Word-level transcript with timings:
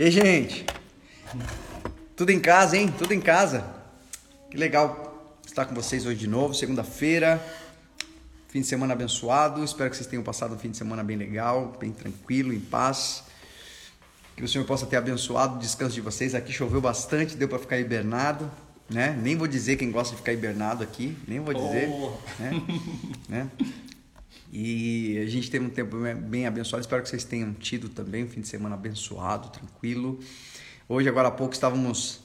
E 0.00 0.04
aí, 0.04 0.10
gente? 0.10 0.64
Tudo 2.16 2.30
em 2.30 2.40
casa, 2.40 2.74
hein? 2.74 2.90
Tudo 2.96 3.12
em 3.12 3.20
casa. 3.20 3.62
Que 4.50 4.56
legal 4.56 5.36
estar 5.46 5.66
com 5.66 5.74
vocês 5.74 6.06
hoje 6.06 6.20
de 6.20 6.26
novo, 6.26 6.54
segunda-feira. 6.54 7.38
Fim 8.48 8.62
de 8.62 8.66
semana 8.66 8.94
abençoado. 8.94 9.62
Espero 9.62 9.90
que 9.90 9.96
vocês 9.96 10.06
tenham 10.06 10.22
passado 10.22 10.54
um 10.54 10.58
fim 10.58 10.70
de 10.70 10.78
semana 10.78 11.04
bem 11.04 11.18
legal, 11.18 11.76
bem 11.78 11.92
tranquilo, 11.92 12.50
em 12.50 12.60
paz. 12.60 13.24
Que 14.34 14.42
o 14.42 14.48
Senhor 14.48 14.64
possa 14.64 14.86
ter 14.86 14.96
abençoado 14.96 15.56
o 15.56 15.58
descanso 15.58 15.94
de 15.96 16.00
vocês. 16.00 16.34
Aqui 16.34 16.50
choveu 16.50 16.80
bastante, 16.80 17.36
deu 17.36 17.46
para 17.46 17.58
ficar 17.58 17.78
hibernado, 17.78 18.50
né? 18.88 19.14
Nem 19.22 19.36
vou 19.36 19.46
dizer 19.46 19.76
quem 19.76 19.90
gosta 19.90 20.12
de 20.12 20.16
ficar 20.22 20.32
hibernado 20.32 20.82
aqui, 20.82 21.14
nem 21.28 21.40
vou 21.40 21.52
dizer, 21.52 21.90
Oh. 21.90 22.16
né? 22.38 22.62
né? 23.28 23.50
E 24.52 25.18
a 25.18 25.28
gente 25.28 25.50
teve 25.50 25.64
um 25.64 25.70
tempo 25.70 25.96
bem 26.22 26.46
abençoado. 26.46 26.80
Espero 26.80 27.02
que 27.02 27.08
vocês 27.08 27.24
tenham 27.24 27.52
tido 27.52 27.88
também 27.88 28.24
um 28.24 28.28
fim 28.28 28.40
de 28.40 28.48
semana 28.48 28.74
abençoado, 28.74 29.48
tranquilo. 29.48 30.18
Hoje, 30.88 31.08
agora 31.08 31.28
há 31.28 31.30
pouco, 31.30 31.54
estávamos, 31.54 32.20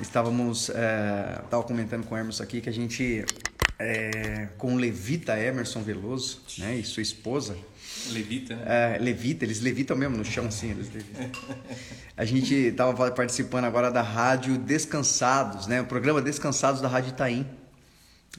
estávamos, 0.00 0.70
é, 0.70 1.42
estava 1.44 1.62
comentando 1.62 2.06
com 2.06 2.14
o 2.14 2.18
Emerson 2.18 2.42
aqui 2.42 2.62
que 2.62 2.68
a 2.70 2.72
gente, 2.72 3.24
é, 3.78 4.48
com 4.56 4.74
o 4.74 4.76
Levita 4.78 5.38
Emerson 5.38 5.82
Veloso, 5.82 6.40
né, 6.58 6.76
e 6.76 6.84
sua 6.84 7.02
esposa, 7.02 7.54
Levita, 8.10 8.56
né? 8.56 8.96
é, 8.96 8.98
levita, 8.98 9.44
eles 9.44 9.60
levitam 9.60 9.96
mesmo 9.96 10.16
no 10.16 10.24
chão, 10.24 10.46
assim, 10.46 10.70
eles 10.70 10.90
levitam. 10.92 11.30
A 12.16 12.24
gente 12.24 12.54
estava 12.54 13.10
participando 13.10 13.64
agora 13.64 13.90
da 13.90 14.02
rádio 14.02 14.56
Descansados, 14.56 15.66
né? 15.66 15.80
O 15.80 15.86
programa 15.86 16.22
Descansados 16.22 16.80
da 16.80 16.88
Rádio 16.88 17.10
Itaim. 17.10 17.46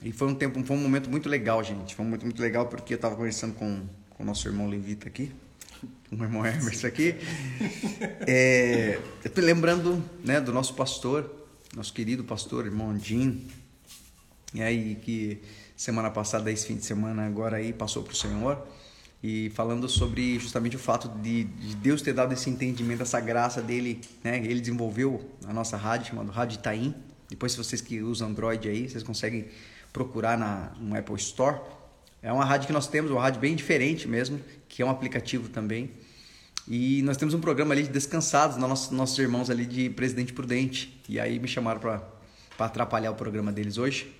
E 0.02 0.12
foi 0.12 0.28
um 0.28 0.34
tempo, 0.34 0.62
foi 0.64 0.76
um 0.76 0.80
momento 0.80 1.10
muito 1.10 1.28
legal, 1.28 1.62
gente. 1.62 1.94
Foi 1.94 2.04
um 2.04 2.08
momento 2.08 2.24
muito 2.24 2.40
legal 2.40 2.66
porque 2.66 2.94
eu 2.94 2.96
estava 2.96 3.14
conversando 3.16 3.54
com, 3.54 3.82
o 4.18 4.24
nosso 4.24 4.46
irmão 4.46 4.68
Levita 4.68 5.08
aqui, 5.08 5.32
o 6.12 6.22
irmão 6.22 6.44
Emerson 6.46 6.86
aqui. 6.86 7.14
É, 8.26 8.98
eu 9.24 9.30
tô 9.30 9.40
lembrando, 9.40 10.02
né, 10.24 10.40
do 10.40 10.52
nosso 10.52 10.74
pastor, 10.74 11.30
nosso 11.74 11.92
querido 11.92 12.22
pastor, 12.22 12.66
irmão 12.66 12.98
Jim, 12.98 13.46
e 14.52 14.62
aí 14.62 14.96
que 14.96 15.40
semana 15.76 16.10
passada, 16.10 16.50
esse 16.50 16.66
fim 16.66 16.76
de 16.76 16.84
semana 16.84 17.26
agora 17.26 17.56
aí 17.56 17.72
passou 17.72 18.02
para 18.02 18.12
o 18.12 18.16
Senhor 18.16 18.62
e 19.22 19.50
falando 19.50 19.88
sobre 19.88 20.38
justamente 20.38 20.76
o 20.76 20.78
fato 20.78 21.08
de, 21.20 21.44
de, 21.44 21.76
Deus 21.76 22.00
ter 22.02 22.12
dado 22.12 22.32
esse 22.32 22.48
entendimento, 22.48 23.02
essa 23.02 23.20
graça 23.20 23.60
dele, 23.60 24.00
né? 24.24 24.38
Ele 24.38 24.60
desenvolveu 24.60 25.30
a 25.46 25.52
nossa 25.52 25.76
rádio 25.76 26.08
chamada 26.08 26.32
Rádio 26.32 26.58
Itaim. 26.58 26.94
Depois, 27.28 27.52
se 27.52 27.58
vocês 27.58 27.80
que 27.80 28.00
usam 28.02 28.28
Android 28.28 28.68
aí, 28.68 28.88
vocês 28.88 29.02
conseguem 29.02 29.46
procurar 29.92 30.38
na, 30.38 30.72
no 30.78 30.96
Apple 30.96 31.16
Store. 31.16 31.60
É 32.22 32.32
uma 32.32 32.44
rádio 32.44 32.66
que 32.66 32.72
nós 32.72 32.86
temos, 32.86 33.10
uma 33.10 33.20
rádio 33.20 33.40
bem 33.40 33.56
diferente 33.56 34.06
mesmo, 34.06 34.40
que 34.68 34.82
é 34.82 34.84
um 34.84 34.90
aplicativo 34.90 35.48
também. 35.48 35.90
E 36.68 37.02
nós 37.02 37.16
temos 37.16 37.34
um 37.34 37.40
programa 37.40 37.74
ali 37.74 37.82
de 37.82 37.88
descansados, 37.88 38.56
nossos, 38.56 38.90
nossos 38.90 39.18
irmãos 39.18 39.50
ali 39.50 39.66
de 39.66 39.90
Presidente 39.90 40.32
Prudente. 40.32 41.00
E 41.08 41.18
aí 41.18 41.38
me 41.38 41.48
chamaram 41.48 41.80
para 41.80 42.02
atrapalhar 42.58 43.10
o 43.10 43.14
programa 43.14 43.50
deles 43.50 43.78
hoje. 43.78 44.14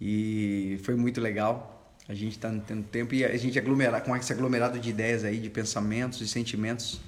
E 0.00 0.80
foi 0.82 0.96
muito 0.96 1.20
legal. 1.20 1.94
A 2.08 2.14
gente 2.14 2.32
está 2.32 2.50
tendo 2.66 2.84
tempo 2.84 3.14
e 3.14 3.24
a 3.24 3.36
gente 3.36 3.58
aglomerar 3.58 4.02
com 4.02 4.16
esse 4.16 4.32
aglomerado 4.32 4.78
de 4.78 4.90
ideias 4.90 5.24
aí, 5.24 5.38
de 5.38 5.50
pensamentos 5.50 6.20
e 6.20 6.28
sentimentos. 6.28 7.00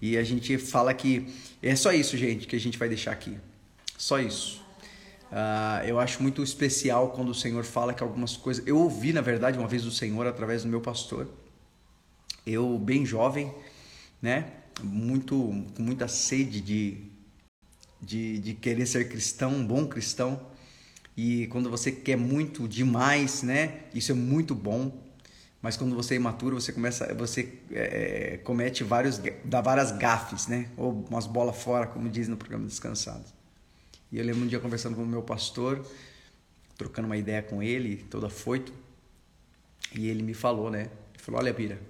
E 0.00 0.16
a 0.16 0.22
gente 0.22 0.58
fala 0.58 0.92
que 0.92 1.26
é 1.62 1.74
só 1.76 1.92
isso, 1.92 2.16
gente, 2.16 2.46
que 2.46 2.56
a 2.56 2.60
gente 2.60 2.76
vai 2.78 2.88
deixar 2.88 3.12
aqui. 3.12 3.36
Só 3.96 4.18
isso. 4.18 4.61
Uh, 5.32 5.82
eu 5.86 5.98
acho 5.98 6.22
muito 6.22 6.42
especial 6.42 7.08
quando 7.12 7.30
o 7.30 7.34
Senhor 7.34 7.64
fala 7.64 7.94
que 7.94 8.02
algumas 8.02 8.36
coisas. 8.36 8.62
Eu 8.66 8.76
ouvi, 8.78 9.14
na 9.14 9.22
verdade, 9.22 9.58
uma 9.58 9.66
vez 9.66 9.82
do 9.82 9.90
Senhor 9.90 10.26
através 10.26 10.62
do 10.62 10.68
meu 10.68 10.80
pastor. 10.82 11.26
Eu, 12.46 12.78
bem 12.78 13.06
jovem, 13.06 13.50
né? 14.20 14.52
Muito, 14.82 15.34
com 15.74 15.82
muita 15.82 16.06
sede 16.06 16.60
de, 16.60 16.98
de, 17.98 18.40
de 18.40 18.52
querer 18.52 18.84
ser 18.84 19.08
cristão, 19.08 19.54
um 19.54 19.66
bom 19.66 19.86
cristão. 19.86 20.38
E 21.16 21.46
quando 21.46 21.70
você 21.70 21.90
quer 21.90 22.16
muito 22.16 22.68
demais, 22.68 23.42
né? 23.42 23.84
Isso 23.94 24.12
é 24.12 24.14
muito 24.14 24.54
bom. 24.54 25.02
Mas 25.62 25.78
quando 25.78 25.94
você 25.94 26.14
é 26.14 26.16
imaturo, 26.18 26.60
você 26.60 26.72
começa, 26.72 27.14
você 27.14 27.54
é, 27.70 28.38
comete 28.44 28.84
vários, 28.84 29.18
dá 29.44 29.62
várias 29.62 29.92
gafes, 29.92 30.46
né? 30.46 30.68
Ou 30.76 31.06
umas 31.08 31.26
bolas 31.26 31.56
fora, 31.56 31.86
como 31.86 32.10
diz 32.10 32.28
no 32.28 32.36
programa 32.36 32.66
Descansado. 32.66 33.41
E 34.12 34.18
eu 34.18 34.24
lembro 34.26 34.42
um 34.42 34.46
dia 34.46 34.60
conversando 34.60 34.94
com 34.94 35.02
o 35.02 35.06
meu 35.06 35.22
pastor, 35.22 35.82
trocando 36.76 37.06
uma 37.06 37.16
ideia 37.16 37.42
com 37.42 37.62
ele, 37.62 37.96
todo 38.10 38.26
afoito. 38.26 38.70
E 39.94 40.06
ele 40.06 40.22
me 40.22 40.34
falou, 40.34 40.70
né? 40.70 40.90
Ele 41.14 41.18
falou: 41.18 41.40
Olha, 41.40 41.50
Bira, 41.50 41.80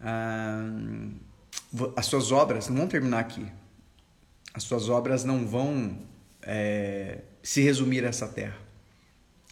ah, 0.00 0.68
as 1.94 2.06
suas 2.06 2.32
obras 2.32 2.68
não 2.68 2.78
vão 2.78 2.88
terminar 2.88 3.20
aqui. 3.20 3.46
As 4.52 4.64
suas 4.64 4.88
obras 4.88 5.22
não 5.22 5.46
vão 5.46 5.96
é, 6.42 7.20
se 7.40 7.62
resumir 7.62 8.04
a 8.04 8.08
essa 8.08 8.26
terra. 8.26 8.58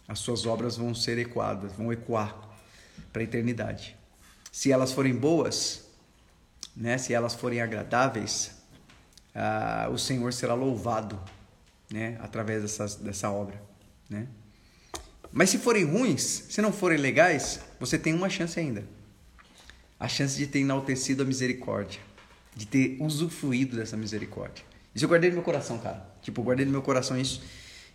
As 0.09 0.19
suas 0.19 0.45
obras 0.45 0.75
vão 0.75 0.93
ser 0.93 1.17
ecoadas, 1.17 1.71
vão 1.71 1.93
ecoar 1.93 2.35
para 3.13 3.21
a 3.21 3.23
eternidade. 3.23 3.95
Se 4.51 4.73
elas 4.73 4.91
forem 4.91 5.15
boas, 5.15 5.85
né? 6.75 6.97
Se 6.97 7.13
elas 7.13 7.33
forem 7.33 7.61
agradáveis, 7.61 8.57
ah, 9.33 9.87
o 9.89 9.97
Senhor 9.97 10.33
será 10.33 10.53
louvado 10.53 11.17
né, 11.91 12.17
através 12.19 12.77
dessa 12.99 13.31
obra, 13.31 13.61
né? 14.09 14.27
Mas 15.31 15.49
se 15.49 15.57
forem 15.57 15.83
ruins, 15.83 16.45
se 16.49 16.61
não 16.61 16.71
forem 16.71 16.97
legais, 16.97 17.59
você 17.79 17.97
tem 17.97 18.13
uma 18.13 18.29
chance 18.29 18.59
ainda. 18.59 18.83
A 19.99 20.07
chance 20.07 20.37
de 20.37 20.47
ter 20.47 20.59
enaltecido 20.59 21.23
a 21.23 21.25
misericórdia, 21.25 21.99
de 22.55 22.65
ter 22.65 22.97
usufruído 22.99 23.75
dessa 23.75 23.97
misericórdia. 23.97 24.63
Isso 24.95 25.05
eu 25.05 25.09
guardei 25.09 25.29
no 25.29 25.35
meu 25.35 25.43
coração, 25.43 25.77
cara. 25.79 26.05
Tipo, 26.21 26.41
eu 26.41 26.45
guardei 26.45 26.65
no 26.65 26.71
meu 26.71 26.81
coração 26.81 27.19
isso. 27.19 27.43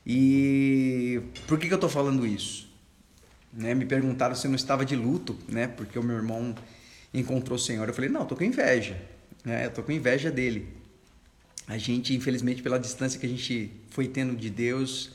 E 0.07 1.21
por 1.47 1.59
que, 1.59 1.69
que 1.69 1.75
eu 1.75 1.79
tô 1.79 1.89
falando 1.89 2.27
isso? 2.27 2.71
Né, 3.53 3.75
me 3.75 3.85
perguntaram 3.85 4.35
se 4.35 4.47
eu 4.47 4.51
não 4.51 4.57
estava 4.57 4.85
de 4.85 4.97
luto, 4.97 5.37
né? 5.49 5.67
Porque 5.67 5.99
o 5.99 6.03
meu 6.03 6.17
irmão 6.17 6.55
encontrou 7.13 7.57
o 7.57 7.61
Senhor. 7.61 7.87
Eu 7.89 7.95
falei, 7.95 8.11
não, 8.11 8.21
eu 8.21 8.27
tô 8.27 8.37
com 8.37 8.45
inveja. 8.45 9.01
Né? 9.45 9.67
Eu 9.67 9.71
tô 9.71 9.83
com 9.83 9.93
inveja 9.93 10.31
dele 10.31 10.82
a 11.67 11.79
gente, 11.79 12.15
infelizmente, 12.15 12.63
pela 12.63 12.79
distância 12.79 13.19
que 13.19 13.27
a 13.27 13.29
gente 13.29 13.71
foi 13.91 14.09
tendo 14.09 14.37
de 14.37 14.51
Deus, 14.51 15.13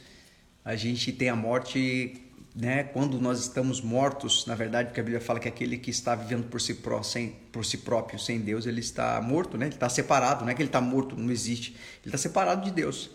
a 0.63 0.75
gente 0.75 1.11
tem 1.11 1.29
a 1.29 1.35
morte, 1.35 2.21
né? 2.55 2.83
Quando 2.83 3.19
nós 3.19 3.39
estamos 3.39 3.81
mortos, 3.81 4.45
na 4.45 4.55
verdade, 4.55 4.89
porque 4.89 4.99
a 4.99 5.03
Bíblia 5.03 5.21
fala 5.21 5.39
que 5.39 5.47
aquele 5.47 5.77
que 5.77 5.89
está 5.89 6.15
vivendo 6.15 6.47
por 6.49 6.59
si, 6.59 6.73
pró, 6.75 7.03
sem, 7.03 7.35
por 7.51 7.65
si 7.65 7.79
próprio, 7.79 8.19
sem 8.19 8.39
Deus, 8.39 8.65
ele 8.65 8.79
está 8.79 9.21
morto, 9.21 9.57
né? 9.57 9.67
Ele 9.67 9.75
está 9.75 9.89
separado, 9.89 10.43
não 10.43 10.51
é 10.51 10.55
que 10.55 10.61
ele 10.61 10.69
está 10.69 10.81
morto, 10.81 11.15
não 11.15 11.31
existe. 11.31 11.71
Ele 11.71 12.07
está 12.07 12.17
separado 12.17 12.63
de 12.63 12.71
Deus. 12.71 13.09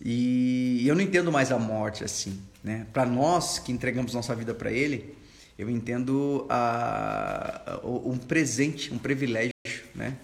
E 0.00 0.86
eu 0.86 0.94
não 0.94 1.02
entendo 1.02 1.30
mais 1.30 1.52
a 1.52 1.58
morte 1.58 2.02
assim, 2.02 2.40
né? 2.64 2.86
Para 2.92 3.04
nós 3.04 3.58
que 3.58 3.70
entregamos 3.70 4.14
nossa 4.14 4.34
vida 4.34 4.54
para 4.54 4.72
Ele, 4.72 5.14
eu 5.58 5.68
entendo 5.68 6.46
a, 6.48 7.74
a, 7.74 7.86
um 7.86 8.16
presente, 8.16 8.92
um 8.94 8.98
privilégio, 8.98 9.52
né? 9.94 10.16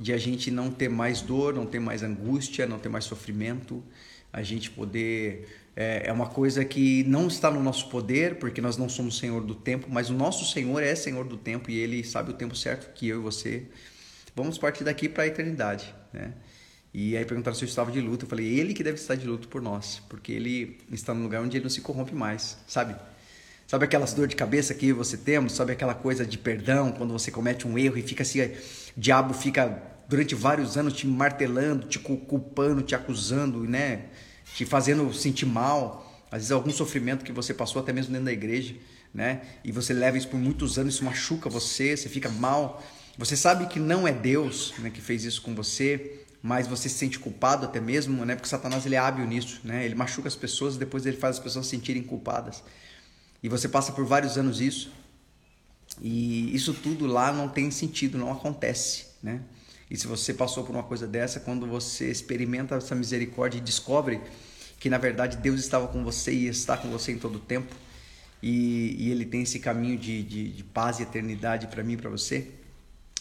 De 0.00 0.12
a 0.12 0.18
gente 0.18 0.50
não 0.50 0.70
ter 0.70 0.88
mais 0.88 1.20
dor, 1.20 1.54
não 1.54 1.66
ter 1.66 1.80
mais 1.80 2.02
angústia, 2.02 2.66
não 2.66 2.78
ter 2.78 2.88
mais 2.88 3.04
sofrimento, 3.04 3.82
a 4.32 4.42
gente 4.42 4.70
poder 4.70 5.48
é, 5.74 6.08
é, 6.08 6.12
uma 6.12 6.26
coisa 6.26 6.64
que 6.64 7.04
não 7.04 7.26
está 7.28 7.50
no 7.50 7.62
nosso 7.62 7.88
poder, 7.88 8.36
porque 8.36 8.60
nós 8.60 8.76
não 8.76 8.88
somos 8.88 9.18
Senhor 9.18 9.42
do 9.42 9.54
tempo, 9.54 9.88
mas 9.90 10.10
o 10.10 10.14
nosso 10.14 10.44
Senhor 10.44 10.82
é 10.82 10.94
Senhor 10.94 11.24
do 11.24 11.36
tempo 11.36 11.70
e 11.70 11.78
Ele 11.78 12.04
sabe 12.04 12.30
o 12.30 12.34
tempo 12.34 12.54
certo 12.54 12.92
que 12.92 13.08
eu 13.08 13.20
e 13.20 13.22
você 13.22 13.64
vamos 14.34 14.56
partir 14.56 14.84
daqui 14.84 15.08
para 15.08 15.24
a 15.24 15.26
eternidade, 15.26 15.92
né? 16.12 16.32
E 16.94 17.16
aí 17.16 17.24
perguntaram 17.24 17.56
se 17.56 17.64
eu 17.64 17.68
estava 17.68 17.92
de 17.92 18.00
luto, 18.00 18.24
eu 18.24 18.28
falei 18.28 18.58
Ele 18.58 18.72
que 18.72 18.82
deve 18.82 18.96
estar 18.96 19.14
de 19.14 19.26
luto 19.26 19.46
por 19.48 19.60
nós, 19.60 20.02
porque 20.08 20.32
Ele 20.32 20.78
está 20.90 21.12
no 21.12 21.22
lugar 21.22 21.42
onde 21.42 21.56
Ele 21.56 21.64
não 21.64 21.70
se 21.70 21.80
corrompe 21.80 22.14
mais, 22.14 22.56
sabe? 22.66 22.96
Sabe 23.68 23.84
aquelas 23.84 24.14
dor 24.14 24.26
de 24.26 24.34
cabeça 24.34 24.72
que 24.72 24.94
você 24.94 25.14
temos? 25.14 25.52
Sabe 25.52 25.72
aquela 25.72 25.94
coisa 25.94 26.24
de 26.24 26.38
perdão 26.38 26.90
quando 26.90 27.12
você 27.12 27.30
comete 27.30 27.68
um 27.68 27.78
erro 27.78 27.98
e 27.98 28.02
fica 28.02 28.22
assim, 28.22 28.40
diabo 28.98 29.32
fica 29.32 29.80
durante 30.08 30.34
vários 30.34 30.76
anos 30.76 30.92
te 30.92 31.06
martelando, 31.06 31.86
te 31.86 31.98
culpando, 31.98 32.82
te 32.82 32.94
acusando, 32.94 33.60
né? 33.60 34.06
Te 34.54 34.66
fazendo 34.66 35.12
sentir 35.14 35.46
mal. 35.46 36.04
Às 36.30 36.38
vezes 36.38 36.52
algum 36.52 36.70
sofrimento 36.70 37.24
que 37.24 37.32
você 37.32 37.54
passou 37.54 37.80
até 37.80 37.92
mesmo 37.92 38.10
dentro 38.10 38.26
da 38.26 38.32
igreja, 38.32 38.74
né? 39.14 39.42
E 39.62 39.70
você 39.70 39.92
leva 39.94 40.18
isso 40.18 40.28
por 40.28 40.38
muitos 40.38 40.78
anos, 40.78 40.94
isso 40.94 41.04
machuca 41.04 41.48
você, 41.48 41.96
você 41.96 42.08
fica 42.08 42.28
mal. 42.28 42.82
Você 43.16 43.36
sabe 43.36 43.66
que 43.66 43.78
não 43.78 44.06
é 44.06 44.12
Deus 44.12 44.74
né, 44.78 44.90
que 44.90 45.00
fez 45.00 45.24
isso 45.24 45.42
com 45.42 45.54
você, 45.54 46.24
mas 46.42 46.66
você 46.66 46.88
se 46.88 46.96
sente 46.96 47.18
culpado 47.18 47.66
até 47.66 47.80
mesmo, 47.80 48.24
né? 48.24 48.34
Porque 48.34 48.48
Satanás 48.48 48.84
ele 48.84 48.94
é 48.94 48.98
hábil 48.98 49.26
nisso, 49.26 49.60
né? 49.64 49.84
Ele 49.84 49.94
machuca 49.94 50.28
as 50.28 50.36
pessoas 50.36 50.74
e 50.74 50.78
depois 50.78 51.06
ele 51.06 51.16
faz 51.16 51.36
as 51.36 51.42
pessoas 51.42 51.66
se 51.66 51.70
sentirem 51.70 52.02
culpadas. 52.02 52.62
E 53.42 53.48
você 53.48 53.68
passa 53.68 53.92
por 53.92 54.04
vários 54.04 54.36
anos 54.36 54.60
isso. 54.60 54.90
E 56.00 56.54
isso 56.54 56.74
tudo 56.74 57.06
lá 57.06 57.32
não 57.32 57.48
tem 57.48 57.70
sentido, 57.70 58.18
não 58.18 58.30
acontece, 58.30 59.06
né? 59.22 59.42
E 59.90 59.96
se 59.96 60.06
você 60.06 60.34
passou 60.34 60.64
por 60.64 60.72
uma 60.72 60.82
coisa 60.82 61.06
dessa, 61.06 61.40
quando 61.40 61.66
você 61.66 62.10
experimenta 62.10 62.74
essa 62.74 62.94
misericórdia 62.94 63.58
e 63.58 63.60
descobre 63.60 64.20
que 64.78 64.90
na 64.90 64.98
verdade 64.98 65.38
Deus 65.38 65.58
estava 65.60 65.88
com 65.88 66.04
você 66.04 66.32
e 66.32 66.46
está 66.46 66.76
com 66.76 66.88
você 66.88 67.12
em 67.12 67.18
todo 67.18 67.36
o 67.36 67.40
tempo, 67.40 67.74
e, 68.42 68.94
e 68.98 69.10
Ele 69.10 69.24
tem 69.24 69.42
esse 69.42 69.58
caminho 69.58 69.98
de, 69.98 70.22
de, 70.22 70.52
de 70.52 70.64
paz 70.64 71.00
e 71.00 71.02
eternidade 71.02 71.66
para 71.66 71.82
mim 71.82 71.94
e 71.94 71.96
para 71.96 72.10
você, 72.10 72.48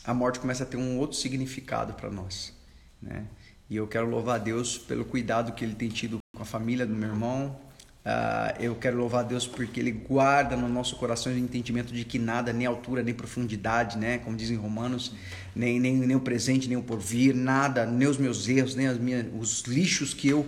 a 0.04 0.14
morte 0.14 0.40
começa 0.40 0.64
a 0.64 0.66
ter 0.66 0.78
um 0.78 1.00
outro 1.00 1.18
significado 1.18 1.94
para 1.94 2.10
nós. 2.10 2.54
né? 3.02 3.26
E 3.70 3.76
eu 3.76 3.88
quero 3.88 4.10
louvar 4.10 4.36
a 4.36 4.44
Deus 4.44 4.78
pelo 4.78 5.04
cuidado 5.04 5.52
que 5.54 5.66
Ele 5.66 5.76
tem 5.76 5.90
tido 5.90 6.20
com 6.36 6.44
a 6.44 6.46
família 6.46 6.86
do 6.86 6.94
meu 6.94 7.10
irmão. 7.10 7.60
Uh, 8.08 8.56
eu 8.64 8.74
quero 8.74 8.96
louvar 8.96 9.26
Deus 9.26 9.46
porque 9.46 9.82
Ele 9.82 9.92
guarda 9.92 10.56
no 10.56 10.70
nosso 10.70 10.96
coração 10.96 11.30
o 11.30 11.38
entendimento 11.38 11.92
de 11.92 12.06
que 12.06 12.18
nada, 12.18 12.54
nem 12.54 12.66
altura, 12.66 13.04
nem 13.04 13.14
profundidade, 13.14 13.98
né? 13.98 14.20
Como 14.20 14.38
dizem 14.38 14.56
Romanos, 14.56 15.12
nem, 15.54 15.78
nem, 15.78 15.98
nem 15.98 16.16
o 16.16 16.22
presente, 16.22 16.70
nem 16.70 16.78
o 16.78 16.82
porvir, 16.82 17.36
nada, 17.36 17.86
nem 17.86 18.08
os 18.08 18.18
meus 18.18 18.48
erros, 18.48 18.76
nem 18.76 18.88
as 18.88 18.98
minhas, 18.98 19.26
os 19.38 19.64
lixos 19.64 20.14
que 20.14 20.30
eu, 20.30 20.48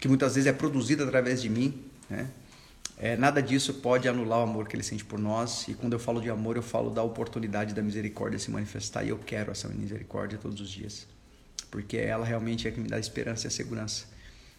que 0.00 0.08
muitas 0.08 0.34
vezes 0.34 0.48
é 0.48 0.52
produzido 0.52 1.04
através 1.04 1.42
de 1.42 1.50
mim, 1.50 1.78
né? 2.08 2.30
É, 2.96 3.16
nada 3.18 3.42
disso 3.42 3.74
pode 3.74 4.08
anular 4.08 4.38
o 4.38 4.42
amor 4.42 4.66
que 4.66 4.74
ele 4.74 4.82
sente 4.82 5.04
por 5.04 5.18
nós. 5.18 5.68
E 5.68 5.74
quando 5.74 5.92
eu 5.92 5.98
falo 5.98 6.22
de 6.22 6.30
amor, 6.30 6.56
eu 6.56 6.62
falo 6.62 6.88
da 6.88 7.02
oportunidade 7.02 7.74
da 7.74 7.82
misericórdia 7.82 8.38
se 8.38 8.50
manifestar. 8.50 9.04
E 9.04 9.10
eu 9.10 9.18
quero 9.18 9.50
essa 9.50 9.68
misericórdia 9.68 10.38
todos 10.38 10.58
os 10.58 10.70
dias. 10.70 11.06
Porque 11.70 11.98
ela 11.98 12.24
realmente 12.24 12.66
é 12.66 12.70
que 12.70 12.80
me 12.80 12.88
dá 12.88 12.98
esperança 12.98 13.46
e 13.46 13.48
a 13.48 13.50
segurança 13.50 14.11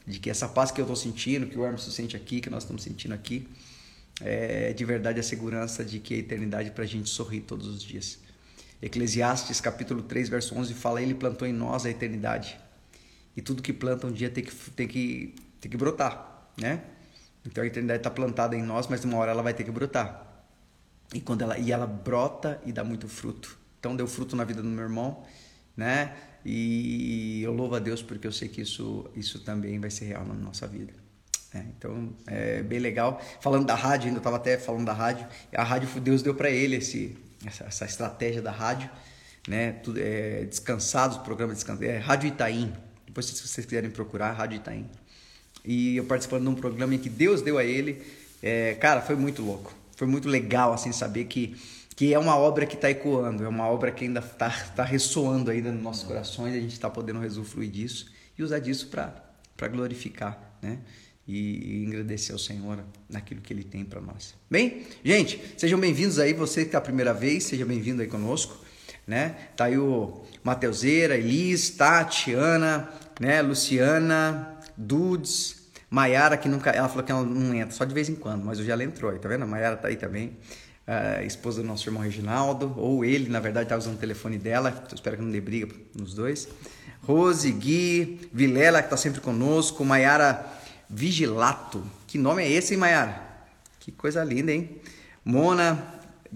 de 0.06 0.20
que 0.20 0.30
essa 0.30 0.48
paz 0.48 0.72
que 0.72 0.82
eu 0.82 0.84
estou 0.84 0.96
sentindo, 0.96 1.48
que 1.48 1.58
o 1.58 1.66
Hermes 1.66 1.82
sente 1.84 2.16
aqui, 2.16 2.42
que 2.42 2.50
nós 2.50 2.64
estamos 2.64 2.84
sentindo 2.84 3.14
aqui, 3.14 3.48
é 4.22 4.74
de 4.74 4.86
verdade 4.86 5.20
a 5.20 5.24
segurança 5.24 5.84
de 5.84 6.00
que 6.00 6.14
a 6.14 6.18
eternidade 6.18 6.72
para 6.72 6.84
a 6.84 6.88
gente 6.88 7.10
sorrir 7.10 7.42
todos 7.42 7.68
os 7.68 7.82
dias. 7.82 8.20
Eclesiastes 8.82 9.62
capítulo 9.62 10.04
3, 10.04 10.30
verso 10.30 10.56
11 10.56 10.74
fala: 10.74 11.02
Ele 11.02 11.14
plantou 11.14 11.48
em 11.48 11.54
nós 11.54 11.86
a 11.86 11.90
eternidade. 11.90 12.60
E 13.36 13.42
tudo 13.42 13.62
que 13.62 13.74
planta 13.74 14.06
um 14.06 14.12
dia 14.12 14.30
tem 14.30 14.44
que, 14.44 14.54
tem 14.72 14.88
que, 14.88 15.36
tem 15.60 15.72
que 15.72 15.78
brotar, 15.78 16.50
né? 16.58 16.84
Então 17.46 17.64
a 17.64 17.68
eternidade 17.68 18.00
está 18.00 18.12
plantada 18.12 18.56
em 18.56 18.62
nós, 18.62 18.88
mas 18.88 19.04
uma 19.04 19.18
hora 19.18 19.32
ela 19.32 19.42
vai 19.42 19.54
ter 19.54 19.64
que 19.64 19.72
brotar. 19.72 20.28
E 21.14 21.22
quando 21.22 21.42
ela 21.42 21.58
e 21.58 21.72
ela 21.72 21.88
brota 21.88 22.62
e 22.66 22.72
dá 22.72 22.84
muito 22.84 23.08
fruto. 23.08 23.58
Então 23.80 23.96
deu 23.96 24.08
fruto 24.08 24.36
na 24.36 24.44
vida 24.44 24.62
do 24.62 24.68
meu 24.68 24.84
irmão, 24.84 25.24
né? 25.76 26.16
E 26.45 27.42
eu 27.44 27.54
louvo 27.54 27.75
a 27.75 27.80
Deus 27.80 28.01
porque 28.01 28.28
eu 28.28 28.31
sei 28.31 28.50
que 28.50 28.62
isso 28.62 29.10
isso 29.16 29.40
também 29.40 29.80
vai 29.80 29.90
ser 29.90 30.06
real 30.06 30.25
na 30.25 30.34
nossa 30.34 30.68
vida. 30.68 30.94
É, 31.54 31.60
então 31.78 32.13
é 32.28 32.63
bem 32.63 32.80
legal. 32.80 33.22
Falando 33.40 33.66
da 33.66 33.75
rádio, 33.75 34.07
ainda 34.07 34.19
estava 34.19 34.38
até 34.38 34.57
falando 34.57 34.86
da 34.86 34.94
rádio. 34.94 35.28
A 35.56 35.63
rádio 35.63 35.88
Deus 36.01 36.22
deu 36.22 36.36
para 36.36 36.50
ele 36.50 36.78
esse 36.78 37.16
essa, 37.45 37.66
essa, 37.66 37.86
estratégia 37.86 38.42
da 38.42 38.51
rádio, 38.51 38.90
né? 39.48 39.74
Tudo, 39.74 40.00
é, 40.00 40.45
descansados, 40.45 41.18
programa 41.18 41.54
descansado, 41.54 41.86
é 41.86 41.98
Rádio 41.98 42.28
Itaim. 42.28 42.74
Depois 43.06 43.25
se 43.25 43.36
vocês 43.36 43.66
quiserem 43.66 43.92
procurar, 43.92 44.31
Rádio 44.31 44.57
Itaim 44.57 44.89
e 45.66 45.96
eu 45.98 46.04
participando 46.04 46.44
de 46.44 46.50
um 46.50 46.56
programa 46.56 46.98
que 46.98 47.10
Deus 47.10 47.42
deu 47.42 47.57
a 47.57 47.63
ele. 47.63 48.01
É, 48.42 48.74
cara, 48.75 49.01
foi 49.01 49.16
muito 49.16 49.42
louco. 49.42 49.74
Foi 49.96 50.07
muito 50.07 50.28
legal, 50.28 50.74
assim, 50.74 50.92
saber 50.92 51.25
que, 51.25 51.56
que 51.95 52.13
é 52.13 52.19
uma 52.19 52.36
obra 52.36 52.66
que 52.66 52.75
está 52.75 52.90
ecoando, 52.90 53.44
é 53.44 53.48
uma 53.48 53.68
obra 53.68 53.92
que 53.92 54.06
ainda 54.06 54.19
está 54.19 54.50
tá 54.75 54.84
ressoando 54.84 55.51
ainda 55.51 55.72
nos 55.72 55.81
nossos 55.81 56.04
corações, 56.04 56.56
a 56.56 56.60
gente 56.60 56.74
está 56.74 56.90
podendo 56.90 57.19
usufruir 57.19 57.69
disso 57.69 58.12
e 58.38 58.44
usar 58.44 58.60
disso 58.60 58.88
para 58.88 59.68
glorificar, 59.68 60.57
né? 60.62 60.80
E, 61.25 61.38
e 61.38 61.86
engrandecer 61.86 62.36
o 62.36 62.40
Senhor 62.40 62.84
naquilo 63.10 63.40
que 63.40 63.54
Ele 63.54 63.63
tem 63.63 63.86
para 63.86 64.01
nós. 64.01 64.36
Bem, 64.50 64.86
gente, 65.06 65.40
sejam 65.56 65.80
bem-vindos 65.80 66.19
aí, 66.19 66.34
você 66.34 66.62
que 66.62 66.68
está 66.68 66.80
a 66.80 66.81
primeira 66.81 67.13
vez, 67.13 67.45
seja 67.45 67.66
bem-vindo 67.66 68.01
aí 68.01 68.07
conosco, 68.07 68.57
né? 69.07 69.36
Tá 69.56 69.66
aí 69.66 69.78
o 69.78 70.24
Mateuseira, 70.44 71.16
Elis, 71.16 71.69
Tati, 71.69 72.34
Ana, 72.34 72.89
né? 73.19 73.42
Luciana, 73.42 74.60
Dudes, 74.75 75.63
Maiara, 75.89 76.36
que 76.36 76.50
nunca. 76.50 76.72
Ela 76.72 76.89
falou 76.89 77.04
que 77.04 77.12
ela 77.12 77.24
não 77.24 77.54
entra, 77.54 77.72
só 77.72 77.86
de 77.86 77.94
vez 77.94 78.10
em 78.10 78.16
quando, 78.16 78.44
mas 78.44 78.60
hoje 78.60 78.72
ela 78.72 78.84
entrou 78.84 79.12
aí, 79.12 79.19
tá 79.19 79.30
vendo? 79.30 79.44
A 79.44 79.48
Maiara 79.48 79.78
tá 79.78 79.88
aí 79.88 79.96
também. 79.96 80.36
Uh, 80.86 81.26
esposa 81.26 81.62
do 81.62 81.68
nosso 81.68 81.88
irmão 81.88 82.04
Reginaldo, 82.04 82.74
ou 82.78 83.06
ele, 83.06 83.30
na 83.30 83.40
verdade, 83.40 83.70
tá 83.70 83.78
usando 83.78 83.96
o 83.96 84.00
telefone 84.00 84.38
dela. 84.38 84.86
espero 84.94 85.16
que 85.16 85.24
não 85.24 85.32
dê 85.32 85.40
briga 85.40 85.74
nos 85.96 86.14
dois. 86.14 86.50
Rose, 87.04 87.52
Gui, 87.52 88.30
Vilela, 88.34 88.82
que 88.82 88.90
tá 88.90 88.98
sempre 88.98 89.22
conosco. 89.22 89.84
Maiara 89.86 90.46
Vigilato. 90.90 91.84
Que 92.06 92.18
nome 92.18 92.44
é 92.44 92.52
esse, 92.52 92.74
hein, 92.74 92.80
Maiara? 92.80 93.22
Que 93.80 93.92
coisa 93.92 94.24
linda, 94.24 94.52
hein? 94.52 94.82
Mona, 95.24 95.82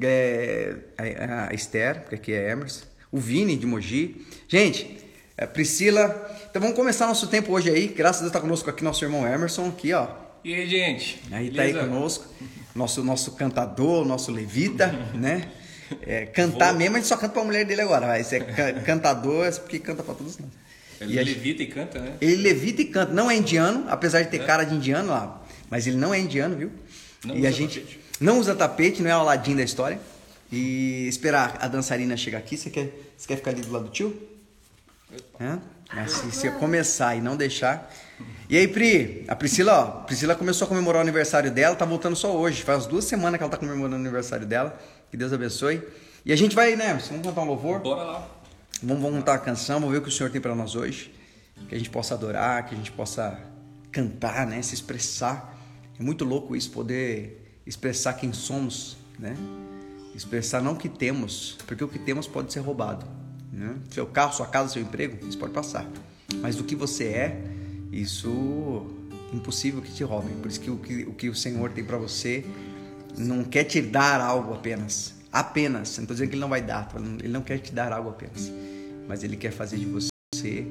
é, 0.01 0.75
a, 0.97 1.49
a 1.49 1.53
Esther, 1.53 2.01
porque 2.01 2.15
aqui 2.15 2.33
é 2.33 2.51
Emerson. 2.51 2.85
O 3.11 3.19
Vini 3.19 3.55
de 3.57 3.65
Mogi. 3.65 4.25
Gente, 4.47 4.99
é, 5.37 5.45
Priscila. 5.45 6.05
Então 6.49 6.61
vamos 6.61 6.75
começar 6.75 7.07
nosso 7.07 7.27
tempo 7.27 7.51
hoje 7.51 7.69
aí. 7.69 7.87
Graças 7.87 8.21
a 8.21 8.23
Deus 8.23 8.29
está 8.29 8.41
conosco 8.41 8.69
aqui 8.69 8.83
nosso 8.83 9.03
irmão 9.03 9.27
Emerson, 9.27 9.69
aqui 9.69 9.93
ó. 9.93 10.26
E 10.43 10.53
aí, 10.53 10.67
gente? 10.67 11.21
Aí 11.31 11.51
tá 11.51 11.63
aí 11.63 11.73
conosco. 11.73 12.25
Nosso, 12.75 13.03
nosso 13.03 13.31
cantador, 13.31 14.05
nosso 14.05 14.31
levita, 14.31 14.87
né? 15.13 15.51
É, 16.01 16.25
cantar 16.25 16.69
Vou... 16.69 16.79
mesmo, 16.79 16.95
a 16.95 16.99
gente 16.99 17.07
só 17.07 17.15
canta 17.15 17.33
pra 17.33 17.43
mulher 17.43 17.65
dele 17.65 17.81
agora. 17.81 18.07
Mas 18.07 18.31
é 18.33 18.39
cantador, 18.85 19.45
é 19.45 19.51
porque 19.51 19.79
canta 19.79 20.03
pra 20.03 20.13
todos 20.13 20.37
nós. 20.37 20.49
Ele 20.99 21.19
e 21.19 21.23
levita 21.23 21.63
e 21.63 21.67
canta, 21.67 21.99
né? 21.99 22.17
Ele 22.19 22.35
levita 22.37 22.81
e 22.81 22.85
canta. 22.85 23.13
Não 23.13 23.29
é 23.29 23.35
indiano, 23.35 23.85
apesar 23.87 24.23
de 24.23 24.29
ter 24.29 24.41
é. 24.41 24.45
cara 24.45 24.63
de 24.63 24.75
indiano 24.75 25.09
lá. 25.09 25.43
Mas 25.69 25.85
ele 25.85 25.97
não 25.97 26.13
é 26.13 26.19
indiano, 26.19 26.55
viu? 26.55 26.71
Não 27.23 27.37
e 27.37 27.45
a 27.45 27.51
gente 27.51 27.79
tapete. 27.79 27.99
não 28.19 28.39
usa 28.39 28.55
tapete, 28.55 29.01
não 29.01 29.09
é 29.09 29.17
o 29.17 29.23
ladinho 29.23 29.57
da 29.57 29.63
história. 29.63 29.99
E 30.51 31.07
esperar 31.07 31.57
a 31.59 31.67
dançarina 31.67 32.15
chegar 32.15 32.39
aqui. 32.39 32.57
Você 32.57 32.69
quer, 32.69 32.89
você 33.17 33.27
quer 33.27 33.35
ficar 33.35 33.51
ali 33.51 33.61
do 33.61 33.71
lado 33.71 33.85
do 33.85 33.91
tio? 33.91 34.15
É? 35.39 35.57
Mas 35.93 36.11
se 36.11 36.25
você 36.25 36.51
começar 36.51 37.15
e 37.15 37.21
não 37.21 37.37
deixar. 37.37 37.91
E 38.49 38.57
aí, 38.57 38.67
Pri, 38.67 39.25
a 39.27 39.35
Priscila, 39.35 39.73
ó, 39.73 39.83
a 39.83 40.03
Priscila 40.03 40.35
começou 40.35 40.65
a 40.65 40.67
comemorar 40.67 40.99
o 40.99 41.01
aniversário 41.01 41.51
dela, 41.51 41.75
tá 41.75 41.85
voltando 41.85 42.15
só 42.15 42.35
hoje. 42.35 42.63
Faz 42.63 42.85
duas 42.85 43.05
semanas 43.05 43.37
que 43.37 43.43
ela 43.43 43.51
tá 43.51 43.57
comemorando 43.57 43.95
o 43.95 43.99
aniversário 43.99 44.45
dela. 44.45 44.77
Que 45.09 45.17
Deus 45.17 45.31
abençoe. 45.31 45.81
E 46.25 46.31
a 46.31 46.35
gente 46.35 46.55
vai, 46.55 46.75
né? 46.75 46.99
Vamos 47.09 47.25
cantar 47.25 47.41
um 47.41 47.45
louvor? 47.45 47.79
Bora 47.79 48.03
lá. 48.03 48.27
Vamos, 48.81 49.01
vamos 49.01 49.19
cantar 49.19 49.35
a 49.35 49.39
canção, 49.39 49.79
vamos 49.79 49.93
ver 49.93 49.99
o 49.99 50.01
que 50.01 50.09
o 50.09 50.11
Senhor 50.11 50.29
tem 50.29 50.41
para 50.41 50.53
nós 50.53 50.75
hoje. 50.75 51.13
Que 51.67 51.75
a 51.75 51.77
gente 51.77 51.89
possa 51.89 52.13
adorar, 52.13 52.65
que 52.65 52.75
a 52.75 52.77
gente 52.77 52.91
possa 52.91 53.39
cantar, 53.91 54.45
né? 54.45 54.61
Se 54.61 54.75
expressar. 54.75 55.57
É 55.99 56.03
muito 56.03 56.23
louco 56.23 56.55
isso, 56.55 56.69
poder 56.71 57.61
expressar 57.65 58.13
quem 58.13 58.31
somos, 58.33 58.97
né? 59.17 59.35
Expressar 60.13 60.61
não 60.61 60.73
o 60.73 60.75
que 60.75 60.89
temos, 60.89 61.57
porque 61.65 61.83
o 61.83 61.87
que 61.87 61.99
temos 61.99 62.27
pode 62.27 62.53
ser 62.53 62.59
roubado. 62.59 63.05
Né? 63.57 63.75
Seu 63.89 64.05
carro, 64.05 64.33
sua 64.33 64.45
casa, 64.45 64.71
seu 64.71 64.81
emprego, 64.83 65.27
isso 65.27 65.37
pode 65.37 65.51
passar. 65.51 65.89
Mas 66.41 66.55
do 66.55 66.63
que 66.63 66.75
você 66.75 67.05
é, 67.05 67.41
isso 67.91 68.85
impossível 69.33 69.81
que 69.81 69.91
te 69.91 70.03
roubem. 70.03 70.35
Por 70.35 70.51
isso 70.51 70.59
que 70.59 70.69
o 70.69 70.77
que 70.77 71.03
o, 71.03 71.13
que 71.13 71.29
o 71.29 71.35
Senhor 71.35 71.71
tem 71.71 71.83
para 71.83 71.97
você 71.97 72.45
não 73.17 73.43
quer 73.43 73.63
te 73.63 73.81
dar 73.81 74.21
algo 74.21 74.53
apenas. 74.53 75.15
Apenas. 75.33 75.97
Não 75.97 76.03
estou 76.03 76.13
dizendo 76.13 76.29
que 76.29 76.35
Ele 76.35 76.41
não 76.41 76.49
vai 76.49 76.61
dar. 76.61 76.87
Ele 77.19 77.33
não 77.33 77.41
quer 77.41 77.57
te 77.57 77.73
dar 77.73 77.91
algo 77.91 78.11
apenas. 78.11 78.51
Mas 79.07 79.23
Ele 79.23 79.35
quer 79.35 79.51
fazer 79.51 79.77
de 79.77 79.85
você 79.85 80.67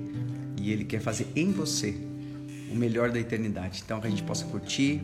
e 0.56 0.70
Ele 0.70 0.84
quer 0.84 1.00
fazer 1.00 1.26
em 1.34 1.50
você 1.50 1.96
o 2.70 2.74
melhor 2.76 3.10
da 3.10 3.18
eternidade. 3.18 3.82
Então 3.84 4.00
que 4.00 4.06
a 4.06 4.10
gente 4.10 4.22
possa 4.22 4.44
curtir. 4.44 5.02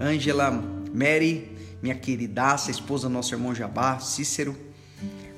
Ângela, 0.00 0.50
Mary, 0.94 1.52
minha 1.82 1.94
queridaça, 1.94 2.70
esposa 2.70 3.06
do 3.06 3.12
nosso 3.12 3.34
irmão 3.34 3.54
Jabá, 3.54 3.98
Cícero, 3.98 4.56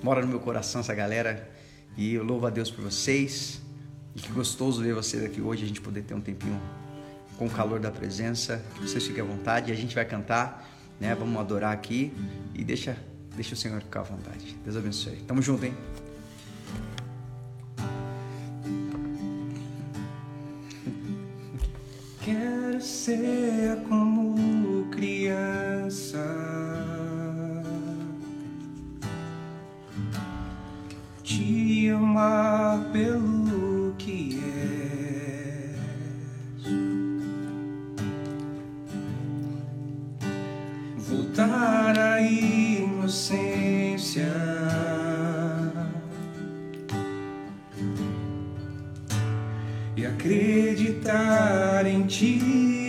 mora 0.01 0.23
no 0.23 0.29
meu 0.29 0.39
coração 0.39 0.81
essa 0.81 0.95
galera 0.95 1.53
e 1.97 2.15
eu 2.15 2.25
louvo 2.25 2.47
a 2.47 2.51
Deus 2.51 2.71
por 2.71 2.85
vocês. 2.85 3.61
E 4.15 4.21
que 4.21 4.31
gostoso 4.33 4.83
ver 4.83 4.95
vocês 4.95 5.25
aqui 5.25 5.41
hoje, 5.41 5.65
a 5.65 5.67
gente 5.67 5.81
poder 5.81 6.03
ter 6.03 6.15
um 6.15 6.21
tempinho 6.21 6.61
com 7.37 7.47
o 7.47 7.51
calor 7.51 7.81
da 7.81 7.91
presença. 7.91 8.63
Que 8.75 8.83
vocês 8.83 9.07
fiquem 9.07 9.23
à 9.23 9.27
vontade. 9.27 9.73
A 9.73 9.75
gente 9.75 9.95
vai 9.95 10.05
cantar, 10.05 10.69
né? 11.01 11.15
Vamos 11.15 11.39
adorar 11.41 11.73
aqui. 11.73 12.13
E 12.55 12.65
deixa, 12.65 12.97
deixa 13.35 13.55
o 13.55 13.57
Senhor 13.57 13.81
ficar 13.81 14.01
à 14.01 14.05
vontade. 14.05 14.57
Deus 14.65 14.77
abençoe. 14.77 15.17
Tamo 15.27 15.43
junto, 15.43 15.65
hein? 15.65 15.75
Quero 22.25 22.81
ser 22.81 23.83
como 23.89 24.89
criança. 24.91 26.64
Te 31.95 31.97
amar 31.97 32.91
pelo 32.93 33.95
que 33.97 34.41
és. 35.07 35.79
Voltar 40.99 41.99
à 41.99 42.21
inocência. 42.21 43.55
E 49.97 50.05
acreditar 50.05 51.87
em 51.87 52.03
ti. 52.07 52.84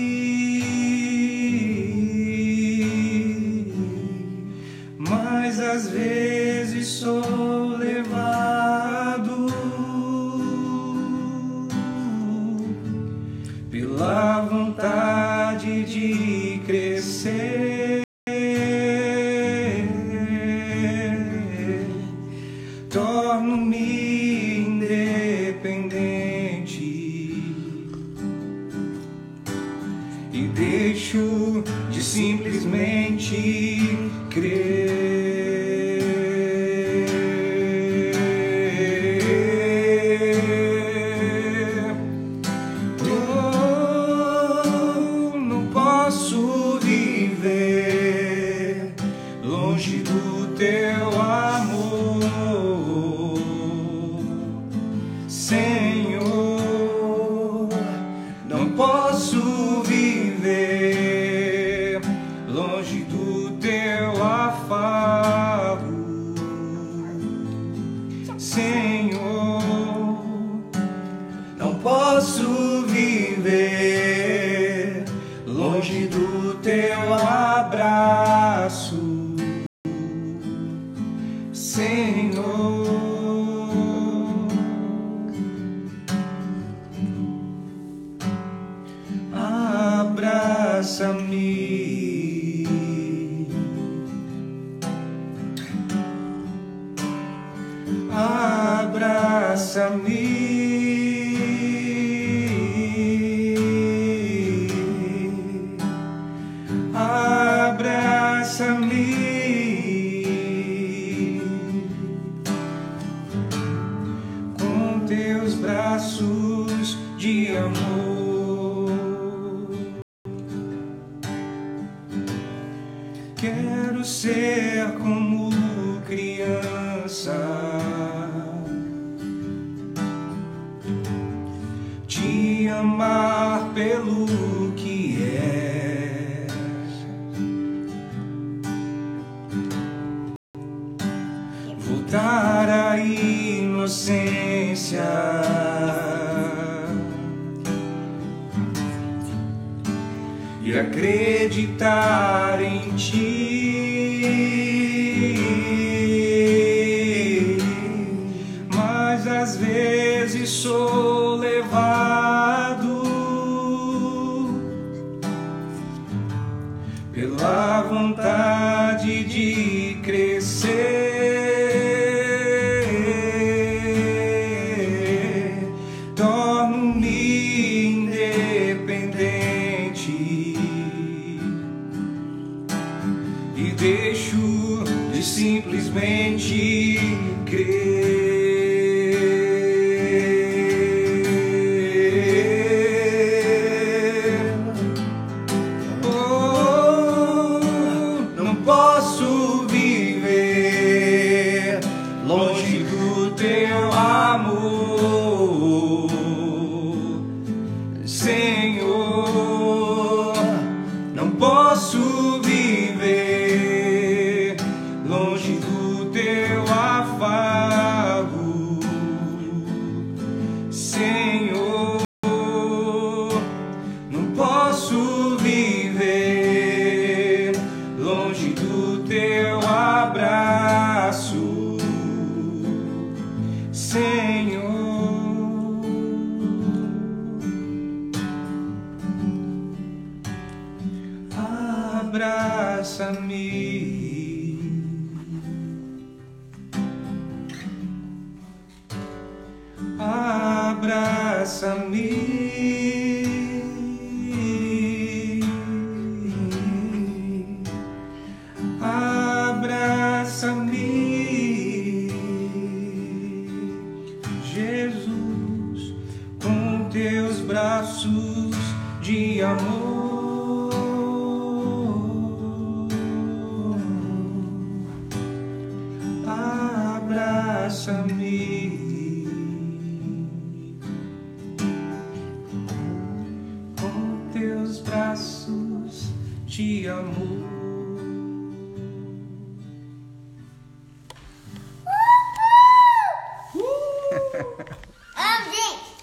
E 150.66 150.78
acreditar 150.80 152.60
em 152.60 152.96
ti. 152.96 153.65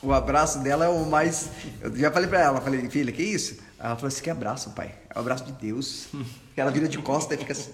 O 0.02 0.12
abraço 0.12 0.58
dela 0.58 0.84
é 0.84 0.88
o 0.88 1.06
mais. 1.06 1.48
Eu 1.80 1.94
já 1.96 2.10
falei 2.10 2.28
pra 2.28 2.40
ela, 2.40 2.60
falei, 2.60 2.90
filha, 2.90 3.12
que 3.12 3.22
isso? 3.22 3.58
Ela 3.78 3.94
falou 3.94 4.08
assim: 4.08 4.22
que 4.22 4.30
abraço, 4.30 4.70
pai. 4.70 4.92
É 5.08 5.16
o 5.16 5.20
abraço 5.20 5.44
de 5.44 5.52
Deus. 5.52 6.08
Ela 6.56 6.70
vira 6.70 6.86
de 6.86 6.98
costa 6.98 7.34
e 7.34 7.38
fica 7.38 7.52
assim. 7.52 7.72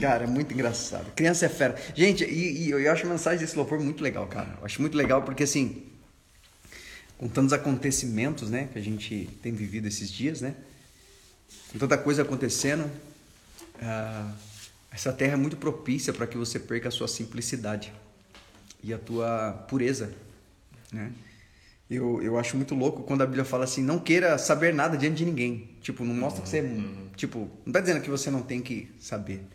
Cara, 0.00 0.24
é 0.24 0.26
muito 0.26 0.52
engraçado. 0.54 1.10
Criança 1.16 1.46
é 1.46 1.48
fera. 1.48 1.74
Gente, 1.94 2.22
e, 2.24 2.66
e 2.66 2.70
eu 2.70 2.92
acho 2.92 3.06
a 3.06 3.10
mensagem 3.10 3.40
desse 3.40 3.56
louvor 3.56 3.80
muito 3.80 4.04
legal, 4.04 4.26
cara. 4.26 4.56
Eu 4.60 4.64
acho 4.64 4.80
muito 4.80 4.96
legal 4.96 5.22
porque, 5.22 5.42
assim, 5.42 5.82
com 7.18 7.28
tantos 7.28 7.52
acontecimentos, 7.52 8.50
né, 8.50 8.68
que 8.72 8.78
a 8.78 8.82
gente 8.82 9.28
tem 9.42 9.52
vivido 9.52 9.88
esses 9.88 10.10
dias, 10.10 10.40
né, 10.40 10.54
com 11.72 11.78
tanta 11.78 11.98
coisa 11.98 12.22
acontecendo, 12.22 12.88
ah, 13.82 14.32
essa 14.92 15.12
terra 15.12 15.32
é 15.32 15.36
muito 15.36 15.56
propícia 15.56 16.12
para 16.12 16.26
que 16.26 16.36
você 16.36 16.60
perca 16.60 16.88
a 16.88 16.92
sua 16.92 17.08
simplicidade 17.08 17.92
e 18.82 18.94
a 18.94 18.98
tua 18.98 19.64
pureza, 19.68 20.12
né? 20.92 21.10
Eu, 21.94 22.22
eu 22.22 22.38
acho 22.38 22.56
muito 22.56 22.74
louco 22.74 23.02
quando 23.02 23.22
a 23.22 23.26
Bíblia 23.26 23.44
fala 23.44 23.64
assim, 23.64 23.82
não 23.82 23.98
queira 23.98 24.36
saber 24.38 24.72
nada 24.74 24.96
diante 24.96 25.16
de 25.16 25.24
ninguém. 25.24 25.76
Tipo, 25.80 26.04
não 26.04 26.14
mostra 26.14 26.42
que 26.42 26.48
você... 26.48 26.62
Tipo, 27.16 27.48
não 27.64 27.72
tá 27.72 27.80
dizendo 27.80 28.00
que 28.00 28.10
você 28.10 28.30
não 28.30 28.42
tem 28.42 28.60
que 28.60 28.90
saber. 28.98 29.46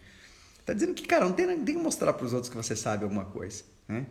Tá 0.65 0.73
dizendo 0.73 0.93
que, 0.93 1.05
cara, 1.07 1.25
não 1.25 1.33
tem, 1.33 1.45
não 1.47 1.63
tem 1.65 1.75
que 1.75 1.81
mostrar 1.81 2.13
para 2.13 2.25
os 2.25 2.33
outros 2.33 2.49
que 2.49 2.55
você 2.55 2.75
sabe 2.75 3.03
alguma 3.03 3.25
coisa, 3.25 3.63
né? 3.87 4.05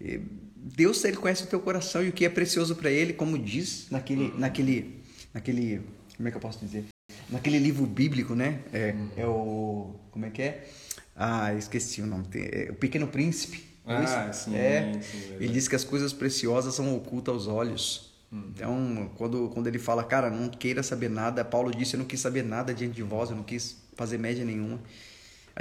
E 0.00 0.20
Deus, 0.56 1.04
ele 1.04 1.16
conhece 1.16 1.44
o 1.44 1.46
teu 1.46 1.60
coração 1.60 2.02
e 2.02 2.08
o 2.08 2.12
que 2.12 2.24
é 2.24 2.28
precioso 2.28 2.74
para 2.74 2.90
ele, 2.90 3.12
como 3.12 3.38
diz 3.38 3.88
naquele, 3.90 4.32
naquele, 4.36 5.02
naquele, 5.32 5.82
como 6.16 6.26
é 6.26 6.30
que 6.30 6.36
eu 6.36 6.40
posso 6.40 6.58
dizer? 6.64 6.86
Naquele 7.28 7.58
livro 7.58 7.86
bíblico, 7.86 8.34
né? 8.34 8.60
É, 8.72 8.94
é 9.16 9.26
o, 9.26 9.94
como 10.10 10.26
é 10.26 10.30
que 10.30 10.42
é? 10.42 10.68
Ah, 11.14 11.54
esqueci 11.54 12.00
o 12.02 12.06
nome. 12.06 12.24
Tem- 12.28 12.48
é 12.50 12.68
o 12.70 12.74
Pequeno 12.74 13.06
Príncipe. 13.06 13.69
Ah, 13.86 14.32
sim, 14.32 14.54
é. 14.54 15.00
sim, 15.02 15.34
ele 15.34 15.48
diz 15.48 15.66
que 15.66 15.74
as 15.74 15.84
coisas 15.84 16.12
preciosas 16.12 16.74
são 16.74 16.94
ocultas 16.94 17.34
aos 17.34 17.46
olhos. 17.46 18.10
Então, 18.32 19.10
quando, 19.16 19.48
quando 19.48 19.66
ele 19.66 19.78
fala, 19.78 20.04
cara, 20.04 20.30
não 20.30 20.48
queira 20.48 20.82
saber 20.82 21.10
nada, 21.10 21.44
Paulo 21.44 21.72
disse, 21.72 21.94
eu 21.94 21.98
não 21.98 22.06
quis 22.06 22.20
saber 22.20 22.44
nada 22.44 22.72
diante 22.72 22.94
de 22.94 23.02
vós, 23.02 23.30
eu 23.30 23.36
não 23.36 23.42
quis 23.42 23.76
fazer 23.96 24.18
média 24.18 24.44
nenhuma. 24.44 24.80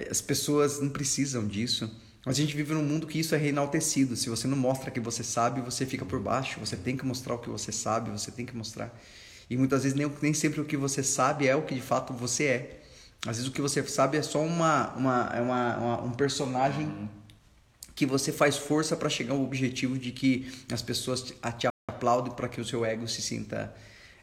As 0.10 0.22
pessoas 0.22 0.80
não 0.80 0.90
precisam 0.90 1.48
disso. 1.48 1.90
Mas 2.26 2.38
a 2.38 2.42
gente 2.42 2.56
vive 2.56 2.74
num 2.74 2.84
mundo 2.84 3.08
que 3.08 3.20
isso 3.20 3.34
é 3.34 3.38
reenaltecido. 3.38 4.16
Se 4.16 4.30
você 4.30 4.48
não 4.48 4.58
mostra 4.58 4.92
que 4.92 5.00
você 5.00 5.24
sabe, 5.24 5.62
você 5.62 5.86
fica 5.86 6.06
por 6.06 6.20
baixo. 6.20 6.60
Você 6.60 6.76
tem 6.76 6.96
que 6.96 7.06
mostrar 7.06 7.34
o 7.34 7.40
que 7.40 7.50
você 7.50 7.72
sabe, 7.72 8.12
você 8.12 8.30
tem 8.30 8.46
que 8.46 8.56
mostrar. 8.56 8.94
E 9.50 9.58
muitas 9.58 9.84
vezes 9.84 9.98
nem, 9.98 10.12
nem 10.22 10.34
sempre 10.34 10.62
o 10.62 10.66
que 10.66 10.78
você 10.78 11.02
sabe 11.02 11.48
é 11.48 11.56
o 11.56 11.64
que 11.64 11.74
de 11.74 11.82
fato 11.82 12.14
você 12.14 12.44
é. 12.44 12.82
Às 13.26 13.38
vezes 13.38 13.48
o 13.48 13.52
que 13.52 13.62
você 13.62 13.84
sabe 13.88 14.18
é 14.18 14.22
só 14.22 14.42
uma, 14.42 14.94
uma, 14.96 15.32
é 15.34 15.42
uma, 15.42 15.78
uma 15.78 16.02
um 16.04 16.12
personagem 16.12 17.10
que 18.00 18.06
você 18.06 18.32
faz 18.32 18.56
força 18.56 18.96
para 18.96 19.10
chegar 19.10 19.34
ao 19.34 19.44
objetivo 19.44 19.98
de 19.98 20.14
que 20.14 20.50
as 20.72 20.82
pessoas 20.82 21.22
te, 21.22 21.34
te 21.58 21.68
aplaudem 21.86 22.32
para 22.32 22.48
que 22.48 22.62
o 22.62 22.64
seu 22.64 22.86
ego 22.86 23.06
se 23.10 23.22
sinta 23.22 23.76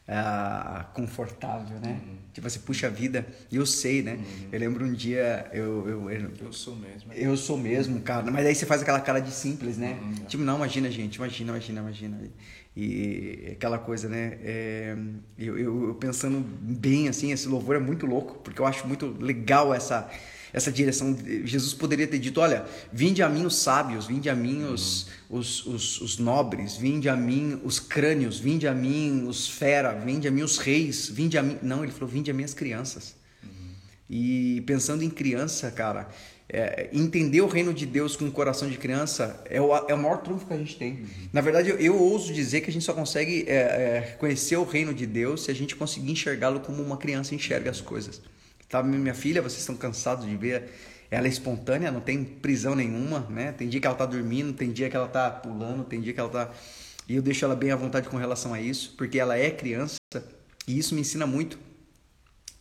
uh, 0.08 0.90
confortável, 0.94 1.78
né? 1.78 2.00
Uhum. 2.02 2.16
Tipo 2.32 2.46
assim, 2.46 2.60
puxa 2.60 2.88
vida, 2.88 3.26
eu 3.52 3.66
sei, 3.66 4.00
né? 4.00 4.14
Uhum. 4.14 4.48
Eu 4.50 4.60
lembro 4.60 4.86
um 4.86 4.94
dia, 4.94 5.46
eu 5.52 5.86
eu, 5.86 6.10
eu... 6.10 6.32
eu, 6.40 6.52
sou 6.54 6.74
mesmo. 6.74 7.12
Eu 7.12 7.36
sou 7.36 7.58
mesmo, 7.58 8.00
cara. 8.00 8.30
Mas 8.30 8.46
aí 8.46 8.54
você 8.54 8.64
faz 8.64 8.80
aquela 8.80 8.98
cara 8.98 9.20
de 9.20 9.30
simples, 9.30 9.76
né? 9.76 9.98
Uhum. 10.00 10.24
Tipo, 10.24 10.42
não, 10.42 10.56
imagina, 10.56 10.90
gente, 10.90 11.16
imagina, 11.16 11.50
imagina, 11.50 11.80
imagina. 11.80 12.18
E 12.74 13.50
aquela 13.52 13.78
coisa, 13.78 14.08
né? 14.08 14.38
É, 14.42 14.96
eu, 15.36 15.58
eu, 15.58 15.88
eu 15.88 15.94
pensando 15.96 16.40
bem, 16.40 17.08
assim, 17.08 17.30
esse 17.30 17.46
louvor 17.46 17.76
é 17.76 17.78
muito 17.78 18.06
louco, 18.06 18.38
porque 18.38 18.58
eu 18.58 18.64
acho 18.64 18.88
muito 18.88 19.14
legal 19.20 19.74
essa 19.74 20.10
essa 20.56 20.72
direção. 20.72 21.14
Jesus 21.44 21.74
poderia 21.74 22.06
ter 22.06 22.18
dito: 22.18 22.40
Olha, 22.40 22.64
vinde 22.90 23.22
a 23.22 23.28
mim 23.28 23.44
os 23.44 23.56
sábios, 23.56 24.06
vinde 24.06 24.30
a 24.30 24.34
mim 24.34 24.64
os, 24.64 25.06
uhum. 25.28 25.38
os, 25.38 25.66
os, 25.66 26.00
os, 26.00 26.18
nobres, 26.18 26.78
vinde 26.78 27.10
a 27.10 27.14
mim 27.14 27.60
os 27.62 27.78
crânios, 27.78 28.38
vinde 28.38 28.66
a 28.66 28.72
mim 28.72 29.26
os 29.28 29.46
fera, 29.46 29.92
vinde 29.92 30.26
a 30.26 30.30
mim 30.30 30.40
os 30.40 30.56
reis, 30.56 31.10
vinde 31.10 31.36
a 31.36 31.42
mim. 31.42 31.58
Não, 31.62 31.84
ele 31.84 31.92
falou: 31.92 32.08
Vinde 32.08 32.30
a 32.30 32.34
mim 32.34 32.42
as 32.42 32.54
crianças. 32.54 33.14
Uhum. 33.44 33.50
E 34.08 34.62
pensando 34.62 35.04
em 35.04 35.10
criança, 35.10 35.70
cara, 35.70 36.08
é, 36.48 36.88
entender 36.90 37.42
o 37.42 37.46
reino 37.46 37.74
de 37.74 37.84
Deus 37.84 38.16
com 38.16 38.24
o 38.24 38.32
coração 38.32 38.66
de 38.66 38.78
criança 38.78 39.44
é 39.50 39.60
o, 39.60 39.76
é 39.76 39.92
o 39.92 39.98
maior 39.98 40.22
trunfo 40.22 40.46
que 40.46 40.54
a 40.54 40.56
gente 40.56 40.78
tem. 40.78 40.92
Uhum. 40.92 41.06
Na 41.34 41.42
verdade, 41.42 41.68
eu, 41.68 41.76
eu, 41.76 42.00
ouso 42.00 42.32
dizer 42.32 42.62
que 42.62 42.70
a 42.70 42.72
gente 42.72 42.84
só 42.84 42.94
consegue 42.94 43.44
é, 43.46 43.56
é, 43.56 44.16
conhecer 44.18 44.56
o 44.56 44.64
reino 44.64 44.94
de 44.94 45.04
Deus 45.04 45.44
se 45.44 45.50
a 45.50 45.54
gente 45.54 45.76
conseguir 45.76 46.10
enxergá-lo 46.10 46.60
como 46.60 46.82
uma 46.82 46.96
criança 46.96 47.34
enxerga 47.34 47.70
as 47.70 47.82
coisas. 47.82 48.22
Tá, 48.68 48.82
minha 48.82 49.14
filha, 49.14 49.40
vocês 49.40 49.60
estão 49.60 49.76
cansados 49.76 50.26
de 50.26 50.36
ver 50.36 50.70
ela 51.10 51.26
é 51.26 51.30
espontânea, 51.30 51.90
não 51.90 52.00
tem 52.00 52.24
prisão 52.24 52.74
nenhuma, 52.74 53.20
né? 53.30 53.52
Tem 53.52 53.68
dia 53.68 53.80
que 53.80 53.86
ela 53.86 53.96
tá 53.96 54.06
dormindo, 54.06 54.52
tem 54.52 54.72
dia 54.72 54.90
que 54.90 54.96
ela 54.96 55.08
tá 55.08 55.30
pulando, 55.30 55.84
tem 55.84 56.00
dia 56.00 56.12
que 56.12 56.20
ela 56.20 56.28
tá 56.28 56.50
e 57.08 57.14
eu 57.14 57.22
deixo 57.22 57.44
ela 57.44 57.54
bem 57.54 57.70
à 57.70 57.76
vontade 57.76 58.08
com 58.08 58.16
relação 58.16 58.52
a 58.52 58.60
isso, 58.60 58.94
porque 58.98 59.18
ela 59.18 59.38
é 59.38 59.50
criança 59.50 59.96
e 60.66 60.76
isso 60.76 60.94
me 60.94 61.00
ensina 61.00 61.24
muito 61.26 61.56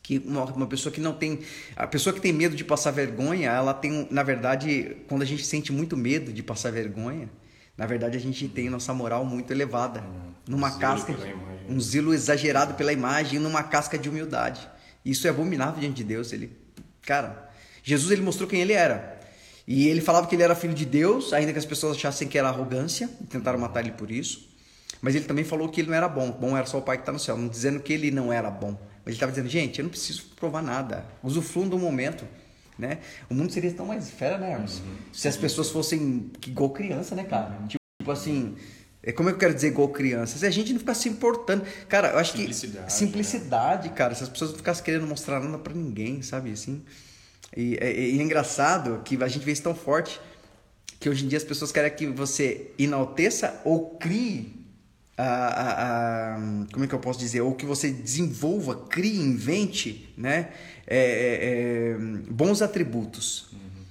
que 0.03 0.19
uma, 0.19 0.43
uma 0.45 0.67
pessoa 0.67 0.93
que 0.93 1.01
não 1.01 1.13
tem 1.13 1.39
a 1.75 1.87
pessoa 1.87 2.13
que 2.13 2.21
tem 2.21 2.31
medo 2.31 2.55
de 2.55 2.63
passar 2.63 2.91
vergonha, 2.91 3.49
ela 3.49 3.73
tem, 3.73 4.07
na 4.11 4.21
verdade, 4.21 4.97
quando 5.07 5.23
a 5.23 5.25
gente 5.25 5.43
sente 5.43 5.71
muito 5.71 5.97
medo 5.97 6.31
de 6.31 6.43
passar 6.43 6.71
vergonha, 6.71 7.27
na 7.75 7.87
verdade 7.87 8.15
a 8.15 8.21
gente 8.21 8.47
tem 8.47 8.69
nossa 8.69 8.93
moral 8.93 9.25
muito 9.25 9.49
elevada, 9.51 10.01
hum, 10.01 10.33
numa 10.47 10.69
um 10.69 10.77
casca, 10.77 11.15
um 11.67 11.79
zelo 11.79 12.13
exagerado 12.13 12.75
pela 12.75 12.93
imagem, 12.93 13.39
numa 13.39 13.63
casca 13.63 13.97
de 13.97 14.07
humildade. 14.07 14.74
Isso 15.05 15.27
é 15.27 15.29
abominável 15.29 15.79
diante 15.79 15.95
de 15.97 16.03
Deus. 16.03 16.33
Ele, 16.33 16.51
cara, 17.03 17.49
Jesus 17.83 18.11
ele 18.11 18.23
mostrou 18.23 18.49
quem 18.49 18.61
ele 18.61 18.73
era. 18.73 19.15
E 19.67 19.87
ele 19.87 20.01
falava 20.01 20.27
que 20.27 20.35
ele 20.35 20.43
era 20.43 20.55
filho 20.55 20.73
de 20.73 20.85
Deus, 20.85 21.33
ainda 21.33 21.51
que 21.51 21.59
as 21.59 21.65
pessoas 21.65 21.95
achassem 21.95 22.27
que 22.27 22.37
era 22.37 22.49
arrogância, 22.49 23.09
tentaram 23.29 23.59
matar 23.59 23.81
ele 23.81 23.91
por 23.91 24.11
isso. 24.11 24.49
Mas 25.01 25.15
ele 25.15 25.25
também 25.25 25.43
falou 25.43 25.69
que 25.69 25.81
ele 25.81 25.89
não 25.89 25.95
era 25.95 26.07
bom, 26.07 26.31
bom 26.31 26.57
era 26.57 26.65
só 26.65 26.79
o 26.79 26.81
Pai 26.81 26.97
que 26.97 27.03
está 27.03 27.11
no 27.11 27.19
céu, 27.19 27.37
não 27.37 27.47
dizendo 27.47 27.79
que 27.79 27.93
ele 27.93 28.11
não 28.11 28.31
era 28.31 28.49
bom. 28.49 28.71
Mas 28.71 29.07
ele 29.07 29.15
estava 29.15 29.31
dizendo, 29.31 29.49
gente, 29.49 29.79
eu 29.79 29.83
não 29.83 29.89
preciso 29.89 30.23
provar 30.35 30.63
nada, 30.63 31.05
usufruam 31.21 31.67
do 31.67 31.77
momento. 31.77 32.27
Né? 32.77 32.99
O 33.29 33.33
mundo 33.33 33.53
seria 33.53 33.71
tão 33.71 33.85
mais 33.85 34.09
fera, 34.09 34.37
né, 34.37 34.51
Hermes? 34.51 34.79
Uhum. 34.79 34.95
Se 35.13 35.27
as 35.27 35.37
pessoas 35.37 35.69
fossem 35.69 36.29
igual 36.45 36.71
criança, 36.71 37.15
né, 37.15 37.23
cara? 37.23 37.57
Tipo 37.69 38.11
assim, 38.11 38.55
é 39.05 39.11
como 39.11 39.29
eu 39.29 39.37
quero 39.37 39.53
dizer 39.53 39.67
igual 39.67 39.87
criança? 39.89 40.39
Se 40.39 40.45
a 40.47 40.49
gente 40.49 40.73
não 40.73 40.79
ficar 40.79 40.95
se 40.95 41.07
importando. 41.07 41.63
Cara, 41.87 42.09
eu 42.09 42.17
acho 42.17 42.35
simplicidade, 42.35 42.85
que. 42.87 42.93
Simplicidade, 42.93 43.89
né? 43.89 43.95
cara. 43.95 44.15
Se 44.15 44.23
as 44.23 44.29
pessoas 44.29 44.49
não 44.49 44.57
ficassem 44.57 44.83
querendo 44.83 45.05
mostrar 45.05 45.39
nada 45.39 45.59
para 45.59 45.73
ninguém, 45.73 46.23
sabe? 46.23 46.51
Assim. 46.51 46.81
E, 47.55 47.77
é, 47.79 48.09
e 48.09 48.19
é 48.19 48.23
engraçado 48.23 49.01
que 49.05 49.21
a 49.23 49.27
gente 49.27 49.45
vê 49.45 49.51
isso 49.51 49.61
tão 49.61 49.75
forte 49.75 50.19
que 50.99 51.07
hoje 51.07 51.23
em 51.23 51.27
dia 51.27 51.37
as 51.37 51.43
pessoas 51.43 51.71
querem 51.71 51.91
que 51.91 52.07
você 52.07 52.71
enalteça 52.79 53.61
ou 53.63 53.91
crie 53.97 54.65
a, 55.17 55.23
a, 55.23 56.35
a, 56.35 56.39
como 56.73 56.83
é 56.83 56.87
que 56.87 56.95
eu 56.95 56.99
posso 56.99 57.19
dizer 57.19 57.41
ou 57.41 57.53
que 57.53 57.65
você 57.65 57.91
desenvolva 57.91 58.75
crie 58.89 59.17
invente 59.17 60.13
né 60.17 60.49
é, 60.85 60.97
é, 60.97 61.91
é 61.91 61.97
bons 62.29 62.61
atributos 62.61 63.47
uhum. 63.53 63.83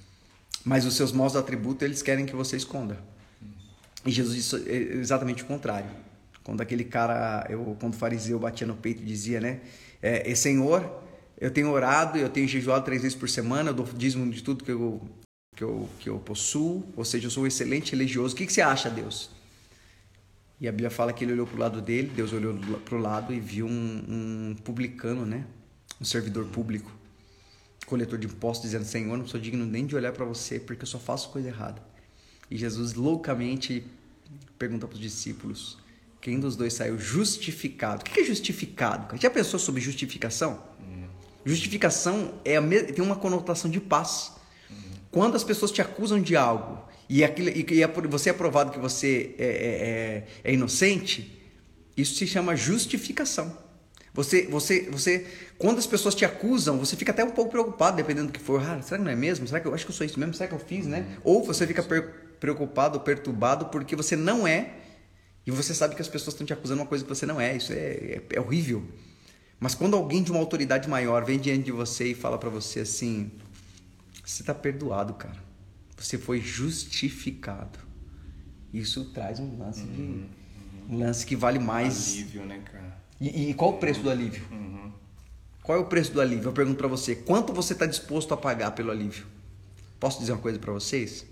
mas 0.63 0.85
os 0.85 0.95
seus 0.95 1.11
maus 1.11 1.35
atributos 1.35 1.83
eles 1.83 2.01
querem 2.01 2.25
que 2.25 2.35
você 2.35 2.57
esconda 2.57 2.97
e 4.05 4.11
Jesus 4.11 4.35
disse 4.35 4.55
exatamente 4.69 5.43
o 5.43 5.45
contrário. 5.45 5.89
Quando 6.43 6.61
aquele 6.61 6.83
cara, 6.83 7.45
eu, 7.49 7.75
quando 7.79 7.95
o 7.95 7.97
fariseu 7.97 8.37
batia 8.37 8.67
no 8.67 8.75
peito 8.75 9.01
e 9.01 9.05
dizia, 9.05 9.41
né? 9.41 9.61
É, 10.01 10.33
Senhor, 10.35 11.01
eu 11.41 11.49
tenho 11.49 11.71
orado, 11.71 12.17
eu 12.17 12.29
tenho 12.29 12.47
jejuado 12.47 12.85
três 12.85 13.01
vezes 13.01 13.17
por 13.17 13.27
semana, 13.27 13.71
eu 13.71 13.73
dou 13.73 13.85
dízimo 13.85 14.31
de 14.31 14.43
tudo 14.43 14.63
que 14.63 14.71
eu, 14.71 15.01
que 15.55 15.63
eu, 15.63 15.89
que 15.99 16.09
eu 16.09 16.19
possuo, 16.19 16.85
ou 16.95 17.03
seja, 17.03 17.25
eu 17.25 17.31
sou 17.31 17.43
um 17.43 17.47
excelente 17.47 17.91
religioso. 17.93 18.35
O 18.35 18.37
que, 18.37 18.45
que 18.45 18.53
você 18.53 18.61
acha, 18.61 18.91
Deus? 18.91 19.31
E 20.61 20.67
a 20.67 20.71
Bíblia 20.71 20.91
fala 20.91 21.11
que 21.11 21.25
ele 21.25 21.33
olhou 21.33 21.47
para 21.47 21.55
o 21.55 21.59
lado 21.59 21.81
dele, 21.81 22.11
Deus 22.15 22.31
olhou 22.31 22.53
para 22.53 22.95
o 22.95 22.99
lado 22.99 23.33
e 23.33 23.39
viu 23.39 23.65
um, 23.65 24.03
um, 24.51 24.55
publicano, 24.63 25.25
né? 25.25 25.45
Um 25.99 26.05
servidor 26.05 26.45
público, 26.45 26.91
coletor 27.87 28.19
de 28.19 28.27
impostos, 28.27 28.69
dizendo: 28.69 28.85
Senhor, 28.85 29.17
não 29.17 29.27
sou 29.27 29.39
digno 29.39 29.65
nem 29.65 29.85
de 29.85 29.95
olhar 29.95 30.13
para 30.13 30.23
você, 30.23 30.59
porque 30.59 30.83
eu 30.83 30.87
só 30.87 30.99
faço 30.99 31.29
coisa 31.29 31.49
errada. 31.49 31.81
E 32.49 32.57
Jesus 32.57 32.93
loucamente 32.93 33.83
pergunta 34.57 34.87
para 34.87 34.95
os 34.95 35.01
discípulos: 35.01 35.77
quem 36.21 36.39
dos 36.39 36.55
dois 36.55 36.73
saiu 36.73 36.97
justificado? 36.97 38.01
O 38.01 38.05
que 38.05 38.19
é 38.19 38.23
justificado? 38.23 39.15
Já 39.19 39.29
pensou 39.29 39.59
sobre 39.59 39.81
justificação? 39.81 40.63
Uhum. 40.79 41.07
Justificação 41.45 42.33
é 42.43 42.59
tem 42.59 43.03
uma 43.03 43.15
conotação 43.15 43.69
de 43.69 43.79
paz. 43.79 44.31
Uhum. 44.69 44.75
Quando 45.11 45.35
as 45.35 45.43
pessoas 45.43 45.71
te 45.71 45.81
acusam 45.81 46.21
de 46.21 46.35
algo 46.35 46.83
e, 47.07 47.23
aquilo, 47.23 47.49
e, 47.49 47.83
é, 47.83 47.87
você 47.87 48.29
é 48.29 48.33
provado 48.33 48.71
que 48.71 48.79
você 48.79 49.35
é, 49.37 49.45
é, 49.45 50.47
é, 50.47 50.51
é 50.51 50.53
inocente, 50.53 51.31
isso 51.95 52.15
se 52.15 52.27
chama 52.27 52.55
justificação. 52.55 53.65
Você, 54.15 54.47
você, 54.47 54.89
você, 54.89 55.27
quando 55.57 55.77
as 55.77 55.85
pessoas 55.85 56.15
te 56.15 56.23
acusam, 56.23 56.79
você 56.79 56.95
fica 56.95 57.11
até 57.11 57.23
um 57.23 57.31
pouco 57.31 57.51
preocupado, 57.51 57.97
dependendo 57.97 58.27
do 58.27 58.33
que 58.33 58.39
for. 58.39 58.61
Ah, 58.61 58.81
será 58.81 58.97
que 58.97 59.03
não 59.03 59.11
é 59.11 59.15
mesmo? 59.15 59.45
Será 59.45 59.59
que 59.59 59.67
eu 59.67 59.73
acho 59.73 59.85
que 59.85 59.91
eu 59.91 59.95
sou 59.95 60.05
isso 60.05 60.17
mesmo? 60.17 60.33
Será 60.33 60.47
que 60.47 60.55
eu 60.55 60.59
fiz, 60.59 60.87
né? 60.87 60.99
Uhum. 60.99 61.21
Ou 61.23 61.43
você 61.43 61.67
fica 61.67 61.83
preocupado, 62.39 62.99
perturbado 62.99 63.65
porque 63.67 63.95
você 63.95 64.15
não 64.15 64.47
é 64.47 64.73
e 65.45 65.51
você 65.51 65.73
sabe 65.73 65.95
que 65.95 66.01
as 66.01 66.07
pessoas 66.07 66.33
estão 66.33 66.45
te 66.45 66.53
acusando 66.53 66.81
uma 66.81 66.87
coisa 66.87 67.03
que 67.03 67.09
você 67.09 67.25
não 67.25 67.39
é. 67.39 67.55
Isso 67.55 67.71
é, 67.71 67.75
é, 67.75 68.21
é 68.33 68.39
horrível. 68.39 68.83
Mas 69.59 69.75
quando 69.75 69.95
alguém 69.95 70.23
de 70.23 70.31
uma 70.31 70.39
autoridade 70.39 70.89
maior 70.89 71.23
vem 71.23 71.39
diante 71.39 71.63
de 71.65 71.71
você 71.71 72.11
e 72.11 72.15
fala 72.15 72.37
para 72.37 72.49
você 72.49 72.79
assim: 72.81 73.31
você 74.23 74.41
está 74.41 74.53
perdoado, 74.53 75.13
cara. 75.13 75.43
Você 75.97 76.17
foi 76.17 76.41
justificado. 76.41 77.79
Isso 78.73 79.05
traz 79.13 79.39
um 79.39 79.57
lance 79.57 79.81
uhum, 79.81 79.93
de 79.93 80.01
uhum. 80.01 80.29
um 80.89 80.99
lance 80.99 81.25
que 81.25 81.35
vale 81.35 81.59
mais. 81.59 82.13
Alívio, 82.13 82.45
né, 82.45 82.59
cara? 82.59 82.97
E, 83.21 83.49
e 83.49 83.53
qual 83.53 83.71
o 83.71 83.77
preço 83.77 84.01
do 84.01 84.09
alívio? 84.09 84.43
Uhum. 84.51 84.91
Qual 85.63 85.77
é 85.77 85.81
o 85.81 85.85
preço 85.85 86.11
do 86.11 86.19
alívio? 86.19 86.49
Eu 86.49 86.53
pergunto 86.53 86.77
para 86.77 86.87
você: 86.87 87.15
quanto 87.15 87.53
você 87.53 87.73
está 87.73 87.85
disposto 87.85 88.33
a 88.33 88.37
pagar 88.37 88.71
pelo 88.71 88.91
alívio? 88.91 89.25
Posso 89.99 90.19
dizer 90.19 90.33
uma 90.33 90.41
coisa 90.41 90.59
para 90.59 90.73
vocês? 90.73 91.25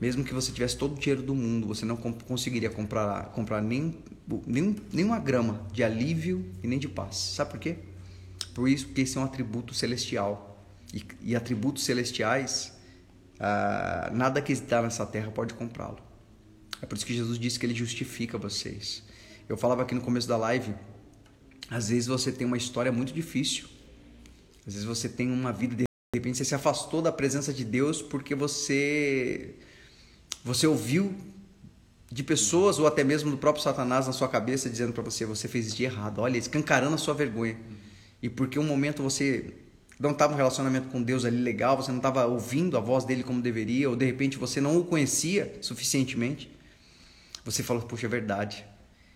Mesmo 0.00 0.24
que 0.24 0.34
você 0.34 0.52
tivesse 0.52 0.76
todo 0.76 0.96
o 0.96 0.98
dinheiro 0.98 1.22
do 1.22 1.34
mundo, 1.34 1.66
você 1.66 1.84
não 1.84 1.96
conseguiria 1.96 2.68
comprar, 2.68 3.26
comprar 3.26 3.62
nem, 3.62 3.98
nem, 4.46 4.76
nem 4.92 5.04
uma 5.04 5.18
grama 5.18 5.66
de 5.72 5.82
alívio 5.82 6.44
e 6.62 6.66
nem 6.66 6.78
de 6.78 6.88
paz. 6.88 7.16
Sabe 7.16 7.52
por 7.52 7.60
quê? 7.60 7.78
Por 8.54 8.68
isso, 8.68 8.86
porque 8.86 9.02
esse 9.02 9.16
é 9.16 9.20
um 9.20 9.24
atributo 9.24 9.72
celestial. 9.72 10.50
E, 10.92 11.02
e 11.22 11.36
atributos 11.36 11.84
celestiais, 11.84 12.72
ah, 13.38 14.10
nada 14.12 14.40
que 14.42 14.52
está 14.52 14.82
nessa 14.82 15.06
terra 15.06 15.30
pode 15.30 15.54
comprá-lo. 15.54 15.98
É 16.82 16.86
por 16.86 16.96
isso 16.96 17.06
que 17.06 17.14
Jesus 17.14 17.38
disse 17.38 17.58
que 17.58 17.66
ele 17.66 17.74
justifica 17.74 18.36
vocês. 18.36 19.02
Eu 19.48 19.56
falava 19.56 19.82
aqui 19.82 19.94
no 19.94 20.00
começo 20.00 20.28
da 20.28 20.36
live, 20.36 20.74
às 21.70 21.88
vezes 21.88 22.06
você 22.06 22.30
tem 22.30 22.46
uma 22.46 22.56
história 22.56 22.92
muito 22.92 23.12
difícil. 23.12 23.68
Às 24.66 24.74
vezes 24.74 24.84
você 24.84 25.08
tem 25.08 25.30
uma 25.30 25.52
vida 25.52 25.74
de 25.74 25.84
repente 26.14 26.38
você 26.38 26.44
se 26.44 26.54
afastou 26.54 27.02
da 27.02 27.10
presença 27.10 27.52
de 27.52 27.64
Deus 27.64 28.00
porque 28.00 28.34
você 28.34 29.56
você 30.44 30.66
ouviu 30.66 31.14
de 32.12 32.22
pessoas 32.22 32.78
ou 32.78 32.86
até 32.86 33.02
mesmo 33.02 33.30
do 33.30 33.38
próprio 33.38 33.64
Satanás 33.64 34.06
na 34.06 34.12
sua 34.12 34.28
cabeça 34.28 34.68
dizendo 34.68 34.92
para 34.92 35.02
você, 35.02 35.24
você 35.24 35.48
fez 35.48 35.74
de 35.74 35.84
errado, 35.84 36.20
olha, 36.20 36.36
escancarando 36.36 36.94
a 36.94 36.98
sua 36.98 37.14
vergonha. 37.14 37.56
E 38.22 38.28
porque 38.28 38.58
um 38.58 38.64
momento 38.64 39.02
você 39.02 39.54
não 39.98 40.10
estava 40.10 40.34
um 40.34 40.36
relacionamento 40.36 40.88
com 40.88 41.02
Deus 41.02 41.24
ali 41.24 41.38
legal, 41.38 41.76
você 41.76 41.90
não 41.90 41.98
estava 41.98 42.26
ouvindo 42.26 42.76
a 42.76 42.80
voz 42.80 43.04
dele 43.04 43.22
como 43.22 43.40
deveria, 43.40 43.88
ou 43.88 43.96
de 43.96 44.04
repente 44.04 44.36
você 44.36 44.60
não 44.60 44.78
o 44.78 44.84
conhecia 44.84 45.56
suficientemente, 45.62 46.54
você 47.44 47.62
fala, 47.62 47.80
poxa, 47.80 48.06
é 48.06 48.08
verdade. 48.08 48.64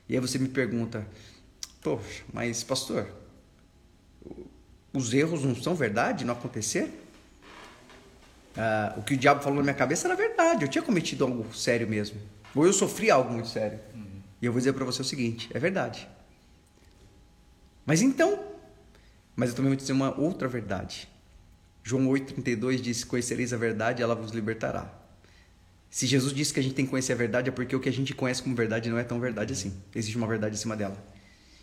E 0.09 0.15
aí 0.15 0.21
você 0.21 0.39
me 0.39 0.49
pergunta, 0.49 1.07
poxa, 1.83 2.25
mas 2.33 2.65
pastor, 2.65 3.07
os 4.93 5.13
erros 5.13 5.45
não 5.45 5.55
são 5.55 5.75
verdade, 5.75 6.25
não 6.25 6.33
acontecer? 6.33 6.91
Ah, 8.61 8.93
o 8.97 9.03
que 9.03 9.15
o 9.15 9.17
diabo 9.17 9.41
falou 9.41 9.59
na 9.59 9.63
minha 9.63 9.75
cabeça 9.75 10.09
era 10.09 10.17
verdade, 10.17 10.65
eu 10.65 10.69
tinha 10.69 10.83
cometido 10.83 11.25
algo 11.25 11.55
sério 11.55 11.87
mesmo. 11.87 12.21
Ou 12.57 12.67
eu 12.67 12.73
sofri 12.73 13.09
algo 13.09 13.33
muito 13.33 13.49
sério. 13.49 13.79
Uhum. 13.95 14.21
E 14.43 14.47
eu 14.47 14.53
vou 14.53 14.59
dizer 14.59 14.73
para 14.73 14.85
você 14.85 15.01
o 15.01 15.05
seguinte: 15.05 15.49
é 15.55 15.59
verdade. 15.61 16.09
Mas 17.87 18.03
então, 18.03 18.43
mas 19.37 19.51
eu 19.51 19.55
também 19.55 19.71
vou 19.71 19.77
dizer 19.77 19.93
uma 19.93 20.19
outra 20.19 20.49
verdade. 20.49 21.09
João 21.85 22.07
8,32 22.09 22.81
diz: 22.81 23.05
Conhecereis 23.05 23.53
a 23.53 23.57
verdade 23.57 24.03
ela 24.03 24.17
vos 24.17 24.33
libertará. 24.33 24.93
Se 25.89 26.05
Jesus 26.07 26.33
disse 26.33 26.53
que 26.53 26.59
a 26.59 26.63
gente 26.63 26.75
tem 26.75 26.85
que 26.85 26.91
conhecer 26.91 27.13
a 27.13 27.17
verdade, 27.17 27.49
é 27.49 27.53
porque 27.53 27.75
o 27.77 27.81
que 27.81 27.89
a 27.89 27.93
gente 27.93 28.13
conhece 28.13 28.43
como 28.43 28.57
verdade 28.57 28.91
não 28.91 28.99
é 28.99 29.05
tão 29.05 29.21
verdade 29.21 29.53
assim. 29.53 29.73
Existe 29.95 30.17
uma 30.17 30.27
verdade 30.27 30.57
acima 30.57 30.77
dela. 30.77 30.97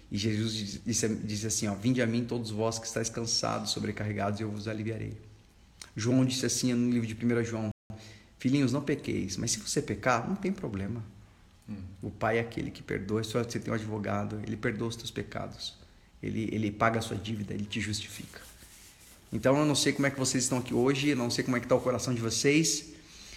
E 0.09 0.17
Jesus 0.17 0.81
disse, 0.85 1.09
disse 1.09 1.45
assim: 1.45 1.67
ó, 1.67 1.75
Vinde 1.75 2.01
a 2.01 2.07
mim, 2.07 2.23
todos 2.23 2.51
vós 2.51 2.79
que 2.79 2.87
estáis 2.87 3.09
cansados, 3.09 3.71
sobrecarregados, 3.71 4.39
e 4.39 4.43
eu 4.43 4.49
vos 4.49 4.67
aliviarei. 4.67 5.24
João 5.95 6.25
disse 6.25 6.45
assim 6.45 6.73
no 6.73 6.91
livro 6.91 7.07
de 7.07 7.13
1 7.15 7.43
João: 7.43 7.69
Filhinhos, 8.37 8.71
não 8.71 8.81
pequeis, 8.81 9.37
mas 9.37 9.51
se 9.51 9.59
você 9.59 9.81
pecar, 9.81 10.27
não 10.27 10.35
tem 10.35 10.51
problema. 10.51 11.03
Hum. 11.69 11.77
O 12.01 12.11
Pai 12.11 12.37
é 12.37 12.41
aquele 12.41 12.69
que 12.69 12.83
perdoa. 12.83 13.23
Se 13.23 13.33
você 13.33 13.59
tem 13.59 13.71
um 13.71 13.75
advogado, 13.75 14.39
ele 14.45 14.57
perdoa 14.57 14.89
os 14.89 14.95
teus 14.95 15.09
pecados. 15.09 15.75
Ele, 16.21 16.49
ele 16.51 16.71
paga 16.71 16.99
a 16.99 17.01
sua 17.01 17.17
dívida, 17.17 17.53
ele 17.53 17.65
te 17.65 17.79
justifica. 17.79 18.41
Então 19.31 19.57
eu 19.57 19.65
não 19.65 19.75
sei 19.75 19.93
como 19.93 20.07
é 20.07 20.11
que 20.11 20.19
vocês 20.19 20.43
estão 20.43 20.59
aqui 20.59 20.73
hoje, 20.73 21.13
não 21.15 21.29
sei 21.29 21.43
como 21.43 21.57
é 21.57 21.59
que 21.59 21.65
está 21.65 21.75
o 21.75 21.81
coração 21.81 22.13
de 22.13 22.21
vocês, 22.21 22.93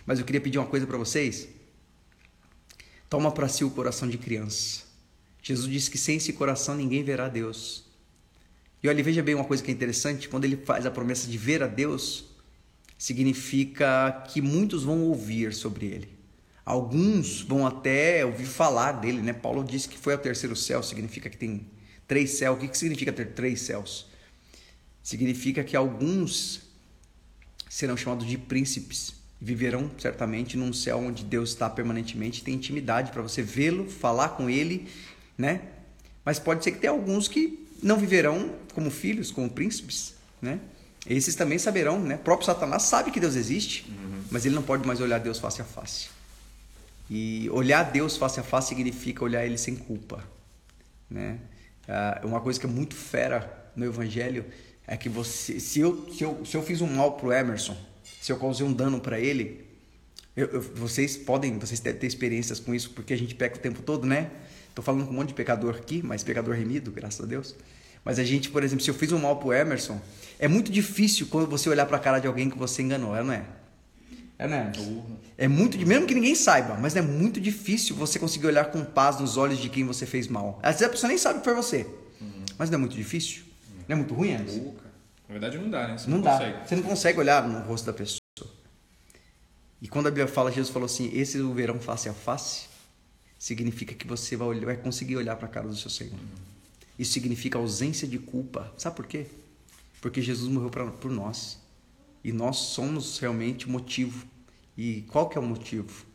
mas 0.07 0.19
eu 0.19 0.25
queria 0.25 0.41
pedir 0.41 0.59
uma 0.59 0.67
coisa 0.67 0.87
para 0.87 0.97
vocês. 0.97 1.49
Toma 3.09 3.33
para 3.33 3.49
si 3.49 3.65
o 3.65 3.71
coração 3.71 4.09
de 4.09 4.19
criança. 4.19 4.83
Jesus 5.43 5.71
disse 5.71 5.91
que 5.91 5.99
sem 5.99 6.17
esse 6.17 6.33
coração 6.33 6.75
ninguém 6.75 7.03
verá 7.03 7.29
Deus. 7.29 7.85
E 8.83 8.89
olha, 8.89 9.03
veja 9.03 9.23
bem 9.23 9.35
uma 9.35 9.45
coisa 9.45 9.63
que 9.63 9.71
é 9.71 9.75
interessante, 9.75 10.29
quando 10.29 10.45
ele 10.45 10.57
faz 10.57 10.87
a 10.87 10.91
promessa 10.91 11.27
de 11.27 11.37
ver 11.37 11.63
a 11.63 11.67
Deus, 11.67 12.28
significa 12.99 14.25
que 14.29 14.43
muitos 14.43 14.83
vão 14.83 15.05
ouvir 15.05 15.55
sobre 15.55 15.87
ele. 15.87 16.19
Alguns 16.65 17.41
vão 17.41 17.67
até 17.67 18.27
ouvir 18.27 18.45
falar 18.45 18.93
dele, 18.93 19.23
né? 19.23 19.33
Paulo 19.33 19.65
disse 19.65 19.89
que 19.89 19.97
foi 19.97 20.13
ao 20.13 20.19
terceiro 20.19 20.57
céu, 20.57 20.83
significa 20.83 21.31
que 21.31 21.37
tem 21.37 21.65
três 22.07 22.33
céus. 22.33 22.57
O 22.57 22.61
que, 22.61 22.69
que 22.69 22.77
significa 22.77 23.13
ter 23.13 23.33
três 23.33 23.63
céus? 23.63 24.07
Significa 25.03 25.65
que 25.65 25.77
alguns 25.77 26.61
serão 27.71 27.97
chamados 27.97 28.27
de 28.27 28.37
príncipes 28.37 29.15
e 29.41 29.45
viverão 29.45 29.91
certamente 29.99 30.57
num 30.57 30.73
céu 30.73 30.99
onde 30.99 31.25
Deus 31.25 31.51
está 31.51 31.71
permanentemente, 31.71 32.43
tem 32.43 32.55
intimidade 32.55 33.13
para 33.13 33.23
você 33.23 33.41
vê-lo, 33.41 33.89
falar 33.89 34.31
com 34.31 34.51
ele, 34.51 34.89
né? 35.39 35.63
Mas 36.25 36.39
pode 36.39 36.65
ser 36.65 36.73
que 36.73 36.79
tenha 36.81 36.91
alguns 36.93 37.29
que 37.29 37.67
não 37.83 37.97
viverão 37.97 38.55
como 38.75 38.91
filhos, 38.91 39.31
como 39.31 39.49
príncipes, 39.49 40.15
né? 40.43 40.61
Esses 41.09 41.35
também 41.35 41.59
saberão, 41.59 41.99
né? 41.99 42.17
O 42.17 42.19
próprio 42.19 42.47
Satanás 42.47 42.83
sabe 42.83 43.11
que 43.11 43.19
Deus 43.19 43.35
existe, 43.35 43.87
uhum. 43.89 44.23
mas 44.31 44.45
ele 44.45 44.55
não 44.55 44.63
pode 44.63 44.87
mais 44.87 45.01
olhar 45.01 45.19
Deus 45.19 45.39
face 45.39 45.63
a 45.63 45.65
face. 45.65 46.09
E 47.09 47.49
olhar 47.51 47.83
Deus 47.85 48.17
face 48.17 48.39
a 48.39 48.43
face 48.43 48.69
significa 48.69 49.25
olhar 49.25 49.45
Ele 49.45 49.57
sem 49.57 49.75
culpa, 49.75 50.23
né? 51.09 51.39
Ah, 51.89 52.21
uma 52.25 52.41
coisa 52.41 52.61
que 52.61 52.67
é 52.67 52.69
muito 52.69 52.95
fera 52.95 53.71
no 53.75 53.87
Evangelho 53.87 54.45
é 54.87 54.97
que 54.97 55.09
você, 55.09 55.59
se 55.59 55.81
eu, 55.81 56.13
se 56.13 56.23
eu, 56.23 56.45
se 56.45 56.55
eu 56.55 56.63
fiz 56.63 56.83
um 56.83 56.87
mal 56.87 57.13
pro 57.13 57.33
Emerson, 57.33 57.77
se 58.21 58.31
eu 58.31 58.39
causei 58.39 58.67
um 58.67 58.73
dano 58.73 59.01
para 59.01 59.19
ele, 59.19 59.65
eu, 60.37 60.47
eu, 60.49 60.61
vocês 60.61 61.17
podem, 61.17 61.59
vocês 61.59 61.81
devem 61.81 62.01
ter 62.01 62.07
experiências 62.07 62.61
com 62.61 62.75
isso, 62.75 62.91
porque 62.91 63.15
a 63.15 63.17
gente 63.17 63.35
peca 63.35 63.57
o 63.57 63.59
tempo 63.59 63.81
todo, 63.81 64.07
né? 64.07 64.31
Tô 64.75 64.83
falando 64.83 65.07
com 65.07 65.13
um 65.13 65.17
monte 65.17 65.29
de 65.29 65.35
pecador 65.35 65.77
aqui, 65.77 66.03
mas 66.03 66.23
pecador 66.23 66.55
remido, 66.55 66.91
graças 66.91 67.21
a 67.21 67.27
Deus. 67.27 67.55
Mas 68.09 68.19
a 68.19 68.25
gente, 68.25 68.49
por 68.49 68.65
exemplo, 68.65 68.83
se 68.83 68.91
eu 68.91 68.95
fiz 68.95 69.13
um 69.13 69.19
mal 69.19 69.37
pro 69.37 69.53
Emerson, 69.53 70.01
é 70.39 70.49
muito 70.49 70.73
difícil 70.73 71.27
quando 71.27 71.47
você 71.47 71.69
olhar 71.69 71.85
para 71.85 71.99
a 71.99 72.01
cara 72.01 72.19
de 72.19 72.27
alguém 72.27 72.49
que 72.49 72.57
você 72.57 72.81
enganou, 72.81 73.15
é, 73.15 73.23
não 73.23 73.35
é? 73.35 73.45
É, 74.39 74.49
né? 74.49 74.73
É 75.37 75.47
muito, 75.47 75.77
mesmo 75.87 76.07
que 76.07 76.15
ninguém 76.15 76.35
saiba, 76.35 76.75
mas 76.81 76.97
é 76.97 77.03
muito 77.03 77.39
difícil 77.39 77.95
você 77.95 78.19
conseguir 78.19 78.47
olhar 78.47 78.65
com 78.71 78.83
paz 78.83 79.21
nos 79.21 79.37
olhos 79.37 79.59
de 79.59 79.69
quem 79.69 79.85
você 79.85 80.07
fez 80.07 80.27
mal. 80.27 80.59
Às 80.63 80.77
vezes 80.77 80.87
a 80.87 80.89
pessoa 80.89 81.09
nem 81.09 81.19
sabe 81.19 81.41
que 81.41 81.45
foi 81.45 81.55
você, 81.55 81.87
uhum. 82.19 82.45
mas 82.57 82.71
não 82.71 82.77
é 82.77 82.79
muito 82.79 82.97
difícil? 82.97 83.43
Uhum. 83.43 83.85
Não 83.87 83.93
é 83.93 83.97
muito 83.97 84.15
ruim, 84.15 84.33
Anderson? 84.37 84.75
Na 85.29 85.33
verdade 85.33 85.59
não 85.59 85.69
dá, 85.69 85.89
né? 85.89 85.99
Você 85.99 86.09
não, 86.09 86.17
não 86.17 86.25
dá. 86.25 86.39
Consegue. 86.39 86.67
Você 86.67 86.77
não 86.77 86.83
consegue 86.85 87.21
olhar 87.21 87.47
no 87.47 87.59
rosto 87.61 87.85
da 87.85 87.93
pessoa. 87.93 88.21
E 89.83 89.87
quando 89.87 90.07
a 90.07 90.11
Bíblia 90.11 90.27
fala, 90.27 90.51
Jesus 90.51 90.71
falou 90.71 90.87
assim: 90.87 91.11
esse 91.13 91.39
o 91.41 91.53
verão 91.53 91.79
face 91.79 92.09
a 92.09 92.15
face, 92.15 92.69
significa 93.39 93.95
que 93.95 94.07
você 94.07 94.35
vai, 94.35 94.49
olhar, 94.49 94.65
vai 94.65 94.77
conseguir 94.79 95.19
olhar 95.19 95.37
para 95.37 95.47
a 95.47 95.51
cara 95.51 95.69
do 95.69 95.77
seu 95.77 95.91
Senhor. 95.91 96.15
Uhum. 96.15 96.58
Isso 96.99 97.13
significa 97.13 97.59
ausência 97.59 98.09
de 98.09 98.19
culpa. 98.19 98.73
Sabe 98.77 98.97
por 98.97 99.07
quê? 99.07 99.27
Porque 100.01 100.21
Jesus 100.21 100.51
morreu 100.51 100.71
pra, 100.71 100.87
por 100.87 101.11
nós. 101.11 101.59
E 102.25 102.33
nós 102.33 102.57
somos 102.57 103.19
realmente 103.19 103.67
o 103.67 103.71
motivo. 103.71 104.27
E 104.77 105.03
qual 105.09 105.29
que 105.29 105.39
é 105.39 105.41
o 105.41 105.45
motivo? 105.45 106.07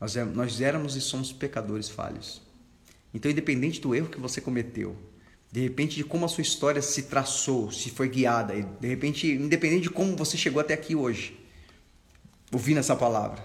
Nós, 0.00 0.16
é, 0.16 0.24
nós 0.24 0.60
éramos 0.60 0.96
e 0.96 1.00
somos 1.00 1.32
pecadores 1.32 1.88
falhos. 1.88 2.40
Então, 3.12 3.30
independente 3.30 3.80
do 3.80 3.94
erro 3.94 4.08
que 4.08 4.20
você 4.20 4.40
cometeu, 4.40 4.96
de 5.50 5.60
repente 5.60 5.96
de 5.96 6.04
como 6.04 6.26
a 6.26 6.28
sua 6.28 6.42
história 6.42 6.82
se 6.82 7.04
traçou, 7.04 7.72
se 7.72 7.90
foi 7.90 8.08
guiada, 8.08 8.54
de 8.54 8.86
repente, 8.86 9.26
independente 9.26 9.84
de 9.84 9.90
como 9.90 10.14
você 10.14 10.36
chegou 10.36 10.60
até 10.60 10.74
aqui 10.74 10.94
hoje, 10.94 11.38
ouvindo 12.52 12.78
essa 12.78 12.94
palavra, 12.94 13.42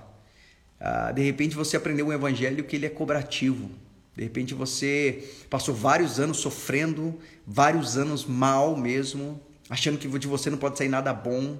ah, 0.80 1.12
de 1.12 1.22
repente 1.22 1.56
você 1.56 1.78
aprendeu 1.78 2.08
um 2.08 2.14
evangelho 2.14 2.64
que 2.66 2.76
ele 2.76 2.86
é 2.86 2.90
cobrativo. 2.90 3.72
De 4.16 4.24
repente 4.24 4.54
você 4.54 5.28
passou 5.50 5.74
vários 5.74 6.20
anos 6.20 6.38
sofrendo, 6.38 7.18
vários 7.46 7.98
anos 7.98 8.26
mal 8.26 8.78
mesmo, 8.78 9.40
achando 9.70 9.98
que 9.98 10.08
de 10.08 10.28
você 10.28 10.50
não 10.50 10.58
pode 10.58 10.78
sair 10.78 10.90
nada 10.90 11.14
bom. 11.14 11.58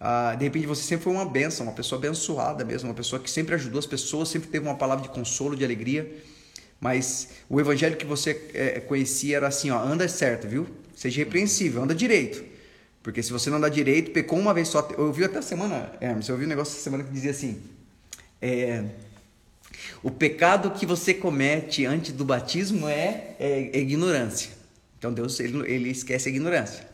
Ah, 0.00 0.34
de 0.34 0.44
repente 0.44 0.66
você 0.66 0.82
sempre 0.82 1.04
foi 1.04 1.12
uma 1.12 1.26
benção, 1.26 1.66
uma 1.66 1.74
pessoa 1.74 1.98
abençoada 1.98 2.64
mesmo, 2.64 2.88
uma 2.88 2.94
pessoa 2.94 3.20
que 3.20 3.30
sempre 3.30 3.54
ajudou 3.54 3.78
as 3.78 3.86
pessoas, 3.86 4.28
sempre 4.28 4.48
teve 4.48 4.66
uma 4.66 4.76
palavra 4.76 5.02
de 5.02 5.10
consolo, 5.10 5.54
de 5.56 5.64
alegria. 5.64 6.10
Mas 6.80 7.28
o 7.48 7.60
evangelho 7.60 7.96
que 7.96 8.04
você 8.04 8.50
é, 8.52 8.80
conhecia 8.80 9.36
era 9.36 9.48
assim, 9.48 9.70
ó, 9.70 9.78
anda 9.78 10.06
certo, 10.08 10.48
viu? 10.48 10.66
Seja 10.94 11.18
repreensível, 11.18 11.82
anda 11.82 11.94
direito. 11.94 12.44
Porque 13.04 13.22
se 13.22 13.30
você 13.30 13.50
não 13.50 13.58
andar 13.58 13.68
direito, 13.68 14.12
pecou 14.12 14.38
uma 14.38 14.54
vez 14.54 14.68
só. 14.68 14.88
Eu 14.96 15.08
ouvi 15.08 15.24
até 15.24 15.38
a 15.38 15.42
semana, 15.42 15.92
Hermes, 16.00 16.26
eu 16.26 16.34
ouvi 16.34 16.46
um 16.46 16.48
negócio 16.48 16.72
essa 16.72 16.82
semana 16.82 17.04
que 17.04 17.12
dizia 17.12 17.32
assim: 17.32 17.60
é, 18.40 18.82
o 20.04 20.10
pecado 20.10 20.70
que 20.70 20.84
você 20.84 21.14
comete 21.14 21.86
antes 21.86 22.12
do 22.12 22.26
batismo 22.26 22.86
é, 22.86 23.34
é, 23.40 23.70
é 23.72 23.78
ignorância. 23.80 24.50
Então 24.98 25.10
Deus 25.10 25.40
ele, 25.40 25.58
ele 25.66 25.88
esquece 25.88 26.28
a 26.28 26.30
ignorância. 26.30 26.86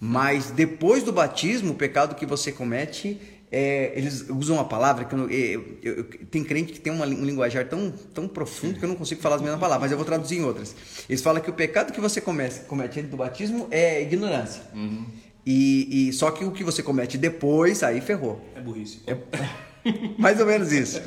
Mas 0.00 0.50
depois 0.50 1.04
do 1.04 1.12
batismo, 1.12 1.70
o 1.70 1.74
pecado 1.76 2.16
que 2.16 2.26
você 2.26 2.50
comete, 2.50 3.20
é, 3.48 3.92
eles 3.94 4.28
usam 4.28 4.56
uma 4.56 4.64
palavra 4.64 5.04
que 5.04 5.14
eu, 5.14 5.30
eu, 5.30 5.78
eu, 5.84 6.04
tem 6.32 6.42
crente 6.42 6.72
que 6.72 6.80
tem 6.80 6.92
uma, 6.92 7.06
um 7.06 7.24
linguajar 7.24 7.68
tão, 7.68 7.92
tão 8.12 8.26
profundo 8.26 8.76
que 8.76 8.84
eu 8.84 8.88
não 8.88 8.96
consigo 8.96 9.20
falar 9.20 9.36
as 9.36 9.42
mesmas 9.42 9.60
palavras, 9.60 9.82
mas 9.82 9.92
eu 9.92 9.96
vou 9.96 10.04
traduzir 10.04 10.38
em 10.38 10.44
outras. 10.44 10.74
Eles 11.08 11.22
falam 11.22 11.40
que 11.40 11.48
o 11.48 11.52
pecado 11.52 11.92
que 11.92 12.00
você 12.00 12.20
comete, 12.20 12.60
comete 12.66 12.98
antes 12.98 13.10
do 13.12 13.16
batismo 13.16 13.68
é 13.70 14.02
ignorância. 14.02 14.62
Uhum. 14.74 15.06
E, 15.46 16.08
e, 16.08 16.12
só 16.12 16.32
que 16.32 16.44
o 16.44 16.50
que 16.50 16.64
você 16.64 16.82
comete 16.82 17.16
depois, 17.16 17.84
aí 17.84 18.00
ferrou. 18.00 18.44
É 18.56 18.60
burrice. 18.60 19.00
É, 19.06 19.16
mais 20.18 20.40
ou 20.40 20.46
menos 20.46 20.72
isso. 20.72 21.00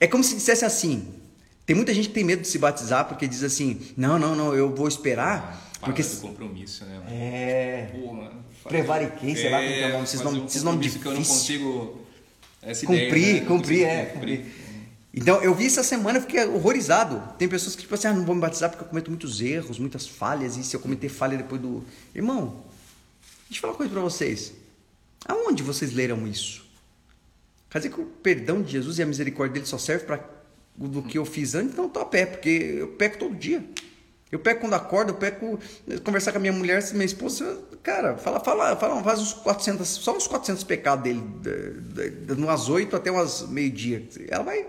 É 0.00 0.06
como 0.06 0.24
se 0.24 0.34
dissesse 0.34 0.64
assim. 0.64 1.14
Tem 1.66 1.76
muita 1.76 1.94
gente 1.94 2.08
que 2.08 2.14
tem 2.14 2.24
medo 2.24 2.42
de 2.42 2.48
se 2.48 2.58
batizar 2.58 3.06
porque 3.06 3.28
diz 3.28 3.44
assim: 3.44 3.80
não, 3.96 4.18
não, 4.18 4.34
não, 4.34 4.54
eu 4.54 4.74
vou 4.74 4.88
esperar 4.88 5.70
porque 5.80 6.02
do 6.02 6.16
compromisso, 6.16 6.84
né? 6.84 6.98
Mano? 6.98 7.10
É. 7.10 7.90
Mano. 8.12 8.44
Prevariquei, 8.64 9.34
sei 9.34 9.50
lá 9.50 9.58
como 9.58 9.70
é 9.70 9.86
o 9.86 9.92
nome. 9.92 10.04
Esses 10.04 10.20
nomes, 10.20 10.44
esses 10.44 10.62
nomes 10.62 10.80
difíceis. 10.82 11.02
que 11.02 11.08
eu 11.08 11.12
não 11.12 11.24
consigo. 11.24 12.06
Essa 12.62 12.86
cumprir, 12.86 13.08
ideia, 13.08 13.40
né? 13.40 13.46
cumprir, 13.46 13.84
é. 13.84 14.04
Cumprir. 14.06 14.46
Então, 15.12 15.42
eu 15.42 15.54
vi 15.54 15.66
essa 15.66 15.82
semana, 15.82 16.18
eu 16.18 16.22
fiquei 16.22 16.44
horrorizado. 16.44 17.22
Tem 17.36 17.48
pessoas 17.48 17.74
que, 17.74 17.82
tipo 17.82 17.94
assim, 17.94 18.08
ah, 18.08 18.12
não 18.12 18.24
vou 18.24 18.34
me 18.34 18.40
batizar 18.40 18.68
porque 18.68 18.84
eu 18.84 18.88
cometo 18.88 19.10
muitos 19.10 19.40
erros, 19.40 19.78
muitas 19.78 20.06
falhas, 20.06 20.56
e 20.56 20.62
se 20.62 20.76
eu 20.76 20.80
cometer 20.80 21.08
falha 21.08 21.36
depois 21.36 21.60
do. 21.60 21.82
Irmão, 22.14 22.62
deixa 23.48 23.58
eu 23.58 23.60
falar 23.62 23.72
uma 23.72 23.76
coisa 23.78 23.92
pra 23.92 24.02
vocês. 24.02 24.52
Aonde 25.26 25.62
vocês 25.62 25.92
leram 25.92 26.26
isso? 26.26 26.69
Quer 27.70 27.78
dizer 27.78 27.94
que 27.94 28.00
o 28.00 28.04
perdão 28.04 28.60
de 28.60 28.72
Jesus 28.72 28.98
e 28.98 29.02
a 29.02 29.06
misericórdia 29.06 29.54
dele 29.54 29.66
só 29.66 29.78
serve 29.78 30.04
para 30.04 30.20
do 30.76 31.02
que 31.02 31.16
eu 31.16 31.24
fiz 31.24 31.54
antes? 31.54 31.72
Então, 31.72 31.84
eu 31.84 31.90
tô 31.90 32.00
a 32.00 32.04
pé, 32.04 32.26
porque 32.26 32.48
eu 32.78 32.88
peco 32.88 33.18
todo 33.18 33.34
dia. 33.34 33.64
Eu 34.30 34.38
pego 34.38 34.60
quando 34.60 34.74
acordo, 34.74 35.10
eu 35.10 35.16
pego 35.16 35.58
conversar 36.04 36.30
com 36.30 36.38
a 36.38 36.40
minha 36.40 36.52
mulher, 36.52 36.82
minha 36.92 37.04
esposa, 37.04 37.60
cara, 37.82 38.16
fala, 38.16 38.38
fala, 38.38 38.76
fala, 38.76 39.02
faz 39.02 39.18
uns 39.18 39.32
400, 39.32 39.88
só 39.88 40.16
uns 40.16 40.28
400 40.28 40.62
pecados 40.62 41.02
dele, 41.02 41.20
de, 41.20 42.32
umas 42.34 42.68
8 42.68 42.94
até 42.94 43.10
umas 43.10 43.42
meio-dia. 43.48 44.06
Ela 44.28 44.44
vai, 44.44 44.66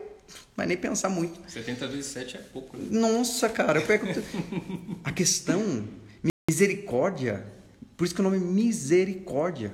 vai 0.56 0.66
nem 0.66 0.78
pensar 0.78 1.10
muito. 1.10 1.40
70 1.48 1.88
vezes 1.88 2.08
7 2.08 2.38
é 2.38 2.40
pouco. 2.40 2.76
Né? 2.76 2.88
Nossa, 2.90 3.50
cara, 3.50 3.80
eu 3.80 3.86
pego. 3.86 4.08
a 5.04 5.12
questão, 5.12 5.88
misericórdia, 6.50 7.46
Por 7.96 8.06
isso 8.06 8.16
que 8.16 8.22
o 8.22 8.24
nome 8.24 8.38
é 8.38 8.40
misericórdia. 8.40 9.72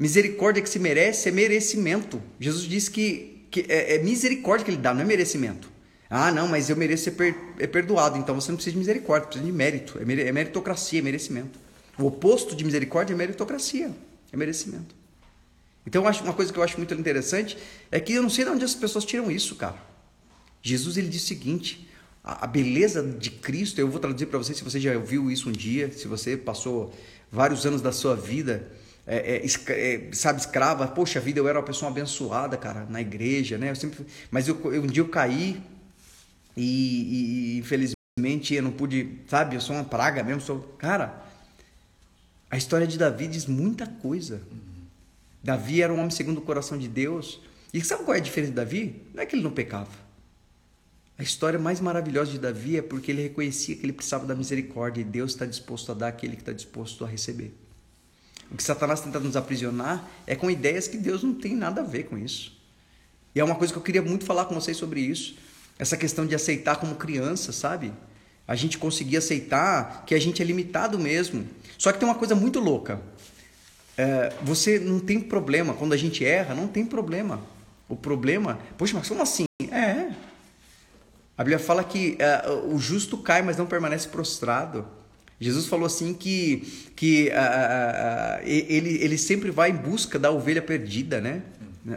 Misericórdia 0.00 0.62
que 0.62 0.68
se 0.70 0.78
merece 0.78 1.28
é 1.28 1.32
merecimento. 1.32 2.22
Jesus 2.40 2.64
disse 2.64 2.90
que, 2.90 3.44
que 3.50 3.66
é, 3.68 3.96
é 3.96 3.98
misericórdia 3.98 4.64
que 4.64 4.70
ele 4.70 4.78
dá, 4.78 4.94
não 4.94 5.02
é 5.02 5.04
merecimento. 5.04 5.70
Ah, 6.08 6.32
não, 6.32 6.48
mas 6.48 6.70
eu 6.70 6.76
mereço 6.76 7.04
ser 7.04 7.10
per, 7.10 7.36
é 7.58 7.66
perdoado. 7.66 8.16
Então 8.16 8.34
você 8.34 8.50
não 8.50 8.56
precisa 8.56 8.72
de 8.72 8.78
misericórdia, 8.78 9.28
precisa 9.28 9.44
de 9.44 9.52
mérito. 9.52 9.98
É, 10.00 10.04
mer, 10.06 10.18
é 10.20 10.32
meritocracia, 10.32 11.00
é 11.00 11.02
merecimento. 11.02 11.58
O 11.98 12.06
oposto 12.06 12.56
de 12.56 12.64
misericórdia 12.64 13.12
é 13.12 13.16
meritocracia, 13.16 13.90
é 14.32 14.36
merecimento. 14.38 14.94
Então, 15.86 16.02
eu 16.02 16.08
acho, 16.08 16.24
uma 16.24 16.32
coisa 16.32 16.50
que 16.50 16.58
eu 16.58 16.62
acho 16.62 16.78
muito 16.78 16.94
interessante 16.94 17.58
é 17.90 18.00
que 18.00 18.14
eu 18.14 18.22
não 18.22 18.30
sei 18.30 18.46
de 18.46 18.50
onde 18.50 18.64
as 18.64 18.74
pessoas 18.74 19.04
tiram 19.04 19.30
isso, 19.30 19.54
cara. 19.54 19.76
Jesus 20.62 20.96
ele 20.96 21.08
diz 21.08 21.24
o 21.24 21.26
seguinte: 21.26 21.86
a, 22.24 22.46
beleza 22.46 23.02
de 23.02 23.30
Cristo, 23.30 23.78
eu 23.78 23.88
vou 23.88 24.00
traduzir 24.00 24.26
para 24.26 24.38
você 24.38 24.54
se 24.54 24.64
você 24.64 24.80
já 24.80 24.96
ouviu 24.96 25.30
isso 25.30 25.50
um 25.50 25.52
dia, 25.52 25.92
se 25.92 26.08
você 26.08 26.38
passou 26.38 26.94
vários 27.30 27.66
anos 27.66 27.82
da 27.82 27.92
sua 27.92 28.16
vida, 28.16 28.66
é, 29.12 29.42
é, 29.44 29.46
é, 29.72 30.12
sabe, 30.12 30.38
escrava. 30.38 30.86
Poxa 30.86 31.18
vida, 31.18 31.40
eu 31.40 31.48
era 31.48 31.58
uma 31.58 31.64
pessoa 31.64 31.90
abençoada, 31.90 32.56
cara, 32.56 32.86
na 32.88 33.00
igreja, 33.00 33.58
né? 33.58 33.70
Eu 33.70 33.74
sempre, 33.74 34.06
mas 34.30 34.46
eu, 34.46 34.54
um 34.64 34.86
dia 34.86 35.02
eu 35.02 35.08
caí 35.08 35.60
e, 36.56 37.56
e, 37.56 37.58
infelizmente 37.58 38.54
eu 38.54 38.62
não 38.62 38.70
pude, 38.70 39.18
sabe? 39.26 39.56
Eu 39.56 39.60
sou 39.60 39.74
uma 39.74 39.84
praga 39.84 40.22
mesmo, 40.22 40.40
sou, 40.40 40.60
cara. 40.78 41.24
A 42.48 42.56
história 42.56 42.86
de 42.86 42.96
Davi 42.96 43.26
diz 43.26 43.46
muita 43.46 43.84
coisa. 43.84 44.42
Davi 45.42 45.82
era 45.82 45.92
um 45.92 45.98
homem 45.98 46.10
segundo 46.10 46.38
o 46.38 46.42
coração 46.42 46.78
de 46.78 46.86
Deus. 46.86 47.40
E 47.74 47.80
sabe 47.80 48.04
qual 48.04 48.14
é 48.14 48.18
a 48.18 48.22
diferença 48.22 48.52
de 48.52 48.56
Davi? 48.56 49.02
Não 49.12 49.24
é 49.24 49.26
que 49.26 49.34
ele 49.34 49.42
não 49.42 49.50
pecava. 49.50 49.90
A 51.18 51.22
história 51.22 51.58
mais 51.58 51.80
maravilhosa 51.80 52.30
de 52.30 52.38
Davi 52.38 52.76
é 52.76 52.82
porque 52.82 53.10
ele 53.10 53.22
reconhecia 53.22 53.74
que 53.74 53.84
ele 53.84 53.92
precisava 53.92 54.24
da 54.24 54.36
misericórdia 54.36 55.00
e 55.00 55.04
Deus 55.04 55.32
está 55.32 55.46
disposto 55.46 55.90
a 55.90 55.94
dar 55.94 56.08
aquele 56.08 56.36
que 56.36 56.42
está 56.42 56.52
disposto 56.52 57.04
a 57.04 57.08
receber. 57.08 57.52
O 58.50 58.56
que 58.56 58.62
Satanás 58.62 59.00
tenta 59.00 59.20
nos 59.20 59.36
aprisionar 59.36 60.08
é 60.26 60.34
com 60.34 60.50
ideias 60.50 60.88
que 60.88 60.96
Deus 60.96 61.22
não 61.22 61.34
tem 61.34 61.54
nada 61.54 61.82
a 61.82 61.84
ver 61.84 62.04
com 62.04 62.18
isso. 62.18 62.52
E 63.34 63.40
é 63.40 63.44
uma 63.44 63.54
coisa 63.54 63.72
que 63.72 63.78
eu 63.78 63.82
queria 63.82 64.02
muito 64.02 64.24
falar 64.24 64.46
com 64.46 64.54
vocês 64.54 64.76
sobre 64.76 65.00
isso. 65.00 65.36
Essa 65.78 65.96
questão 65.96 66.26
de 66.26 66.34
aceitar 66.34 66.76
como 66.76 66.96
criança, 66.96 67.52
sabe? 67.52 67.92
A 68.46 68.56
gente 68.56 68.76
conseguir 68.76 69.16
aceitar 69.16 70.04
que 70.04 70.14
a 70.14 70.20
gente 70.20 70.42
é 70.42 70.44
limitado 70.44 70.98
mesmo. 70.98 71.46
Só 71.78 71.92
que 71.92 71.98
tem 71.98 72.08
uma 72.08 72.16
coisa 72.16 72.34
muito 72.34 72.58
louca. 72.58 73.00
É, 73.96 74.32
você 74.42 74.78
não 74.78 74.98
tem 74.98 75.20
problema. 75.20 75.74
Quando 75.74 75.92
a 75.92 75.96
gente 75.96 76.24
erra, 76.24 76.54
não 76.54 76.66
tem 76.66 76.84
problema. 76.84 77.40
O 77.88 77.94
problema. 77.94 78.58
Poxa, 78.76 78.94
mas 78.96 79.08
como 79.08 79.22
assim? 79.22 79.44
É. 79.70 80.12
A 81.38 81.44
Bíblia 81.44 81.58
fala 81.58 81.84
que 81.84 82.16
é, 82.18 82.50
o 82.66 82.78
justo 82.78 83.16
cai, 83.16 83.42
mas 83.42 83.56
não 83.56 83.66
permanece 83.66 84.08
prostrado. 84.08 84.86
Jesus 85.40 85.66
falou 85.66 85.86
assim 85.86 86.12
que, 86.12 86.90
que 86.94 87.28
uh, 87.28 87.32
uh, 87.32 88.46
ele, 88.46 89.02
ele 89.02 89.16
sempre 89.16 89.50
vai 89.50 89.70
em 89.70 89.76
busca 89.76 90.18
da 90.18 90.30
ovelha 90.30 90.60
perdida, 90.60 91.20
né? 91.20 91.42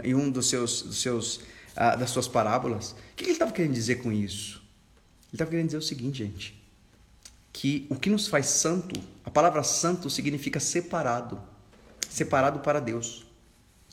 Em 0.01 0.15
um 0.15 0.32
dos 0.32 0.47
seus, 0.47 0.82
dos 0.82 1.01
seus, 1.01 1.41
das 1.75 2.10
suas 2.10 2.25
parábolas. 2.25 2.91
O 2.91 2.95
que 3.17 3.25
ele 3.25 3.34
estava 3.34 3.51
querendo 3.51 3.73
dizer 3.73 3.95
com 3.95 4.13
isso? 4.13 4.63
Ele 5.27 5.34
estava 5.34 5.51
querendo 5.51 5.65
dizer 5.65 5.77
o 5.77 5.82
seguinte, 5.82 6.19
gente, 6.19 6.63
que 7.51 7.86
o 7.89 7.95
que 7.95 8.10
nos 8.10 8.27
faz 8.27 8.45
santo, 8.45 8.97
a 9.25 9.29
palavra 9.29 9.62
santo 9.62 10.10
significa 10.10 10.60
separado, 10.60 11.41
separado 12.10 12.60
para 12.60 12.79
Deus. 12.79 13.25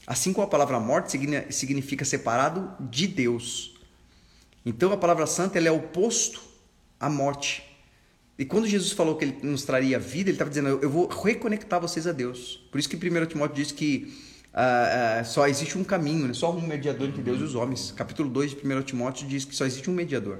Assim 0.07 0.33
como 0.33 0.47
a 0.47 0.51
palavra 0.51 0.79
morte 0.79 1.19
significa 1.51 2.05
separado 2.05 2.73
de 2.79 3.07
Deus. 3.07 3.75
Então 4.65 4.93
a 4.93 4.97
palavra 4.97 5.27
santa 5.27 5.59
é 5.59 5.71
oposto 5.71 6.41
à 6.99 7.09
morte. 7.09 7.70
E 8.41 8.45
quando 8.47 8.67
Jesus 8.67 8.93
falou 8.93 9.17
que 9.17 9.27
ele 9.27 9.37
nos 9.43 9.65
traria 9.65 9.99
vida, 9.99 10.31
ele 10.31 10.37
estava 10.37 10.49
dizendo: 10.49 10.69
Eu 10.81 10.89
vou 10.89 11.07
reconectar 11.07 11.79
vocês 11.79 12.07
a 12.07 12.13
Deus. 12.13 12.67
Por 12.73 12.79
isso 12.79 12.89
que 12.89 12.97
1 12.97 13.27
Timóteo 13.27 13.55
diz 13.55 13.71
que 13.71 14.15
uh, 14.55 15.21
uh, 15.21 15.25
só 15.27 15.47
existe 15.47 15.77
um 15.77 15.85
caminho, 15.85 16.27
né? 16.27 16.33
só 16.33 16.51
um 16.51 16.67
mediador 16.67 17.07
entre 17.07 17.21
Deus 17.21 17.39
e 17.39 17.45
os 17.45 17.55
homens. 17.55 17.93
Capítulo 17.93 18.31
2 18.31 18.53
de 18.53 18.67
1 18.67 18.83
Timóteo 18.83 19.29
diz 19.29 19.45
que 19.45 19.55
só 19.55 19.67
existe 19.67 19.91
um 19.91 19.93
mediador: 19.93 20.39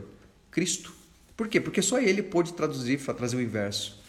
Cristo. 0.51 0.95
Por 1.37 1.47
quê? 1.47 1.61
Porque 1.61 1.83
só 1.83 2.01
ele 2.01 2.23
pôde 2.23 2.55
traduzir, 2.55 2.99
trazer 2.99 3.37
o 3.37 3.43
inverso. 3.43 4.01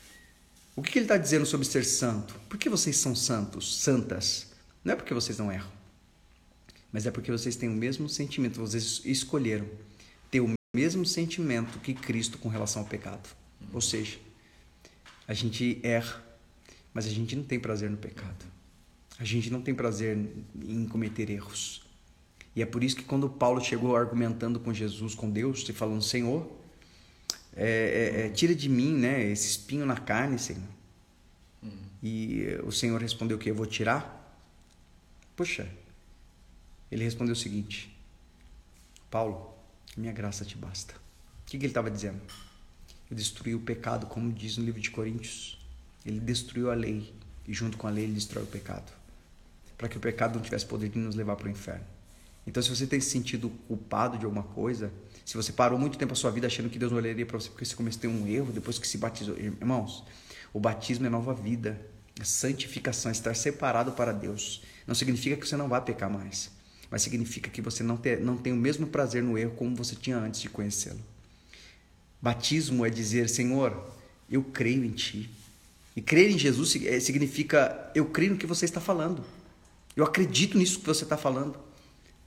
O 0.73 0.81
que 0.81 0.97
ele 0.97 1.03
está 1.03 1.17
dizendo 1.17 1.45
sobre 1.45 1.67
ser 1.67 1.83
santo? 1.83 2.33
Por 2.47 2.57
que 2.57 2.69
vocês 2.69 2.95
são 2.95 3.13
santos, 3.13 3.81
santas? 3.81 4.53
Não 4.85 4.93
é 4.93 4.95
porque 4.95 5.13
vocês 5.13 5.37
não 5.37 5.51
erram, 5.51 5.69
mas 6.93 7.05
é 7.05 7.11
porque 7.11 7.29
vocês 7.29 7.57
têm 7.57 7.67
o 7.67 7.75
mesmo 7.75 8.07
sentimento, 8.07 8.57
vocês 8.57 9.01
escolheram 9.03 9.65
ter 10.31 10.39
o 10.39 10.53
mesmo 10.73 11.05
sentimento 11.05 11.77
que 11.79 11.93
Cristo 11.93 12.37
com 12.37 12.47
relação 12.47 12.83
ao 12.83 12.87
pecado. 12.87 13.40
Ou 13.73 13.81
seja, 13.81 14.17
a 15.27 15.33
gente 15.33 15.79
erra, 15.83 16.23
mas 16.93 17.05
a 17.05 17.09
gente 17.09 17.35
não 17.35 17.43
tem 17.43 17.59
prazer 17.59 17.89
no 17.89 17.97
pecado. 17.97 18.45
A 19.19 19.23
gente 19.23 19.49
não 19.49 19.61
tem 19.61 19.73
prazer 19.73 20.17
em 20.63 20.85
cometer 20.87 21.29
erros. 21.29 21.83
E 22.55 22.61
é 22.61 22.65
por 22.65 22.83
isso 22.83 22.95
que 22.95 23.03
quando 23.03 23.29
Paulo 23.29 23.61
chegou 23.61 23.95
argumentando 23.95 24.59
com 24.59 24.73
Jesus, 24.73 25.15
com 25.15 25.29
Deus, 25.29 25.67
e 25.69 25.73
falando, 25.73 26.01
Senhor, 26.01 26.51
é, 27.55 27.65
é, 27.65 28.25
é, 28.25 28.29
tira 28.29 28.53
de 28.53 28.67
mim 28.67 28.93
né, 28.93 29.23
esse 29.23 29.47
espinho 29.47 29.85
na 29.85 29.95
carne, 29.95 30.37
Senhor. 30.37 30.67
Hum. 31.63 31.69
E 32.01 32.45
o 32.63 32.71
Senhor 32.71 32.99
respondeu 32.99 33.37
que 33.37 33.49
eu 33.49 33.55
vou 33.55 33.65
tirar. 33.65 34.17
Poxa, 35.35 35.69
ele 36.91 37.03
respondeu 37.03 37.33
o 37.33 37.37
seguinte: 37.37 37.95
Paulo, 39.09 39.53
minha 39.95 40.11
graça 40.11 40.43
te 40.43 40.57
basta. 40.57 40.93
O 40.93 40.97
que, 41.45 41.57
que 41.57 41.65
ele 41.65 41.71
estava 41.71 41.89
dizendo? 41.89 42.21
Destruiu 43.11 43.57
o 43.57 43.61
pecado, 43.61 44.07
como 44.07 44.31
diz 44.31 44.57
no 44.57 44.63
livro 44.63 44.79
de 44.79 44.89
Coríntios. 44.89 45.59
Ele 46.05 46.19
destruiu 46.19 46.71
a 46.71 46.73
lei 46.73 47.13
e 47.47 47.53
junto 47.53 47.77
com 47.77 47.87
a 47.87 47.89
lei 47.89 48.05
ele 48.05 48.13
destrói 48.13 48.43
o 48.43 48.47
pecado, 48.47 48.91
para 49.77 49.89
que 49.89 49.97
o 49.97 49.99
pecado 49.99 50.35
não 50.35 50.41
tivesse 50.41 50.65
poder 50.65 50.89
de 50.89 50.97
nos 50.97 51.15
levar 51.15 51.35
para 51.35 51.47
o 51.47 51.51
inferno. 51.51 51.85
Então, 52.45 52.61
se 52.63 52.69
você 52.69 52.87
tem 52.87 52.99
se 52.99 53.09
sentido 53.09 53.49
culpado 53.67 54.17
de 54.17 54.25
alguma 54.25 54.43
coisa, 54.43 54.91
se 55.25 55.35
você 55.35 55.51
parou 55.51 55.77
muito 55.77 55.97
tempo 55.97 56.13
a 56.13 56.15
sua 56.15 56.31
vida 56.31 56.47
achando 56.47 56.69
que 56.69 56.79
Deus 56.79 56.91
não 56.91 56.97
olharia 56.97 57.25
para 57.25 57.39
você 57.39 57.49
porque 57.49 57.65
você 57.65 57.75
cometeu 57.75 58.09
um 58.09 58.27
erro 58.27 58.51
depois 58.51 58.79
que 58.79 58.87
se 58.87 58.97
batizou, 58.97 59.37
irmãos, 59.37 60.03
o 60.53 60.59
batismo 60.59 61.05
é 61.05 61.09
nova 61.09 61.33
vida, 61.33 61.79
é 62.19 62.23
santificação, 62.23 63.09
é 63.09 63.13
estar 63.13 63.35
separado 63.35 63.91
para 63.91 64.11
Deus. 64.11 64.63
Não 64.87 64.95
significa 64.95 65.35
que 65.35 65.47
você 65.47 65.55
não 65.55 65.67
vai 65.69 65.81
pecar 65.81 66.09
mais, 66.09 66.51
mas 66.89 67.03
significa 67.03 67.49
que 67.49 67.61
você 67.61 67.83
não, 67.83 67.95
ter, 67.95 68.19
não 68.19 68.37
tem 68.37 68.51
o 68.51 68.57
mesmo 68.57 68.87
prazer 68.87 69.21
no 69.21 69.37
erro 69.37 69.51
como 69.55 69.75
você 69.75 69.95
tinha 69.95 70.17
antes 70.17 70.41
de 70.41 70.49
conhecê-lo. 70.49 71.10
Batismo 72.21 72.85
é 72.85 72.89
dizer, 72.89 73.27
Senhor, 73.29 73.75
eu 74.29 74.43
creio 74.43 74.83
em 74.85 74.91
Ti. 74.91 75.29
E 75.95 76.01
crer 76.01 76.29
em 76.29 76.37
Jesus 76.37 76.75
eh, 76.75 76.99
significa 76.99 77.91
eu 77.93 78.05
creio 78.05 78.31
no 78.31 78.37
que 78.37 78.45
você 78.45 78.65
está 78.65 78.79
falando. 78.79 79.23
Eu 79.95 80.05
acredito 80.05 80.57
nisso 80.57 80.79
que 80.79 80.85
você 80.85 81.03
está 81.03 81.17
falando. 81.17 81.55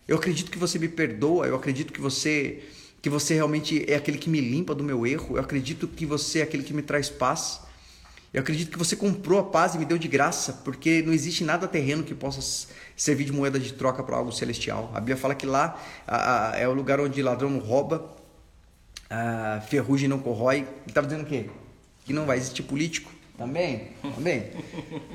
Eu 0.06 0.16
acredito 0.16 0.50
que 0.50 0.58
você 0.58 0.78
me 0.78 0.88
perdoa. 0.88 1.46
Eu 1.46 1.56
acredito 1.56 1.92
que 1.92 2.00
você 2.00 2.62
que 3.00 3.10
você 3.10 3.34
realmente 3.34 3.84
é 3.86 3.96
aquele 3.96 4.16
que 4.16 4.30
me 4.30 4.40
limpa 4.40 4.74
do 4.74 4.82
meu 4.82 5.06
erro. 5.06 5.36
Eu 5.36 5.42
acredito 5.42 5.86
que 5.86 6.06
você 6.06 6.40
é 6.40 6.42
aquele 6.42 6.62
que 6.62 6.72
me 6.72 6.82
traz 6.82 7.08
paz. 7.10 7.60
Eu 8.32 8.40
acredito 8.40 8.72
que 8.72 8.78
você 8.78 8.96
comprou 8.96 9.38
a 9.38 9.44
paz 9.44 9.74
e 9.74 9.78
me 9.78 9.84
deu 9.84 9.96
de 9.96 10.08
graça, 10.08 10.54
porque 10.64 11.02
não 11.02 11.12
existe 11.12 11.44
nada 11.44 11.68
terreno 11.68 12.02
que 12.02 12.14
possa 12.14 12.68
servir 12.96 13.24
de 13.24 13.32
moeda 13.32 13.60
de 13.60 13.72
troca 13.74 14.02
para 14.02 14.16
algo 14.16 14.32
celestial. 14.32 14.90
A 14.94 15.00
Bíblia 15.00 15.16
fala 15.16 15.34
que 15.34 15.46
lá 15.46 15.80
a, 16.06 16.50
a, 16.50 16.56
é 16.56 16.66
o 16.66 16.72
lugar 16.72 16.98
onde 16.98 17.22
ladrão 17.22 17.58
rouba, 17.58 18.13
a 19.08 19.62
ferrugem 19.68 20.08
não 20.08 20.18
corrói. 20.18 20.58
Ele 20.58 20.68
estava 20.88 21.06
dizendo 21.06 21.24
o 21.24 21.26
quê? 21.26 21.48
Que 22.04 22.12
não 22.12 22.26
vai 22.26 22.38
existir 22.38 22.62
político. 22.62 23.12
Também, 23.36 23.88
também. 24.14 24.50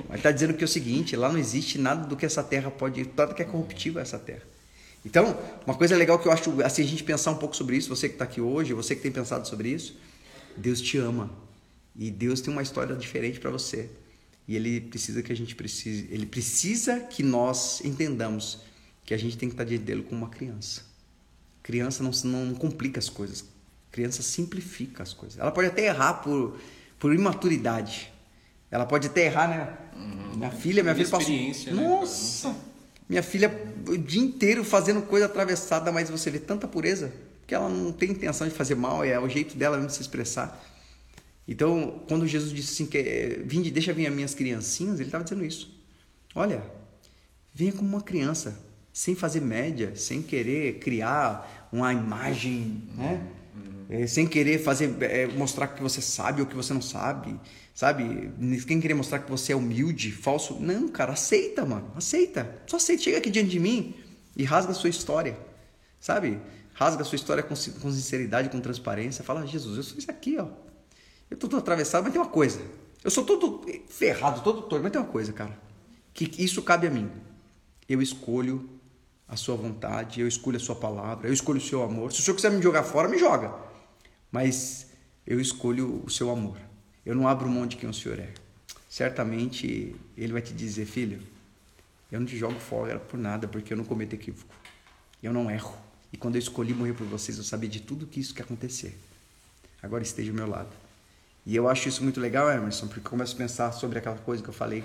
Mas 0.10 0.18
está 0.18 0.30
dizendo 0.32 0.54
que 0.54 0.64
é 0.64 0.66
o 0.66 0.68
seguinte: 0.68 1.16
lá 1.16 1.32
não 1.32 1.40
existe 1.40 1.78
nada 1.78 2.06
do 2.06 2.18
que 2.18 2.26
essa 2.26 2.44
terra 2.44 2.70
pode. 2.70 3.10
Nada 3.16 3.34
que 3.34 3.42
é 3.42 3.46
corruptível 3.46 4.02
essa 4.02 4.20
terra. 4.20 4.44
Então, 5.06 5.38
uma 5.66 5.76
coisa 5.76 5.96
legal 5.96 6.20
que 6.20 6.28
eu 6.28 6.32
acho, 6.32 6.62
assim, 6.62 6.84
a 6.84 6.86
gente 6.86 7.04
pensar 7.04 7.32
um 7.32 7.38
pouco 7.38 7.56
sobre 7.56 7.78
isso, 7.78 7.88
você 7.88 8.10
que 8.10 8.16
está 8.16 8.26
aqui 8.26 8.42
hoje, 8.42 8.74
você 8.74 8.96
que 8.96 9.02
tem 9.02 9.12
pensado 9.12 9.48
sobre 9.48 9.70
isso, 9.70 9.98
Deus 10.58 10.82
te 10.82 10.98
ama. 10.98 11.32
E 11.96 12.12
Deus 12.12 12.42
tem 12.42 12.52
uma 12.52 12.62
história 12.62 12.96
diferente 12.96 13.40
para 13.40 13.50
você. 13.50 13.90
E 14.48 14.56
Ele 14.56 14.82
precisa 14.82 15.24
que 15.24 15.32
a 15.32 15.36
gente 15.36 15.56
precise, 15.56 16.08
Ele 16.12 16.26
precisa 16.26 17.00
que 17.00 17.24
nós 17.24 17.82
entendamos 17.86 18.60
que 19.06 19.14
a 19.14 19.18
gente 19.18 19.38
tem 19.38 19.48
que 19.48 19.54
estar 19.54 19.64
diante 19.64 19.84
dele 19.84 20.04
como 20.04 20.22
uma 20.22 20.30
criança. 20.30 20.82
Criança 21.64 22.04
não, 22.04 22.12
não 22.46 22.56
complica 22.56 23.00
as 23.00 23.10
coisas. 23.10 23.46
Criança 23.92 24.22
simplifica 24.22 25.04
as 25.04 25.14
coisas. 25.14 25.40
Ela 25.40 25.52
pode 25.52 25.68
até 25.68 25.86
errar 25.86 26.16
por, 26.16 26.58
por 27.00 27.14
imaturidade. 27.14 28.12
Ela 28.72 28.86
pode 28.86 29.08
até 29.08 29.26
errar, 29.26 29.48
né? 29.48 29.78
Uhum. 29.96 30.38
Minha 30.38 30.52
filha, 30.52 30.84
minha 30.84 30.96
filha 30.96 31.10
passou. 31.10 31.34
Né, 31.34 31.72
Nossa! 31.72 32.56
Minha 33.08 33.24
filha 33.24 33.52
o 33.88 33.98
dia 33.98 34.22
inteiro 34.22 34.64
fazendo 34.64 35.02
coisa 35.02 35.26
atravessada, 35.26 35.92
mas 35.92 36.10
você 36.10 36.30
vê 36.30 36.40
tanta 36.40 36.68
pureza 36.68 37.12
que 37.48 37.56
ela 37.56 37.68
não 37.68 37.92
tem 37.92 38.12
intenção 38.12 38.48
de 38.48 38.54
fazer 38.54 38.76
mal, 38.76 39.04
é 39.04 39.20
o 39.20 39.28
jeito 39.28 39.58
dela 39.58 39.76
mesmo 39.76 39.90
de 39.90 39.96
se 39.96 40.02
expressar. 40.02 40.64
Então, 41.48 42.04
quando 42.08 42.28
Jesus 42.28 42.54
disse 42.54 42.74
assim, 42.74 42.86
que, 42.86 43.42
Vinde, 43.44 43.72
deixa 43.72 43.92
vir 43.92 44.06
as 44.06 44.14
minhas 44.14 44.36
criancinhas, 44.36 45.00
ele 45.00 45.08
estava 45.08 45.24
dizendo 45.24 45.44
isso. 45.44 45.76
Olha, 46.36 46.62
venha 47.52 47.72
como 47.74 47.90
uma 47.90 48.02
criança, 48.02 48.60
sem 48.94 49.16
fazer 49.16 49.42
média, 49.42 49.96
sem 49.96 50.22
querer 50.22 50.78
criar 50.78 51.68
uma 51.74 51.92
imagem, 51.92 52.84
né? 52.96 53.28
É, 53.90 54.06
sem 54.06 54.28
querer 54.28 54.60
fazer 54.60 54.96
é, 55.02 55.26
mostrar 55.26 55.68
que 55.68 55.82
você 55.82 56.00
sabe 56.00 56.42
ou 56.42 56.48
que 56.48 56.56
você 56.56 56.72
não 56.72 56.82
sabe, 56.82 57.40
sabe? 57.74 58.32
Sem 58.62 58.80
querer 58.80 58.94
mostrar 58.94 59.18
que 59.18 59.32
você 59.32 59.52
é 59.52 59.56
humilde, 59.56 60.12
falso. 60.12 60.60
Não, 60.60 60.88
cara, 60.88 61.14
aceita, 61.14 61.66
mano, 61.66 61.92
aceita. 61.96 62.62
Só 62.68 62.78
aceita, 62.78 63.02
chega 63.02 63.18
aqui 63.18 63.32
diante 63.32 63.50
de 63.50 63.60
mim 63.60 63.96
e 64.38 64.44
rasga 64.44 64.74
a 64.74 64.76
sua 64.76 64.92
história, 64.92 65.36
sabe? 66.00 66.40
Rasga 66.76 67.02
a 67.02 67.06
sua 67.06 67.16
história 67.16 67.42
com, 67.42 67.56
com 67.56 67.92
sinceridade, 67.92 68.50
com 68.50 68.60
transparência. 68.60 69.24
Fala, 69.24 69.46
Jesus, 69.48 69.78
eu 69.78 69.84
sou 69.84 69.98
isso 69.98 70.12
aqui, 70.12 70.38
ó. 70.38 70.48
Eu 71.28 71.36
tô 71.36 71.48
todo 71.48 71.60
atravessado, 71.60 72.04
mas 72.04 72.14
tem 72.14 72.22
uma 72.22 72.30
coisa. 72.30 72.62
Eu 73.04 73.10
sou 73.10 73.26
todo 73.26 73.66
ferrado, 73.90 74.42
todo 74.42 74.62
torto, 74.62 74.84
mas 74.84 74.92
tem 74.92 75.02
uma 75.02 75.08
coisa, 75.08 75.34
cara. 75.34 75.58
Que 76.14 76.32
isso 76.44 76.62
cabe 76.62 76.86
a 76.86 76.92
mim. 76.92 77.10
Eu 77.88 78.04
escolho 78.04 78.70
a 79.28 79.36
sua 79.36 79.56
vontade, 79.56 80.22
eu 80.22 80.28
escolho 80.28 80.58
a 80.58 80.60
sua 80.60 80.76
palavra, 80.76 81.28
eu 81.28 81.34
escolho 81.34 81.58
o 81.58 81.62
seu 81.62 81.82
amor. 81.82 82.14
Se 82.14 82.20
o 82.20 82.24
senhor 82.24 82.36
quiser 82.36 82.52
me 82.52 82.62
jogar 82.62 82.84
fora, 82.84 83.08
me 83.08 83.18
joga. 83.18 83.69
Mas 84.32 84.88
eu 85.26 85.40
escolho 85.40 86.04
o 86.06 86.10
seu 86.10 86.30
amor. 86.30 86.58
Eu 87.06 87.16
não 87.16 87.28
abro 87.28 87.50
mão 87.50 87.66
de 87.66 87.76
quem 87.76 87.90
o 87.90 87.94
senhor 87.94 88.20
é. 88.20 88.34
Certamente 88.90 89.96
ele 90.18 90.34
vai 90.34 90.42
te 90.42 90.54
dizer, 90.54 90.86
filho, 90.86 91.22
eu 92.12 92.20
não 92.20 92.26
te 92.28 92.38
jogo 92.38 92.60
fora 92.60 93.00
por 93.00 93.18
nada, 93.18 93.48
porque 93.48 93.74
eu 93.74 93.78
não 93.78 93.84
cometo 93.84 94.14
equívoco. 94.14 94.54
Eu 95.22 95.32
não 95.32 95.50
erro. 95.50 95.76
E 96.12 96.18
quando 96.18 96.36
eu 96.36 96.40
escolhi 96.40 96.74
morrer 96.74 96.94
por 96.94 97.06
vocês, 97.06 97.38
eu 97.38 97.44
sabia 97.44 97.70
de 97.70 97.80
tudo 97.80 98.08
que 98.08 98.20
isso 98.20 98.34
que 98.34 98.42
ia 98.42 98.46
acontecer. 98.46 98.98
Agora 99.82 100.04
esteja 100.04 100.32
ao 100.32 100.36
meu 100.36 100.48
lado. 100.48 100.70
E 101.46 101.56
eu 101.56 101.70
acho 101.70 101.88
isso 101.88 102.04
muito 102.04 102.20
legal, 102.20 102.50
Emerson, 102.50 102.88
porque 102.88 103.06
eu 103.06 103.12
começo 103.12 103.34
a 103.36 103.38
pensar 103.38 103.72
sobre 103.72 104.00
aquela 104.00 104.18
coisa 104.18 104.42
que 104.42 104.50
eu 104.50 104.54
falei. 104.54 104.84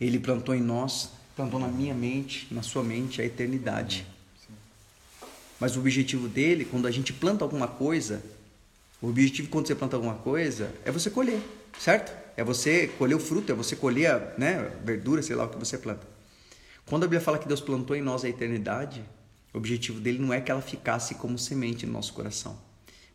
Ele 0.00 0.18
plantou 0.18 0.54
em 0.54 0.60
nós, 0.60 1.10
plantou 1.34 1.60
na 1.60 1.68
minha 1.68 1.94
mente, 1.94 2.48
na 2.50 2.62
sua 2.62 2.82
mente, 2.82 3.20
a 3.20 3.24
eternidade. 3.24 4.06
Mas 5.58 5.76
o 5.76 5.80
objetivo 5.80 6.28
dele, 6.28 6.64
quando 6.64 6.86
a 6.86 6.90
gente 6.90 7.12
planta 7.12 7.44
alguma 7.44 7.66
coisa, 7.66 8.22
o 9.00 9.08
objetivo 9.08 9.48
quando 9.48 9.66
você 9.66 9.74
planta 9.74 9.96
alguma 9.96 10.14
coisa 10.14 10.72
é 10.84 10.90
você 10.90 11.10
colher, 11.10 11.40
certo? 11.78 12.12
É 12.36 12.44
você 12.44 12.86
colher 12.98 13.14
o 13.14 13.20
fruto, 13.20 13.50
é 13.50 13.54
você 13.54 13.74
colher 13.74 14.10
a 14.10 14.34
né, 14.38 14.70
verdura, 14.84 15.22
sei 15.22 15.34
lá 15.34 15.44
o 15.44 15.48
que 15.48 15.58
você 15.58 15.78
planta. 15.78 16.06
Quando 16.84 17.04
a 17.04 17.06
Bíblia 17.06 17.20
fala 17.20 17.38
que 17.38 17.48
Deus 17.48 17.60
plantou 17.60 17.96
em 17.96 18.02
nós 18.02 18.24
a 18.24 18.28
eternidade, 18.28 19.02
o 19.52 19.58
objetivo 19.58 20.00
dele 20.00 20.18
não 20.18 20.32
é 20.32 20.40
que 20.40 20.50
ela 20.50 20.60
ficasse 20.60 21.14
como 21.14 21.38
semente 21.38 21.86
no 21.86 21.92
nosso 21.92 22.12
coração, 22.12 22.58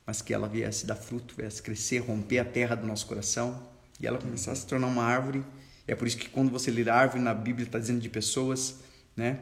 mas 0.05 0.21
que 0.21 0.33
ela 0.33 0.47
viesse 0.47 0.85
dar 0.85 0.95
fruto, 0.95 1.35
viesse 1.37 1.61
crescer, 1.61 1.99
romper 1.99 2.39
a 2.39 2.45
terra 2.45 2.75
do 2.75 2.85
nosso 2.87 3.05
coração 3.05 3.61
e 3.99 4.07
ela 4.07 4.17
começasse 4.17 4.49
a 4.49 4.55
se 4.55 4.67
tornar 4.67 4.87
uma 4.87 5.03
árvore. 5.03 5.43
É 5.87 5.95
por 5.95 6.07
isso 6.07 6.17
que 6.17 6.27
quando 6.27 6.49
você 6.49 6.71
ler 6.71 6.89
árvore 6.89 7.21
na 7.21 7.33
Bíblia 7.33 7.65
está 7.65 7.77
dizendo 7.77 8.01
de 8.01 8.09
pessoas, 8.09 8.77
né? 9.15 9.39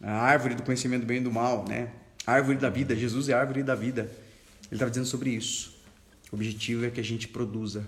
A 0.00 0.12
árvore 0.12 0.54
do 0.54 0.62
conhecimento 0.62 1.02
do 1.02 1.06
bem 1.06 1.18
e 1.18 1.20
do 1.20 1.30
mal, 1.30 1.66
né? 1.68 1.90
Árvore 2.32 2.58
da 2.58 2.68
vida, 2.68 2.94
Jesus 2.94 3.28
é 3.28 3.32
a 3.32 3.40
árvore 3.40 3.62
da 3.62 3.74
vida. 3.74 4.02
Ele 4.02 4.74
estava 4.74 4.90
dizendo 4.90 5.06
sobre 5.06 5.30
isso. 5.30 5.78
O 6.30 6.36
objetivo 6.36 6.84
é 6.84 6.90
que 6.90 7.00
a 7.00 7.04
gente 7.04 7.26
produza 7.28 7.86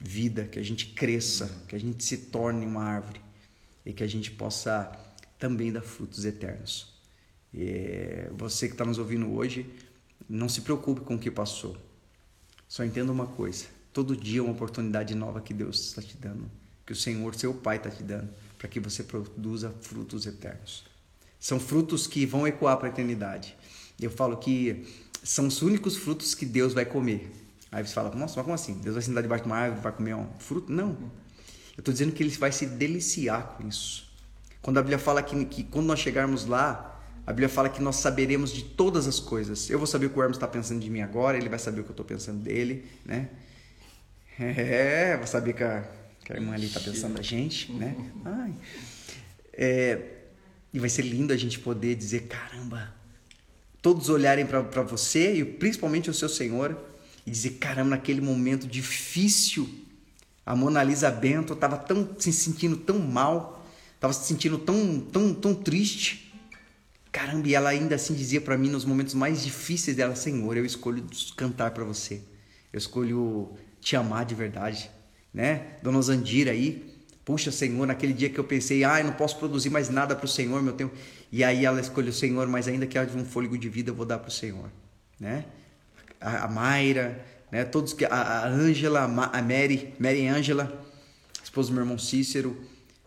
vida, 0.00 0.44
que 0.44 0.58
a 0.58 0.62
gente 0.62 0.86
cresça, 0.86 1.50
que 1.68 1.76
a 1.76 1.78
gente 1.78 2.02
se 2.02 2.16
torne 2.16 2.64
uma 2.64 2.82
árvore 2.82 3.20
e 3.84 3.92
que 3.92 4.02
a 4.02 4.06
gente 4.06 4.30
possa 4.30 4.90
também 5.38 5.70
dar 5.70 5.82
frutos 5.82 6.24
eternos. 6.24 6.94
E 7.52 8.28
você 8.32 8.66
que 8.66 8.74
está 8.74 8.84
nos 8.84 8.98
ouvindo 8.98 9.30
hoje, 9.32 9.66
não 10.28 10.48
se 10.48 10.62
preocupe 10.62 11.02
com 11.02 11.14
o 11.14 11.18
que 11.18 11.30
passou. 11.30 11.76
Só 12.68 12.84
entenda 12.84 13.12
uma 13.12 13.26
coisa: 13.26 13.66
todo 13.92 14.16
dia 14.16 14.40
é 14.40 14.42
uma 14.42 14.52
oportunidade 14.52 15.14
nova 15.14 15.40
que 15.40 15.54
Deus 15.54 15.88
está 15.88 16.02
te 16.02 16.16
dando, 16.16 16.50
que 16.84 16.92
o 16.92 16.96
Senhor, 16.96 17.34
seu 17.34 17.54
Pai, 17.54 17.76
está 17.76 17.90
te 17.90 18.02
dando, 18.02 18.28
para 18.58 18.68
que 18.68 18.80
você 18.80 19.02
produza 19.02 19.70
frutos 19.80 20.26
eternos. 20.26 20.84
São 21.38 21.60
frutos 21.60 22.06
que 22.06 22.26
vão 22.26 22.46
ecoar 22.46 22.76
para 22.78 22.88
a 22.88 22.90
eternidade. 22.90 23.56
Eu 24.00 24.10
falo 24.10 24.36
que 24.36 24.86
são 25.22 25.46
os 25.46 25.62
únicos 25.62 25.96
frutos 25.96 26.34
que 26.34 26.46
Deus 26.46 26.72
vai 26.72 26.84
comer. 26.84 27.30
Aí 27.72 27.84
você 27.86 27.92
fala, 27.92 28.14
nossa, 28.14 28.34
mas 28.36 28.44
como 28.44 28.54
assim? 28.54 28.74
Deus 28.74 28.94
vai 28.94 29.02
sentar 29.02 29.22
debaixo 29.22 29.44
de 29.44 29.50
uma 29.50 29.56
árvore 29.56 29.82
vai 29.82 29.92
comer 29.92 30.14
um 30.14 30.26
fruto? 30.38 30.72
Não. 30.72 30.90
Eu 31.76 31.80
estou 31.80 31.92
dizendo 31.92 32.12
que 32.12 32.22
ele 32.22 32.30
vai 32.30 32.52
se 32.52 32.66
deliciar 32.66 33.56
com 33.56 33.68
isso. 33.68 34.08
Quando 34.62 34.78
a 34.78 34.82
Bíblia 34.82 34.98
fala 34.98 35.22
que, 35.22 35.44
que 35.44 35.64
quando 35.64 35.86
nós 35.86 35.98
chegarmos 35.98 36.46
lá, 36.46 36.96
a 37.26 37.32
Bíblia 37.32 37.48
fala 37.48 37.68
que 37.68 37.82
nós 37.82 37.96
saberemos 37.96 38.52
de 38.52 38.62
todas 38.62 39.06
as 39.06 39.18
coisas. 39.18 39.68
Eu 39.68 39.78
vou 39.78 39.86
saber 39.86 40.06
o 40.06 40.10
que 40.10 40.18
o 40.18 40.22
Hermes 40.22 40.36
está 40.36 40.46
pensando 40.46 40.80
de 40.80 40.88
mim 40.88 41.00
agora, 41.00 41.36
ele 41.36 41.48
vai 41.48 41.58
saber 41.58 41.80
o 41.80 41.84
que 41.84 41.90
eu 41.90 41.92
estou 41.92 42.06
pensando 42.06 42.40
dele, 42.40 42.84
né? 43.04 43.28
É, 44.38 45.16
vou 45.16 45.26
saber 45.26 45.54
que 45.54 45.64
a, 45.64 45.84
que 46.24 46.32
a 46.32 46.36
irmã 46.36 46.54
ali 46.54 46.66
está 46.66 46.80
pensando 46.80 47.14
da 47.14 47.22
gente, 47.22 47.72
né? 47.72 47.96
Ai. 48.24 48.54
É, 49.52 49.98
e 50.72 50.78
vai 50.78 50.88
ser 50.88 51.02
lindo 51.02 51.32
a 51.32 51.36
gente 51.36 51.58
poder 51.58 51.94
dizer, 51.94 52.22
caramba, 52.28 52.94
todos 53.86 54.08
olharem 54.08 54.44
para 54.44 54.82
você 54.82 55.34
e 55.36 55.44
principalmente 55.44 56.10
o 56.10 56.12
seu 56.12 56.28
Senhor 56.28 56.76
e 57.24 57.30
dizer, 57.30 57.50
caramba, 57.50 57.90
naquele 57.90 58.20
momento 58.20 58.66
difícil, 58.66 59.68
a 60.44 60.56
Mona 60.56 60.82
Lisa 60.82 61.08
Bento 61.08 61.52
estava 61.52 61.76
tão 61.76 62.08
se 62.18 62.32
sentindo 62.32 62.76
tão 62.76 62.98
mal, 62.98 63.64
estava 63.94 64.12
se 64.12 64.26
sentindo 64.26 64.58
tão, 64.58 64.98
tão, 64.98 65.32
tão 65.32 65.54
triste, 65.54 66.24
Caramba, 67.12 67.46
e 67.48 67.54
ela 67.54 67.70
ainda 67.70 67.94
assim 67.94 68.12
dizia 68.12 68.40
para 68.40 68.58
mim 68.58 68.68
nos 68.68 68.84
momentos 68.84 69.14
mais 69.14 69.42
difíceis 69.42 69.96
dela, 69.96 70.16
Senhor, 70.16 70.56
eu 70.56 70.66
escolho 70.66 71.06
cantar 71.36 71.70
para 71.70 71.82
você. 71.82 72.20
Eu 72.72 72.78
escolho 72.78 73.52
te 73.80 73.96
amar 73.96 74.26
de 74.26 74.34
verdade, 74.34 74.90
né? 75.32 75.78
Dona 75.82 76.02
Zandira 76.02 76.50
aí, 76.50 76.92
puxa, 77.24 77.50
Senhor, 77.50 77.86
naquele 77.86 78.12
dia 78.12 78.28
que 78.28 78.38
eu 78.38 78.44
pensei, 78.44 78.84
ah, 78.84 79.00
eu 79.00 79.04
não 79.04 79.12
posso 79.12 79.38
produzir 79.38 79.70
mais 79.70 79.88
nada 79.88 80.14
para 80.14 80.26
o 80.26 80.28
Senhor, 80.28 80.62
meu 80.62 80.74
tempo. 80.74 80.94
E 81.30 81.42
aí 81.42 81.64
ela 81.64 81.80
escolheu 81.80 82.10
o 82.10 82.14
Senhor, 82.14 82.46
mas 82.46 82.68
ainda 82.68 82.86
que 82.86 82.98
haja 82.98 83.16
um 83.16 83.24
fôlego 83.24 83.58
de 83.58 83.68
vida, 83.68 83.90
eu 83.90 83.94
vou 83.94 84.06
dar 84.06 84.18
para 84.18 84.28
o 84.28 84.32
Senhor, 84.32 84.70
né? 85.18 85.44
A, 86.20 86.44
a 86.44 86.48
Mayra, 86.48 87.24
né? 87.50 87.64
Todos 87.64 87.92
que 87.92 88.04
a 88.04 88.46
Ângela, 88.46 89.00
a, 89.00 89.38
a 89.38 89.42
Mary, 89.42 89.94
Mary 89.98 90.26
Ângela, 90.26 90.84
esposa 91.42 91.68
do 91.68 91.74
meu 91.74 91.82
irmão 91.82 91.98
Cícero, 91.98 92.56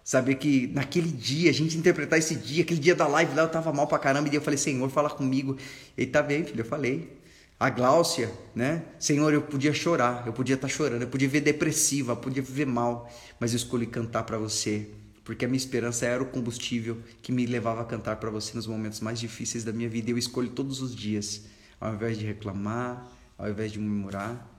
Saber 0.10 0.34
que 0.38 0.66
naquele 0.74 1.12
dia, 1.12 1.52
a 1.52 1.54
gente 1.54 1.78
interpretar 1.78 2.18
esse 2.18 2.34
dia, 2.34 2.64
aquele 2.64 2.80
dia 2.80 2.96
da 2.96 3.06
live 3.06 3.36
lá, 3.36 3.44
eu 3.44 3.48
tava 3.48 3.72
mal 3.72 3.86
pra 3.86 4.00
caramba, 4.00 4.28
e 4.28 4.34
eu 4.34 4.42
falei, 4.42 4.58
Senhor, 4.58 4.90
fala 4.90 5.08
comigo. 5.08 5.56
Ele 5.96 6.10
tá 6.10 6.24
bem, 6.24 6.44
filho, 6.44 6.62
eu 6.62 6.66
falei. 6.66 7.16
A 7.60 7.70
Gláucia, 7.70 8.32
né? 8.56 8.82
Senhor, 8.98 9.32
eu 9.32 9.44
podia 9.44 9.72
chorar, 9.72 10.24
eu 10.26 10.34
podia 10.34 10.56
estar 10.56 10.68
tá 10.68 10.74
chorando, 10.74 11.04
eu 11.04 11.08
podia 11.08 11.30
ver 11.30 11.42
depressiva, 11.42 12.14
eu 12.14 12.18
podia 12.18 12.42
ver 12.42 12.66
mal, 12.66 13.08
mas 13.40 13.52
eu 13.52 13.58
escolhi 13.58 13.86
cantar 13.86 14.24
para 14.24 14.40
você, 14.40 14.88
porque 15.30 15.46
a 15.46 15.48
minha 15.48 15.60
esperança 15.60 16.08
era 16.08 16.24
o 16.24 16.26
combustível 16.26 16.98
que 17.22 17.32
me 17.32 17.46
levava 17.46 17.84
a 17.84 17.86
cantar 17.86 18.16
para 18.16 18.32
você 18.32 18.56
nos 18.56 18.66
momentos 18.66 19.00
mais 19.00 19.20
difíceis 19.20 19.64
da 19.64 19.72
minha 19.72 19.88
vida. 19.88 20.10
Eu 20.10 20.18
escolho 20.18 20.50
todos 20.50 20.82
os 20.82 20.96
dias, 20.96 21.44
ao 21.80 21.94
invés 21.94 22.18
de 22.18 22.26
reclamar, 22.26 23.08
ao 23.38 23.48
invés 23.48 23.72
de 23.72 23.78
murmurar, 23.78 24.50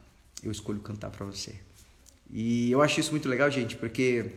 eu 0.41 0.53
escolho 0.53 0.79
cantar 0.79 1.11
para 1.11 1.27
você. 1.27 1.57
E 2.31 2.71
eu 2.71 2.81
acho 2.81 3.01
isso 3.01 3.11
muito 3.11 3.29
legal, 3.29 3.51
gente, 3.51 3.75
porque 3.75 4.31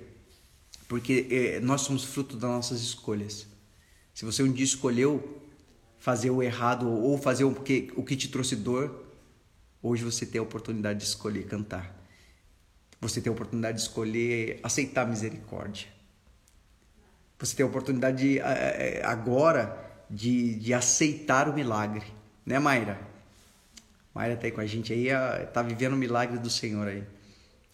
porque 0.88 1.28
é, 1.30 1.60
nós 1.60 1.82
somos 1.82 2.04
fruto 2.04 2.36
das 2.36 2.50
nossas 2.50 2.82
escolhas. 2.82 3.46
Se 4.12 4.26
você 4.26 4.42
um 4.42 4.52
dia 4.52 4.66
escolheu 4.66 5.40
fazer 6.00 6.32
o 6.32 6.42
errado 6.42 6.90
ou 6.90 7.16
fazer 7.16 7.44
o 7.44 7.54
que, 7.54 7.94
o 7.96 8.04
que 8.04 8.16
te 8.16 8.28
trouxe 8.28 8.56
dor, 8.56 9.06
hoje 9.84 10.04
você 10.04 10.26
tem 10.26 10.40
a 10.40 10.44
oportunidade 10.44 10.98
de 10.98 11.06
escolher 11.06 11.46
cantar. 11.46 11.96
Você 13.00 13.22
tem 13.22 13.30
a 13.30 13.34
oportunidade 13.34 13.78
de 13.78 13.84
escolher 13.84 14.60
aceitar 14.64 15.04
a 15.04 15.06
misericórdia. 15.06 15.93
Você 17.40 17.56
tem 17.56 17.64
a 17.64 17.68
oportunidade 17.68 18.18
de, 18.18 18.42
agora 19.04 19.78
de, 20.10 20.56
de 20.56 20.74
aceitar 20.74 21.50
o 21.50 21.54
milagre. 21.54 22.06
Né, 22.46 22.60
Mayra? 22.60 23.00
Mayra 24.14 24.38
tá 24.38 24.46
aí 24.46 24.52
com 24.52 24.62
a 24.62 24.66
gente 24.66 24.94
aí, 24.94 25.08
tá 25.54 25.62
vivendo 25.62 25.94
o 25.94 25.98
milagre 25.98 26.38
do 26.38 26.50
Senhor 26.50 26.88
aí. 26.88 27.04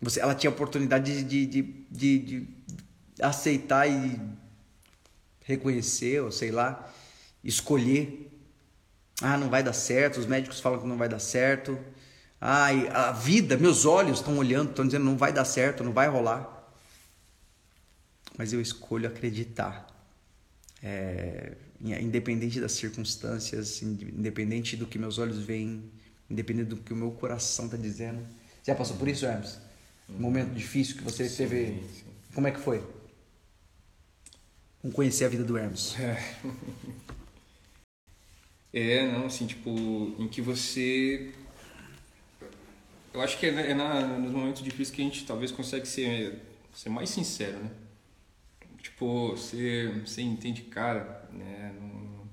Você, 0.01 0.22
ela 0.22 0.34
tinha 0.34 0.49
a 0.49 0.53
oportunidade 0.53 1.24
de, 1.24 1.45
de, 1.45 1.62
de, 1.91 2.20
de 2.20 2.47
aceitar 3.22 3.88
e 3.88 4.20
reconhecer, 5.43 6.22
ou 6.22 6.32
sei 6.32 6.51
lá, 6.51 6.89
escolher. 7.43 8.32
Ah, 9.22 9.38
não 9.38 9.49
vai 9.49 9.62
dar 9.62 9.74
certo, 9.74 10.18
os 10.20 10.26
médicos 10.26 10.62
falam 10.62 10.80
que 10.80 10.88
não 10.88 10.97
vai 10.97 11.10
dar 11.10 11.20
certo. 11.20 11.78
Ah, 12.39 12.68
a 12.93 13.12
vida, 13.12 13.57
meus 13.57 13.86
olhos 13.86 14.20
estão 14.20 14.38
olhando, 14.38 14.70
estão 14.70 14.86
dizendo 14.86 15.03
não 15.03 15.18
vai 15.18 15.34
dar 15.34 15.43
certo, 15.43 15.84
não 15.84 15.91
vai 15.91 16.07
rolar. 16.07 16.59
Mas 18.40 18.54
eu 18.54 18.62
escolho 18.62 19.06
acreditar. 19.06 19.86
É, 20.82 21.58
independente 21.82 22.62
das 22.62 22.72
circunstâncias, 22.72 23.82
independente 23.82 24.78
do 24.78 24.88
que 24.88 24.98
meus 24.98 25.18
olhos 25.18 25.40
veem, 25.40 25.84
independente 26.30 26.70
do 26.70 26.78
que 26.78 26.94
o 26.94 26.96
meu 26.96 27.12
coração 27.12 27.66
está 27.66 27.76
dizendo. 27.76 28.26
Já 28.66 28.74
passou 28.74 28.96
por 28.96 29.10
isso, 29.10 29.26
Hermes? 29.26 29.60
Um 30.10 30.22
momento 30.22 30.54
difícil 30.54 30.96
que 30.96 31.04
você 31.04 31.28
sim, 31.28 31.36
teve. 31.36 31.66
Sim. 31.66 32.06
Como 32.34 32.48
é 32.48 32.52
que 32.52 32.62
foi? 32.62 32.82
Vamos 34.82 34.96
conhecer 34.96 35.26
a 35.26 35.28
vida 35.28 35.44
do 35.44 35.58
Hermes. 35.58 36.00
É. 36.00 36.36
é, 38.72 39.12
não, 39.12 39.26
assim, 39.26 39.48
tipo, 39.48 39.70
em 40.18 40.30
que 40.30 40.42
você. 40.42 41.34
Eu 43.14 43.20
acho 43.20 43.38
que 43.38 43.48
é, 43.48 43.72
é 43.72 43.74
na, 43.74 44.00
nos 44.18 44.32
momentos 44.32 44.64
difíceis 44.64 44.92
que 44.92 45.02
a 45.02 45.04
gente 45.04 45.26
talvez 45.26 45.52
consegue 45.52 45.86
ser, 45.86 46.42
ser 46.74 46.88
mais 46.88 47.10
sincero, 47.10 47.60
né? 47.60 47.70
Tipo, 49.00 49.30
você, 49.30 49.93
você 50.06 50.22
entende, 50.22 50.64
cara, 50.64 51.26
né? 51.32 51.74
Não, 51.80 52.28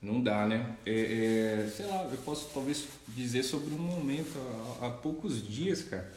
Não 0.00 0.22
dá, 0.22 0.46
né? 0.46 0.76
É, 0.86 1.64
é, 1.64 1.68
sei 1.68 1.84
lá, 1.86 2.04
eu 2.04 2.18
posso 2.18 2.48
talvez 2.54 2.86
dizer 3.08 3.42
sobre 3.42 3.74
um 3.74 3.78
momento 3.78 4.38
há, 4.80 4.86
há 4.86 4.90
poucos 4.90 5.44
dias, 5.44 5.82
cara, 5.82 6.12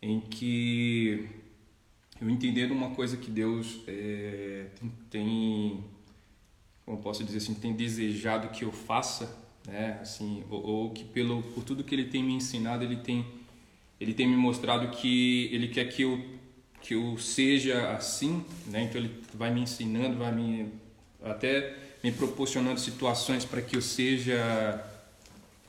em 0.00 0.20
que 0.20 1.28
eu 2.20 2.30
entendendo 2.30 2.70
uma 2.70 2.90
coisa 2.90 3.16
que 3.16 3.28
Deus 3.28 3.80
é, 3.88 4.66
tem, 5.10 5.82
como 6.86 6.98
posso 6.98 7.24
dizer 7.24 7.38
assim, 7.38 7.54
tem 7.54 7.72
desejado 7.72 8.50
que 8.50 8.64
eu 8.64 8.70
faça, 8.70 9.36
né? 9.66 9.98
Assim, 10.00 10.44
ou, 10.48 10.64
ou, 10.64 10.90
que 10.92 11.02
pelo 11.02 11.42
por 11.42 11.64
tudo 11.64 11.82
que 11.82 11.92
Ele 11.92 12.04
tem 12.04 12.22
me 12.22 12.34
ensinado, 12.34 12.84
Ele 12.84 12.98
tem 12.98 13.26
Ele 14.00 14.14
tem 14.14 14.28
me 14.28 14.36
mostrado 14.36 14.96
que 14.96 15.48
Ele 15.52 15.66
quer 15.66 15.86
que 15.86 16.02
eu 16.02 16.33
que 16.84 16.92
eu 16.92 17.16
seja 17.16 17.92
assim, 17.92 18.44
né? 18.66 18.82
Então 18.82 19.00
Ele 19.00 19.10
vai 19.32 19.52
me 19.52 19.62
ensinando, 19.62 20.18
vai 20.18 20.30
me 20.30 20.68
até 21.24 21.74
me 22.02 22.12
proporcionando 22.12 22.78
situações 22.78 23.46
para 23.46 23.62
que 23.62 23.74
eu 23.74 23.80
seja 23.80 24.84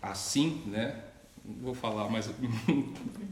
assim, 0.02 0.62
né? 0.68 0.94
Vou 1.44 1.74
falar, 1.74 2.10
mas. 2.10 2.30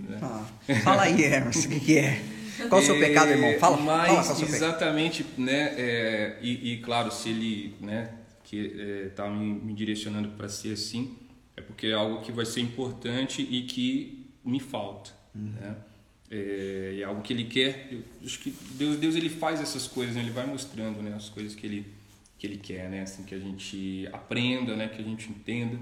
Né? 0.04 0.20
Ah, 0.22 0.46
fala 0.84 1.04
aí, 1.04 1.24
Hermes, 1.24 1.64
o 1.64 1.70
que, 1.70 1.80
que, 1.80 1.98
é? 1.98 2.22
Qual 2.68 2.82
o 2.82 2.86
seu 2.86 3.00
pecado, 3.00 3.32
irmão? 3.32 3.58
Fala, 3.58 3.78
mas, 3.78 4.28
fala 4.28 4.42
exatamente, 4.42 5.26
né? 5.38 5.74
É, 5.78 6.38
e, 6.42 6.74
e, 6.74 6.78
claro, 6.80 7.10
se 7.10 7.30
ele, 7.30 7.74
né, 7.80 8.10
que 8.44 8.58
está 9.08 9.28
é, 9.28 9.30
me, 9.30 9.54
me, 9.54 9.74
direcionando 9.74 10.28
para 10.32 10.50
ser 10.50 10.74
assim, 10.74 11.18
é 11.56 11.62
porque 11.62 11.88
é 11.88 11.94
algo 11.94 12.22
que 12.22 12.34
vai 12.34 12.46
ser 12.46 12.60
importante 12.60 13.42
e 13.42 13.62
que 13.62 14.30
me 14.44 14.60
falta, 14.60 15.12
uhum. 15.34 15.54
né? 15.54 15.76
É, 16.30 16.83
é 17.04 17.06
algo 17.06 17.22
que 17.22 17.32
ele 17.34 17.46
quer. 17.46 17.90
Eu, 17.92 18.04
acho 18.26 18.40
que 18.40 18.54
Deus, 18.72 18.98
Deus 18.98 19.16
ele 19.16 19.30
faz 19.30 19.62
essas 19.62 19.88
coisas, 19.88 20.16
né? 20.16 20.22
ele 20.22 20.32
vai 20.32 20.46
mostrando, 20.46 21.02
né, 21.02 21.14
as 21.16 21.30
coisas 21.30 21.54
que 21.54 21.66
ele 21.66 21.86
que 22.38 22.48
ele 22.48 22.58
quer, 22.58 22.90
né? 22.90 23.04
Assim, 23.04 23.24
que 23.24 23.34
a 23.34 23.40
gente 23.40 24.10
aprenda, 24.12 24.76
né? 24.76 24.90
Que 24.90 25.02
a 25.02 25.06
gente 25.06 25.30
entenda. 25.30 25.80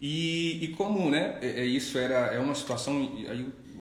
E, 0.00 0.64
e 0.64 0.68
como, 0.68 1.08
né? 1.08 1.38
É, 1.40 1.60
é 1.60 1.64
isso 1.64 1.96
era 1.96 2.34
é 2.34 2.40
uma 2.40 2.54
situação 2.54 3.00
aí 3.28 3.46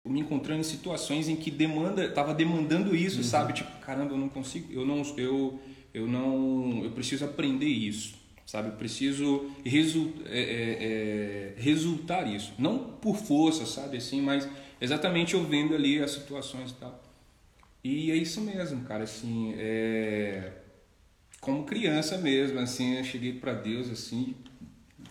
eu 0.03 0.11
me 0.11 0.19
encontrando 0.19 0.61
em 0.61 0.63
situações 0.63 1.29
em 1.29 1.35
que 1.35 1.51
demanda, 1.51 2.09
tava 2.09 2.33
demandando 2.33 2.95
isso, 2.95 3.17
uhum. 3.17 3.23
sabe? 3.23 3.53
Tipo, 3.53 3.69
caramba, 3.81 4.13
eu 4.13 4.17
não 4.17 4.29
consigo, 4.29 4.71
eu 4.73 4.83
não, 4.83 5.03
eu, 5.15 5.59
eu 5.93 6.07
não, 6.07 6.83
eu 6.83 6.91
preciso 6.91 7.23
aprender 7.23 7.67
isso, 7.67 8.15
sabe? 8.45 8.69
Eu 8.69 8.75
preciso 8.75 9.51
result, 9.63 10.11
é, 10.25 10.39
é, 10.39 11.53
é, 11.59 11.61
resultar 11.61 12.25
isso, 12.27 12.51
não 12.57 12.79
por 12.79 13.15
força, 13.15 13.67
sabe? 13.67 13.97
Assim, 13.97 14.21
mas 14.21 14.49
exatamente 14.81 15.35
eu 15.35 15.45
vendo 15.45 15.73
ali 15.73 16.01
as 16.03 16.11
situações 16.11 16.71
e 16.71 16.73
tal. 16.73 17.01
E 17.83 18.11
é 18.11 18.15
isso 18.15 18.41
mesmo, 18.41 18.83
cara. 18.83 19.03
Assim, 19.03 19.53
é, 19.57 20.51
como 21.39 21.63
criança 21.63 22.17
mesmo, 22.17 22.59
assim, 22.59 22.97
eu 22.97 23.03
cheguei 23.03 23.33
para 23.33 23.53
Deus 23.53 23.89
assim, 23.89 24.35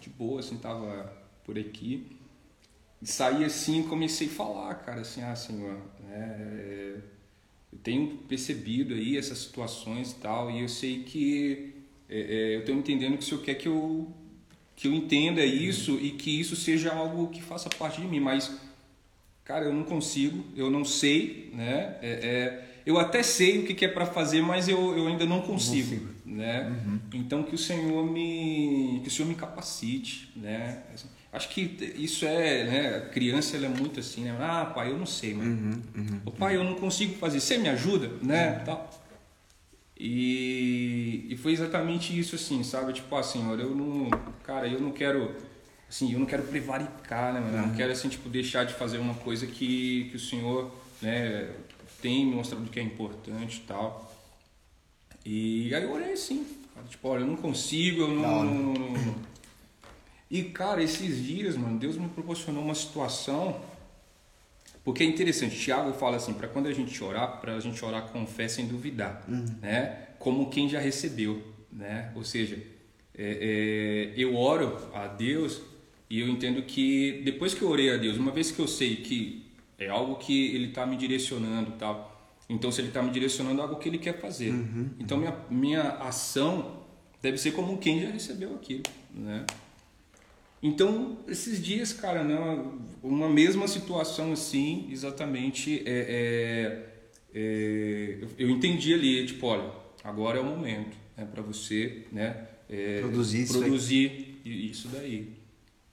de 0.00 0.10
boa, 0.10 0.40
assim, 0.40 0.56
tava 0.58 1.12
por 1.44 1.58
aqui. 1.58 2.06
E 3.02 3.06
saí 3.06 3.44
assim, 3.44 3.82
comecei 3.82 4.26
a 4.26 4.30
falar, 4.30 4.74
cara, 4.74 5.00
assim, 5.00 5.22
ah, 5.22 5.34
Senhor, 5.34 5.80
né, 6.00 7.02
eu 7.72 7.78
tenho 7.82 8.18
percebido 8.28 8.94
aí 8.94 9.16
essas 9.16 9.38
situações 9.38 10.12
e 10.12 10.16
tal, 10.16 10.50
e 10.50 10.60
eu 10.60 10.68
sei 10.68 11.02
que 11.02 11.74
é, 12.08 12.20
é, 12.20 12.56
eu 12.56 12.60
estou 12.60 12.74
entendendo 12.74 13.16
que 13.16 13.24
o 13.24 13.26
Senhor 13.26 13.42
quer 13.42 13.54
que 13.54 13.68
eu 13.68 14.12
que 14.76 14.88
eu 14.88 14.94
entenda 14.94 15.44
isso 15.44 15.98
e 16.00 16.12
que 16.12 16.40
isso 16.40 16.56
seja 16.56 16.90
algo 16.94 17.28
que 17.28 17.42
faça 17.42 17.68
parte 17.68 18.00
de 18.00 18.06
mim, 18.06 18.18
mas 18.18 18.58
cara, 19.51 19.64
eu 19.64 19.74
não 19.74 19.82
consigo, 19.82 20.44
eu 20.57 20.70
não 20.70 20.84
sei, 20.84 21.51
né? 21.53 21.96
É, 22.01 22.11
é 22.11 22.66
eu 22.86 22.98
até 22.98 23.22
sei 23.22 23.59
o 23.59 23.66
que 23.66 23.84
é 23.84 23.88
para 23.88 24.07
fazer, 24.07 24.40
mas 24.40 24.68
eu, 24.68 24.96
eu 24.96 25.09
ainda 25.09 25.26
não 25.26 25.42
consigo, 25.42 25.90
consigo. 25.90 26.14
né? 26.24 26.68
Uhum. 26.68 27.01
Então 27.14 27.42
que 27.42 27.55
o 27.55 27.59
Senhor 27.59 28.11
me 28.11 29.01
que 29.03 29.09
o 29.09 29.11
Senhor 29.11 29.28
me 29.28 29.34
capacite, 29.34 30.32
né? 30.36 30.82
Acho 31.32 31.48
que 31.48 31.62
isso 31.96 32.24
é, 32.26 32.64
né? 32.64 32.96
A 32.96 33.01
criança 33.09 33.57
ela 33.57 33.66
é 33.66 33.68
muito 33.68 33.98
assim, 34.01 34.22
né? 34.22 34.36
Ah, 34.40 34.64
pai, 34.64 34.90
eu 34.90 34.98
não 34.98 35.07
sei, 35.07 35.34
mano. 35.34 35.51
Uhum, 35.51 35.82
uhum, 35.96 36.20
o 36.24 36.30
pai, 36.30 36.57
eu 36.57 36.64
não 36.64 36.74
consigo 36.74 37.16
fazer. 37.16 37.40
Você 37.40 37.59
me 37.59 37.68
ajuda, 37.68 38.09
né? 38.22 38.59
Uhum. 38.59 38.64
Tal. 38.64 38.90
E, 39.98 41.26
e 41.28 41.36
foi 41.36 41.53
exatamente 41.53 42.18
isso, 42.18 42.34
assim, 42.34 42.62
sabe? 42.62 42.92
Tipo, 42.94 43.14
ah, 43.16 43.22
Senhor, 43.22 43.61
eu 43.61 43.74
não, 43.74 44.09
cara, 44.42 44.66
eu 44.66 44.80
não 44.80 44.90
quero, 44.90 45.36
assim, 45.91 46.12
eu 46.12 46.18
não 46.18 46.26
quero 46.26 46.45
prevaricar, 46.45 47.34
né? 47.34 47.41
Mano? 47.41 47.57
Eu 47.57 47.66
não 47.66 47.74
quero 47.74 47.93
assim, 47.93 48.09
tipo, 48.09 48.30
deixar 48.30 48.64
de 48.64 48.72
fazer 48.72 48.97
uma 48.97 49.14
coisa 49.14 49.47
que, 49.47 50.09
que 50.11 50.16
o 50.16 50.20
Senhor, 50.20 50.72
né? 51.03 51.53
tem 52.01 52.24
me 52.24 52.34
mostrado 52.34 52.64
que 52.70 52.80
é 52.80 52.82
importante 52.82 53.59
e 53.59 53.66
tal. 53.66 54.11
E 55.24 55.74
aí 55.74 55.82
eu 55.82 55.93
orei 55.93 56.12
assim, 56.12 56.47
tipo, 56.88 57.09
olha, 57.09 57.20
eu 57.20 57.26
não 57.26 57.36
consigo, 57.36 58.03
eu 58.03 58.09
não, 58.09 58.45
não, 58.45 58.55
não, 58.72 58.91
não, 58.93 59.14
E 60.30 60.45
cara, 60.45 60.82
esses 60.82 61.22
dias, 61.22 61.57
mano, 61.57 61.78
Deus 61.78 61.99
me 61.99 62.09
proporcionou 62.09 62.64
uma 62.64 62.74
situação 62.74 63.61
porque 64.82 65.03
é 65.03 65.07
interessante, 65.07 65.59
Tiago 65.59 65.93
fala 65.93 66.16
assim, 66.16 66.32
para 66.32 66.49
quando 66.49 66.66
a 66.66 66.72
gente 66.72 67.03
orar, 67.05 67.41
para 67.41 67.55
a 67.55 67.61
gente 67.61 67.84
orar 67.84 68.09
com 68.09 68.26
fé 68.26 68.49
sem 68.49 68.66
duvidar, 68.66 69.22
uhum. 69.28 69.45
né? 69.61 70.09
Como 70.18 70.49
quem 70.49 70.68
já 70.68 70.80
recebeu, 70.80 71.43
né? 71.70 72.11
Ou 72.14 72.24
seja, 72.24 72.57
é, 73.14 74.12
é, 74.14 74.14
eu 74.16 74.34
oro 74.34 74.78
a 74.95 75.07
Deus 75.07 75.61
e 76.11 76.20
eu 76.20 76.28
entendo 76.28 76.61
que 76.62 77.22
depois 77.24 77.54
que 77.54 77.62
eu 77.62 77.68
orei 77.68 77.88
a 77.88 77.96
Deus, 77.96 78.16
uma 78.16 78.32
vez 78.32 78.50
que 78.50 78.58
eu 78.58 78.66
sei 78.66 78.96
que 78.96 79.46
é 79.78 79.88
algo 79.88 80.16
que 80.16 80.54
ele 80.54 80.66
está 80.66 80.84
me 80.84 80.96
direcionando 80.96 81.70
tal. 81.78 82.11
Então, 82.48 82.72
se 82.72 82.80
ele 82.80 82.88
está 82.88 83.00
me 83.00 83.12
direcionando, 83.12 83.61
é 83.61 83.62
algo 83.62 83.76
que 83.76 83.88
ele 83.88 83.96
quer 83.96 84.20
fazer. 84.20 84.50
Uhum. 84.50 84.90
Então, 84.98 85.16
minha, 85.16 85.36
minha 85.48 85.82
ação 85.98 86.80
deve 87.22 87.38
ser 87.38 87.52
como 87.52 87.78
quem 87.78 88.02
já 88.02 88.11
recebeu 88.11 88.56
aquilo, 88.56 88.82
né? 89.14 89.46
Então, 90.62 91.16
esses 91.26 91.62
dias, 91.62 91.92
cara, 91.92 92.22
né, 92.22 92.36
uma 93.02 93.28
mesma 93.28 93.66
situação 93.66 94.32
assim, 94.32 94.88
exatamente, 94.90 95.82
é, 95.86 96.84
é, 97.32 97.34
é, 97.34 98.18
eu 98.36 98.50
entendi 98.50 98.92
ali, 98.92 99.24
tipo, 99.24 99.46
olha, 99.46 99.70
agora 100.04 100.38
é 100.38 100.40
o 100.42 100.44
momento 100.44 100.94
né, 101.16 101.26
para 101.32 101.40
você 101.40 102.04
né, 102.12 102.46
é, 102.68 103.00
produzir, 103.00 103.46
produzir 103.48 104.40
isso, 104.44 104.86
isso 104.86 104.88
daí. 104.88 105.39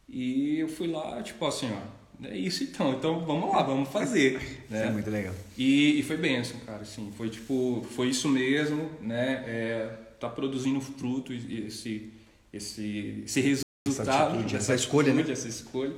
E 0.09 0.59
eu 0.59 0.67
fui 0.67 0.87
lá, 0.87 1.21
tipo 1.21 1.45
assim, 1.45 1.69
ó, 1.71 2.25
é 2.27 2.35
isso 2.35 2.63
então, 2.63 2.93
então 2.93 3.19
vamos 3.25 3.51
lá, 3.51 3.61
vamos 3.61 3.89
fazer. 3.89 4.33
né? 4.69 4.79
Isso 4.79 4.87
é 4.87 4.91
muito 4.91 5.09
legal. 5.09 5.33
E, 5.57 5.99
e 5.99 6.03
foi 6.03 6.17
benção, 6.17 6.59
cara, 6.61 6.81
assim, 6.81 7.11
foi 7.17 7.29
tipo, 7.29 7.85
foi 7.91 8.07
isso 8.09 8.27
mesmo, 8.29 8.89
né? 9.01 9.43
É, 9.45 9.89
tá 10.19 10.29
produzindo 10.29 10.79
fruto 10.81 11.33
esse, 11.33 12.11
esse, 12.51 13.23
esse 13.25 13.41
resultado, 13.41 13.65
essa, 13.87 14.23
atitude, 14.23 14.55
essa, 14.55 14.73
essa 14.73 14.75
escolha, 14.75 15.09
atitude, 15.09 15.27
né? 15.27 15.33
Essa 15.33 15.47
escolha, 15.47 15.93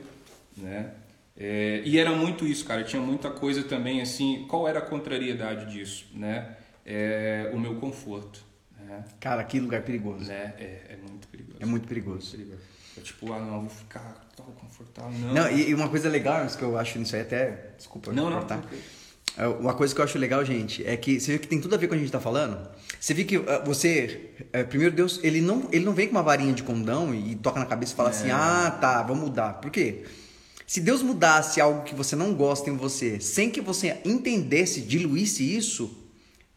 né? 0.58 0.92
É, 1.38 1.82
e 1.86 1.98
era 1.98 2.12
muito 2.12 2.46
isso, 2.46 2.66
cara, 2.66 2.84
tinha 2.84 3.02
muita 3.02 3.30
coisa 3.30 3.64
também, 3.64 4.02
assim, 4.02 4.46
qual 4.50 4.68
era 4.68 4.80
a 4.80 4.82
contrariedade 4.82 5.72
disso, 5.72 6.08
né? 6.14 6.58
É, 6.86 7.50
o 7.54 7.60
meu 7.60 7.76
conforto. 7.76 8.44
Né? 8.78 9.06
Cara, 9.20 9.44
que 9.46 9.60
lugar 9.60 9.84
perigoso. 9.84 10.26
Né? 10.26 10.54
É, 10.58 10.82
é 10.90 10.98
muito 10.98 11.28
perigoso. 11.28 11.58
É 11.62 11.66
muito 11.66 11.88
perigoso. 11.88 12.36
Muito 12.36 12.48
perigoso. 12.50 12.79
É 13.00 13.02
tipo, 13.02 13.32
ah, 13.32 13.40
não, 13.40 13.62
vou 13.62 13.70
ficar 13.70 14.28
tão 14.36 14.46
confortável. 14.48 15.12
Não, 15.20 15.34
não 15.34 15.52
e, 15.52 15.74
uma 15.74 15.88
coisa 15.88 16.10
legal 16.10 16.46
que 16.46 16.62
eu 16.62 16.78
acho 16.78 17.00
nisso 17.00 17.16
aí 17.16 17.22
até. 17.22 17.72
Desculpa, 17.78 18.12
não, 18.12 18.30
não, 18.30 18.44
tá. 18.44 18.62
É, 19.38 19.48
uma 19.48 19.74
coisa 19.74 19.96
que 19.96 20.02
eu 20.02 20.06
acho 20.06 20.18
legal, 20.18 20.44
gente, 20.44 20.86
é 20.86 20.98
que 20.98 21.20
você 21.20 21.34
vê 21.34 21.40
que 21.40 21.48
tem 21.48 21.62
tudo 21.62 21.76
a 21.76 21.78
ver 21.78 21.88
com 21.88 21.94
o 21.94 21.96
que 21.96 22.02
a 22.02 22.06
gente 22.06 22.08
está 22.08 22.20
falando. 22.20 22.60
Você 23.00 23.14
vê 23.14 23.24
que 23.24 23.38
uh, 23.38 23.46
você, 23.66 24.32
primeiro 24.68 24.94
Deus, 24.94 25.20
ele 25.24 25.40
não, 25.40 25.70
ele 25.72 25.86
não 25.86 25.94
vem 25.94 26.08
com 26.08 26.12
uma 26.12 26.24
varinha 26.24 26.52
de 26.52 26.64
condão 26.64 27.16
e 27.16 27.36
toca 27.36 27.60
na 27.60 27.66
cabeça 27.66 27.94
e 27.94 27.96
fala 27.96 28.10
assim, 28.10 28.30
é. 28.30 28.32
assim: 28.32 28.42
ah, 28.42 28.72
tá, 28.72 29.02
vamos 29.04 29.24
mudar. 29.24 29.54
Por 29.54 29.72
quê? 29.72 30.04
Se 30.68 30.82
Deus 30.82 31.02
mudasse 31.02 31.60
algo 31.62 31.84
que 31.84 31.96
você 31.96 32.16
não 32.16 32.34
gosta 32.34 32.70
em 32.70 32.78
você, 32.78 33.20
sem 33.20 33.50
que 33.50 33.62
você 33.62 34.00
entendesse, 34.06 34.82
diluísse 34.82 35.44
isso, 35.56 35.98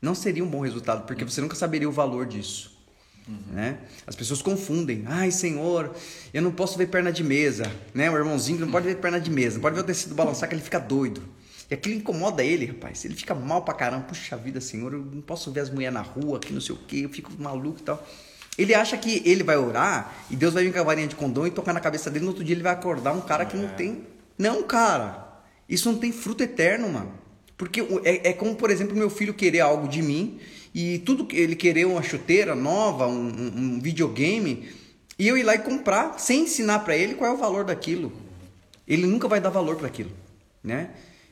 não 0.02 0.14
seria 0.14 0.44
um 0.44 0.48
bom 0.48 0.60
resultado, 0.60 1.06
porque 1.06 1.24
você 1.24 1.40
nunca 1.40 1.54
saberia 1.54 1.88
o 1.88 1.92
valor 1.92 2.26
disso. 2.26 2.71
Uhum. 3.28 3.54
Né? 3.54 3.78
As 4.06 4.16
pessoas 4.16 4.42
confundem. 4.42 5.04
Ai, 5.06 5.30
Senhor, 5.30 5.94
eu 6.32 6.42
não 6.42 6.50
posso 6.50 6.76
ver 6.76 6.86
perna 6.88 7.12
de 7.12 7.22
mesa. 7.22 7.70
Né? 7.94 8.10
O 8.10 8.16
irmãozinho 8.16 8.60
não 8.60 8.70
pode 8.70 8.86
ver 8.86 8.96
perna 8.96 9.20
de 9.20 9.30
mesa, 9.30 9.56
não 9.56 9.62
pode 9.62 9.74
ver 9.74 9.82
o 9.82 9.84
tecido 9.84 10.14
balançar 10.14 10.48
que 10.48 10.54
ele 10.54 10.62
fica 10.62 10.78
doido. 10.78 11.22
E 11.70 11.74
aquilo 11.74 11.94
incomoda 11.94 12.44
ele, 12.44 12.66
rapaz. 12.66 13.04
Ele 13.04 13.14
fica 13.14 13.34
mal 13.34 13.62
pra 13.62 13.72
caramba. 13.74 14.04
Puxa 14.04 14.36
vida, 14.36 14.60
Senhor, 14.60 14.92
eu 14.92 14.98
não 14.98 15.22
posso 15.22 15.50
ver 15.50 15.60
as 15.60 15.70
mulheres 15.70 15.94
na 15.94 16.02
rua, 16.02 16.38
que 16.38 16.52
não 16.52 16.60
sei 16.60 16.74
o 16.74 16.78
que, 16.78 17.02
eu 17.02 17.08
fico 17.08 17.32
maluco 17.38 17.80
e 17.80 17.82
tal. 17.82 18.06
Ele 18.58 18.74
acha 18.74 18.96
que 18.98 19.22
ele 19.24 19.42
vai 19.42 19.56
orar 19.56 20.14
e 20.30 20.36
Deus 20.36 20.52
vai 20.52 20.64
vir 20.64 20.72
com 20.72 20.78
a 20.78 20.82
varinha 20.82 21.08
de 21.08 21.16
condom 21.16 21.46
e 21.46 21.50
tocar 21.50 21.72
na 21.72 21.80
cabeça 21.80 22.10
dele. 22.10 22.24
No 22.24 22.32
outro 22.32 22.44
dia 22.44 22.54
ele 22.54 22.62
vai 22.62 22.72
acordar 22.72 23.12
um 23.12 23.22
cara 23.22 23.46
que 23.46 23.56
não 23.56 23.68
é. 23.68 23.72
tem. 23.72 24.06
Não, 24.36 24.62
cara. 24.62 25.40
Isso 25.68 25.90
não 25.90 25.98
tem 25.98 26.12
fruto 26.12 26.42
eterno, 26.42 26.88
mano. 26.90 27.12
Porque 27.56 27.80
é, 28.04 28.30
é 28.30 28.32
como, 28.32 28.54
por 28.54 28.70
exemplo, 28.70 28.94
meu 28.94 29.08
filho 29.08 29.32
querer 29.32 29.60
algo 29.60 29.88
de 29.88 30.02
mim 30.02 30.38
e 30.74 30.98
tudo 31.00 31.26
que 31.26 31.36
ele 31.36 31.54
querer 31.54 31.84
uma 31.84 32.02
chuteira 32.02 32.54
nova, 32.54 33.06
um, 33.06 33.28
um, 33.28 33.80
videogame, 33.80 34.70
e 35.18 35.28
eu 35.28 35.36
ir 35.36 35.42
lá 35.42 35.54
e 35.54 35.58
comprar 35.58 36.18
sem 36.18 36.44
ensinar 36.44 36.80
para 36.80 36.96
ele 36.96 37.14
qual 37.14 37.30
é 37.30 37.34
o 37.34 37.38
valor 37.38 37.64
daquilo. 37.64 38.12
Ele 38.86 39.06
nunca 39.06 39.28
vai 39.28 39.40
dar 39.40 39.50
valor 39.50 39.76
para 39.76 39.86
aquilo, 39.86 40.10
né? 40.62 40.90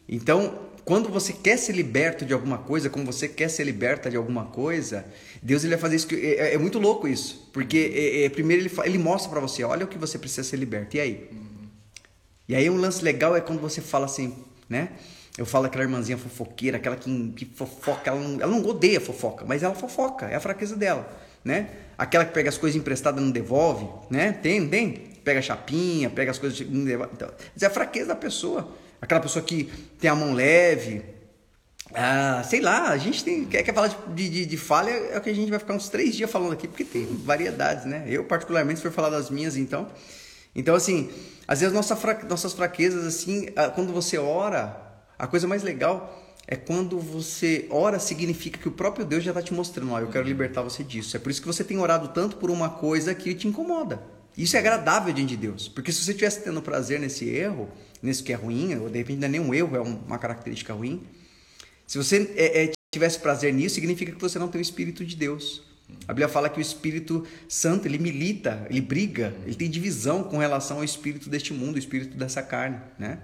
Então, 0.08 0.58
quando 0.84 1.08
você 1.08 1.32
quer 1.32 1.56
ser 1.56 1.72
liberto 1.72 2.24
de 2.24 2.32
alguma 2.32 2.58
coisa, 2.58 2.90
como 2.90 3.04
você 3.04 3.28
quer 3.28 3.48
ser 3.48 3.64
liberta 3.64 4.10
de 4.10 4.16
alguma 4.16 4.46
coisa, 4.46 5.04
Deus 5.42 5.62
ele 5.62 5.74
vai 5.74 5.80
fazer 5.80 5.96
isso. 5.96 6.06
que- 6.06 6.16
É, 6.16 6.54
é 6.54 6.58
muito 6.58 6.78
louco 6.78 7.06
isso. 7.06 7.48
Porque 7.52 7.92
é, 7.94 8.24
é, 8.24 8.28
primeiro 8.28 8.62
ele, 8.62 8.70
ele 8.84 8.98
mostra 8.98 9.30
pra 9.30 9.40
você, 9.40 9.62
olha 9.64 9.84
o 9.84 9.88
que 9.88 9.98
você 9.98 10.18
precisa 10.18 10.42
ser 10.42 10.56
liberto. 10.56 10.96
E 10.96 11.00
aí? 11.00 11.30
E 12.48 12.54
aí 12.54 12.68
um 12.68 12.76
lance 12.76 13.02
legal 13.04 13.36
é 13.36 13.40
quando 13.40 13.60
você 13.60 13.80
fala 13.80 14.06
assim, 14.06 14.34
né? 14.68 14.90
Eu 15.38 15.46
falo 15.46 15.66
aquela 15.66 15.84
irmãzinha 15.84 16.18
fofoqueira, 16.18 16.76
aquela 16.76 16.96
que, 16.96 17.30
que 17.30 17.44
fofoca, 17.44 18.10
ela 18.10 18.20
não, 18.20 18.40
ela 18.40 18.50
não 18.50 18.64
odeia 18.66 19.00
fofoca, 19.00 19.44
mas 19.46 19.62
ela 19.62 19.74
fofoca, 19.74 20.26
é 20.26 20.34
a 20.34 20.40
fraqueza 20.40 20.76
dela, 20.76 21.08
né? 21.44 21.68
Aquela 21.96 22.24
que 22.24 22.32
pega 22.32 22.48
as 22.48 22.58
coisas 22.58 22.78
emprestadas 22.78 23.20
e 23.20 23.24
não 23.24 23.30
devolve, 23.30 23.88
né? 24.10 24.32
Tem, 24.32 24.66
tem? 24.68 24.90
Pega 25.24 25.40
chapinha, 25.40 26.10
pega 26.10 26.30
as 26.30 26.38
coisas 26.38 26.60
não 26.68 26.84
devolve. 26.84 27.12
Então, 27.14 27.30
é 27.60 27.66
a 27.66 27.70
fraqueza 27.70 28.08
da 28.08 28.16
pessoa. 28.16 28.68
Aquela 29.00 29.20
pessoa 29.20 29.42
que 29.44 29.64
tem 29.98 30.10
a 30.10 30.14
mão 30.14 30.32
leve, 30.34 31.02
ah, 31.94 32.42
sei 32.44 32.60
lá, 32.60 32.88
a 32.90 32.96
gente 32.98 33.24
tem, 33.24 33.44
quer, 33.44 33.62
quer 33.62 33.74
falar 33.74 33.88
de, 33.88 34.28
de, 34.28 34.46
de 34.46 34.56
falha, 34.56 34.90
é 34.90 35.18
o 35.18 35.20
que 35.20 35.30
a 35.30 35.34
gente 35.34 35.50
vai 35.50 35.58
ficar 35.58 35.74
uns 35.74 35.88
três 35.88 36.14
dias 36.14 36.30
falando 36.30 36.52
aqui, 36.52 36.68
porque 36.68 36.84
tem 36.84 37.04
variedades, 37.06 37.84
né? 37.84 38.04
Eu, 38.06 38.24
particularmente, 38.24 38.78
se 38.78 38.82
for 38.82 38.92
falar 38.92 39.10
das 39.10 39.30
minhas, 39.30 39.56
então. 39.56 39.88
Então, 40.54 40.74
assim, 40.74 41.10
às 41.48 41.60
vezes 41.60 41.74
nossa 41.74 41.96
fra- 41.96 42.22
nossas 42.28 42.52
fraquezas, 42.52 43.04
assim, 43.06 43.48
ah, 43.56 43.68
quando 43.68 43.92
você 43.92 44.18
ora, 44.18 44.79
a 45.22 45.26
coisa 45.26 45.46
mais 45.46 45.62
legal 45.62 46.16
é 46.46 46.56
quando 46.56 46.98
você 46.98 47.66
ora, 47.70 47.98
significa 47.98 48.58
que 48.58 48.68
o 48.68 48.72
próprio 48.72 49.04
Deus 49.04 49.22
já 49.22 49.30
está 49.30 49.42
te 49.42 49.54
mostrando, 49.54 49.92
ó, 49.92 50.00
eu 50.00 50.08
quero 50.08 50.26
libertar 50.26 50.62
você 50.62 50.82
disso. 50.82 51.16
É 51.16 51.20
por 51.20 51.30
isso 51.30 51.40
que 51.40 51.46
você 51.46 51.62
tem 51.62 51.78
orado 51.78 52.08
tanto 52.08 52.36
por 52.36 52.50
uma 52.50 52.68
coisa 52.68 53.14
que 53.14 53.34
te 53.34 53.46
incomoda. 53.46 54.02
Isso 54.36 54.56
é 54.56 54.58
agradável 54.58 55.12
diante 55.12 55.30
de 55.30 55.36
Deus, 55.36 55.68
porque 55.68 55.92
se 55.92 56.02
você 56.02 56.12
estivesse 56.12 56.42
tendo 56.42 56.60
prazer 56.62 56.98
nesse 56.98 57.28
erro, 57.28 57.68
nesse 58.02 58.22
que 58.22 58.32
é 58.32 58.36
ruim, 58.36 58.74
ou 58.76 58.88
de 58.88 58.98
repente 58.98 59.18
não 59.18 59.26
é 59.26 59.30
nem 59.30 59.40
um 59.40 59.52
erro, 59.52 59.76
é 59.76 59.80
um- 59.80 59.98
uma 60.06 60.18
característica 60.18 60.72
ruim, 60.72 61.02
se 61.86 61.98
você 61.98 62.32
é, 62.36 62.64
é, 62.64 62.72
tivesse 62.92 63.18
prazer 63.18 63.52
nisso, 63.52 63.74
significa 63.74 64.12
que 64.12 64.20
você 64.20 64.38
não 64.38 64.48
tem 64.48 64.60
o 64.60 64.62
Espírito 64.62 65.04
de 65.04 65.14
Deus. 65.14 65.62
A 66.06 66.12
Bíblia 66.12 66.28
fala 66.28 66.48
que 66.48 66.58
o 66.58 66.62
Espírito 66.62 67.26
Santo, 67.48 67.86
ele 67.86 67.98
milita, 67.98 68.66
ele 68.70 68.80
briga, 68.80 69.34
ele 69.44 69.56
tem 69.56 69.68
divisão 69.68 70.22
com 70.22 70.38
relação 70.38 70.78
ao 70.78 70.84
espírito 70.84 71.28
deste 71.28 71.52
mundo, 71.52 71.74
o 71.74 71.78
espírito 71.78 72.16
dessa 72.16 72.42
carne, 72.42 72.78
né? 72.98 73.18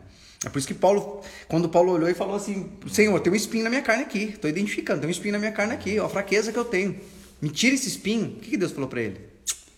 É 0.45 0.49
por 0.49 0.59
isso 0.59 0.69
que 0.69 0.75
Paulo, 0.75 1.23
quando 1.49 1.69
Paulo 1.69 1.93
olhou 1.93 2.09
e 2.09 2.15
falou 2.15 2.37
assim, 2.37 2.71
Senhor, 2.89 3.19
tem 3.21 3.33
um 3.33 3.37
espinho 3.37 3.65
na 3.65 3.71
minha 3.71 3.83
carne 3.83 4.03
aqui, 4.05 4.25
estou 4.35 4.49
identificando, 4.51 5.01
tem 5.01 5.09
um 5.09 5.11
espinho 5.11 5.33
na 5.33 5.39
minha 5.39 5.53
carne 5.53 5.73
aqui, 5.75 5.99
ó, 5.99 6.07
a 6.07 6.09
fraqueza 6.09 6.53
que 6.53 6.59
eu 6.59 6.65
tenho. 6.65 6.99
Me 7.41 7.49
tira 7.49 7.75
esse 7.75 7.89
espinho. 7.89 8.27
O 8.27 8.41
que, 8.41 8.51
que 8.51 8.57
Deus 8.57 8.73
falou 8.73 8.89
para 8.89 9.03
ele? 9.03 9.21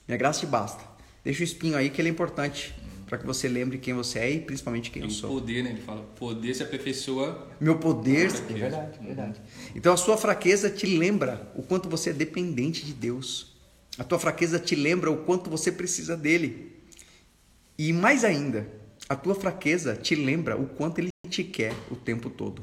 Minha 0.07 0.19
graça 0.19 0.41
te 0.41 0.47
basta. 0.47 0.83
Deixa 1.25 1.41
o 1.41 1.45
espinho 1.45 1.77
aí 1.77 1.91
que 1.91 2.01
ele 2.01 2.09
é 2.09 2.13
importante, 2.13 2.75
para 3.07 3.19
que 3.19 3.27
você 3.27 3.49
lembre 3.49 3.79
quem 3.79 3.95
você 3.95 4.19
é 4.19 4.31
e 4.33 4.41
principalmente 4.41 4.91
quem 4.91 5.03
Tem 5.03 5.11
eu 5.11 5.15
o 5.17 5.19
sou. 5.19 5.31
poder, 5.31 5.63
né? 5.63 5.71
Ele 5.71 5.81
fala, 5.81 6.03
poder 6.19 6.55
se 6.55 6.63
aperfeiçoa. 6.63 7.49
Meu 7.61 7.79
poder. 7.79 8.27
É 8.27 8.53
verdade, 8.53 8.99
verdade. 9.01 9.41
Então 9.75 9.93
a 9.93 9.97
sua 9.97 10.17
fraqueza 10.17 10.69
te 10.71 10.87
lembra 10.87 11.51
o 11.55 11.63
quanto 11.63 11.89
você 11.89 12.11
é 12.11 12.13
dependente 12.13 12.85
de 12.85 12.93
Deus. 12.93 13.57
A 13.99 14.05
tua 14.05 14.19
fraqueza 14.19 14.59
te 14.59 14.77
lembra 14.77 15.11
o 15.11 15.19
quanto 15.25 15.51
você 15.51 15.73
precisa 15.73 16.17
dele. 16.17 16.73
E 17.77 17.93
mais 17.93 18.25
ainda, 18.25 18.69
a 19.09 19.17
tua 19.17 19.35
fraqueza 19.35 19.97
te 19.97 20.15
lembra 20.15 20.57
o 20.57 20.67
quanto 20.67 20.99
ele 20.99 21.09
te 21.29 21.43
quer 21.43 21.73
o 21.91 21.97
tempo 21.97 22.29
todo. 22.29 22.63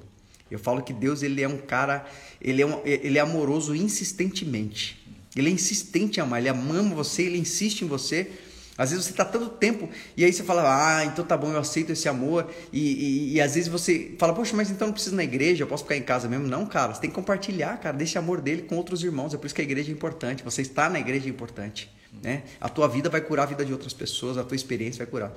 Eu 0.50 0.60
falo 0.60 0.84
que 0.84 0.93
Deus 0.93 1.24
ele 1.24 1.41
é 1.41 1.48
um 1.48 1.58
cara, 1.58 2.06
ele 2.39 2.62
é, 2.62 2.66
um, 2.66 2.80
ele 2.86 3.18
é 3.18 3.22
amoroso 3.22 3.76
insistentemente. 3.76 5.04
Ele 5.36 5.50
é 5.50 5.52
insistente 5.52 6.20
em 6.20 6.24
amar, 6.24 6.39
ele 6.39 6.50
ama 6.50 6.96
você, 6.96 7.24
ele 7.24 7.38
insiste 7.38 7.82
em 7.82 7.88
você. 7.88 8.32
Às 8.78 8.91
vezes 8.91 9.06
você 9.06 9.12
está 9.12 9.24
tanto 9.24 9.50
tempo 9.50 9.89
e 10.18 10.24
aí 10.24 10.32
você 10.32 10.43
fala, 10.43 10.98
ah, 10.98 11.06
então 11.06 11.26
tá 11.26 11.36
bom, 11.38 11.52
eu 11.52 11.58
aceito 11.58 11.93
esse 11.93 12.08
amor. 12.08 12.50
E, 12.72 12.80
e, 12.80 13.34
e 13.34 13.41
às 13.41 13.56
vezes 13.56 13.70
você 13.70 14.14
fala, 14.20 14.34
poxa, 14.34 14.56
mas 14.56 14.70
então 14.70 14.88
não 14.88 14.93
preciso 14.93 15.16
ir 15.16 15.18
na 15.18 15.24
igreja, 15.24 15.64
eu 15.64 15.68
posso 15.68 15.84
ficar 15.84 15.96
em 15.96 16.04
casa 16.04 16.28
mesmo. 16.28 16.46
Não, 16.46 16.66
cara, 16.66 16.93
você 16.93 17.02
tem 17.02 17.10
que 17.10 17.16
compartilhar, 17.16 17.78
cara, 17.78 17.98
desse 17.98 18.18
amor 18.18 18.41
dele 18.41 18.64
com 18.64 18.76
outros 18.76 19.04
irmãos. 19.04 19.34
É 19.34 19.38
por 19.38 19.46
isso 19.46 19.56
que 19.56 19.62
a 19.62 19.64
igreja 19.64 19.89
é 19.89 19.93
importante. 19.93 20.43
Você 20.43 20.62
está 20.62 20.89
na 20.89 21.00
igreja 21.00 21.26
é 21.26 21.30
importante. 21.30 21.89
Né? 22.24 22.43
A 22.59 22.68
tua 22.70 22.88
vida 22.88 23.09
vai 23.09 23.22
curar 23.22 23.43
a 23.43 23.45
vida 23.45 23.63
de 23.66 23.72
outras 23.72 23.93
pessoas, 23.93 24.38
a 24.38 24.43
tua 24.43 24.55
experiência 24.55 24.99
vai 25.05 25.11
curar. 25.11 25.34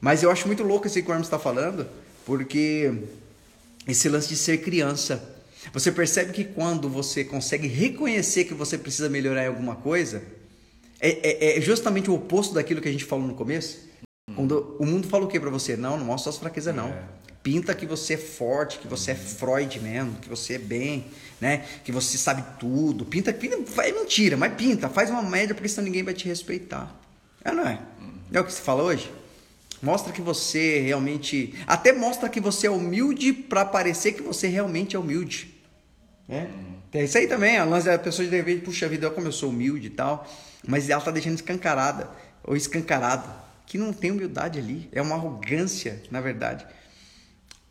Mas 0.00 0.22
eu 0.22 0.30
acho 0.30 0.46
muito 0.46 0.62
louco 0.62 0.86
esse 0.86 1.02
que 1.02 1.08
o 1.08 1.12
Hermes 1.12 1.26
está 1.26 1.38
falando, 1.38 1.86
porque 2.24 2.90
esse 3.86 4.08
lance 4.08 4.28
de 4.28 4.36
ser 4.36 4.58
criança. 4.58 5.22
Você 5.72 5.92
percebe 5.92 6.32
que 6.32 6.44
quando 6.44 6.88
você 6.88 7.22
consegue 7.24 7.66
reconhecer 7.68 8.44
que 8.44 8.54
você 8.54 8.78
precisa 8.78 9.08
melhorar 9.10 9.44
em 9.44 9.48
alguma 9.48 9.76
coisa, 9.76 10.22
é, 10.98 11.54
é- 11.54 11.58
é 11.58 11.60
justamente 11.60 12.10
o 12.10 12.14
oposto 12.14 12.54
daquilo 12.54 12.80
que 12.80 12.88
a 12.88 12.92
gente 12.92 13.04
falou 13.04 13.26
no 13.26 13.34
começo. 13.34 13.88
Quando 14.34 14.76
o 14.78 14.86
mundo 14.86 15.06
fala 15.08 15.24
o 15.24 15.28
que 15.28 15.38
para 15.38 15.50
você? 15.50 15.76
Não, 15.76 15.98
não 15.98 16.04
mostra 16.06 16.30
suas 16.30 16.40
fraquezas, 16.40 16.74
não. 16.74 16.94
Pinta 17.42 17.74
que 17.74 17.84
você 17.86 18.14
é 18.14 18.16
forte, 18.18 18.78
que 18.78 18.86
você 18.86 19.10
é 19.10 19.14
Freud 19.14 19.80
mesmo, 19.80 20.14
que 20.20 20.28
você 20.28 20.54
é 20.54 20.58
bem, 20.58 21.06
né? 21.40 21.64
Que 21.82 21.90
você 21.90 22.18
sabe 22.18 22.44
tudo. 22.58 23.04
Pinta, 23.04 23.32
pinta, 23.32 23.56
é 23.82 23.92
mentira, 23.92 24.36
mas 24.36 24.52
pinta. 24.54 24.88
Faz 24.88 25.10
uma 25.10 25.22
média 25.22 25.54
porque 25.54 25.68
senão 25.68 25.84
ninguém 25.84 26.02
vai 26.02 26.14
te 26.14 26.28
respeitar. 26.28 26.94
É, 27.44 27.50
não 27.50 27.66
é? 27.66 27.80
É 28.32 28.40
o 28.40 28.44
que 28.44 28.52
você 28.52 28.60
fala 28.60 28.82
hoje? 28.82 29.10
Mostra 29.82 30.12
que 30.12 30.20
você 30.20 30.80
realmente. 30.80 31.54
Até 31.66 31.92
mostra 31.92 32.28
que 32.28 32.40
você 32.40 32.66
é 32.66 32.70
humilde 32.70 33.32
para 33.32 33.64
parecer 33.64 34.12
que 34.12 34.22
você 34.22 34.46
realmente 34.46 34.94
é 34.94 34.98
humilde. 34.98 35.54
Né? 36.28 36.50
Tem 36.90 37.04
isso 37.04 37.16
aí 37.16 37.26
também, 37.26 37.56
a 37.56 37.64
lance 37.64 37.86
da 37.86 37.98
pessoa 37.98 38.26
de 38.26 38.36
repente, 38.36 38.62
puxa 38.62 38.88
vida, 38.88 39.06
olha 39.06 39.14
como 39.14 39.26
eu 39.28 39.32
sou 39.32 39.48
humilde 39.48 39.86
e 39.86 39.90
tal. 39.90 40.28
Mas 40.66 40.90
ela 40.90 41.00
tá 41.00 41.10
deixando 41.10 41.36
escancarada, 41.36 42.10
ou 42.44 42.54
escancarado, 42.54 43.28
que 43.64 43.78
não 43.78 43.92
tem 43.92 44.10
humildade 44.10 44.58
ali. 44.58 44.88
É 44.92 45.00
uma 45.00 45.14
arrogância, 45.14 46.02
na 46.10 46.20
verdade. 46.20 46.66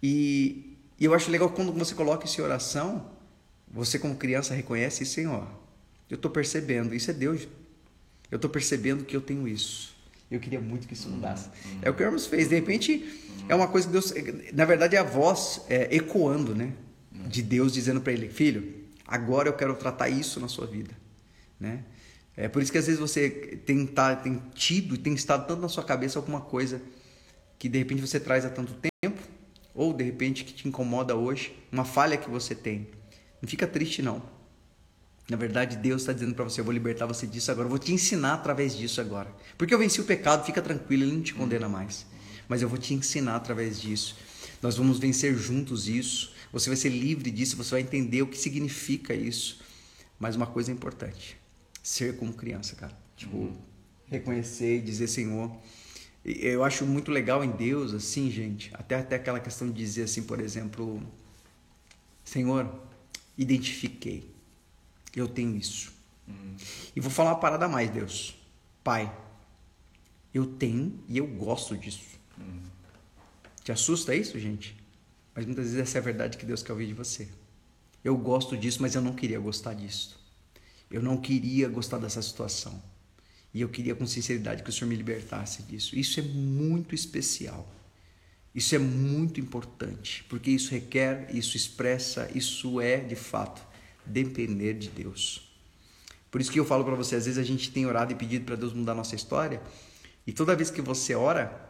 E, 0.02 0.78
e 1.00 1.06
eu 1.06 1.14
acho 1.14 1.30
legal 1.30 1.50
quando 1.50 1.72
você 1.74 1.94
coloca 1.94 2.26
isso 2.26 2.42
em 2.42 2.44
oração, 2.44 3.06
você 3.72 4.00
como 4.00 4.16
criança 4.16 4.54
reconhece, 4.54 5.06
Senhor, 5.06 5.48
eu 6.10 6.18
tô 6.18 6.30
percebendo, 6.30 6.96
isso 6.96 7.12
é 7.12 7.14
Deus. 7.14 7.48
Eu 8.32 8.40
tô 8.40 8.50
percebendo 8.50 9.04
que 9.04 9.16
eu 9.16 9.22
tenho 9.22 9.48
isso. 9.48 9.96
Eu 10.30 10.40
queria 10.40 10.62
muito 10.62 10.88
que 10.88 10.94
isso 10.94 11.10
mudasse. 11.10 11.50
É 11.82 11.90
o 11.90 11.94
que 11.94 12.04
o 12.04 12.06
Hermes 12.06 12.28
fez. 12.28 12.48
De 12.48 12.56
repente, 12.56 13.04
é 13.48 13.56
uma 13.56 13.68
coisa 13.68 13.88
que 13.88 13.94
Deus. 13.94 14.14
Na 14.54 14.66
verdade, 14.66 14.96
é 14.96 15.00
a 15.00 15.04
voz 15.04 15.62
é, 15.68 15.96
ecoando, 15.96 16.54
né? 16.54 16.74
De 17.12 17.42
Deus 17.42 17.74
dizendo 17.74 18.00
para 18.00 18.14
ele: 18.14 18.30
Filho, 18.30 18.76
agora 19.08 19.50
eu 19.50 19.54
quero 19.54 19.76
tratar 19.76 20.10
isso 20.10 20.40
na 20.40 20.48
sua 20.48 20.68
vida. 20.68 20.92
Né? 21.60 21.84
É 22.38 22.48
por 22.48 22.62
isso 22.62 22.72
que 22.72 22.78
às 22.78 22.86
vezes 22.86 23.00
você 23.00 23.30
tem, 23.66 23.86
tá, 23.86 24.16
tem 24.16 24.42
tido 24.54 24.96
e 24.96 24.98
tem 24.98 25.14
estado 25.14 25.48
tanto 25.48 25.62
na 25.62 25.68
sua 25.68 25.84
cabeça 25.84 26.20
alguma 26.20 26.40
coisa 26.40 26.82
que 27.58 27.68
de 27.68 27.78
repente 27.78 28.00
você 28.00 28.20
traz 28.20 28.46
há 28.46 28.50
tanto 28.50 28.74
tempo, 29.02 29.22
ou 29.76 29.92
de 29.92 30.04
repente 30.04 30.46
que 30.46 30.54
te 30.54 30.66
incomoda 30.66 31.16
hoje, 31.16 31.54
uma 31.70 31.84
falha 31.84 32.16
que 32.16 32.30
você 32.30 32.56
tem. 32.56 32.88
Não 33.42 33.50
fica 33.50 33.68
triste, 33.68 34.02
não. 34.02 34.22
Na 35.30 35.38
verdade, 35.38 35.78
Deus 35.78 36.02
está 36.02 36.12
dizendo 36.12 36.34
para 36.34 36.44
você: 36.44 36.60
eu 36.60 36.66
vou 36.66 36.74
libertar 36.74 37.06
você 37.06 37.28
disso 37.28 37.52
agora, 37.52 37.66
eu 37.66 37.70
vou 37.70 37.80
te 37.80 37.94
ensinar 37.94 38.34
através 38.34 38.76
disso 38.76 39.00
agora. 39.00 39.34
Porque 39.58 39.74
eu 39.74 39.78
venci 39.78 40.02
o 40.02 40.04
pecado, 40.04 40.46
fica 40.46 40.62
tranquilo, 40.62 41.04
ele 41.04 41.14
não 41.14 41.22
te 41.22 41.34
condena 41.34 41.70
mais. 41.70 42.06
Mas 42.48 42.62
eu 42.62 42.70
vou 42.70 42.80
te 42.80 42.94
ensinar 42.94 43.36
através 43.36 43.80
disso. 43.80 44.16
Nós 44.62 44.76
vamos 44.76 44.98
vencer 44.98 45.36
juntos 45.38 45.88
isso. 45.88 46.34
Você 46.52 46.70
vai 46.70 46.76
ser 46.76 46.90
livre 46.90 47.30
disso, 47.30 47.56
você 47.56 47.72
vai 47.72 47.82
entender 47.82 48.24
o 48.24 48.28
que 48.28 48.38
significa 48.38 49.14
isso. 49.14 49.62
Mas 50.20 50.36
uma 50.36 50.48
coisa 50.48 50.72
é 50.72 50.74
importante: 50.74 51.38
ser 51.84 52.18
como 52.18 52.34
criança, 52.34 52.76
cara. 52.76 52.98
Tipo, 53.16 53.54
reconhecer 54.08 54.78
e 54.78 54.82
dizer, 54.82 55.08
Senhor. 55.08 55.56
Eu 56.26 56.66
acho 56.66 56.86
muito 56.86 57.12
legal 57.12 57.44
em 57.46 57.50
Deus, 57.50 57.94
assim, 57.94 58.30
gente, 58.30 58.70
até, 58.74 58.96
até 58.96 59.16
aquela 59.16 59.40
questão 59.40 59.68
de 59.68 59.74
dizer 59.74 60.04
assim, 60.04 60.22
por 60.22 60.42
exemplo, 60.42 61.02
Senhor, 62.26 62.70
identifiquei. 63.40 64.30
Eu 65.16 65.28
tenho 65.28 65.56
isso. 65.56 65.92
E 66.96 67.00
vou 67.00 67.10
falar 67.10 67.32
uma 67.32 67.40
parada 67.40 67.66
a 67.66 67.70
mais, 67.70 67.90
Deus. 67.90 68.36
Pai, 68.84 69.12
eu 70.34 70.46
tenho 70.46 71.00
e 71.08 71.18
eu 71.18 71.26
gosto 71.26 71.76
disso. 71.76 72.20
Te 73.64 73.72
assusta 73.72 74.14
isso, 74.14 74.38
gente? 74.38 74.76
Mas 75.34 75.46
muitas 75.46 75.66
vezes 75.66 75.80
essa 75.80 75.98
é 75.98 76.02
a 76.02 76.04
verdade 76.04 76.38
que 76.38 76.46
Deus 76.46 76.62
quer 76.62 76.74
ouvir 76.74 76.88
de 76.88 76.94
você. 76.94 77.30
Eu 78.04 78.16
gosto 78.18 78.58
disso, 78.58 78.82
mas 78.82 78.94
eu 78.94 79.02
não 79.02 79.16
queria 79.16 79.40
gostar 79.40 79.74
disso. 79.74 80.20
Eu 80.92 81.02
não 81.02 81.18
queria 81.18 81.68
gostar 81.70 81.98
dessa 81.98 82.22
situação. 82.22 82.82
E 83.54 83.62
eu 83.62 83.70
queria 83.70 83.96
com 83.96 84.06
sinceridade 84.06 84.64
que 84.64 84.70
o 84.70 84.74
Senhor 84.74 84.90
me 84.90 84.96
libertasse 84.96 85.64
disso. 85.64 85.98
Isso 85.98 86.20
é 86.20 86.24
muito 86.24 86.94
especial. 86.94 87.68
Isso 88.54 88.74
é 88.74 88.80
muito 88.80 89.40
importante, 89.40 90.26
porque 90.28 90.50
isso 90.50 90.72
requer, 90.72 91.28
isso 91.34 91.56
expressa, 91.56 92.30
isso 92.34 92.82
é 92.82 92.98
de 92.98 93.16
fato 93.16 93.62
depender 94.06 94.74
de 94.74 94.90
Deus. 94.90 95.48
Por 96.32 96.42
isso 96.42 96.52
que 96.52 96.60
eu 96.60 96.66
falo 96.66 96.84
para 96.84 96.96
você, 96.96 97.16
às 97.16 97.26
vezes 97.26 97.40
a 97.40 97.44
gente 97.44 97.72
tem 97.72 97.86
orado 97.86 98.12
e 98.12 98.16
pedido 98.16 98.46
para 98.46 98.56
Deus 98.56 98.74
mudar 98.74 98.94
a 98.94 98.96
nossa 98.96 99.16
história, 99.16 99.62
e 100.26 100.32
toda 100.32 100.56
vez 100.56 100.70
que 100.70 100.82
você 100.82 101.16
ora, 101.16 101.70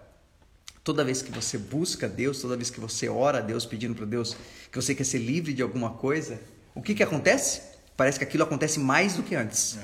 toda 0.84 1.04
vez 1.04 1.22
que 1.22 1.32
você 1.32 1.58
busca 1.58 2.08
Deus, 2.08 2.42
toda 2.42 2.56
vez 2.56 2.70
que 2.70 2.80
você 2.80 3.10
ora 3.10 3.40
a 3.40 3.42
Deus 3.42 3.66
pedindo 3.66 3.94
para 3.94 4.06
Deus 4.06 4.36
que 4.72 4.82
você 4.82 4.96
quer 4.96 5.04
ser 5.04 5.20
livre 5.20 5.54
de 5.54 5.62
alguma 5.62 5.92
coisa, 5.92 6.42
o 6.74 6.82
que 6.82 6.94
que 6.94 7.04
acontece? 7.04 7.62
Parece 7.96 8.18
que 8.18 8.24
aquilo 8.24 8.44
acontece 8.44 8.80
mais 8.80 9.16
do 9.16 9.24
que 9.24 9.36
antes. 9.36 9.78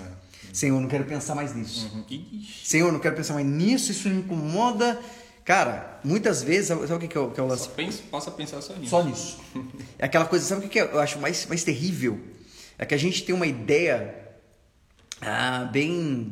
Senhor, 0.54 0.80
não 0.80 0.88
quero 0.88 1.04
pensar 1.04 1.36
mais 1.36 1.54
nisso. 1.54 1.91
Uhum. 1.93 2.46
Senhor, 2.64 2.91
não 2.91 3.00
quero 3.00 3.14
pensar 3.14 3.34
mais 3.34 3.46
nisso, 3.46 3.91
isso 3.91 4.08
me 4.08 4.20
incomoda. 4.20 4.98
Cara, 5.46 6.00
muitas 6.04 6.41
vezes, 6.41 6.68
sabe 6.70 6.91
o 6.91 7.00
que, 7.00 7.08
que, 7.08 7.16
é, 7.18 7.22
o- 7.22 7.30
que 7.30 7.39
é 7.39 7.43
o 7.43 7.46
lance? 7.48 7.66
Só 7.66 7.70
pensa, 7.70 8.02
passa 8.10 8.30
a 8.32 8.34
pensar 8.34 8.62
só 8.62 8.74
nisso. 8.74 8.89
Só 8.89 9.04
nisso. 9.04 9.38
É 10.00 10.06
aquela 10.06 10.26
coisa, 10.26 10.43
sabe 10.43 10.66
o 10.66 10.70
que 10.70 10.70
que 10.70 10.80
eu 10.80 11.00
acho 11.00 11.20
mais, 11.20 11.46
mais 11.46 11.64
terrível? 11.64 12.20
É 12.80 12.86
que 12.86 12.96
a 12.96 12.98
gente 12.98 13.24
tem 13.24 13.34
uma 13.36 13.46
ideia 13.46 14.16
ah, 15.22 15.70
bem. 15.72 16.32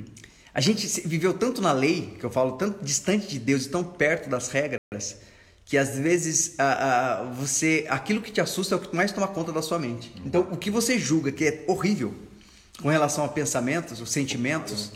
A 0.54 0.60
gente 0.60 0.88
viveu 1.08 1.34
tanto 1.34 1.62
na 1.62 1.72
lei, 1.72 2.16
que 2.20 2.26
eu 2.26 2.32
falo, 2.32 2.54
tanto 2.54 2.84
distante 2.84 3.28
de 3.28 3.38
Deus 3.40 3.66
e 3.66 3.70
tão 3.70 3.84
perto 3.84 4.30
das 4.30 4.50
regras, 4.50 5.18
que 5.66 5.78
às 5.78 5.96
vezes 5.98 6.56
ah, 6.58 7.22
ah, 7.22 7.24
você. 7.34 7.86
Aquilo 7.90 8.20
que 8.20 8.32
te 8.32 8.42
assusta 8.42 8.74
é 8.74 8.78
o 8.78 8.82
que 8.82 8.96
mais 8.96 9.12
toma 9.12 9.28
conta 9.28 9.52
da 9.52 9.62
sua 9.62 9.78
mente. 9.78 10.12
Então, 10.26 10.42
o 10.52 10.58
que 10.58 10.72
você 10.72 10.98
julga 10.98 11.32
que 11.32 11.46
é 11.46 11.64
horrível 11.68 12.14
com 12.82 12.90
relação 12.90 13.24
a 13.24 13.28
pensamentos, 13.28 14.02
os 14.02 14.12
sentimentos, 14.12 14.92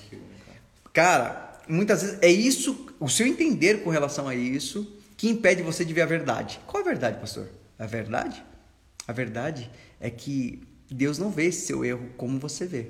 Cara, 0.92 1.47
muitas 1.68 2.02
vezes 2.02 2.18
é 2.22 2.30
isso, 2.30 2.88
o 3.00 3.10
seu 3.10 3.26
entender 3.26 3.84
com 3.84 3.90
relação 3.90 4.28
a 4.28 4.36
isso, 4.36 4.92
que 5.16 5.30
impede 5.30 5.62
você 5.62 5.84
de 5.84 5.94
ver 5.94 6.02
a 6.02 6.06
verdade. 6.06 6.60
Qual 6.68 6.82
é 6.82 6.86
a 6.86 6.90
verdade, 6.90 7.20
pastor? 7.20 7.48
A 7.78 7.86
verdade? 7.86 8.44
A 9.08 9.14
verdade 9.14 9.70
é 10.00 10.10
que 10.10 10.62
Deus 10.90 11.18
não 11.18 11.32
vê 11.32 11.46
esse 11.46 11.66
seu 11.66 11.84
erro 11.84 12.10
como 12.18 12.40
você 12.40 12.66
vê. 12.66 12.88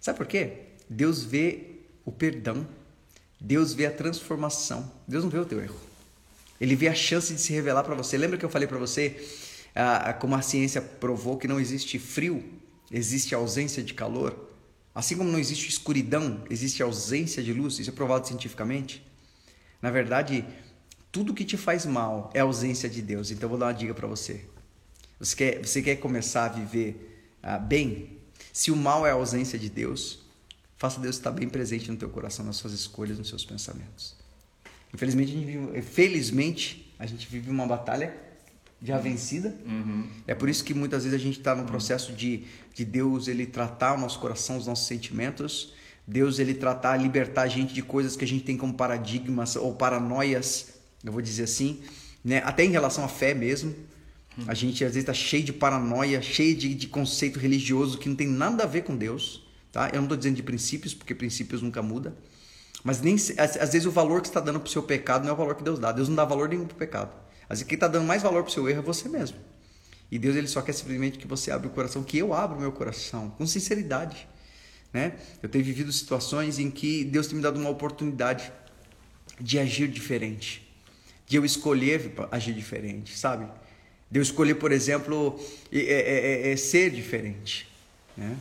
Sabe 0.00 0.18
por 0.18 0.26
quê? 0.26 0.52
Deus 0.88 1.24
vê 1.24 1.80
o 2.04 2.12
perdão, 2.12 2.66
Deus 3.40 3.74
vê 3.74 3.86
a 3.86 3.90
transformação, 3.90 4.90
Deus 5.06 5.24
não 5.24 5.30
vê 5.30 5.38
o 5.38 5.44
teu 5.44 5.60
erro. 5.60 5.80
Ele 6.60 6.76
vê 6.76 6.88
a 6.88 6.94
chance 6.94 7.34
de 7.34 7.40
se 7.40 7.52
revelar 7.52 7.82
para 7.82 7.94
você. 7.94 8.16
Lembra 8.16 8.38
que 8.38 8.44
eu 8.44 8.48
falei 8.48 8.68
para 8.68 8.78
você 8.78 9.16
ah, 9.74 10.12
como 10.12 10.34
a 10.34 10.42
ciência 10.42 10.80
provou 10.80 11.36
que 11.36 11.48
não 11.48 11.60
existe 11.60 11.98
frio, 11.98 12.42
existe 12.90 13.34
ausência 13.34 13.82
de 13.82 13.92
calor? 13.94 14.45
Assim 14.96 15.14
como 15.14 15.30
não 15.30 15.38
existe 15.38 15.68
escuridão, 15.68 16.42
existe 16.48 16.82
ausência 16.82 17.42
de 17.42 17.52
luz. 17.52 17.78
Isso 17.78 17.90
é 17.90 17.92
provado 17.92 18.26
cientificamente. 18.26 19.06
Na 19.82 19.90
verdade, 19.90 20.42
tudo 21.12 21.34
que 21.34 21.44
te 21.44 21.58
faz 21.58 21.84
mal 21.84 22.30
é 22.32 22.40
ausência 22.40 22.88
de 22.88 23.02
Deus. 23.02 23.30
Então, 23.30 23.42
eu 23.42 23.50
vou 23.50 23.58
dar 23.58 23.66
uma 23.66 23.74
dica 23.74 23.92
para 23.92 24.06
você. 24.08 24.46
Você 25.18 25.36
quer, 25.36 25.66
você 25.66 25.82
quer 25.82 25.96
começar 25.96 26.46
a 26.46 26.48
viver 26.48 27.28
ah, 27.42 27.58
bem? 27.58 28.16
Se 28.54 28.70
o 28.70 28.76
mal 28.76 29.06
é 29.06 29.10
a 29.10 29.14
ausência 29.14 29.58
de 29.58 29.68
Deus, 29.68 30.20
faça 30.78 30.98
Deus 30.98 31.16
estar 31.16 31.30
bem 31.30 31.46
presente 31.46 31.90
no 31.90 31.98
teu 31.98 32.08
coração, 32.08 32.42
nas 32.42 32.56
suas 32.56 32.72
escolhas, 32.72 33.18
nos 33.18 33.28
seus 33.28 33.44
pensamentos. 33.44 34.16
Infelizmente, 34.94 35.30
a 35.30 35.34
gente 35.34 35.44
vive, 35.44 35.82
felizmente, 35.82 36.94
a 36.98 37.04
gente 37.04 37.28
vive 37.28 37.50
uma 37.50 37.66
batalha 37.66 38.16
já 38.82 38.98
vencida. 38.98 39.54
É 40.26 40.34
por 40.34 40.48
isso 40.48 40.64
que 40.64 40.74
muitas 40.74 41.04
vezes 41.04 41.18
a 41.18 41.22
gente 41.22 41.38
está 41.38 41.54
no 41.54 41.64
processo 41.64 42.12
de, 42.12 42.44
de 42.74 42.84
Deus 42.84 43.28
ele 43.28 43.46
tratar 43.46 43.94
o 43.94 43.98
nosso 43.98 44.18
coração, 44.18 44.56
os 44.56 44.66
nossos 44.66 44.86
sentimentos. 44.86 45.72
Deus 46.06 46.38
ele 46.38 46.54
tratar, 46.54 46.96
libertar 46.96 47.42
a 47.42 47.48
gente 47.48 47.74
de 47.74 47.82
coisas 47.82 48.16
que 48.16 48.24
a 48.24 48.28
gente 48.28 48.44
tem 48.44 48.56
como 48.56 48.74
paradigmas 48.74 49.56
ou 49.56 49.74
paranoias, 49.74 50.74
eu 51.04 51.10
vou 51.10 51.20
dizer 51.20 51.44
assim, 51.44 51.80
né? 52.24 52.42
Até 52.44 52.64
em 52.64 52.70
relação 52.70 53.04
à 53.04 53.08
fé 53.08 53.34
mesmo. 53.34 53.74
A 54.46 54.52
gente 54.52 54.84
às 54.84 54.90
vezes 54.90 55.02
está 55.02 55.14
cheio 55.14 55.42
de 55.42 55.52
paranoia, 55.52 56.20
cheio 56.20 56.54
de, 56.54 56.74
de 56.74 56.86
conceito 56.88 57.38
religioso 57.38 57.98
que 57.98 58.08
não 58.08 58.14
tem 58.14 58.28
nada 58.28 58.64
a 58.64 58.66
ver 58.66 58.82
com 58.82 58.94
Deus. 58.94 59.46
Tá? 59.72 59.88
Eu 59.88 59.96
não 59.96 60.04
estou 60.04 60.16
dizendo 60.16 60.36
de 60.36 60.42
princípios, 60.42 60.92
porque 60.92 61.14
princípios 61.14 61.62
nunca 61.62 61.80
mudam. 61.82 62.12
Mas 62.84 63.00
nem 63.00 63.14
às, 63.14 63.56
às 63.56 63.72
vezes 63.72 63.86
o 63.86 63.90
valor 63.90 64.20
que 64.20 64.28
está 64.28 64.38
dando 64.38 64.60
para 64.60 64.68
o 64.68 64.70
seu 64.70 64.82
pecado 64.82 65.22
não 65.22 65.30
é 65.30 65.32
o 65.32 65.36
valor 65.36 65.54
que 65.54 65.64
Deus 65.64 65.78
dá. 65.78 65.90
Deus 65.90 66.08
não 66.08 66.16
dá 66.16 66.24
valor 66.24 66.48
nenhum 66.48 66.66
para 66.66 66.74
o 66.74 66.78
pecado. 66.78 67.25
Vezes 67.48 67.64
quem 67.64 67.76
está 67.76 67.88
dando 67.88 68.06
mais 68.06 68.22
valor 68.22 68.42
para 68.42 68.50
o 68.50 68.52
seu 68.52 68.68
erro 68.68 68.80
é 68.80 68.82
você 68.82 69.08
mesmo. 69.08 69.36
E 70.10 70.18
Deus 70.18 70.36
ele 70.36 70.46
só 70.46 70.62
quer 70.62 70.72
simplesmente 70.72 71.18
que 71.18 71.26
você 71.26 71.50
abra 71.50 71.66
o 71.66 71.70
coração, 71.70 72.02
que 72.02 72.18
eu 72.18 72.32
abro 72.32 72.56
o 72.56 72.60
meu 72.60 72.72
coração, 72.72 73.30
com 73.30 73.46
sinceridade. 73.46 74.28
Né? 74.92 75.14
Eu 75.42 75.48
tenho 75.48 75.64
vivido 75.64 75.92
situações 75.92 76.58
em 76.58 76.70
que 76.70 77.04
Deus 77.04 77.26
tem 77.26 77.36
me 77.36 77.42
dado 77.42 77.58
uma 77.58 77.70
oportunidade 77.70 78.52
de 79.40 79.58
agir 79.58 79.88
diferente, 79.88 80.66
de 81.26 81.36
eu 81.36 81.44
escolher 81.44 82.14
agir 82.30 82.54
diferente, 82.54 83.16
sabe? 83.16 83.46
De 84.10 84.18
eu 84.18 84.22
escolher, 84.22 84.54
por 84.54 84.72
exemplo, 84.72 85.38
é, 85.70 85.78
é, 85.78 86.48
é, 86.48 86.52
é 86.52 86.56
ser 86.56 86.90
diferente, 86.90 87.68
né? 88.16 88.36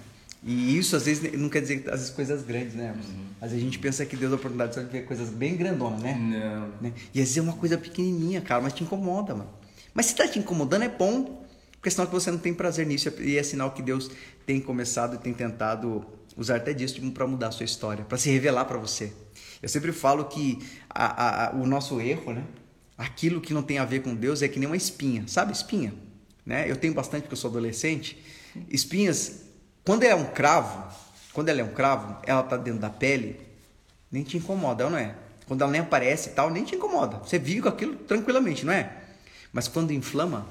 E 0.48 0.78
isso 0.78 0.96
às 0.96 1.06
vezes 1.06 1.34
não 1.34 1.50
quer 1.50 1.62
dizer 1.62 1.84
às 1.88 2.02
vezes 2.02 2.10
coisas 2.12 2.43
grandes, 2.43 2.76
né? 2.76 2.96
Às 3.41 3.50
vezes 3.50 3.64
a 3.64 3.66
gente 3.66 3.80
pensa 3.80 4.06
que 4.06 4.16
Deus 4.16 4.30
dá 4.30 4.36
oportunidade 4.36 4.76
só 4.76 4.82
de 4.82 4.89
ver 4.89 5.04
coisas 5.06 5.30
bem 5.30 5.58
grandonas, 5.58 6.00
né? 6.02 6.14
Não. 6.14 6.68
né? 6.82 6.93
E 7.14 7.20
às 7.20 7.26
vezes 7.28 7.38
é 7.38 7.41
uma 7.41 7.54
coisa 7.54 7.78
pequenininha, 7.80 8.41
cara, 8.41 8.62
mas 8.62 8.74
te 8.74 8.84
incomoda, 8.84 9.34
mano. 9.34 9.50
Mas 9.93 10.06
se 10.06 10.16
tá 10.16 10.28
te 10.28 10.38
incomodando 10.38 10.84
é 10.84 10.89
bom, 10.89 11.43
porque 11.72 11.89
senão 11.89 12.06
que 12.06 12.14
você 12.14 12.30
não 12.30 12.38
tem 12.38 12.54
prazer 12.54 12.86
nisso 12.86 13.12
e 13.20 13.38
é 13.38 13.41
sinal 13.43 13.72
que 13.72 13.82
Deus 13.82 14.12
tem 14.46 14.60
começado 14.62 15.16
e 15.16 15.18
tem 15.18 15.34
tentado 15.34 16.06
usar 16.38 16.58
até 16.58 16.74
disso 16.74 17.02
para 17.12 17.26
mudar 17.26 17.48
a 17.48 17.52
sua 17.52 17.64
história, 17.66 18.06
para 18.06 18.18
se 18.18 18.30
revelar 18.30 18.66
para 18.66 18.78
você. 18.78 19.12
Eu 19.64 19.70
sempre 19.70 19.91
falo 19.91 20.26
que 20.26 20.60
a- 20.89 21.06
a- 21.06 21.48
a- 21.48 21.56
o 21.56 21.66
nosso 21.66 22.00
erro, 22.00 22.34
né? 22.34 22.43
Aquilo 22.98 23.41
que 23.41 23.52
não 23.54 23.64
tem 23.64 23.80
a 23.80 23.86
ver 23.86 24.02
com 24.04 24.14
Deus 24.14 24.41
é 24.43 24.48
que 24.48 24.60
nem 24.60 24.68
uma 24.68 24.78
espinha, 24.78 25.24
sabe 25.28 25.54
espinha? 25.54 25.93
Né? 26.46 26.70
Eu 26.70 26.76
tenho 26.76 26.93
bastante 26.93 27.24
porque 27.24 27.34
eu 27.34 27.38
sou 27.38 27.50
adolescente. 27.50 28.22
Espinhas, 28.70 29.45
quando 29.86 30.04
é 30.04 30.16
um 30.16 30.26
cravo, 30.26 30.84
quando 31.32 31.50
ela 31.50 31.62
é 31.62 31.64
um 31.64 31.74
cravo, 31.74 32.18
ela 32.24 32.42
tá 32.42 32.58
dentro 32.58 32.80
da 32.80 32.90
pele, 32.90 33.40
nem 34.12 34.24
te 34.24 34.38
incomoda, 34.38 34.90
não 34.90 34.98
é? 34.98 35.16
Quando 35.48 35.62
ela 35.62 35.72
nem 35.72 35.82
aparece 35.82 36.30
e 36.30 36.32
tal, 36.32 36.50
nem 36.50 36.64
te 36.64 36.76
incomoda. 36.76 37.18
Você 37.20 37.38
vive 37.38 37.62
com 37.62 37.70
aquilo 37.70 37.96
tranquilamente, 37.96 38.66
não 38.66 38.74
é? 38.74 38.92
Mas 39.54 39.68
quando 39.68 39.92
inflama, 39.92 40.48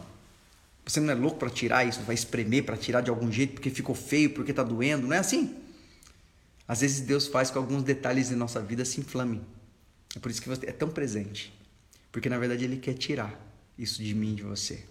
você 0.86 1.00
não 1.00 1.10
é 1.10 1.14
louco 1.14 1.38
para 1.38 1.50
tirar 1.50 1.84
isso, 1.84 2.00
vai 2.02 2.14
espremer 2.14 2.64
para 2.64 2.76
tirar 2.76 3.00
de 3.00 3.10
algum 3.10 3.30
jeito 3.32 3.54
porque 3.54 3.70
ficou 3.70 3.94
feio, 3.94 4.30
porque 4.30 4.52
tá 4.52 4.62
doendo, 4.62 5.06
não 5.06 5.16
é 5.16 5.18
assim? 5.18 5.56
Às 6.68 6.80
vezes 6.80 7.00
Deus 7.00 7.26
faz 7.26 7.50
com 7.50 7.58
alguns 7.58 7.82
detalhes 7.82 8.28
de 8.28 8.36
nossa 8.36 8.60
vida 8.60 8.84
se 8.84 9.00
inflamem. 9.00 9.40
É 10.14 10.18
por 10.18 10.30
isso 10.30 10.40
que 10.40 10.48
você 10.48 10.66
é 10.66 10.72
tão 10.72 10.88
presente. 10.88 11.52
Porque 12.12 12.28
na 12.28 12.38
verdade 12.38 12.64
ele 12.64 12.76
quer 12.76 12.94
tirar 12.94 13.38
isso 13.76 14.02
de 14.02 14.14
mim, 14.14 14.34
de 14.34 14.42
você. 14.42 14.84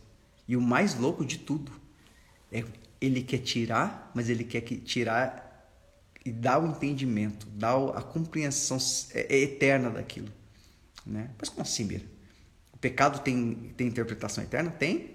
E 0.47 0.57
o 0.57 0.61
mais 0.61 0.95
louco 0.95 1.25
de 1.25 1.37
tudo 1.37 1.71
é 2.51 2.63
ele 3.05 3.21
quer 3.21 3.39
tirar, 3.39 4.11
mas 4.15 4.29
ele 4.29 4.43
quer 4.43 4.61
que 4.61 4.77
tirar 4.77 5.41
e 6.25 6.31
dar 6.31 6.59
o 6.63 6.67
entendimento, 6.67 7.45
dar 7.47 7.75
a 7.97 8.01
compreensão 8.01 8.77
é- 9.13 9.35
é 9.35 9.39
eterna 9.41 9.89
daquilo, 9.89 10.29
né? 11.05 11.31
Mas 11.39 11.49
como 11.49 11.61
assim, 11.63 11.85
Bira? 11.85 12.05
O 12.73 12.77
pecado 12.77 13.19
tem 13.21 13.73
tem 13.77 13.87
interpretação 13.87 14.43
eterna? 14.43 14.71
Tem. 14.71 15.11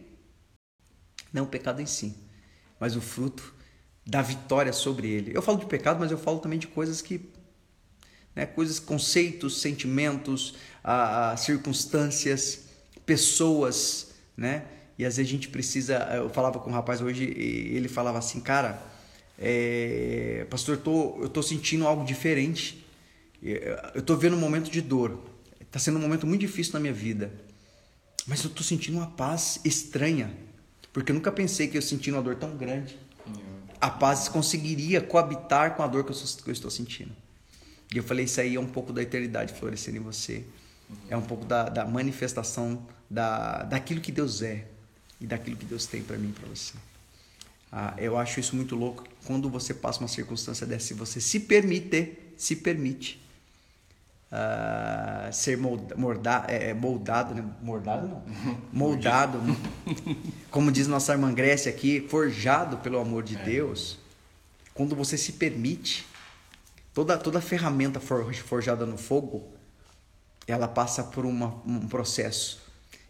Não 1.32 1.45
o 1.45 1.47
pecado 1.47 1.80
em 1.80 1.86
si, 1.86 2.14
mas 2.80 2.97
o 2.97 3.01
fruto 3.01 3.55
da 4.07 4.22
vitória 4.22 4.72
sobre 4.72 5.09
ele. 5.09 5.32
Eu 5.36 5.43
falo 5.43 5.59
de 5.59 5.66
pecado, 5.66 6.01
mas 6.01 6.11
eu 6.11 6.18
falo 6.18 6.39
também 6.41 6.59
de 6.59 6.66
coisas 6.66 7.03
que 7.03 7.30
né, 8.34 8.47
coisas, 8.47 8.78
conceitos, 8.78 9.61
sentimentos, 9.61 10.55
ah, 10.82 11.32
ah, 11.32 11.36
circunstâncias, 11.36 12.66
pessoas, 13.05 14.12
né? 14.36 14.64
E 14.99 15.07
às 15.07 15.16
vezes 15.16 15.30
a 15.30 15.32
gente 15.32 15.49
precisa. 15.49 15.94
Eu 16.12 16.28
falava 16.28 16.59
com 16.59 16.68
um 16.68 16.72
rapaz 16.72 17.01
hoje 17.01 17.24
e 17.24 17.76
ele 17.76 17.88
falava 17.88 18.18
assim, 18.18 18.40
cara, 18.40 18.82
é, 19.38 20.44
pastor, 20.51 20.74
eu 20.74 20.82
tô, 20.82 21.22
eu 21.22 21.28
tô 21.28 21.40
sentindo 21.40 21.86
algo 21.86 22.05
diferente. 22.05 22.84
Eu 23.40 24.03
tô 24.03 24.16
vendo 24.16 24.34
um 24.34 24.40
momento 24.40 24.68
de 24.68 24.80
dor. 24.82 25.22
Tá 25.70 25.78
sendo 25.78 25.99
um 25.99 26.03
momento 26.03 26.26
muito 26.26 26.40
difícil 26.40 26.72
na 26.72 26.80
minha 26.80 26.92
vida. 26.92 27.30
Mas 28.26 28.42
eu 28.42 28.51
tô 28.51 28.64
sentindo 28.64 28.99
uma 28.99 29.07
paz 29.07 29.61
estranha. 29.64 30.34
Porque 30.92 31.12
eu 31.12 31.14
nunca 31.14 31.30
pensei 31.30 31.68
que 31.68 31.78
eu 31.78 31.82
sentindo 31.82 32.16
uma 32.16 32.22
dor 32.22 32.34
tão 32.34 32.57
grande. 32.57 32.99
A 33.80 33.88
paz 33.88 34.28
conseguiria 34.28 35.01
coabitar 35.01 35.76
com 35.76 35.84
a 35.84 35.86
dor 35.86 36.03
que 36.03 36.11
eu, 36.11 36.16
que 36.16 36.51
eu 36.51 36.53
estou 36.53 36.70
sentindo. 36.70 37.14
E 37.94 37.96
eu 37.96 38.03
falei, 38.03 38.24
isso 38.24 38.40
aí 38.40 38.57
é 38.57 38.61
um 38.61 38.66
pouco 38.66 38.92
da 38.92 39.01
eternidade 39.01 39.55
florescendo 39.55 39.99
em 39.99 40.01
você. 40.01 40.44
É 41.09 41.16
um 41.16 41.22
pouco 41.22 41.44
da, 41.44 41.68
da 41.68 41.84
manifestação 41.84 42.84
da, 43.09 43.62
daquilo 43.62 44.01
que 44.01 44.11
Deus 44.11 44.42
é 44.42 44.66
e 45.21 45.27
daquilo 45.27 45.57
que 45.57 45.64
Deus 45.64 45.87
tem 45.87 46.03
para 46.03 46.16
mim 46.16 46.33
para 46.33 46.49
você. 46.49 46.75
Ah, 47.71 47.95
eu 47.99 48.16
acho 48.16 48.41
isso 48.41 48.57
muito 48.57 48.75
louco. 48.75 49.05
Quando 49.25 49.51
você 49.51 49.75
passa 49.75 50.01
uma 50.01 50.09
circunstância 50.09 50.66
dessa, 50.66 50.93
e 50.93 50.97
você 50.97 51.21
se 51.21 51.41
permite, 51.41 52.19
se 52.37 52.57
permite 52.57 53.21
ah, 54.31 55.29
ser 55.33 55.57
molda, 55.57 55.95
morda, 55.97 56.45
é, 56.49 56.73
moldado, 56.75 57.35
né? 57.35 57.45
Mordado 57.62 58.07
não. 58.09 58.23
Moldado, 58.73 59.39
como 60.51 60.71
diz 60.71 60.87
nossa 60.87 61.12
irmã 61.12 61.33
Grécia 61.33 61.71
aqui, 61.71 62.07
forjado 62.09 62.79
pelo 62.79 62.99
amor 62.99 63.23
de 63.23 63.37
Deus. 63.37 63.99
Quando 64.75 64.95
você 64.95 65.19
se 65.19 65.33
permite, 65.33 66.07
toda, 66.95 67.19
toda 67.19 67.41
ferramenta 67.41 67.99
for- 68.01 68.33
forjada 68.35 68.87
no 68.87 68.97
fogo, 68.97 69.49
ela 70.47 70.69
passa 70.69 71.03
por 71.03 71.27
uma- 71.27 71.55
um 71.66 71.89
processo 71.89 72.61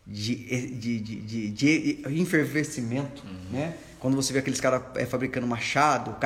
de, 0.09 0.35
de, 0.71 1.01
de, 1.01 1.51
de, 1.51 2.01
enfervescimento, 2.09 3.23
né? 3.53 3.77
Quando 4.01 4.17
você 4.17 4.33
vê 4.33 4.39
aqueles 4.39 4.61
caras 4.61 4.83
é, 4.95 5.05
fabricando 5.05 5.47
machado, 5.47 6.17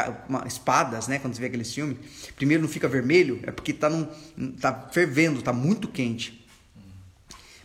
espadas, 0.46 1.08
né? 1.08 1.18
Quando 1.18 1.34
você 1.34 1.40
vê 1.40 1.46
aqueles 1.48 1.74
filmes, 1.74 1.96
primeiro 2.36 2.62
não 2.62 2.68
fica 2.68 2.86
vermelho, 2.86 3.40
é 3.42 3.50
porque 3.50 3.72
tá, 3.72 3.90
num, 3.90 4.06
tá 4.52 4.88
fervendo, 4.92 5.42
tá 5.42 5.52
muito 5.52 5.88
quente. 5.88 6.46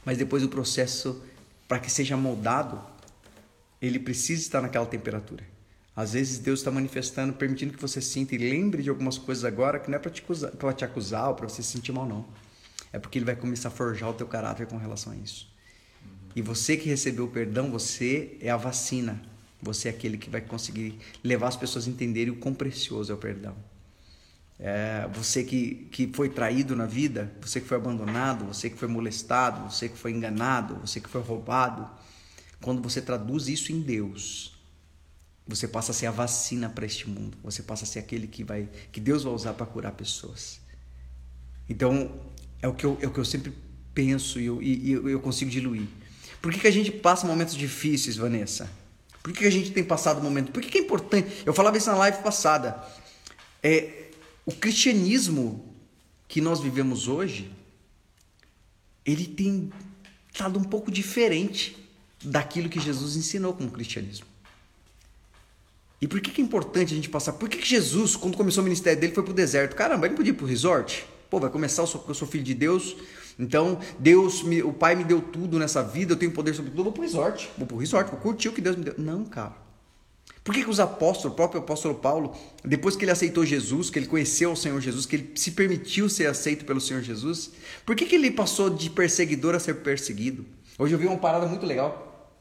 Mas 0.03 0.17
depois 0.17 0.43
o 0.43 0.49
processo, 0.49 1.21
para 1.67 1.77
que 1.77 1.91
seja 1.91 2.17
moldado, 2.17 2.81
ele 3.79 3.99
precisa 3.99 4.41
estar 4.41 4.61
naquela 4.61 4.85
temperatura. 4.85 5.43
Às 5.95 6.13
vezes 6.13 6.39
Deus 6.39 6.59
está 6.59 6.71
manifestando, 6.71 7.33
permitindo 7.33 7.73
que 7.73 7.81
você 7.81 8.01
sinta 8.01 8.33
e 8.33 8.37
lembre 8.37 8.81
de 8.81 8.89
algumas 8.89 9.17
coisas 9.17 9.43
agora 9.43 9.79
que 9.79 9.89
não 9.89 9.97
é 9.97 9.99
para 9.99 10.09
te 10.09 10.21
acusar, 10.21 10.51
pra 10.51 10.73
te 10.73 10.85
acusar 10.85 11.29
ou 11.29 11.35
para 11.35 11.49
você 11.49 11.61
se 11.61 11.71
sentir 11.73 11.91
mal, 11.91 12.07
não. 12.07 12.25
é 12.93 12.97
porque 12.97 13.19
ele 13.19 13.25
vai 13.25 13.35
começar 13.35 13.67
a 13.67 13.71
forjar 13.71 14.09
o 14.09 14.13
teu 14.13 14.27
caráter 14.27 14.65
com 14.65 14.77
relação 14.77 15.11
a 15.13 15.15
isso. 15.15 15.56
E 16.37 16.41
você 16.43 16.77
que 16.77 16.87
recebeu 16.87 17.25
o 17.25 17.27
perdão, 17.29 17.71
você 17.71 18.37
é 18.39 18.51
a 18.51 18.57
vacina. 18.57 19.19
Você 19.59 19.87
é 19.87 19.91
aquele 19.91 20.19
que 20.19 20.29
vai 20.29 20.39
conseguir 20.39 20.99
levar 21.23 21.47
as 21.47 21.55
pessoas 21.55 21.87
a 21.87 21.89
entenderem 21.89 22.31
o 22.31 22.35
quão 22.35 22.53
precioso 22.53 23.11
é 23.11 23.15
o 23.15 23.17
perdão. 23.17 23.55
É, 24.59 25.09
você 25.11 25.43
que, 25.43 25.87
que 25.91 26.07
foi 26.13 26.29
traído 26.29 26.75
na 26.75 26.85
vida, 26.85 27.33
você 27.41 27.59
que 27.59 27.67
foi 27.67 27.77
abandonado, 27.77 28.45
você 28.45 28.69
que 28.69 28.77
foi 28.77 28.87
molestado, 28.87 29.73
você 29.73 29.89
que 29.89 29.97
foi 29.97 30.11
enganado, 30.11 30.75
você 30.75 30.99
que 30.99 31.09
foi 31.09 31.23
roubado, 31.23 31.89
quando 32.61 32.83
você 32.83 33.01
traduz 33.01 33.47
isso 33.47 33.71
em 33.71 33.81
Deus, 33.81 34.61
você 35.47 35.67
passa 35.67 35.89
a 35.89 35.95
ser 35.95 36.05
a 36.05 36.11
vacina 36.11 36.69
para 36.69 36.85
este 36.85 37.09
mundo. 37.09 37.35
Você 37.43 37.63
passa 37.63 37.83
a 37.83 37.87
ser 37.87 37.97
aquele 37.97 38.27
que 38.27 38.43
vai 38.43 38.69
que 38.91 38.99
Deus 38.99 39.23
vai 39.23 39.33
usar 39.33 39.53
para 39.53 39.65
curar 39.65 39.93
pessoas. 39.93 40.61
Então 41.67 42.11
é 42.61 42.67
o 42.67 42.75
que 42.75 42.85
eu, 42.85 42.95
é 43.01 43.07
o 43.07 43.11
que 43.11 43.19
eu 43.19 43.25
sempre 43.25 43.51
penso 43.91 44.39
e 44.39 44.45
eu, 44.45 44.61
e 44.61 44.91
eu 44.91 45.19
consigo 45.19 45.49
diluir. 45.49 45.87
Por 46.47 46.53
que, 46.53 46.61
que 46.61 46.67
a 46.67 46.71
gente 46.71 46.93
passa 46.93 47.27
momentos 47.27 47.55
difíceis, 47.55 48.15
Vanessa? 48.15 48.71
Por 49.21 49.33
que, 49.33 49.39
que 49.39 49.47
a 49.47 49.51
gente 49.51 49.69
tem 49.71 49.83
passado 49.83 50.23
momentos? 50.23 50.53
Por 50.53 50.63
que, 50.63 50.69
que 50.69 50.77
é 50.77 50.81
importante? 50.81 51.43
Eu 51.45 51.53
falava 51.53 51.75
isso 51.77 51.89
na 51.91 51.97
live 51.97 52.19
passada. 52.19 52.81
É, 53.61 54.11
o 54.45 54.53
cristianismo 54.53 55.75
que 56.25 56.39
nós 56.39 56.61
vivemos 56.61 57.09
hoje, 57.09 57.51
ele 59.05 59.25
tem 59.25 59.69
estado 60.31 60.57
um 60.57 60.63
pouco 60.63 60.89
diferente 60.89 61.75
daquilo 62.23 62.69
que 62.69 62.79
Jesus 62.79 63.17
ensinou 63.17 63.53
como 63.53 63.69
cristianismo. 63.69 64.25
E 65.99 66.07
por 66.07 66.21
que, 66.21 66.31
que 66.31 66.39
é 66.39 66.45
importante 66.45 66.93
a 66.93 66.95
gente 66.95 67.09
passar? 67.09 67.33
Por 67.33 67.49
que, 67.49 67.57
que 67.57 67.67
Jesus, 67.67 68.15
quando 68.15 68.37
começou 68.37 68.61
o 68.61 68.63
ministério 68.63 69.01
dele, 69.01 69.13
foi 69.13 69.23
para 69.23 69.31
o 69.31 69.35
deserto? 69.35 69.75
Caramba, 69.75 70.05
ele 70.05 70.11
não 70.11 70.17
podia 70.17 70.31
ir 70.31 70.35
para 70.35 70.45
o 70.45 70.47
resort? 70.47 71.05
Pô, 71.29 71.41
vai 71.41 71.49
começar, 71.49 71.81
eu 71.81 71.87
sou, 71.87 72.05
eu 72.07 72.13
sou 72.13 72.25
filho 72.25 72.45
de 72.45 72.53
Deus, 72.53 72.95
então 73.39 73.79
Deus, 73.99 74.43
me, 74.43 74.63
o 74.63 74.73
Pai 74.73 74.95
me 74.95 75.03
deu 75.03 75.21
tudo 75.21 75.59
nessa 75.59 75.83
vida, 75.83 76.13
eu 76.13 76.17
tenho 76.17 76.31
poder 76.31 76.53
sobre 76.53 76.71
tudo, 76.71 76.79
eu 76.79 76.83
vou 76.85 76.93
para 76.93 77.01
o 77.01 77.03
resort, 77.03 77.49
vou 77.57 77.67
para 77.67 77.75
o 77.75 77.79
resort, 77.79 78.09
vou 78.11 78.19
curtir 78.19 78.49
o 78.49 78.53
que 78.53 78.61
Deus 78.61 78.75
me 78.75 78.83
deu. 78.83 78.95
Não, 78.97 79.25
cara. 79.25 79.67
Por 80.43 80.55
que, 80.55 80.63
que 80.63 80.69
os 80.69 80.79
apóstolos, 80.79 81.33
o 81.33 81.35
próprio 81.35 81.59
apóstolo 81.59 81.95
Paulo, 81.95 82.33
depois 82.63 82.95
que 82.95 83.03
ele 83.03 83.11
aceitou 83.11 83.45
Jesus, 83.45 83.89
que 83.89 83.99
ele 83.99 84.07
conheceu 84.07 84.53
o 84.53 84.55
Senhor 84.55 84.79
Jesus, 84.79 85.05
que 85.05 85.17
ele 85.17 85.31
se 85.35 85.51
permitiu 85.51 86.07
ser 86.07 86.27
aceito 86.27 86.63
pelo 86.63 86.79
Senhor 86.79 87.01
Jesus, 87.01 87.51
por 87.85 87.95
que, 87.97 88.05
que 88.05 88.15
ele 88.15 88.31
passou 88.31 88.69
de 88.69 88.89
perseguidor 88.89 89.55
a 89.55 89.59
ser 89.59 89.75
perseguido? 89.75 90.45
Hoje 90.79 90.93
eu 90.93 90.99
vi 90.99 91.05
uma 91.05 91.17
parada 91.17 91.45
muito 91.47 91.65
legal 91.65 92.31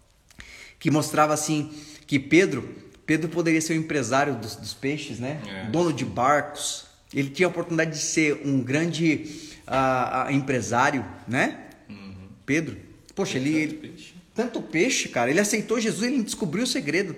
que 0.78 0.90
mostrava 0.90 1.34
assim 1.34 1.72
que 2.06 2.18
Pedro, 2.18 2.68
Pedro 3.04 3.28
poderia 3.28 3.60
ser 3.60 3.72
o 3.72 3.76
empresário 3.76 4.36
dos, 4.36 4.56
dos 4.56 4.74
peixes, 4.74 5.18
né? 5.18 5.40
É. 5.46 5.70
Dono 5.70 5.92
de 5.92 6.04
barcos. 6.04 6.86
Ele 7.12 7.30
tinha 7.30 7.48
a 7.48 7.50
oportunidade 7.50 7.92
de 7.92 7.98
ser 7.98 8.42
um 8.44 8.62
grande 8.62 9.45
uh, 9.66 10.28
uh, 10.28 10.32
empresário, 10.32 11.04
né? 11.26 11.68
Uhum. 11.88 12.28
Pedro. 12.44 12.76
Poxa, 13.14 13.38
ele, 13.38 13.54
ele 13.54 13.74
peixe. 13.74 14.14
tanto 14.34 14.62
peixe, 14.62 15.08
cara. 15.08 15.30
Ele 15.30 15.40
aceitou 15.40 15.80
Jesus, 15.80 16.02
ele 16.02 16.22
descobriu 16.22 16.64
o 16.64 16.66
segredo. 16.66 17.16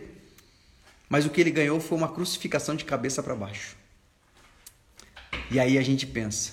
Mas 1.09 1.25
o 1.25 1.31
que 1.31 1.41
ele 1.41 1.51
ganhou 1.51 1.81
foi 1.81 1.97
uma 1.97 2.09
crucificação 2.09 2.77
de 2.77 2.85
cabeça 2.85 3.23
para 3.23 3.35
baixo. 3.35 3.77
E 5.51 5.59
aí 5.59 5.79
a 5.79 5.83
gente 5.83 6.07
pensa, 6.07 6.53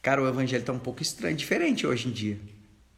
cara, 0.00 0.22
o 0.22 0.28
evangelho 0.28 0.62
está 0.62 0.72
um 0.72 0.78
pouco 0.78 1.02
estranho, 1.02 1.36
diferente 1.36 1.86
hoje 1.86 2.08
em 2.08 2.10
dia. 2.10 2.38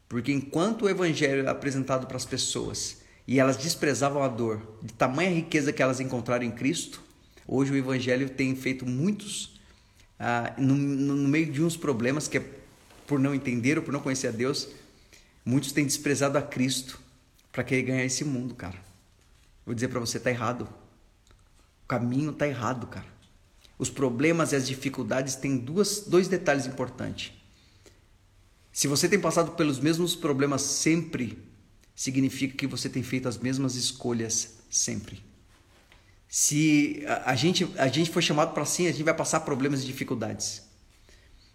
Porque 0.09 0.33
enquanto 0.33 0.83
o 0.83 0.89
evangelho 0.89 1.47
é 1.47 1.51
apresentado 1.51 2.07
para 2.07 2.17
as 2.17 2.25
pessoas 2.25 2.99
e 3.27 3.39
elas 3.39 3.57
desprezavam 3.57 4.23
a 4.23 4.29
dor, 4.29 4.79
de 4.83 4.95
tamanha 4.95 5.31
riqueza 5.31 5.73
que 5.73 5.83
elas 5.83 6.01
encontraram 6.01 6.45
em 6.45 6.51
Cristo, 6.51 7.03
hoje 7.47 7.73
o 7.73 7.77
evangelho 7.77 8.31
tem 8.31 8.55
feito 8.55 8.87
muitos 8.87 9.58
ah, 10.19 10.55
no, 10.59 10.75
no 10.75 11.29
meio 11.29 11.53
de 11.53 11.63
uns 11.63 11.77
problemas 11.77 12.27
que 12.27 12.39
é 12.39 12.45
por 13.07 13.19
não 13.19 13.35
entender 13.35 13.79
ou 13.79 13.85
por 13.85 13.93
não 13.93 14.01
conhecer 14.01 14.29
a 14.29 14.33
Deus, 14.33 14.69
muitos 15.45 15.73
têm 15.73 15.87
desprezado 15.87 16.37
a 16.37 16.43
Cristo 16.43 17.01
para 17.53 17.65
querer 17.65 17.83
ganhar 17.83 18.05
esse 18.05 18.25
mundo, 18.25 18.55
cara. 18.55 18.77
Vou 19.65 19.75
dizer 19.75 19.89
para 19.89 20.01
você, 20.01 20.19
tá 20.21 20.31
errado. 20.31 20.69
O 21.85 21.89
caminho 21.89 22.33
tá 22.33 22.47
errado, 22.47 22.87
cara. 22.87 23.07
Os 23.79 23.89
problemas 23.89 24.53
e 24.53 24.57
as 24.57 24.67
dificuldades 24.67 25.37
têm 25.37 25.57
duas, 25.57 26.01
dois 26.01 26.29
detalhes 26.29 26.67
importantes. 26.67 27.33
Se 28.73 28.87
você 28.87 29.09
tem 29.09 29.19
passado 29.19 29.53
pelos 29.53 29.81
mesmos 29.81 30.15
problemas 30.15 30.63
sempre, 30.63 31.39
significa 31.95 32.57
que 32.57 32.67
você 32.67 32.89
tem 32.89 33.03
feito 33.03 33.29
as 33.29 33.39
mesmas 33.39 33.75
escolhas 33.75 34.59
sempre. 34.71 35.28
Se 36.29 37.05
a, 37.07 37.33
a 37.33 37.35
gente, 37.35 37.69
a 37.79 37.89
gente 37.89 38.11
foi 38.11 38.23
chamado 38.23 38.53
para 38.53 38.65
sim, 38.65 38.87
a 38.87 38.93
gente 38.93 39.03
vai 39.03 39.15
passar 39.15 39.41
problemas 39.41 39.83
e 39.83 39.87
dificuldades. 39.87 40.63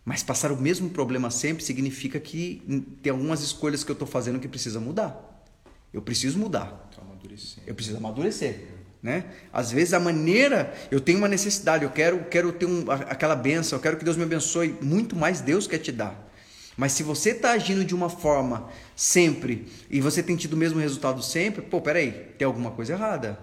Mas 0.04 0.24
passar 0.24 0.52
o 0.52 0.58
mesmo 0.58 0.90
problema 0.90 1.30
sempre 1.32 1.64
significa 1.64 2.20
que 2.20 2.86
tem 3.02 3.12
algumas 3.12 3.42
escolhas 3.42 3.84
que 3.84 3.92
eu 3.92 3.94
estou 3.94 4.08
fazendo 4.08 4.40
que 4.40 4.48
precisa 4.48 4.80
mudar. 4.80 5.46
Eu 5.94 6.02
preciso 6.02 6.40
mudar 6.40 6.90
amadurecer. 7.24 7.64
Eu 7.66 7.76
preciso 7.76 7.98
amadurecer. 7.98 8.68
Né? 9.02 9.26
Às 9.52 9.72
vezes 9.72 9.94
a 9.94 10.00
maneira, 10.00 10.74
eu 10.90 11.02
tenho 11.02 11.18
uma 11.18 11.28
necessidade, 11.28 11.84
eu 11.84 11.90
quero, 11.90 12.24
quero 12.26 12.54
ter 12.54 12.66
um, 12.66 12.90
aquela 12.90 13.36
benção, 13.36 13.78
eu 13.78 13.82
quero 13.82 13.98
que 13.98 14.06
Deus 14.06 14.16
me 14.16 14.24
abençoe, 14.24 14.78
muito 14.82 15.16
mais 15.16 15.42
Deus 15.42 15.68
quer 15.68 15.80
te 15.80 15.92
dar. 15.92 16.32
Mas 16.78 16.94
se 16.94 17.04
você 17.04 17.32
está 17.32 17.52
agindo 17.52 17.84
de 17.84 17.94
uma 17.94 18.10
forma 18.10 18.70
sempre 18.96 19.68
e 19.90 20.00
você 20.00 20.24
tem 20.24 20.36
tido 20.36 20.54
o 20.54 20.58
mesmo 20.58 20.80
resultado 20.80 21.22
sempre, 21.22 21.62
pô, 21.62 21.82
peraí, 21.82 22.12
tem 22.38 22.46
alguma 22.46 22.72
coisa 22.72 22.94
errada. 22.94 23.38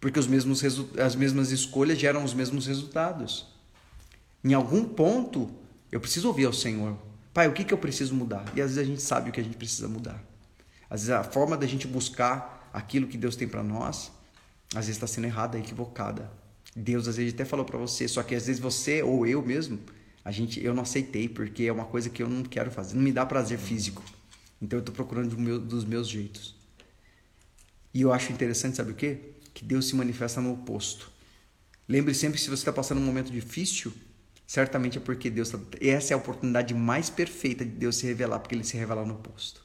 Porque 0.00 0.18
os 0.18 0.26
mesmos 0.26 0.62
as 0.98 1.14
mesmas 1.14 1.50
escolhas 1.50 1.98
geram 1.98 2.24
os 2.24 2.34
mesmos 2.34 2.66
resultados. 2.66 3.46
Em 4.44 4.54
algum 4.54 4.84
ponto, 4.84 5.50
eu 5.90 6.00
preciso 6.00 6.28
ouvir 6.28 6.44
ao 6.44 6.52
Senhor. 6.52 6.96
Pai, 7.34 7.48
o 7.48 7.52
que, 7.52 7.64
que 7.64 7.74
eu 7.74 7.78
preciso 7.78 8.14
mudar? 8.14 8.44
E 8.54 8.60
às 8.60 8.74
vezes 8.74 8.78
a 8.78 8.84
gente 8.84 9.02
sabe 9.02 9.30
o 9.30 9.32
que 9.32 9.40
a 9.40 9.44
gente 9.44 9.56
precisa 9.56 9.88
mudar. 9.88 10.22
Às 10.88 11.02
vezes 11.02 11.10
a 11.10 11.24
forma 11.24 11.56
da 11.56 11.66
gente 11.66 11.86
buscar 11.86 12.70
aquilo 12.72 13.06
que 13.06 13.18
Deus 13.18 13.36
tem 13.36 13.48
para 13.48 13.62
nós, 13.62 14.10
às 14.70 14.86
vezes 14.86 14.96
está 14.96 15.06
sendo 15.06 15.26
errada, 15.26 15.58
equivocada. 15.58 16.30
Deus 16.74 17.08
às 17.08 17.16
vezes 17.16 17.34
até 17.34 17.44
falou 17.44 17.64
para 17.64 17.78
você, 17.78 18.06
só 18.06 18.22
que 18.22 18.34
às 18.34 18.46
vezes 18.46 18.60
você 18.60 19.02
ou 19.02 19.26
eu 19.26 19.42
mesmo, 19.42 19.78
a 20.24 20.30
gente, 20.30 20.62
eu 20.62 20.74
não 20.74 20.82
aceitei 20.82 21.28
porque 21.28 21.64
é 21.64 21.72
uma 21.72 21.84
coisa 21.84 22.08
que 22.08 22.22
eu 22.22 22.28
não 22.28 22.42
quero 22.42 22.70
fazer, 22.70 22.94
não 22.94 23.02
me 23.02 23.12
dá 23.12 23.24
prazer 23.26 23.58
físico. 23.58 24.02
Então 24.60 24.78
eu 24.78 24.80
estou 24.80 24.94
procurando 24.94 25.30
do 25.30 25.38
meu, 25.38 25.58
dos 25.58 25.84
meus 25.84 26.08
jeitos. 26.08 26.54
E 27.94 28.02
eu 28.02 28.12
acho 28.12 28.32
interessante, 28.32 28.76
sabe 28.76 28.92
o 28.92 28.94
quê? 28.94 29.18
Que 29.58 29.64
Deus 29.64 29.88
se 29.88 29.96
manifesta 29.96 30.40
no 30.40 30.52
oposto. 30.52 31.10
Lembre 31.88 32.14
sempre, 32.14 32.38
se 32.38 32.48
você 32.48 32.60
está 32.60 32.72
passando 32.72 32.98
um 32.98 33.04
momento 33.04 33.32
difícil, 33.32 33.92
certamente 34.46 34.98
é 34.98 35.00
porque 35.00 35.28
Deus 35.28 35.48
está. 35.48 35.58
Essa 35.80 36.12
é 36.12 36.14
a 36.14 36.16
oportunidade 36.16 36.72
mais 36.74 37.10
perfeita 37.10 37.64
de 37.64 37.72
Deus 37.72 37.96
se 37.96 38.06
revelar, 38.06 38.38
porque 38.38 38.54
Ele 38.54 38.62
se 38.62 38.76
revela 38.76 39.04
no 39.04 39.14
oposto. 39.14 39.60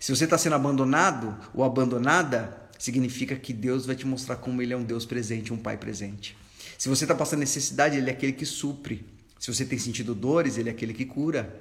Se 0.00 0.16
você 0.16 0.24
está 0.24 0.38
sendo 0.38 0.54
abandonado 0.54 1.38
ou 1.52 1.62
abandonada, 1.62 2.70
significa 2.78 3.36
que 3.36 3.52
Deus 3.52 3.84
vai 3.84 3.94
te 3.94 4.06
mostrar 4.06 4.36
como 4.36 4.62
Ele 4.62 4.72
é 4.72 4.76
um 4.78 4.82
Deus 4.82 5.04
presente, 5.04 5.52
um 5.52 5.58
Pai 5.58 5.76
presente. 5.76 6.34
Se 6.78 6.88
você 6.88 7.04
está 7.04 7.14
passando 7.14 7.40
necessidade, 7.40 7.98
Ele 7.98 8.08
é 8.08 8.14
aquele 8.14 8.32
que 8.32 8.46
supre. 8.46 9.04
Se 9.38 9.52
você 9.52 9.66
tem 9.66 9.78
sentido 9.78 10.14
dores, 10.14 10.56
Ele 10.56 10.70
é 10.70 10.72
aquele 10.72 10.94
que 10.94 11.04
cura. 11.04 11.54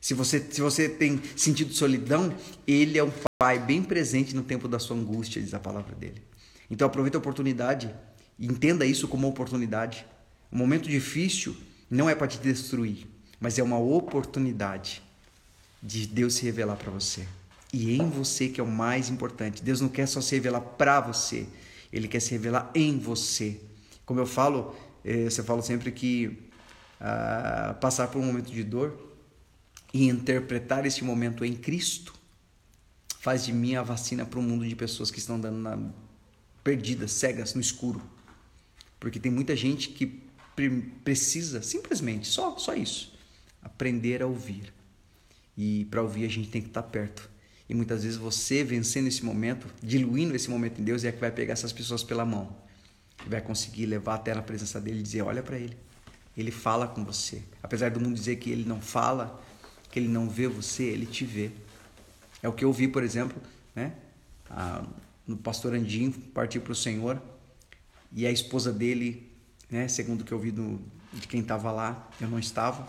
Se 0.00 0.14
você, 0.14 0.38
se 0.38 0.60
você 0.60 0.88
tem 0.88 1.20
sentido 1.34 1.74
solidão, 1.74 2.32
Ele 2.64 2.96
é 2.96 3.02
um 3.02 3.10
Pai 3.40 3.58
bem 3.58 3.82
presente 3.82 4.36
no 4.36 4.44
tempo 4.44 4.68
da 4.68 4.78
sua 4.78 4.96
angústia, 4.96 5.42
diz 5.42 5.52
a 5.52 5.58
palavra 5.58 5.96
dele. 5.96 6.27
Então 6.70 6.86
aproveite 6.86 7.16
a 7.16 7.18
oportunidade 7.20 7.94
entenda 8.38 8.86
isso 8.86 9.08
como 9.08 9.26
uma 9.26 9.32
oportunidade. 9.32 10.06
Um 10.52 10.58
momento 10.58 10.88
difícil 10.88 11.56
não 11.90 12.08
é 12.08 12.14
para 12.14 12.28
te 12.28 12.38
destruir, 12.38 13.06
mas 13.40 13.58
é 13.58 13.62
uma 13.62 13.78
oportunidade 13.78 15.02
de 15.82 16.06
Deus 16.06 16.34
se 16.34 16.44
revelar 16.44 16.76
para 16.76 16.90
você 16.90 17.26
e 17.72 17.96
em 17.96 18.08
você, 18.08 18.48
que 18.48 18.60
é 18.60 18.64
o 18.64 18.66
mais 18.66 19.10
importante. 19.10 19.62
Deus 19.62 19.80
não 19.80 19.88
quer 19.88 20.06
só 20.06 20.20
se 20.20 20.34
revelar 20.34 20.60
para 20.60 21.00
você, 21.00 21.46
Ele 21.92 22.08
quer 22.08 22.20
se 22.20 22.30
revelar 22.30 22.70
em 22.74 22.98
você. 22.98 23.60
Como 24.06 24.20
eu 24.20 24.26
falo, 24.26 24.74
eh, 25.04 25.24
você 25.24 25.42
fala 25.42 25.60
sempre 25.60 25.92
que 25.92 26.48
ah, 27.00 27.76
passar 27.80 28.08
por 28.08 28.20
um 28.20 28.24
momento 28.24 28.50
de 28.50 28.64
dor 28.64 28.96
e 29.92 30.08
interpretar 30.08 30.86
esse 30.86 31.04
momento 31.04 31.44
em 31.44 31.54
Cristo 31.54 32.14
faz 33.20 33.44
de 33.44 33.52
mim 33.52 33.74
a 33.74 33.82
vacina 33.82 34.24
para 34.24 34.38
um 34.38 34.42
mundo 34.42 34.66
de 34.66 34.74
pessoas 34.74 35.10
que 35.10 35.18
estão 35.18 35.38
dando 35.38 35.58
na, 35.58 35.78
perdidas, 36.68 37.12
cegas, 37.12 37.54
no 37.54 37.60
escuro. 37.60 38.02
Porque 39.00 39.18
tem 39.18 39.32
muita 39.32 39.56
gente 39.56 39.88
que 39.88 40.22
precisa 41.02 41.62
simplesmente, 41.62 42.26
só, 42.26 42.58
só 42.58 42.74
isso, 42.74 43.16
aprender 43.62 44.22
a 44.22 44.26
ouvir. 44.26 44.72
E 45.56 45.86
para 45.86 46.02
ouvir 46.02 46.26
a 46.26 46.28
gente 46.28 46.50
tem 46.50 46.60
que 46.60 46.68
estar 46.68 46.82
perto 46.82 47.30
e 47.68 47.74
muitas 47.74 48.02
vezes 48.02 48.16
você 48.16 48.64
vencendo 48.64 49.08
esse 49.08 49.24
momento, 49.24 49.66
diluindo 49.82 50.34
esse 50.34 50.48
momento 50.48 50.80
em 50.80 50.84
Deus, 50.84 51.04
é 51.04 51.12
que 51.12 51.20
vai 51.20 51.30
pegar 51.30 51.52
essas 51.52 51.72
pessoas 51.72 52.02
pela 52.02 52.24
mão. 52.24 52.56
E 53.26 53.28
vai 53.28 53.42
conseguir 53.42 53.84
levar 53.84 54.14
até 54.14 54.34
na 54.34 54.42
presença 54.42 54.80
dele 54.80 55.00
e 55.00 55.02
dizer: 55.02 55.22
Olha 55.22 55.42
para 55.42 55.58
ele. 55.58 55.76
Ele 56.36 56.50
fala 56.50 56.86
com 56.86 57.04
você. 57.04 57.42
Apesar 57.62 57.90
do 57.90 58.00
mundo 58.00 58.14
dizer 58.14 58.36
que 58.36 58.50
ele 58.50 58.64
não 58.64 58.80
fala, 58.80 59.42
que 59.90 59.98
ele 59.98 60.08
não 60.08 60.30
vê 60.30 60.46
você, 60.46 60.84
ele 60.84 61.04
te 61.04 61.24
vê. 61.24 61.50
É 62.42 62.48
o 62.48 62.52
que 62.52 62.64
eu 62.64 62.72
vi, 62.72 62.88
por 62.88 63.02
exemplo, 63.02 63.36
né? 63.74 63.92
Ah, 64.48 64.84
no 65.28 65.36
pastor 65.36 65.74
Andinho 65.74 66.10
partir 66.10 66.58
para 66.60 66.72
o 66.72 66.74
Senhor 66.74 67.22
e 68.10 68.26
a 68.26 68.32
esposa 68.32 68.72
dele, 68.72 69.30
né? 69.70 69.86
Segundo 69.86 70.22
o 70.22 70.24
que 70.24 70.32
eu 70.32 70.38
vi 70.38 70.50
do, 70.50 70.80
de 71.12 71.28
quem 71.28 71.40
estava 71.40 71.70
lá, 71.70 72.10
eu 72.18 72.28
não 72.28 72.38
estava. 72.38 72.88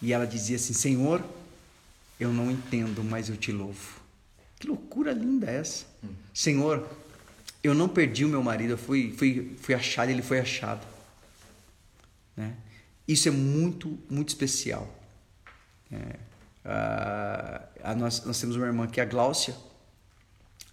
E 0.00 0.12
ela 0.12 0.24
dizia 0.24 0.56
assim: 0.56 0.72
Senhor, 0.72 1.22
eu 2.18 2.32
não 2.32 2.50
entendo, 2.50 3.02
mas 3.02 3.28
eu 3.28 3.36
te 3.36 3.50
louvo. 3.50 4.00
Que 4.58 4.68
loucura 4.68 5.12
linda 5.12 5.50
é 5.50 5.56
essa. 5.56 5.84
Senhor, 6.32 6.88
eu 7.62 7.74
não 7.74 7.88
perdi 7.88 8.24
o 8.24 8.28
meu 8.28 8.42
marido, 8.42 8.70
eu 8.70 8.78
fui, 8.78 9.12
fui, 9.18 9.56
fui 9.60 9.74
achado, 9.74 10.10
ele 10.10 10.22
foi 10.22 10.38
achado. 10.38 10.86
Né? 12.36 12.54
Isso 13.06 13.26
é 13.26 13.32
muito, 13.32 13.98
muito 14.08 14.28
especial. 14.28 14.88
É, 15.90 16.16
a, 16.64 17.62
a 17.82 17.94
nós, 17.94 18.24
nós 18.24 18.40
temos 18.40 18.54
uma 18.54 18.66
irmã 18.66 18.86
que 18.86 19.00
é 19.00 19.02
a 19.02 19.06
Gláucia. 19.06 19.54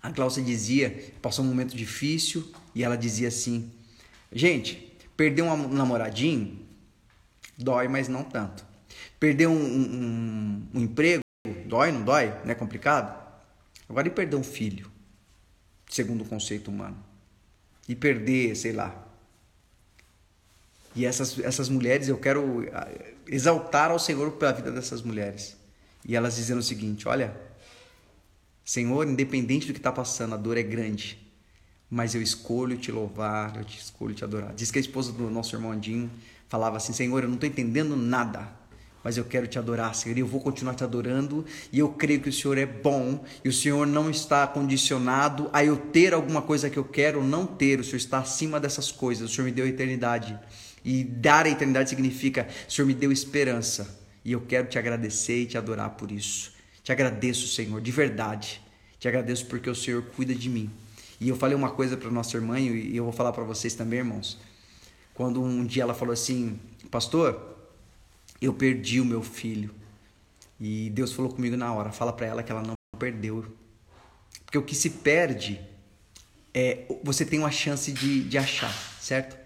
A 0.02 0.10
Gláucia 0.10 0.42
dizia, 0.42 1.14
passou 1.22 1.44
um 1.44 1.48
momento 1.50 1.76
difícil, 1.76 2.50
e 2.74 2.84
ela 2.84 2.96
dizia 2.96 3.28
assim: 3.28 3.72
Gente, 4.32 4.96
perder 5.18 5.42
um 5.42 5.68
namoradinho 5.68 6.66
dói, 7.58 7.88
mas 7.88 8.08
não 8.08 8.24
tanto. 8.24 8.66
Perder 9.20 9.48
um, 9.48 9.54
um, 9.54 10.68
um 10.74 10.82
emprego 10.82 11.22
dói, 11.66 11.92
não 11.92 12.04
dói? 12.04 12.34
Não 12.46 12.52
é 12.52 12.56
complicado? 12.56 13.20
Agora, 13.90 14.08
e 14.08 14.12
perder 14.12 14.36
um 14.36 14.44
filho, 14.44 14.90
segundo 15.90 16.22
o 16.22 16.26
conceito 16.26 16.70
humano? 16.70 16.98
E 17.88 17.96
perder, 17.96 18.56
sei 18.56 18.72
lá. 18.72 19.08
E 20.96 21.06
essas, 21.06 21.38
essas 21.40 21.70
mulheres, 21.70 22.08
eu 22.08 22.18
quero 22.18 22.68
ah, 22.74 22.88
exaltar 23.28 23.92
ao 23.92 24.00
Senhor 24.00 24.32
pela 24.34 24.54
vida 24.54 24.72
dessas 24.72 25.02
mulheres. 25.02 25.58
E 26.06 26.16
elas 26.16 26.36
dizendo 26.36 26.60
o 26.60 26.64
seguinte: 26.64 27.08
Olha, 27.08 27.36
Senhor, 28.70 29.08
independente 29.08 29.66
do 29.66 29.74
que 29.74 29.80
está 29.80 29.92
passando, 29.92 30.36
a 30.36 30.38
dor 30.38 30.56
é 30.56 30.62
grande, 30.62 31.18
mas 31.90 32.14
eu 32.14 32.22
escolho 32.22 32.78
te 32.78 32.92
louvar, 32.92 33.58
eu 33.58 33.66
te 33.66 33.80
escolho 33.80 34.14
te 34.14 34.24
adorar. 34.24 34.54
Diz 34.54 34.70
que 34.70 34.78
a 34.78 34.80
esposa 34.80 35.12
do 35.12 35.28
nosso 35.28 35.56
irmão 35.56 35.72
Andinho 35.72 36.08
falava 36.48 36.78
assim: 36.78 36.94
Senhor, 36.94 37.24
eu 37.24 37.28
não 37.28 37.34
estou 37.34 37.50
entendendo 37.50 37.96
nada, 37.96 38.48
mas 39.04 39.18
eu 39.18 39.26
quero 39.26 39.48
te 39.48 39.58
adorar, 39.58 39.96
Senhor, 39.96 40.16
e 40.16 40.22
eu 40.22 40.28
vou 40.28 40.40
continuar 40.40 40.76
te 40.76 40.84
adorando, 40.84 41.44
e 41.72 41.80
eu 41.80 41.90
creio 41.90 42.22
que 42.22 42.30
o 42.30 42.32
Senhor 42.32 42.60
é 42.60 42.66
bom, 42.68 43.26
e 43.44 43.50
o 43.50 43.54
Senhor 43.54 43.88
não 43.88 44.08
está 44.08 44.46
condicionado 44.46 45.50
a 45.52 45.66
eu 45.66 45.76
ter 45.76 46.14
alguma 46.14 46.44
coisa 46.44 46.70
que 46.70 46.78
eu 46.78 46.86
quero 46.86 47.22
ou 47.22 47.26
não 47.26 47.48
ter, 47.48 47.80
o 47.80 47.84
Senhor 47.84 47.98
está 47.98 48.20
acima 48.20 48.60
dessas 48.60 48.92
coisas, 48.92 49.32
o 49.32 49.34
Senhor 49.34 49.46
me 49.46 49.52
deu 49.52 49.66
a 49.66 49.68
eternidade, 49.68 50.40
e 50.86 51.04
dar 51.04 51.48
a 51.48 51.50
eternidade 51.50 51.90
significa, 51.90 52.48
o 52.68 52.72
Senhor 52.72 52.86
me 52.86 52.94
deu 52.94 53.12
esperança, 53.12 54.00
e 54.24 54.32
eu 54.32 54.42
quero 54.42 54.68
te 54.68 54.78
agradecer 54.78 55.42
e 55.42 55.46
te 55.48 55.58
adorar 55.58 55.90
por 55.90 56.12
isso. 56.12 56.59
Te 56.90 56.94
agradeço, 56.94 57.48
Senhor, 57.50 57.80
de 57.80 57.92
verdade, 57.92 58.60
te 59.00 59.08
agradeço 59.08 59.46
porque 59.46 59.70
o 59.70 59.76
Senhor 59.76 60.02
cuida 60.16 60.34
de 60.34 60.50
mim. 60.50 60.72
E 61.22 61.30
eu 61.30 61.36
falei 61.36 61.56
uma 61.56 61.70
coisa 61.70 61.96
para 61.96 62.10
nossa 62.10 62.36
irmã, 62.36 62.60
e 62.60 62.98
eu 62.98 63.04
vou 63.04 63.14
falar 63.14 63.32
para 63.32 63.44
vocês 63.44 63.76
também, 63.76 64.00
irmãos. 64.00 64.40
Quando 65.14 65.40
um 65.40 65.64
dia 65.64 65.84
ela 65.84 65.94
falou 65.94 66.14
assim, 66.14 66.60
pastor, 66.90 67.60
eu 68.42 68.56
perdi 68.56 69.00
o 69.00 69.06
meu 69.06 69.22
filho. 69.22 69.70
E 70.60 70.90
Deus 70.90 71.14
falou 71.14 71.32
comigo 71.32 71.56
na 71.56 71.72
hora, 71.72 71.92
fala 71.92 72.12
para 72.12 72.26
ela 72.26 72.42
que 72.42 72.52
ela 72.52 72.64
não 72.64 72.74
perdeu. 72.98 73.46
Porque 74.44 74.58
o 74.58 74.64
que 74.64 74.74
se 74.74 74.90
perde 74.90 75.62
é 76.56 76.88
você 77.04 77.24
tem 77.24 77.38
uma 77.38 77.52
chance 77.52 77.92
de, 77.92 78.24
de 78.24 78.36
achar, 78.36 78.74
certo? 79.00 79.38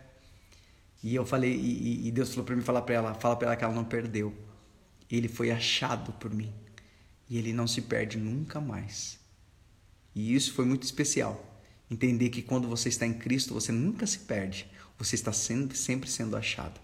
E 1.03 1.13
eu 1.13 1.25
falei, 1.25 1.53
e, 1.53 2.07
e 2.07 2.11
Deus 2.13 2.29
falou 2.29 2.45
para 2.45 2.55
mim 2.55 2.61
falar 2.61 2.83
para 2.83 2.95
ela, 2.95 3.13
fala 3.15 3.35
para 3.35 3.47
ela 3.47 3.55
que 3.57 3.65
ela 3.65 3.73
não 3.73 3.83
perdeu. 3.83 4.33
Ele 5.11 5.27
foi 5.27 5.51
achado 5.51 6.13
por 6.13 6.33
mim. 6.33 6.62
E 7.33 7.37
ele 7.39 7.51
não 7.51 7.65
se 7.65 7.81
perde 7.81 8.19
nunca 8.19 8.61
mais. 8.61 9.17
E 10.13 10.35
isso 10.35 10.53
foi 10.53 10.65
muito 10.65 10.83
especial. 10.83 11.43
Entender 11.89 12.29
que 12.29 12.43
quando 12.43 12.67
você 12.67 12.89
está 12.89 13.07
em 13.07 13.13
Cristo, 13.15 13.55
você 13.55 13.71
nunca 13.71 14.05
se 14.05 14.19
perde. 14.19 14.67
Você 14.99 15.15
está 15.15 15.33
sendo, 15.33 15.75
sempre 15.75 16.07
sendo 16.07 16.37
achado. 16.37 16.79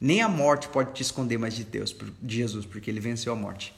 Nem 0.00 0.20
a 0.20 0.28
morte 0.28 0.68
pode 0.68 0.94
te 0.94 1.02
esconder 1.02 1.38
mais 1.38 1.54
de 1.54 1.62
Deus, 1.62 1.94
de 2.20 2.34
Jesus, 2.34 2.66
porque 2.66 2.90
ele 2.90 2.98
venceu 2.98 3.32
a 3.32 3.36
morte. 3.36 3.72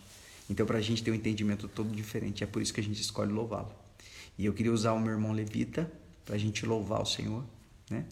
Então, 0.49 0.65
para 0.65 0.79
a 0.79 0.81
gente 0.81 1.03
ter 1.03 1.11
um 1.11 1.15
entendimento 1.15 1.69
todo 1.69 1.95
diferente, 1.95 2.43
é 2.43 2.47
por 2.47 2.63
isso 2.63 2.73
que 2.73 2.81
a 2.81 2.83
gente 2.83 2.99
escolhe 2.99 3.31
louvá-lo. 3.31 3.75
E 4.39 4.47
eu 4.47 4.55
queria 4.55 4.73
usar 4.73 4.95
o 4.95 4.99
meu 4.99 5.13
irmão 5.13 5.33
Levita 5.33 5.93
para 6.25 6.37
a 6.37 6.39
gente 6.39 6.65
louvar 6.65 7.03
o 7.03 7.07
Senhor, 7.07 7.45
né? 7.91 8.07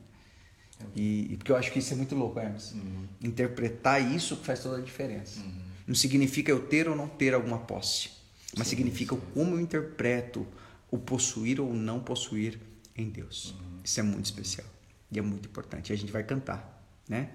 E, 0.95 1.33
e, 1.33 1.37
porque 1.39 1.53
eu 1.53 1.57
acho 1.57 1.73
que 1.73 1.79
isso 1.79 1.95
é 1.95 1.97
muito 1.97 2.15
louco, 2.15 2.39
Hermes. 2.39 2.73
Uhum. 2.73 3.07
Interpretar 3.23 4.15
isso 4.15 4.37
faz 4.37 4.61
toda 4.61 4.77
a 4.77 4.81
diferença. 4.83 5.41
Uhum. 5.41 5.64
Não 5.87 5.95
significa 5.95 6.51
eu 6.51 6.67
ter 6.67 6.89
ou 6.89 6.97
não 6.97 7.09
ter 7.09 7.35
alguma 7.35 7.59
posse, 7.59 8.11
mas 8.57 8.69
sim, 8.69 8.77
significa 8.77 9.15
sim. 9.15 9.23
como 9.33 9.57
eu 9.57 9.61
interpreto 9.61 10.47
o 10.91 10.99
possuir 10.99 11.61
ou 11.61 11.75
não 11.75 12.01
possuir 12.01 12.59
em 12.97 13.09
Deus. 13.09 13.51
Uhum. 13.51 13.81
Isso 13.85 14.01
é 14.01 14.03
muito 14.03 14.27
especial 14.27 14.67
e 15.11 15.19
é 15.19 15.23
muito 15.23 15.49
importante. 15.49 15.91
E 15.91 15.93
a 15.93 15.97
gente 15.97 16.13
vai 16.13 16.23
cantar, 16.23 16.83
né? 17.09 17.31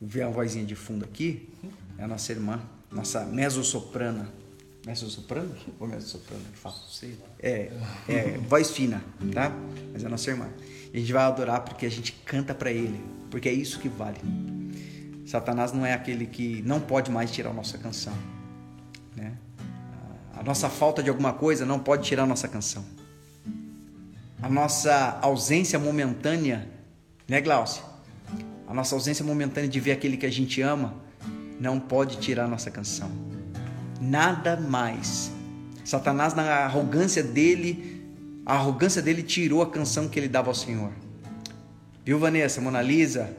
ver 0.00 0.22
a 0.22 0.28
vozinha 0.28 0.64
de 0.64 0.74
fundo 0.74 1.04
aqui, 1.04 1.48
é 1.98 2.04
a 2.04 2.08
nossa 2.08 2.32
irmã, 2.32 2.60
nossa 2.90 3.24
mezzo-soprana. 3.24 4.28
Mezzo-soprano? 4.86 5.54
Ou 5.78 5.88
mezzo-soprano 5.88 6.42
que 6.52 6.58
fala? 6.58 6.76
Sei. 6.88 7.18
É, 7.40 7.72
é, 8.08 8.38
voz 8.48 8.70
fina, 8.70 9.02
tá? 9.34 9.52
Mas 9.92 10.02
é 10.02 10.06
a 10.06 10.08
nossa 10.08 10.30
irmã. 10.30 10.48
E 10.92 10.96
a 10.96 11.00
gente 11.00 11.12
vai 11.12 11.24
adorar 11.24 11.62
porque 11.62 11.84
a 11.84 11.90
gente 11.90 12.12
canta 12.24 12.54
para 12.54 12.70
ele, 12.70 12.98
porque 13.30 13.48
é 13.48 13.52
isso 13.52 13.80
que 13.80 13.88
vale. 13.88 14.20
Satanás 15.28 15.72
não 15.72 15.84
é 15.84 15.92
aquele 15.92 16.24
que 16.24 16.62
não 16.64 16.80
pode 16.80 17.10
mais 17.10 17.30
tirar 17.30 17.50
a 17.50 17.52
nossa 17.52 17.76
canção, 17.76 18.14
né? 19.14 19.34
A 20.34 20.42
nossa 20.42 20.70
falta 20.70 21.02
de 21.02 21.10
alguma 21.10 21.34
coisa 21.34 21.66
não 21.66 21.78
pode 21.78 22.06
tirar 22.06 22.22
a 22.22 22.26
nossa 22.26 22.48
canção. 22.48 22.82
A 24.40 24.48
nossa 24.48 25.18
ausência 25.20 25.78
momentânea, 25.78 26.66
né, 27.28 27.42
Glaucia? 27.42 27.82
A 28.66 28.72
nossa 28.72 28.94
ausência 28.94 29.22
momentânea 29.22 29.68
de 29.68 29.78
ver 29.78 29.92
aquele 29.92 30.16
que 30.16 30.24
a 30.24 30.30
gente 30.30 30.62
ama 30.62 30.94
não 31.60 31.78
pode 31.78 32.16
tirar 32.16 32.44
a 32.44 32.48
nossa 32.48 32.70
canção. 32.70 33.10
Nada 34.00 34.56
mais. 34.56 35.30
Satanás, 35.84 36.32
na 36.32 36.44
arrogância 36.60 37.22
dele, 37.22 38.02
a 38.46 38.54
arrogância 38.54 39.02
dele 39.02 39.22
tirou 39.22 39.60
a 39.60 39.68
canção 39.68 40.08
que 40.08 40.18
ele 40.18 40.28
dava 40.28 40.48
ao 40.48 40.54
Senhor. 40.54 40.90
Viu, 42.02 42.18
Vanessa, 42.18 42.62
Mona 42.62 42.80
Lisa? 42.80 43.36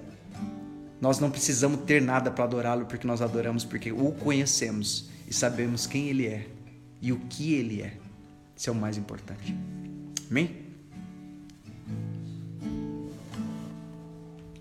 Nós 1.02 1.20
não 1.20 1.32
precisamos 1.32 1.82
ter 1.82 2.02
nada 2.02 2.30
para 2.30 2.44
adorá-lo, 2.44 2.86
porque 2.86 3.08
nós 3.08 3.22
adoramos 3.22 3.64
porque 3.64 3.92
o 3.92 4.12
conhecemos 4.12 5.10
e 5.28 5.34
sabemos 5.34 5.88
quem 5.88 6.10
ele 6.10 6.28
é 6.28 6.48
e 7.02 7.14
o 7.14 7.20
que 7.20 7.54
ele 7.54 7.82
é. 7.82 7.98
Isso 8.56 8.70
é 8.70 8.74
o 8.74 8.76
mais 8.76 8.98
importante. 8.98 9.56
Amém? 10.30 10.68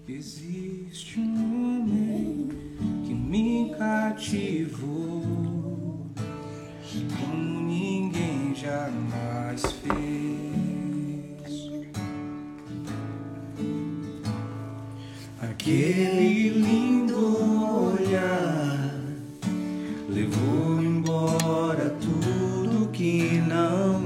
Existe 0.06 1.18
um 1.18 1.82
homem 1.82 2.48
que 3.04 3.12
me 3.12 3.74
cativou 3.76 5.58
como 7.20 7.60
ninguém 7.60 8.54
jamais 8.54 9.62
fez. 9.62 10.47
Aquele 15.68 16.48
lindo 16.48 17.92
olhar 17.92 18.90
levou 20.08 20.80
embora 20.82 21.94
tudo 22.00 22.88
que 22.90 23.42
não 23.46 24.00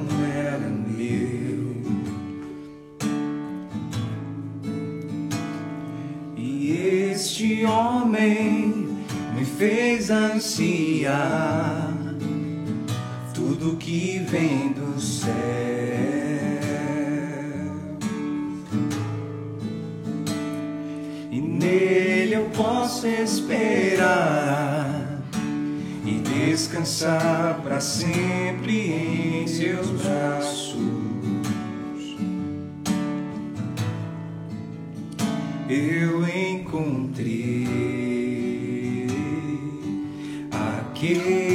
este 6.67 7.65
homem 7.65 8.89
me 9.33 9.45
fez 9.45 10.11
ansiar 10.11 11.95
tudo 13.33 13.77
que 13.77 14.19
vem 14.29 14.73
do 14.73 15.01
céu. 15.01 16.22
Nele 21.63 22.35
eu 22.35 22.45
posso 22.51 23.07
esperar 23.07 24.53
e 26.05 26.19
descansar 26.19 27.61
para 27.63 27.81
sempre 27.81 29.43
em 29.43 29.47
seus 29.47 29.89
braços. 29.89 30.83
eu 35.75 36.29
encontrei 36.29 37.67
aquele 40.51 41.52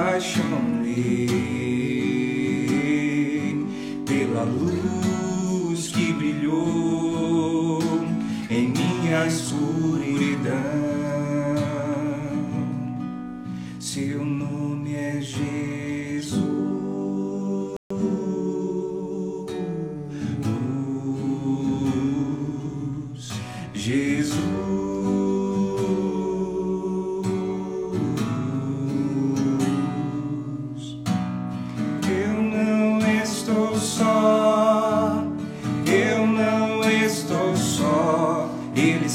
passionately. 0.00 1.59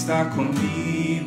Está 0.05 0.29
comigo. 0.29 1.24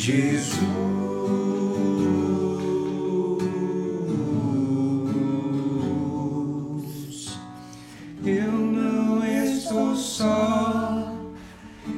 Jesus. 0.00 0.62
Eu 8.24 8.50
não 8.50 9.22
estou 9.26 9.94
só. 9.94 11.14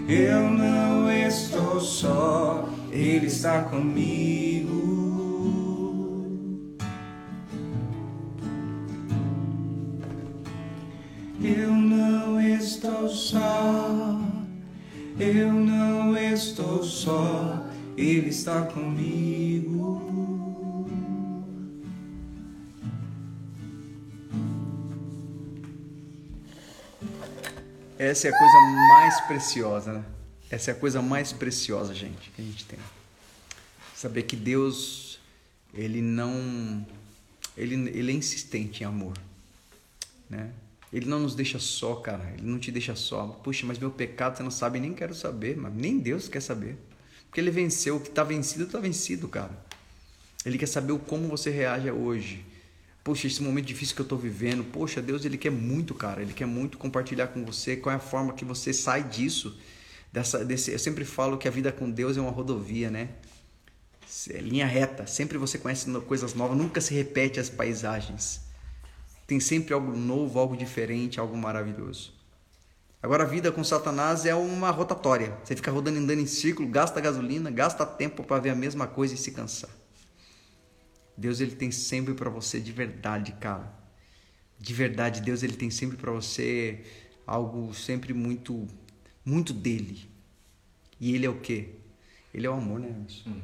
Eu 0.09 0.51
não 0.51 1.13
estou 1.13 1.81
só. 1.81 2.69
Ele 2.91 3.27
está 3.27 3.63
comigo. 3.63 4.22
Essa 28.13 28.29
é 28.29 28.31
a 28.31 28.39
coisa 28.39 28.61
mais 28.61 29.21
preciosa, 29.23 29.93
né? 29.95 30.05
Essa 30.51 30.71
é 30.71 30.75
a 30.75 30.77
coisa 30.77 31.01
mais 31.01 31.33
preciosa, 31.33 31.95
gente, 31.95 32.29
que 32.29 32.43
a 32.43 32.45
gente 32.45 32.67
tem. 32.67 32.79
Saber 33.97 34.25
que 34.25 34.37
Deus, 34.37 35.19
ele 35.73 36.03
não. 36.03 36.87
Ele, 37.57 37.75
ele 37.89 38.13
é 38.13 38.15
insistente 38.15 38.83
em 38.83 38.87
amor, 38.87 39.17
né? 40.29 40.51
Ele 40.93 41.07
não 41.07 41.21
nos 41.21 41.35
deixa 41.35 41.59
só, 41.59 41.95
cara. 41.95 42.35
Ele 42.37 42.47
não 42.47 42.59
te 42.59 42.71
deixa 42.71 42.95
só. 42.95 43.29
Puxa, 43.43 43.65
mas 43.65 43.79
meu 43.79 43.91
pecado 43.91 44.37
você 44.37 44.43
não 44.43 44.51
sabe, 44.51 44.79
nem 44.79 44.93
quero 44.93 45.15
saber, 45.15 45.57
mas 45.57 45.73
nem 45.73 45.99
Deus 45.99 46.29
quer 46.29 46.43
saber. 46.43 46.77
Porque 47.29 47.41
ele 47.41 47.51
venceu, 47.51 47.97
o 47.97 48.01
que 48.01 48.11
está 48.11 48.23
vencido, 48.23 48.65
está 48.65 48.79
vencido, 48.79 49.27
cara. 49.27 49.59
Ele 50.45 50.59
quer 50.59 50.67
saber 50.67 50.93
o 50.93 50.99
como 50.99 51.29
você 51.29 51.49
reage 51.49 51.91
hoje. 51.91 52.45
Poxa, 53.05 53.27
esse 53.27 53.43
momento 53.43 53.67
difícil 53.67 53.97
que 53.97 54.01
eu 54.01 54.05
estou 54.05 54.19
vivendo. 54.19 54.63
Poxa, 54.63 55.03
Deus, 55.03 55.25
ele 55.25 55.37
quer 55.37 55.51
muito, 55.51 55.95
cara. 55.95 56.23
Ele 56.23 56.33
quer 56.33 56.47
muito 56.47 56.79
compartilhar 56.79 57.29
com 57.29 57.45
você 57.45 57.77
qual 57.77 57.93
é 57.93 57.97
a 57.97 58.01
forma 58.01 58.33
que 58.33 58.45
você 58.45 58.73
sai 58.73 59.03
disso. 59.03 59.57
Dessa, 60.13 60.45
desse, 60.45 60.71
eu 60.71 60.79
sempre 60.79 61.05
falo 61.05 61.37
que 61.37 61.49
a 61.49 61.51
vida 61.51 61.73
com 61.73 61.91
Deus 61.91 62.17
é 62.17 62.21
uma 62.21 62.31
rodovia, 62.31 62.91
né? 62.91 63.09
É 64.31 64.39
linha 64.39 64.67
reta. 64.67 65.07
Sempre 65.07 65.37
você 65.37 65.59
conhece 65.59 65.91
coisas 66.03 66.35
novas. 66.35 66.57
Nunca 66.57 66.81
se 66.81 66.95
repete 66.95 67.41
as 67.41 67.49
paisagens. 67.49 68.41
Tem 69.27 69.41
sempre 69.41 69.75
algo 69.75 69.97
novo, 69.97 70.39
algo 70.39 70.57
diferente, 70.57 71.19
algo 71.19 71.37
maravilhoso. 71.37 72.13
Agora 73.03 73.25
a 73.25 73.27
vida 73.27 73.51
com 73.51 73.65
Satanás 73.65 74.25
é 74.25 74.35
uma 74.35 74.71
rotatória. 74.71 75.37
Você 75.43 75.57
fica 75.57 75.73
rodando 75.73 75.99
andando 75.99 76.21
em 76.21 76.27
círculo, 76.27 76.69
gasta 76.69 77.01
gasolina, 77.01 77.51
gasta 77.51 77.85
tempo 77.85 78.23
para 78.23 78.41
ver 78.41 78.51
a 78.51 78.55
mesma 78.55 78.87
coisa 78.87 79.15
e 79.15 79.17
se 79.17 79.33
cansar. 79.33 79.71
Deus 81.17 81.41
ele 81.41 81.55
tem 81.55 81.71
sempre 81.71 82.15
para 82.15 82.31
você 82.31 82.61
de 82.61 82.73
verdade, 82.73 83.33
cara. 83.33 83.73
De 84.59 84.73
verdade, 84.73 85.21
Deus 85.21 85.43
ele 85.43 85.55
tem 85.55 85.71
sempre 85.71 85.97
para 85.97 86.13
você 86.13 86.85
algo 87.27 87.75
sempre 87.75 88.13
muito 88.13 88.67
muito 89.25 89.53
dele. 89.53 90.09
E 91.01 91.15
ele 91.15 91.27
é 91.27 91.31
o 91.31 91.41
quê? 91.41 91.71
Ele 92.33 92.47
é 92.47 92.51
o 92.51 92.55
amor, 92.55 92.81
né? 92.81 92.95
Uhum. 93.27 93.41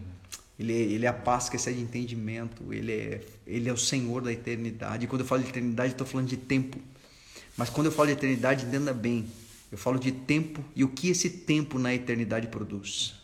Ele, 0.59 0.73
é, 0.73 0.77
ele 0.77 1.07
é 1.07 1.09
a 1.09 1.13
paz 1.13 1.49
que 1.49 1.57
excede 1.57 1.81
entendimento. 1.81 2.73
Ele 2.73 2.93
é, 2.93 3.25
ele 3.47 3.69
é 3.69 3.73
o 3.73 3.77
Senhor 3.77 4.23
da 4.23 4.33
eternidade. 4.33 5.05
E 5.05 5.09
quando 5.09 5.21
eu 5.21 5.27
falo 5.27 5.43
de 5.43 5.49
eternidade, 5.49 5.93
estou 5.93 6.07
falando 6.07 6.29
de 6.29 6.37
tempo. 6.37 6.79
Mas 7.57 7.71
quando 7.71 7.87
eu 7.87 7.93
falo 7.93 8.09
de 8.09 8.15
eternidade, 8.15 8.67
entenda 8.67 8.93
bem. 8.93 9.27
Eu 9.71 9.79
falo 9.79 9.99
de 9.99 10.11
tempo 10.11 10.65
e 10.75 10.83
o 10.83 10.89
que 10.89 11.09
esse 11.09 11.29
tempo 11.29 11.79
na 11.79 11.95
eternidade 11.95 12.49
produz. 12.49 13.15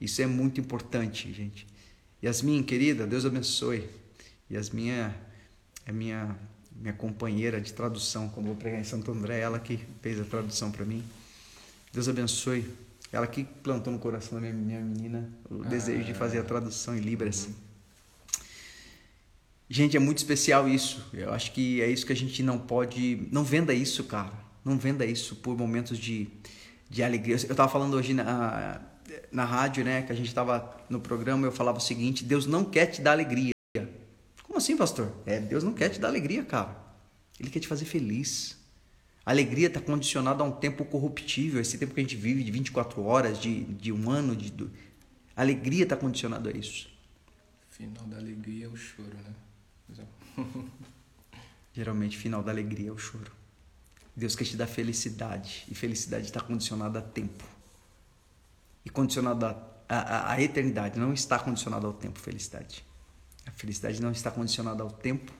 Isso 0.00 0.20
é 0.20 0.26
muito 0.26 0.60
importante, 0.60 1.32
gente. 1.32 1.66
Yasmin, 2.24 2.62
querida, 2.62 3.06
Deus 3.06 3.26
abençoe. 3.26 3.86
Yasmin 4.50 4.88
é, 4.88 5.14
é 5.84 5.92
minha, 5.92 6.34
minha 6.74 6.94
companheira 6.94 7.60
de 7.60 7.70
tradução. 7.70 8.30
Quando 8.30 8.46
vou 8.46 8.56
pregar 8.56 8.80
em 8.80 8.84
Santo 8.84 9.12
André, 9.12 9.40
ela 9.40 9.58
que 9.58 9.78
fez 10.00 10.18
a 10.18 10.24
tradução 10.24 10.70
para 10.70 10.86
mim. 10.86 11.04
Deus 11.92 12.08
abençoe. 12.08 12.64
Ela 13.12 13.26
que 13.26 13.44
plantou 13.44 13.92
no 13.92 13.98
coração 13.98 14.40
da 14.40 14.40
minha, 14.40 14.54
minha 14.54 14.80
menina 14.80 15.30
o 15.50 15.62
ah, 15.62 15.68
desejo 15.68 16.02
de 16.02 16.14
fazer 16.14 16.38
a 16.38 16.42
tradução 16.42 16.96
em 16.96 17.00
Libras. 17.00 17.44
Uhum. 17.44 17.54
Gente, 19.68 19.94
é 19.94 20.00
muito 20.00 20.16
especial 20.18 20.66
isso. 20.66 21.06
Eu 21.12 21.30
acho 21.30 21.52
que 21.52 21.82
é 21.82 21.90
isso 21.90 22.06
que 22.06 22.12
a 22.12 22.16
gente 22.16 22.42
não 22.42 22.58
pode. 22.58 23.28
Não 23.30 23.44
venda 23.44 23.74
isso, 23.74 24.02
cara. 24.04 24.32
Não 24.64 24.78
venda 24.78 25.04
isso 25.04 25.36
por 25.36 25.58
momentos 25.58 25.98
de, 25.98 26.28
de 26.88 27.02
alegria. 27.02 27.34
Eu 27.34 27.50
estava 27.50 27.68
falando 27.68 27.94
hoje 27.94 28.14
na, 28.14 28.80
na 29.30 29.44
rádio, 29.44 29.84
né? 29.84 30.02
Que 30.02 30.12
a 30.12 30.14
gente 30.14 30.28
estava 30.28 30.76
no 30.88 31.00
programa. 31.00 31.46
Eu 31.46 31.52
falava 31.52 31.78
o 31.78 31.80
seguinte: 31.80 32.24
Deus 32.24 32.46
não 32.46 32.64
quer 32.64 32.86
te 32.86 33.00
dar 33.00 33.12
alegria. 33.12 33.52
Como 34.42 34.58
assim, 34.58 34.76
pastor? 34.76 35.12
É, 35.26 35.40
Deus 35.40 35.64
não 35.64 35.72
quer 35.72 35.88
te 35.88 36.00
dar 36.00 36.08
alegria, 36.08 36.44
cara. 36.44 36.76
Ele 37.38 37.50
quer 37.50 37.60
te 37.60 37.68
fazer 37.68 37.84
feliz. 37.84 38.56
A 39.26 39.30
alegria 39.30 39.68
está 39.68 39.80
condicionada 39.80 40.42
a 40.42 40.46
um 40.46 40.52
tempo 40.52 40.84
corruptível, 40.84 41.60
esse 41.60 41.78
tempo 41.78 41.94
que 41.94 42.00
a 42.00 42.02
gente 42.02 42.16
vive 42.16 42.44
de 42.44 42.50
24 42.52 43.02
horas, 43.02 43.40
de, 43.40 43.64
de 43.64 43.90
um 43.90 44.10
ano. 44.10 44.36
De, 44.36 44.50
do... 44.50 44.70
A 45.34 45.40
alegria 45.40 45.84
está 45.84 45.96
condicionada 45.96 46.50
a 46.50 46.52
isso. 46.52 46.88
Final 47.70 48.04
da 48.06 48.18
alegria 48.18 48.66
é 48.66 48.68
o 48.68 48.76
choro, 48.76 49.16
né? 49.16 50.04
Geralmente, 51.72 52.16
final 52.16 52.42
da 52.42 52.52
alegria 52.52 52.90
é 52.90 52.92
o 52.92 52.98
choro. 52.98 53.32
Deus 54.14 54.36
quer 54.36 54.44
te 54.44 54.56
dar 54.56 54.66
felicidade. 54.66 55.64
E 55.68 55.74
felicidade 55.74 56.26
está 56.26 56.40
condicionada 56.40 57.00
a 57.00 57.02
tempo. 57.02 57.53
E 58.84 58.90
a, 59.88 60.32
a 60.32 60.42
eternidade. 60.42 60.98
Não 60.98 61.12
está 61.12 61.38
condicionada 61.38 61.86
ao 61.86 61.92
tempo, 61.92 62.18
felicidade. 62.18 62.84
A 63.46 63.50
felicidade 63.50 64.00
não 64.00 64.10
está 64.10 64.30
condicionada 64.30 64.82
ao 64.82 64.90
tempo. 64.90 65.32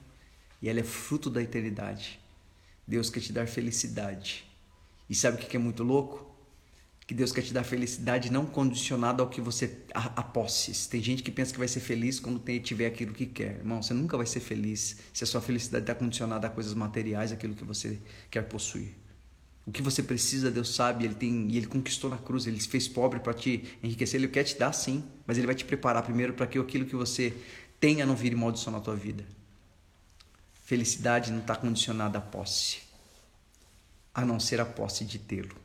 E 0.61 0.69
ela 0.69 0.79
é 0.79 0.83
fruto 0.83 1.29
da 1.29 1.41
eternidade. 1.41 2.19
Deus 2.87 3.09
quer 3.09 3.19
te 3.19 3.33
dar 3.33 3.47
felicidade. 3.47 4.45
E 5.09 5.15
sabe 5.15 5.37
o 5.37 5.45
que 5.45 5.55
é 5.55 5.59
muito 5.59 5.83
louco? 5.83 6.33
Que 7.07 7.13
Deus 7.13 7.31
quer 7.31 7.43
te 7.43 7.53
dar 7.53 7.63
felicidade 7.63 8.31
não 8.31 8.47
condicionada 8.47 9.21
ao 9.21 9.29
que 9.29 9.39
você 9.39 9.83
a, 9.93 10.05
a 10.05 10.23
posses. 10.23 10.87
Tem 10.87 11.01
gente 11.01 11.21
que 11.21 11.29
pensa 11.31 11.51
que 11.51 11.59
vai 11.59 11.67
ser 11.67 11.79
feliz 11.79 12.19
quando 12.19 12.39
tem, 12.39 12.59
tiver 12.59 12.87
aquilo 12.87 13.13
que 13.13 13.27
quer. 13.27 13.57
Irmão, 13.57 13.81
você 13.83 13.93
nunca 13.93 14.17
vai 14.17 14.25
ser 14.25 14.39
feliz 14.39 14.97
se 15.13 15.23
a 15.23 15.27
sua 15.27 15.39
felicidade 15.39 15.83
está 15.83 15.93
condicionada 15.93 16.47
a 16.47 16.49
coisas 16.49 16.73
materiais, 16.73 17.31
aquilo 17.31 17.53
que 17.53 17.63
você 17.63 17.99
quer 18.31 18.41
possuir. 18.47 19.04
O 19.65 19.71
que 19.71 19.81
você 19.81 20.03
precisa, 20.03 20.51
Deus 20.51 20.75
sabe, 20.75 21.05
ele 21.05 21.15
tem 21.15 21.47
e 21.49 21.57
ele 21.57 21.65
conquistou 21.65 22.09
na 22.09 22.17
cruz, 22.17 22.45
ele 22.45 22.59
se 22.59 22.67
fez 22.67 22.87
pobre 22.87 23.19
para 23.19 23.33
te 23.33 23.77
enriquecer, 23.81 24.19
ele 24.19 24.27
quer 24.27 24.43
te 24.43 24.57
dar 24.57 24.71
sim, 24.71 25.03
mas 25.25 25.37
ele 25.37 25.47
vai 25.47 25.55
te 25.55 25.65
preparar 25.65 26.03
primeiro 26.03 26.33
para 26.33 26.45
que 26.45 26.59
aquilo 26.59 26.85
que 26.85 26.95
você 26.95 27.35
tenha 27.79 28.05
não 28.05 28.15
vire 28.15 28.35
maldição 28.35 28.71
na 28.71 28.79
tua 28.79 28.95
vida. 28.95 29.25
Felicidade 30.65 31.31
não 31.31 31.39
está 31.39 31.55
condicionada 31.55 32.19
à 32.19 32.21
posse, 32.21 32.79
a 34.13 34.23
não 34.23 34.39
ser 34.39 34.61
a 34.61 34.65
posse 34.65 35.03
de 35.03 35.17
tê-lo, 35.17 35.55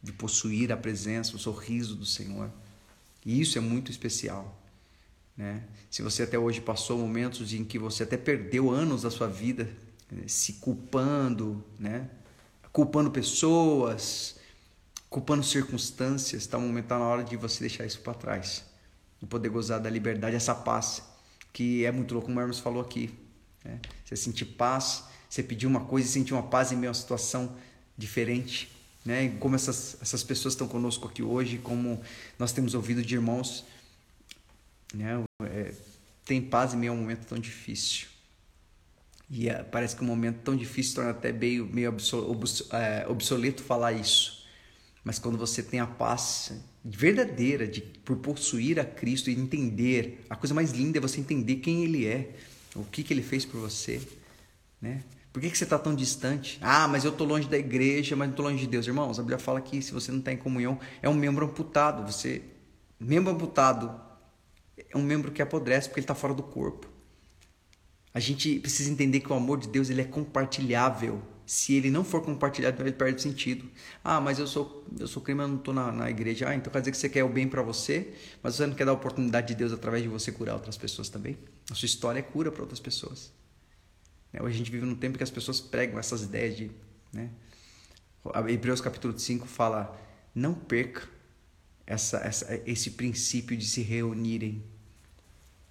de 0.00 0.12
possuir 0.12 0.70
a 0.70 0.76
presença, 0.76 1.34
o 1.34 1.38
sorriso 1.38 1.96
do 1.96 2.06
Senhor. 2.06 2.48
E 3.26 3.40
isso 3.40 3.58
é 3.58 3.60
muito 3.60 3.90
especial. 3.90 4.60
Né? 5.36 5.64
Se 5.90 6.00
você 6.00 6.22
até 6.22 6.38
hoje 6.38 6.60
passou 6.60 6.98
momentos 6.98 7.52
em 7.52 7.64
que 7.64 7.78
você 7.78 8.04
até 8.04 8.16
perdeu 8.16 8.70
anos 8.70 9.02
da 9.02 9.10
sua 9.10 9.26
vida 9.26 9.68
né? 10.10 10.24
se 10.28 10.54
culpando, 10.54 11.64
né? 11.78 12.08
Culpando 12.74 13.08
pessoas, 13.08 14.34
culpando 15.08 15.44
circunstâncias, 15.44 16.52
um 16.54 16.60
momento 16.60 16.86
tá 16.86 16.98
na 16.98 17.04
hora 17.04 17.22
de 17.22 17.36
você 17.36 17.60
deixar 17.60 17.86
isso 17.86 18.00
para 18.00 18.14
trás 18.14 18.64
e 19.22 19.26
poder 19.26 19.48
gozar 19.48 19.78
da 19.78 19.88
liberdade, 19.88 20.34
essa 20.34 20.56
paz 20.56 21.00
que 21.52 21.84
é 21.84 21.92
muito 21.92 22.12
louco, 22.12 22.26
como 22.26 22.40
o 22.40 22.42
Hermes 22.42 22.58
falou 22.58 22.82
aqui. 22.82 23.16
Né? 23.64 23.78
Você 24.04 24.16
sentir 24.16 24.46
paz, 24.46 25.04
você 25.30 25.40
pedir 25.40 25.68
uma 25.68 25.84
coisa 25.84 26.08
e 26.08 26.10
sentir 26.10 26.34
uma 26.34 26.42
paz 26.42 26.72
em 26.72 26.76
meio 26.76 26.88
a 26.88 26.90
uma 26.90 26.94
situação 26.94 27.56
diferente. 27.96 28.72
Né? 29.04 29.26
E 29.26 29.30
como 29.38 29.54
essas, 29.54 29.96
essas 30.02 30.24
pessoas 30.24 30.54
estão 30.54 30.66
conosco 30.66 31.06
aqui 31.06 31.22
hoje, 31.22 31.58
como 31.58 32.02
nós 32.40 32.50
temos 32.50 32.74
ouvido 32.74 33.04
de 33.04 33.14
irmãos, 33.14 33.64
né? 34.92 35.22
É, 35.44 35.72
tem 36.24 36.42
paz 36.42 36.74
em 36.74 36.76
meio 36.76 36.90
a 36.90 36.94
um 36.96 36.98
momento 36.98 37.24
tão 37.24 37.38
difícil. 37.38 38.08
E 39.36 39.48
é, 39.48 39.64
parece 39.64 39.96
que 39.96 40.04
um 40.04 40.06
momento 40.06 40.42
tão 40.44 40.54
difícil 40.54 40.94
torna 40.94 41.10
até 41.10 41.32
meio, 41.32 41.66
meio 41.66 41.92
é, 42.70 43.04
obsoleto 43.08 43.64
falar 43.64 43.92
isso. 43.92 44.46
Mas 45.02 45.18
quando 45.18 45.36
você 45.36 45.60
tem 45.60 45.80
a 45.80 45.86
paz 45.88 46.52
verdadeira 46.84 47.66
de 47.66 47.80
por 47.80 48.18
possuir 48.18 48.78
a 48.78 48.84
Cristo 48.84 49.28
e 49.28 49.34
entender, 49.34 50.24
a 50.30 50.36
coisa 50.36 50.54
mais 50.54 50.70
linda 50.70 50.98
é 50.98 51.00
você 51.00 51.18
entender 51.18 51.56
quem 51.56 51.82
Ele 51.82 52.06
é 52.06 52.32
o 52.76 52.84
que, 52.84 53.02
que 53.02 53.12
ele 53.12 53.22
fez 53.22 53.44
por 53.44 53.60
você, 53.60 54.00
né? 54.80 55.02
Por 55.32 55.40
que, 55.40 55.50
que 55.50 55.58
você 55.58 55.64
está 55.64 55.78
tão 55.78 55.96
distante? 55.96 56.58
Ah, 56.60 56.86
mas 56.86 57.04
eu 57.04 57.10
estou 57.10 57.26
longe 57.26 57.48
da 57.48 57.58
igreja, 57.58 58.14
mas 58.14 58.28
não 58.28 58.34
estou 58.34 58.46
longe 58.46 58.60
de 58.60 58.68
Deus. 58.68 58.86
Irmãos, 58.86 59.18
a 59.18 59.22
Bíblia 59.22 59.38
fala 59.38 59.60
que 59.60 59.82
se 59.82 59.92
você 59.92 60.12
não 60.12 60.20
está 60.20 60.32
em 60.32 60.36
comunhão, 60.36 60.78
é 61.02 61.08
um 61.08 61.14
membro 61.14 61.44
amputado. 61.44 62.10
Você, 62.10 62.40
membro 63.00 63.32
amputado 63.32 64.00
é 64.76 64.96
um 64.96 65.02
membro 65.02 65.32
que 65.32 65.42
apodrece 65.42 65.88
porque 65.88 65.98
ele 65.98 66.04
está 66.04 66.14
fora 66.14 66.34
do 66.34 66.42
corpo. 66.42 66.93
A 68.14 68.20
gente 68.20 68.60
precisa 68.60 68.90
entender 68.92 69.18
que 69.18 69.32
o 69.32 69.34
amor 69.34 69.58
de 69.58 69.68
Deus 69.68 69.90
ele 69.90 70.00
é 70.00 70.04
compartilhável. 70.04 71.20
Se 71.44 71.74
ele 71.74 71.90
não 71.90 72.04
for 72.04 72.22
compartilhado, 72.22 72.80
ele 72.80 72.92
perde 72.92 73.20
sentido. 73.20 73.68
Ah, 74.04 74.20
mas 74.20 74.38
eu 74.38 74.46
sou 74.46 74.86
eu 74.98 75.08
sou 75.08 75.20
crime, 75.20 75.42
eu 75.42 75.48
não 75.48 75.56
estou 75.56 75.74
na, 75.74 75.90
na 75.90 76.08
igreja. 76.08 76.48
Ah, 76.48 76.54
então 76.54 76.72
quer 76.72 76.78
dizer 76.78 76.92
que 76.92 76.96
você 76.96 77.08
quer 77.08 77.24
o 77.24 77.28
bem 77.28 77.48
para 77.48 77.60
você, 77.60 78.14
mas 78.40 78.54
você 78.54 78.66
não 78.68 78.74
quer 78.74 78.84
dar 78.84 78.92
a 78.92 78.94
oportunidade 78.94 79.48
de 79.48 79.56
Deus 79.56 79.72
através 79.72 80.02
de 80.02 80.08
você 80.08 80.30
curar 80.30 80.54
outras 80.54 80.76
pessoas 80.76 81.08
também? 81.08 81.36
A 81.68 81.74
sua 81.74 81.86
história 81.86 82.20
é 82.20 82.22
cura 82.22 82.52
para 82.52 82.62
outras 82.62 82.78
pessoas. 82.78 83.32
Né? 84.32 84.40
Hoje 84.40 84.54
a 84.54 84.58
gente 84.58 84.70
vive 84.70 84.86
num 84.86 84.94
tempo 84.94 85.18
que 85.18 85.24
as 85.24 85.30
pessoas 85.30 85.60
pregam 85.60 85.98
essas 85.98 86.22
ideias 86.22 86.56
de. 86.56 86.70
Né? 87.12 87.30
Hebreus 88.48 88.80
capítulo 88.80 89.18
5 89.18 89.44
fala: 89.46 90.00
não 90.32 90.54
perca 90.54 91.08
essa, 91.84 92.18
essa, 92.18 92.62
esse 92.64 92.92
princípio 92.92 93.56
de 93.56 93.66
se 93.66 93.82
reunirem. 93.82 94.62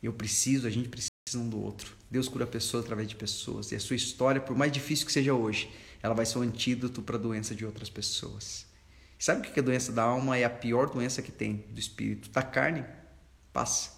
Eu 0.02 0.12
preciso, 0.12 0.68
a 0.68 0.70
gente 0.70 0.90
precisa 0.90 1.12
um 1.36 1.48
do 1.48 1.60
outro. 1.60 1.96
Deus 2.14 2.30
cura 2.30 2.46
pessoas 2.46 2.84
através 2.84 3.08
de 3.08 3.16
pessoas. 3.16 3.72
E 3.72 3.76
a 3.76 3.80
sua 3.80 3.96
história, 3.96 4.40
por 4.40 4.56
mais 4.56 4.72
difícil 4.72 5.04
que 5.04 5.12
seja 5.12 5.34
hoje, 5.34 5.68
ela 6.00 6.14
vai 6.14 6.28
ser 6.28 6.38
um 6.38 6.44
antídoto 6.44 7.02
para 7.02 7.16
a 7.16 7.20
doença 7.20 7.56
de 7.56 7.66
outras 7.66 7.90
pessoas. 7.90 8.68
Sabe 9.18 9.48
o 9.48 9.52
que 9.52 9.60
a 9.60 9.64
doença 9.64 9.92
da 9.92 10.04
alma 10.04 10.38
é 10.38 10.44
a 10.44 10.50
pior 10.50 10.92
doença 10.92 11.24
que 11.24 11.32
tem 11.32 11.66
do 11.72 11.80
espírito? 11.80 12.30
Da 12.30 12.44
carne, 12.44 12.86
passa. 13.52 13.94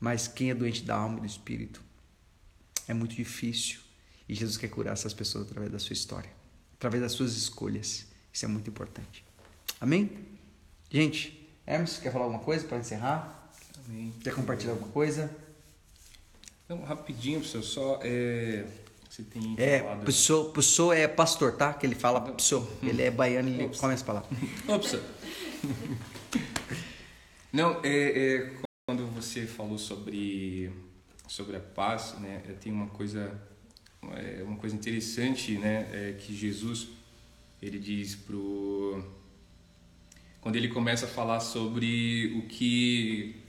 Mas 0.00 0.26
quem 0.26 0.50
é 0.50 0.54
doente 0.54 0.82
da 0.82 0.96
alma 0.96 1.18
e 1.18 1.20
do 1.20 1.26
espírito 1.28 1.80
é 2.88 2.92
muito 2.92 3.14
difícil. 3.14 3.78
E 4.28 4.34
Jesus 4.34 4.56
quer 4.56 4.68
curar 4.68 4.94
essas 4.94 5.14
pessoas 5.14 5.46
através 5.46 5.70
da 5.70 5.78
sua 5.78 5.92
história, 5.92 6.30
através 6.74 7.00
das 7.00 7.12
suas 7.12 7.36
escolhas. 7.36 8.06
Isso 8.32 8.44
é 8.44 8.48
muito 8.48 8.68
importante. 8.68 9.24
Amém? 9.80 10.10
Gente, 10.90 11.48
Hermes, 11.64 11.98
quer 11.98 12.12
falar 12.12 12.24
alguma 12.24 12.42
coisa 12.42 12.66
para 12.66 12.78
encerrar? 12.78 13.52
Amém. 13.86 14.12
Quer 14.20 14.34
compartilhar 14.34 14.72
alguma 14.72 14.90
coisa? 14.90 15.30
Não, 16.70 16.84
rapidinho, 16.84 17.40
professor, 17.40 17.64
só 17.64 18.00
é, 18.00 18.64
você 19.08 19.24
tem 19.24 19.56
É, 19.58 19.80
falado... 19.80 20.04
pessoa, 20.04 20.52
pessoa 20.52 20.96
é 20.96 21.08
pastor, 21.08 21.56
tá? 21.56 21.74
Que 21.74 21.84
ele 21.84 21.96
fala 21.96 22.20
pessoa. 22.20 22.64
Ele 22.80 23.02
é 23.02 23.10
baiano 23.10 23.48
e 23.48 23.54
ele 23.54 23.76
come 23.76 23.92
as 23.92 24.04
palavras. 24.04 24.30
Professor. 24.64 25.02
Não, 27.52 27.80
é, 27.82 27.88
é, 27.88 28.52
quando 28.86 29.04
você 29.08 29.48
falou 29.48 29.78
sobre, 29.78 30.70
sobre 31.26 31.56
a 31.56 31.60
paz, 31.60 32.14
né, 32.20 32.40
tem 32.60 32.70
uma 32.72 32.86
coisa, 32.86 33.36
é, 34.12 34.40
uma 34.44 34.56
coisa 34.56 34.76
interessante, 34.76 35.58
né, 35.58 35.88
é 35.92 36.12
que 36.12 36.32
Jesus, 36.32 36.86
ele 37.60 37.80
diz 37.80 38.14
pro... 38.14 39.04
Quando 40.40 40.54
ele 40.54 40.68
começa 40.68 41.06
a 41.06 41.08
falar 41.08 41.40
sobre 41.40 42.32
o 42.36 42.42
que... 42.46 43.39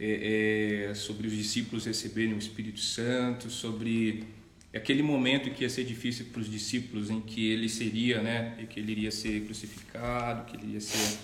É, 0.00 0.90
é, 0.90 0.94
sobre 0.94 1.26
os 1.26 1.32
discípulos 1.32 1.84
receberem 1.84 2.32
o 2.32 2.38
Espírito 2.38 2.78
Santo, 2.78 3.50
sobre 3.50 4.24
aquele 4.72 5.02
momento 5.02 5.50
que 5.50 5.64
ia 5.64 5.70
ser 5.70 5.84
difícil 5.84 6.26
para 6.32 6.40
os 6.40 6.48
discípulos, 6.48 7.10
em 7.10 7.20
que 7.20 7.50
ele 7.50 7.68
seria, 7.68 8.22
né, 8.22 8.64
que 8.70 8.78
ele 8.78 8.92
iria 8.92 9.10
ser 9.10 9.44
crucificado, 9.44 10.44
que 10.44 10.56
ele 10.56 10.74
ia 10.74 10.80
ser 10.80 11.18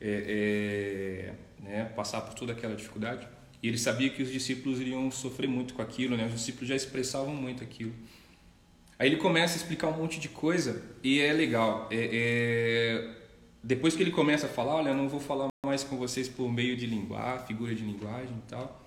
é, 0.00 1.34
é, 1.58 1.68
né, 1.68 1.84
passar 1.96 2.20
por 2.20 2.34
toda 2.34 2.52
aquela 2.52 2.76
dificuldade. 2.76 3.26
E 3.62 3.68
ele 3.68 3.78
sabia 3.78 4.08
que 4.08 4.22
os 4.22 4.32
discípulos 4.32 4.80
iriam 4.80 5.10
sofrer 5.10 5.48
muito 5.48 5.74
com 5.74 5.82
aquilo, 5.82 6.16
né? 6.16 6.24
Os 6.24 6.32
discípulos 6.32 6.66
já 6.68 6.74
expressavam 6.74 7.34
muito 7.34 7.62
aquilo. 7.62 7.92
Aí 8.98 9.08
ele 9.08 9.16
começa 9.16 9.54
a 9.54 9.56
explicar 9.56 9.88
um 9.88 9.98
monte 9.98 10.18
de 10.18 10.28
coisa 10.28 10.82
e 11.02 11.20
é 11.20 11.32
legal. 11.32 11.86
É, 11.90 12.08
é... 12.12 13.19
Depois 13.62 13.94
que 13.94 14.02
ele 14.02 14.10
começa 14.10 14.46
a 14.46 14.48
falar, 14.48 14.76
olha, 14.76 14.90
eu 14.90 14.96
não 14.96 15.08
vou 15.08 15.20
falar 15.20 15.48
mais 15.64 15.84
com 15.84 15.96
vocês 15.96 16.28
por 16.28 16.50
meio 16.50 16.76
de 16.76 16.86
linguagem, 16.86 17.46
figura 17.46 17.74
de 17.74 17.82
linguagem 17.82 18.34
e 18.36 18.48
tal. 18.48 18.86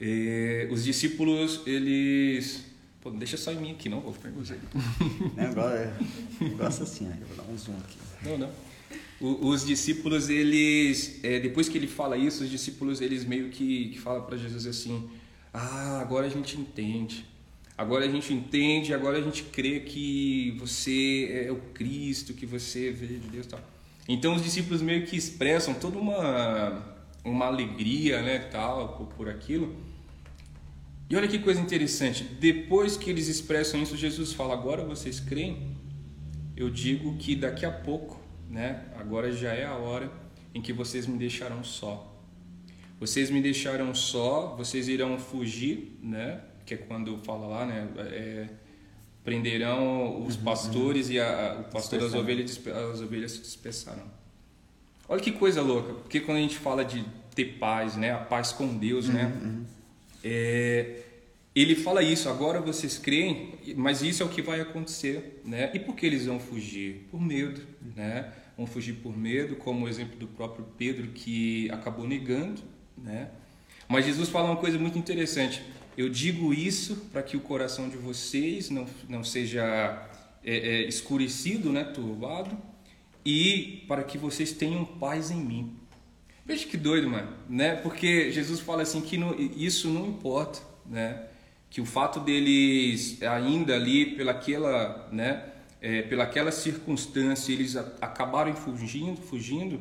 É... 0.00 0.68
Os 0.70 0.84
discípulos, 0.84 1.62
eles... 1.66 2.64
Pô, 3.00 3.10
deixa 3.10 3.36
só 3.36 3.52
em 3.52 3.56
mim 3.56 3.72
aqui, 3.72 3.88
não 3.88 4.00
vou 4.00 4.12
ficar 4.12 4.30
você. 4.30 4.58
É, 5.36 5.48
gosto 6.56 6.82
assim, 6.82 7.10
eu 7.20 7.26
vou 7.26 7.36
dar 7.36 7.50
um 7.50 7.56
zoom 7.56 7.76
aqui. 7.78 7.98
Não, 8.22 8.38
não 8.38 8.50
os 9.20 9.66
discípulos 9.66 10.30
eles 10.30 11.20
é, 11.22 11.38
depois 11.38 11.68
que 11.68 11.76
ele 11.76 11.86
fala 11.86 12.16
isso 12.16 12.42
os 12.42 12.50
discípulos 12.50 13.00
eles 13.00 13.24
meio 13.24 13.50
que, 13.50 13.90
que 13.90 14.00
falam 14.00 14.24
para 14.24 14.36
Jesus 14.36 14.66
assim 14.66 15.08
ah 15.52 16.00
agora 16.00 16.26
a 16.26 16.30
gente 16.30 16.58
entende 16.58 17.26
agora 17.76 18.06
a 18.06 18.08
gente 18.08 18.32
entende 18.32 18.94
agora 18.94 19.18
a 19.18 19.20
gente 19.20 19.42
crê 19.44 19.80
que 19.80 20.56
você 20.58 21.46
é 21.46 21.52
o 21.52 21.56
Cristo 21.74 22.32
que 22.32 22.46
você 22.46 22.90
veio 22.90 23.20
de 23.20 23.28
Deus 23.28 23.46
tal 23.46 23.60
então 24.08 24.34
os 24.34 24.42
discípulos 24.42 24.82
meio 24.82 25.06
que 25.06 25.16
expressam 25.16 25.74
toda 25.74 25.98
uma 25.98 26.98
uma 27.24 27.46
alegria 27.46 28.22
né 28.22 28.38
tal 28.38 28.96
por, 28.96 29.06
por 29.08 29.28
aquilo 29.28 29.74
e 31.08 31.16
olha 31.16 31.28
que 31.28 31.38
coisa 31.38 31.60
interessante 31.60 32.24
depois 32.24 32.96
que 32.96 33.10
eles 33.10 33.28
expressam 33.28 33.82
isso 33.82 33.96
Jesus 33.96 34.32
fala 34.32 34.54
agora 34.54 34.84
vocês 34.84 35.20
creem 35.20 35.76
eu 36.56 36.70
digo 36.70 37.16
que 37.16 37.34
daqui 37.34 37.64
a 37.64 37.70
pouco 37.70 38.20
né? 38.50 38.84
Agora 38.98 39.30
já 39.30 39.52
é 39.52 39.64
a 39.64 39.76
hora 39.76 40.10
em 40.52 40.60
que 40.60 40.72
vocês 40.72 41.06
me 41.06 41.16
deixarão 41.16 41.62
só. 41.62 42.20
Vocês 42.98 43.30
me 43.30 43.40
deixarão 43.40 43.94
só, 43.94 44.56
vocês 44.56 44.88
irão 44.88 45.18
fugir, 45.18 45.96
né? 46.02 46.40
Que 46.66 46.74
é 46.74 46.76
quando 46.76 47.16
fala 47.18 47.46
lá, 47.46 47.64
né? 47.64 47.88
É, 47.96 48.48
Prenderão 49.24 50.24
os 50.26 50.36
pastores 50.36 51.10
e 51.10 51.18
a, 51.20 51.26
a- 51.52 51.60
o 51.60 51.64
pastor 51.64 51.98
das 52.00 52.14
ovelhas, 52.14 52.60
as 52.94 53.00
ovelhas 53.00 53.32
se 53.32 53.40
dispersarão. 53.40 54.04
Olha 55.08 55.20
que 55.20 55.32
coisa 55.32 55.60
louca, 55.60 55.92
porque 55.94 56.20
quando 56.20 56.38
a 56.38 56.40
gente 56.40 56.56
fala 56.56 56.84
de 56.84 57.04
ter 57.34 57.58
paz, 57.58 57.96
né, 57.96 58.12
a 58.12 58.18
paz 58.18 58.52
com 58.52 58.76
Deus, 58.78 59.08
né, 59.08 59.30
é, 60.24 61.02
ele 61.54 61.74
fala 61.74 62.02
isso. 62.02 62.28
Agora 62.28 62.60
vocês 62.60 62.96
creem, 62.98 63.54
mas 63.76 64.02
isso 64.02 64.22
é 64.22 64.26
o 64.26 64.28
que 64.28 64.40
vai 64.40 64.60
acontecer, 64.60 65.42
né? 65.44 65.70
E 65.74 65.78
por 65.78 65.94
que 65.96 66.06
eles 66.06 66.26
vão 66.26 66.38
fugir? 66.38 67.06
Por 67.10 67.20
medo, 67.20 67.60
né? 67.96 68.32
Vão 68.56 68.66
fugir 68.66 68.94
por 68.94 69.16
medo, 69.16 69.56
como 69.56 69.84
o 69.86 69.88
exemplo 69.88 70.16
do 70.18 70.26
próprio 70.28 70.64
Pedro 70.78 71.08
que 71.08 71.68
acabou 71.72 72.06
negando, 72.06 72.62
né? 72.96 73.30
Mas 73.88 74.04
Jesus 74.06 74.28
fala 74.28 74.46
uma 74.50 74.56
coisa 74.56 74.78
muito 74.78 74.96
interessante. 74.98 75.62
Eu 76.00 76.08
digo 76.08 76.54
isso 76.54 76.96
para 77.12 77.22
que 77.22 77.36
o 77.36 77.40
coração 77.40 77.86
de 77.86 77.98
vocês 77.98 78.70
não, 78.70 78.86
não 79.06 79.22
seja 79.22 79.62
é, 80.42 80.56
é, 80.56 80.88
escurecido, 80.88 81.70
né, 81.70 81.84
turbado, 81.84 82.56
e 83.22 83.84
para 83.86 84.02
que 84.02 84.16
vocês 84.16 84.50
tenham 84.50 84.82
paz 84.82 85.30
em 85.30 85.36
mim. 85.44 85.76
Veja 86.46 86.66
que 86.66 86.78
doido, 86.78 87.06
mano, 87.10 87.30
né? 87.46 87.76
Porque 87.76 88.32
Jesus 88.32 88.60
fala 88.60 88.80
assim 88.80 89.02
que 89.02 89.18
não- 89.18 89.34
isso 89.38 89.90
não 89.90 90.06
importa, 90.08 90.60
né? 90.86 91.22
Que 91.68 91.82
o 91.82 91.84
fato 91.84 92.18
deles 92.18 93.22
ainda 93.22 93.74
ali 93.74 94.16
pelaquela, 94.16 95.06
né? 95.12 95.44
É, 95.82 96.00
pelaquela 96.00 96.50
circunstância 96.50 97.52
eles 97.52 97.76
a- 97.76 97.92
acabaram 98.00 98.54
fugindo, 98.54 99.20
fugindo, 99.20 99.78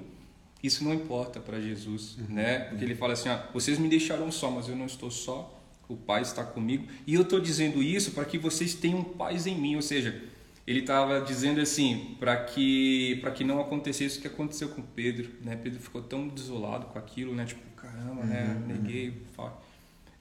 isso 0.61 0.83
não 0.83 0.93
importa 0.93 1.39
para 1.39 1.61
Jesus, 1.61 2.17
né? 2.27 2.59
Porque 2.67 2.83
ele 2.83 2.93
fala 2.95 3.13
assim, 3.13 3.29
ó, 3.29 3.37
vocês 3.53 3.79
me 3.79 3.87
deixaram 3.87 4.29
só, 4.33 4.51
mas 4.51 4.67
eu 4.67 4.75
não 4.75 4.85
estou 4.85 5.09
só. 5.09 5.55
O 5.89 5.97
Pai 5.97 6.21
está 6.21 6.43
comigo. 6.43 6.87
E 7.05 7.13
eu 7.15 7.23
estou 7.23 7.39
dizendo 7.39 7.83
isso 7.83 8.11
para 8.11 8.23
que 8.23 8.37
vocês 8.37 8.73
tenham 8.75 9.03
paz 9.03 9.45
em 9.47 9.55
mim, 9.59 9.75
ou 9.75 9.81
seja, 9.81 10.21
ele 10.67 10.81
estava 10.81 11.19
dizendo 11.21 11.59
assim 11.59 12.15
para 12.19 12.37
que 12.45 13.17
para 13.21 13.31
que 13.31 13.43
não 13.43 13.59
acontecesse 13.59 14.19
o 14.19 14.21
que 14.21 14.27
aconteceu 14.27 14.69
com 14.69 14.81
Pedro 14.83 15.31
né? 15.41 15.55
Pedro 15.55 15.79
ficou 15.79 16.01
tão 16.01 16.27
desolado 16.27 16.85
com 16.87 16.99
aquilo 16.99 17.33
né? 17.33 17.43
Tipo 17.45 17.61
caramba 17.75 18.23
né? 18.23 18.55
Neguei 18.67 19.13
fa- 19.35 19.53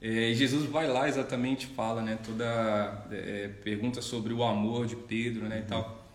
é, 0.01 0.31
e 0.31 0.35
Jesus 0.35 0.65
vai 0.71 0.87
lá 0.89 1.07
exatamente 1.09 1.67
fala 1.67 2.01
né? 2.03 2.19
Toda 2.25 3.07
é, 3.11 3.49
pergunta 3.63 4.01
sobre 4.01 4.33
o 4.33 4.43
amor 4.43 4.87
de 4.87 4.97
Pedro 4.97 5.47
né 5.49 5.59
e 5.61 5.69
tal. 5.69 6.07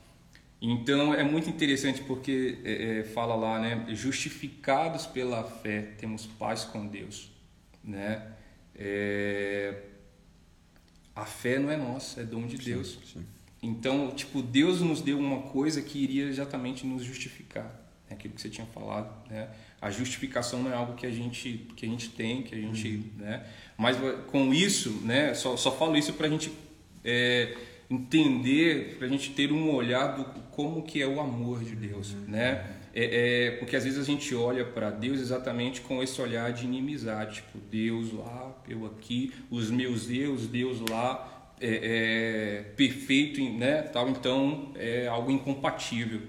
Então 0.61 1.13
é 1.13 1.23
muito 1.23 1.49
interessante 1.49 2.01
porque 2.01 2.59
é, 2.63 2.99
é, 2.99 3.03
fala 3.03 3.35
lá 3.35 3.59
né? 3.59 3.85
Justificados 3.89 5.05
pela 5.05 5.43
fé 5.43 5.81
temos 5.99 6.25
paz 6.25 6.63
com 6.63 6.87
Deus 6.87 7.31
né 7.83 8.32
É, 8.75 9.83
a 11.15 11.25
fé 11.25 11.59
não 11.59 11.69
é 11.69 11.77
nossa 11.77 12.21
é 12.21 12.23
dom 12.23 12.47
de 12.47 12.57
Deus 12.57 12.97
então, 13.63 14.11
tipo, 14.11 14.41
Deus 14.41 14.81
nos 14.81 14.99
deu 14.99 15.17
uma 15.17 15.43
coisa 15.43 15.81
que 15.81 15.97
iria 15.97 16.25
exatamente 16.25 16.85
nos 16.85 17.01
justificar. 17.01 17.63
né? 18.09 18.17
Aquilo 18.17 18.33
que 18.33 18.41
você 18.41 18.49
tinha 18.49 18.67
falado, 18.67 19.09
né? 19.29 19.47
A 19.81 19.89
justificação 19.89 20.61
não 20.61 20.69
é 20.69 20.75
algo 20.75 20.95
que 20.95 21.05
a 21.05 21.11
gente 21.11 21.65
que 21.75 21.85
a 21.85 21.89
gente 21.89 22.09
tem, 22.09 22.43
que 22.43 22.53
a 22.53 22.57
gente, 22.57 23.11
né? 23.17 23.45
Mas 23.77 23.97
com 24.27 24.53
isso, 24.53 25.01
né? 25.05 25.33
Só, 25.33 25.55
só 25.55 25.71
falo 25.71 25.95
isso 25.95 26.11
para 26.13 26.27
a 26.27 26.29
gente 26.29 26.51
é, 27.05 27.55
entender, 27.89 28.97
para 28.97 29.07
a 29.07 29.09
gente 29.09 29.31
ter 29.31 29.49
um 29.51 29.73
olhar 29.73 30.07
do 30.07 30.25
como 30.51 30.83
que 30.83 31.01
é 31.01 31.07
o 31.07 31.21
amor 31.21 31.63
de 31.63 31.75
Deus, 31.75 32.13
né? 32.27 32.65
É, 32.93 33.47
é, 33.47 33.51
porque 33.57 33.75
às 33.75 33.83
vezes 33.83 33.99
a 33.99 34.03
gente 34.03 34.35
olha 34.35 34.63
para 34.63 34.91
Deus 34.91 35.19
exatamente 35.19 35.81
com 35.81 36.03
esse 36.03 36.21
olhar 36.21 36.53
de 36.53 36.65
inimizade, 36.65 37.35
tipo 37.35 37.57
Deus 37.57 38.13
lá, 38.13 38.55
eu 38.69 38.85
aqui, 38.85 39.33
os 39.49 39.71
meus 39.71 40.05
Deus, 40.05 40.45
Deus 40.45 40.79
lá, 40.87 41.55
é, 41.59 41.67
é, 41.67 42.61
perfeito, 42.75 43.41
né? 43.41 43.81
Tal, 43.81 44.09
então 44.09 44.71
é 44.75 45.07
algo 45.07 45.31
incompatível 45.31 46.21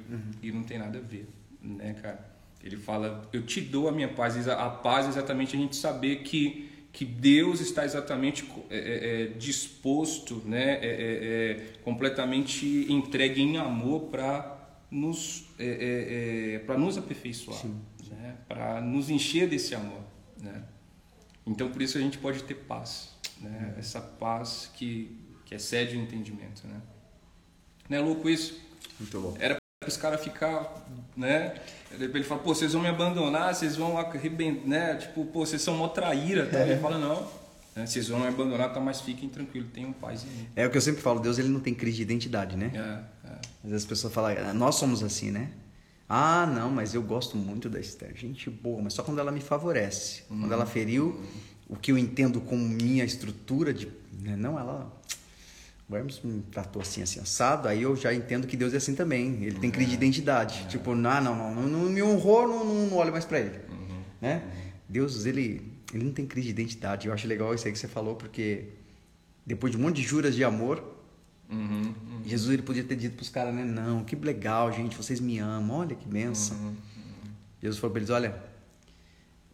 e 0.42 0.50
não 0.50 0.62
tem 0.62 0.78
nada 0.78 0.98
a 0.98 1.02
ver, 1.02 1.28
né, 1.60 1.94
cara? 2.00 2.32
Ele 2.62 2.76
fala, 2.76 3.28
eu 3.30 3.42
te 3.42 3.60
dou 3.60 3.88
a 3.88 3.92
minha 3.92 4.08
paz. 4.08 4.48
A 4.48 4.70
paz 4.70 5.04
é 5.04 5.10
exatamente 5.10 5.54
a 5.54 5.58
gente 5.58 5.76
saber 5.76 6.22
que 6.22 6.70
que 6.94 7.04
Deus 7.04 7.60
está 7.60 7.84
exatamente 7.84 8.48
é, 8.70 8.76
é, 8.76 9.22
é, 9.22 9.26
disposto, 9.36 10.40
né, 10.44 10.78
é, 10.80 11.60
completamente 11.82 12.86
entregue 12.88 13.42
em 13.42 13.56
amor 13.56 14.02
para 14.02 14.53
nos 14.90 15.46
é, 15.58 16.62
para 16.66 16.78
nos 16.78 16.96
aperfeiçoar, 16.96 17.64
né, 18.10 18.36
para 18.48 18.80
nos 18.80 19.10
encher 19.10 19.48
desse 19.48 19.74
amor, 19.74 20.02
né? 20.40 20.64
Então 21.46 21.70
por 21.70 21.82
isso 21.82 21.98
a 21.98 22.00
gente 22.00 22.18
pode 22.18 22.42
ter 22.44 22.54
paz, 22.54 23.10
né? 23.40 23.74
Essa 23.78 24.00
paz 24.00 24.70
que 24.74 25.20
que 25.44 25.54
excede 25.54 25.96
o 25.96 26.00
entendimento, 26.00 26.66
né? 26.66 26.80
Não 27.88 27.98
é 27.98 28.00
louco 28.00 28.28
isso? 28.28 28.58
Muito 28.98 29.20
bom. 29.20 29.36
Era 29.38 29.56
para 29.80 29.88
os 29.88 29.96
caras 29.96 30.24
ficar, 30.24 30.86
né? 31.16 31.54
Ele 31.90 32.22
fala, 32.22 32.40
pô, 32.40 32.54
vocês 32.54 32.72
vão 32.72 32.80
me 32.80 32.88
abandonar, 32.88 33.54
vocês 33.54 33.76
vão 33.76 33.98
arrebentar, 33.98 34.66
né? 34.66 34.94
Tipo, 34.96 35.26
pô, 35.26 35.44
vocês 35.44 35.60
são 35.60 35.76
mó 35.76 35.88
traíra, 35.88 36.46
tá? 36.46 36.60
Ele 36.60 36.80
fala, 36.80 36.98
não, 36.98 37.28
né? 37.74 37.86
vocês 37.86 38.08
vão 38.08 38.22
abandonar, 38.24 38.72
tá? 38.72 38.80
Mas 38.80 39.00
fiquem 39.00 39.28
tranquilos, 39.28 39.68
tenham 39.72 39.92
paz 39.92 40.24
em 40.24 40.26
mim. 40.28 40.48
É 40.54 40.66
o 40.66 40.70
que 40.70 40.76
eu 40.76 40.80
sempre 40.82 41.00
falo, 41.02 41.20
Deus 41.20 41.38
ele 41.38 41.48
não 41.48 41.60
tem 41.60 41.74
crise 41.74 41.96
de 41.96 42.02
identidade, 42.02 42.56
né? 42.56 42.70
É, 42.74 43.28
é. 43.28 43.32
Às 43.32 43.70
vezes 43.70 43.82
as 43.82 43.84
pessoas 43.86 44.12
falam, 44.12 44.34
"Ah, 44.48 44.52
nós 44.52 44.74
somos 44.76 45.02
assim, 45.02 45.30
né? 45.30 45.50
Ah, 46.08 46.46
não, 46.46 46.70
mas 46.70 46.94
eu 46.94 47.02
gosto 47.02 47.36
muito 47.36 47.68
da 47.68 47.80
Esther. 47.80 48.14
Gente 48.14 48.50
boa, 48.50 48.82
mas 48.82 48.92
só 48.92 49.02
quando 49.02 49.18
ela 49.18 49.32
me 49.32 49.40
favorece. 49.40 50.22
Quando 50.28 50.52
ela 50.52 50.66
feriu 50.66 51.20
o 51.68 51.76
que 51.76 51.90
eu 51.92 51.98
entendo 51.98 52.40
como 52.40 52.62
minha 52.62 53.04
estrutura 53.04 53.72
de. 53.72 53.86
né, 54.20 54.36
Não, 54.36 54.58
ela. 54.58 54.92
O 55.88 55.94
Hermes 55.94 56.20
me 56.24 56.40
tratou 56.50 56.80
assim, 56.80 57.02
assim, 57.02 57.20
assado, 57.20 57.68
aí 57.68 57.82
eu 57.82 57.94
já 57.94 58.12
entendo 58.14 58.46
que 58.46 58.56
Deus 58.56 58.72
é 58.72 58.78
assim 58.78 58.94
também. 58.94 59.42
Ele 59.44 59.58
tem 59.58 59.70
crise 59.70 59.90
de 59.90 59.96
identidade. 59.96 60.66
Tipo, 60.68 60.94
não, 60.94 61.20
não, 61.20 61.36
não, 61.36 61.54
não, 61.54 61.68
não 61.68 61.90
me 61.90 62.02
honrou, 62.02 62.48
não, 62.48 62.64
não, 62.64 62.96
olho 62.96 63.12
mais 63.12 63.26
pra 63.26 63.38
ele. 63.38 63.60
Né? 64.20 64.42
Deus, 64.88 65.26
ele, 65.26 65.73
ele 65.96 66.04
não 66.04 66.12
tem 66.12 66.26
crise 66.26 66.46
de 66.46 66.52
identidade. 66.52 67.06
Eu 67.06 67.12
acho 67.12 67.26
legal 67.26 67.54
isso 67.54 67.66
aí 67.66 67.72
que 67.72 67.78
você 67.78 67.88
falou, 67.88 68.16
porque 68.16 68.66
depois 69.46 69.72
de 69.72 69.78
um 69.78 69.82
monte 69.82 69.96
de 69.96 70.02
juras 70.02 70.34
de 70.34 70.44
amor, 70.44 70.94
Uhum, 71.50 71.94
Jesus 72.24 72.54
ele 72.54 72.62
podia 72.62 72.82
ter 72.82 72.96
dito 72.96 73.16
para 73.16 73.22
os 73.22 73.28
caras, 73.28 73.54
né? 73.54 73.64
Não, 73.64 74.02
que 74.02 74.16
legal, 74.16 74.72
gente, 74.72 74.96
vocês 74.96 75.20
me 75.20 75.38
amam, 75.38 75.78
olha 75.80 75.94
que 75.94 76.08
benção. 76.08 76.56
Uhum, 76.56 76.74
Jesus 77.60 77.78
falou 77.78 77.92
para 77.92 78.00
eles: 78.00 78.10
olha, 78.10 78.34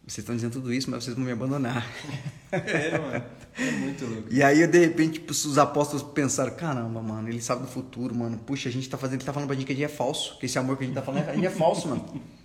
vocês 0.05 0.19
estão 0.19 0.35
dizendo 0.35 0.53
tudo 0.53 0.73
isso, 0.73 0.89
mas 0.89 1.03
vocês 1.03 1.15
vão 1.15 1.25
me 1.25 1.31
abandonar. 1.31 1.85
É, 2.53 2.99
mano. 2.99 3.23
É 3.57 3.71
muito 3.71 4.05
louco. 4.05 4.27
E 4.29 4.43
aí, 4.43 4.67
de 4.67 4.77
repente, 4.77 5.13
tipo, 5.13 5.31
os 5.31 5.57
apóstolos 5.57 6.03
pensaram: 6.03 6.53
caramba, 6.53 7.01
mano, 7.01 7.29
ele 7.29 7.41
sabe 7.41 7.61
do 7.61 7.67
futuro, 7.69 8.13
mano. 8.13 8.37
Puxa, 8.39 8.67
a 8.67 8.71
gente 8.73 8.89
tá 8.89 8.97
fazendo, 8.97 9.19
ele 9.21 9.25
tá 9.25 9.31
falando 9.31 9.47
pra 9.47 9.55
gente 9.55 9.65
que 9.65 9.71
a 9.71 9.75
gente 9.75 9.85
é 9.85 9.87
falso, 9.87 10.37
que 10.37 10.47
esse 10.47 10.59
amor 10.59 10.75
que 10.75 10.83
a 10.83 10.87
gente 10.87 10.95
tá 10.95 11.01
falando, 11.01 11.29
a 11.29 11.33
gente 11.33 11.45
é 11.45 11.49
falso, 11.49 11.87
mano. 11.87 12.21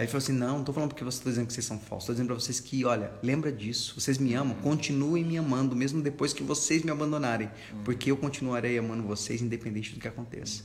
Aí 0.00 0.04
ele 0.04 0.10
falou 0.10 0.22
assim: 0.22 0.32
não, 0.32 0.56
não 0.56 0.64
tô 0.64 0.72
falando 0.72 0.88
porque 0.88 1.04
vocês 1.04 1.16
estão 1.16 1.30
dizendo 1.30 1.46
que 1.46 1.52
vocês 1.52 1.66
são 1.66 1.78
falsos, 1.78 2.06
tô 2.06 2.12
dizendo 2.14 2.28
pra 2.28 2.34
vocês 2.34 2.58
que, 2.58 2.86
olha, 2.86 3.12
lembra 3.22 3.52
disso, 3.52 4.00
vocês 4.00 4.16
me 4.16 4.32
amam, 4.32 4.56
continuem 4.62 5.22
me 5.22 5.36
amando, 5.36 5.76
mesmo 5.76 6.00
depois 6.00 6.32
que 6.32 6.42
vocês 6.42 6.82
me 6.82 6.90
abandonarem, 6.90 7.50
porque 7.84 8.10
eu 8.10 8.16
continuarei 8.16 8.78
amando 8.78 9.02
vocês, 9.02 9.42
independente 9.42 9.92
do 9.92 10.00
que 10.00 10.08
aconteça. 10.08 10.64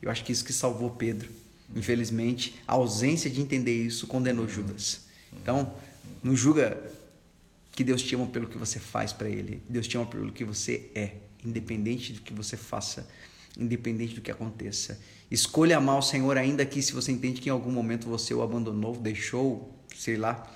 Eu 0.00 0.08
acho 0.08 0.22
que 0.22 0.30
isso 0.30 0.44
que 0.44 0.52
salvou 0.52 0.88
Pedro. 0.90 1.28
Infelizmente, 1.74 2.60
a 2.64 2.74
ausência 2.74 3.28
de 3.28 3.40
entender 3.40 3.74
isso 3.74 4.06
condenou 4.06 4.46
Judas. 4.46 5.00
Então, 5.32 5.74
não 6.22 6.36
julga 6.36 6.80
que 7.72 7.82
Deus 7.82 8.00
te 8.00 8.14
ama 8.14 8.28
pelo 8.28 8.46
que 8.46 8.56
você 8.56 8.78
faz 8.78 9.12
para 9.12 9.28
Ele. 9.28 9.60
Deus 9.68 9.88
te 9.88 9.96
ama 9.96 10.06
pelo 10.06 10.30
que 10.30 10.44
você 10.44 10.92
é, 10.94 11.16
independente 11.44 12.12
do 12.12 12.20
que 12.20 12.32
você 12.32 12.56
faça, 12.56 13.08
independente 13.58 14.14
do 14.14 14.20
que 14.20 14.30
aconteça. 14.30 14.96
Escolha 15.30 15.78
amar 15.78 15.98
o 15.98 16.02
Senhor, 16.02 16.36
ainda 16.36 16.64
que 16.64 16.80
se 16.80 16.92
você 16.92 17.10
entende 17.10 17.40
que 17.40 17.48
em 17.48 17.52
algum 17.52 17.70
momento 17.70 18.08
você 18.08 18.32
o 18.32 18.42
abandonou, 18.42 18.96
deixou, 18.96 19.74
sei 19.94 20.16
lá, 20.16 20.46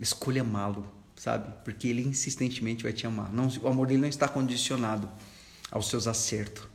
escolha 0.00 0.40
amá-lo, 0.40 0.86
sabe? 1.14 1.52
Porque 1.64 1.88
Ele 1.88 2.02
insistentemente 2.02 2.82
vai 2.82 2.92
te 2.92 3.06
amar. 3.06 3.32
Não, 3.32 3.48
o 3.62 3.68
amor 3.68 3.86
dele 3.86 4.00
não 4.00 4.08
está 4.08 4.26
condicionado 4.26 5.08
aos 5.70 5.88
seus 5.88 6.06
acertos, 6.06 6.66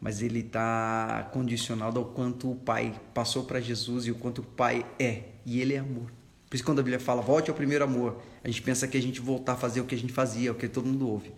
mas 0.00 0.20
ele 0.20 0.40
está 0.40 1.30
condicionado 1.32 1.98
ao 1.98 2.04
quanto 2.06 2.50
o 2.52 2.56
Pai 2.56 3.00
passou 3.14 3.44
para 3.44 3.60
Jesus 3.60 4.06
e 4.06 4.10
o 4.10 4.14
quanto 4.14 4.40
o 4.40 4.44
Pai 4.44 4.84
é. 4.98 5.24
E 5.44 5.60
Ele 5.60 5.74
é 5.74 5.78
amor. 5.78 6.12
Por 6.48 6.54
isso, 6.54 6.64
quando 6.64 6.80
a 6.80 6.82
Bíblia 6.82 7.00
fala, 7.00 7.22
volte 7.22 7.50
ao 7.50 7.56
primeiro 7.56 7.84
amor, 7.84 8.22
a 8.44 8.48
gente 8.48 8.62
pensa 8.62 8.86
que 8.86 8.96
a 8.96 9.02
gente 9.02 9.20
voltar 9.20 9.52
a 9.54 9.56
fazer 9.56 9.80
o 9.80 9.84
que 9.84 9.94
a 9.94 9.98
gente 9.98 10.12
fazia, 10.12 10.52
o 10.52 10.54
que 10.54 10.68
todo 10.68 10.86
mundo 10.86 11.08
ouve. 11.08 11.32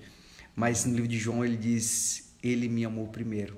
Mas 0.55 0.85
no 0.85 0.93
livro 0.93 1.09
de 1.09 1.19
João 1.19 1.45
ele 1.45 1.57
diz, 1.57 2.35
ele 2.43 2.69
me 2.69 2.85
amou 2.85 3.07
primeiro. 3.07 3.57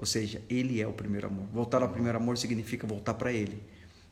Ou 0.00 0.06
seja, 0.06 0.40
ele 0.48 0.80
é 0.80 0.86
o 0.86 0.94
primeiro 0.94 1.26
amor. 1.26 1.46
Voltar 1.52 1.82
ao 1.82 1.88
primeiro 1.90 2.16
amor 2.16 2.38
significa 2.38 2.86
voltar 2.86 3.12
para 3.12 3.30
ele, 3.30 3.62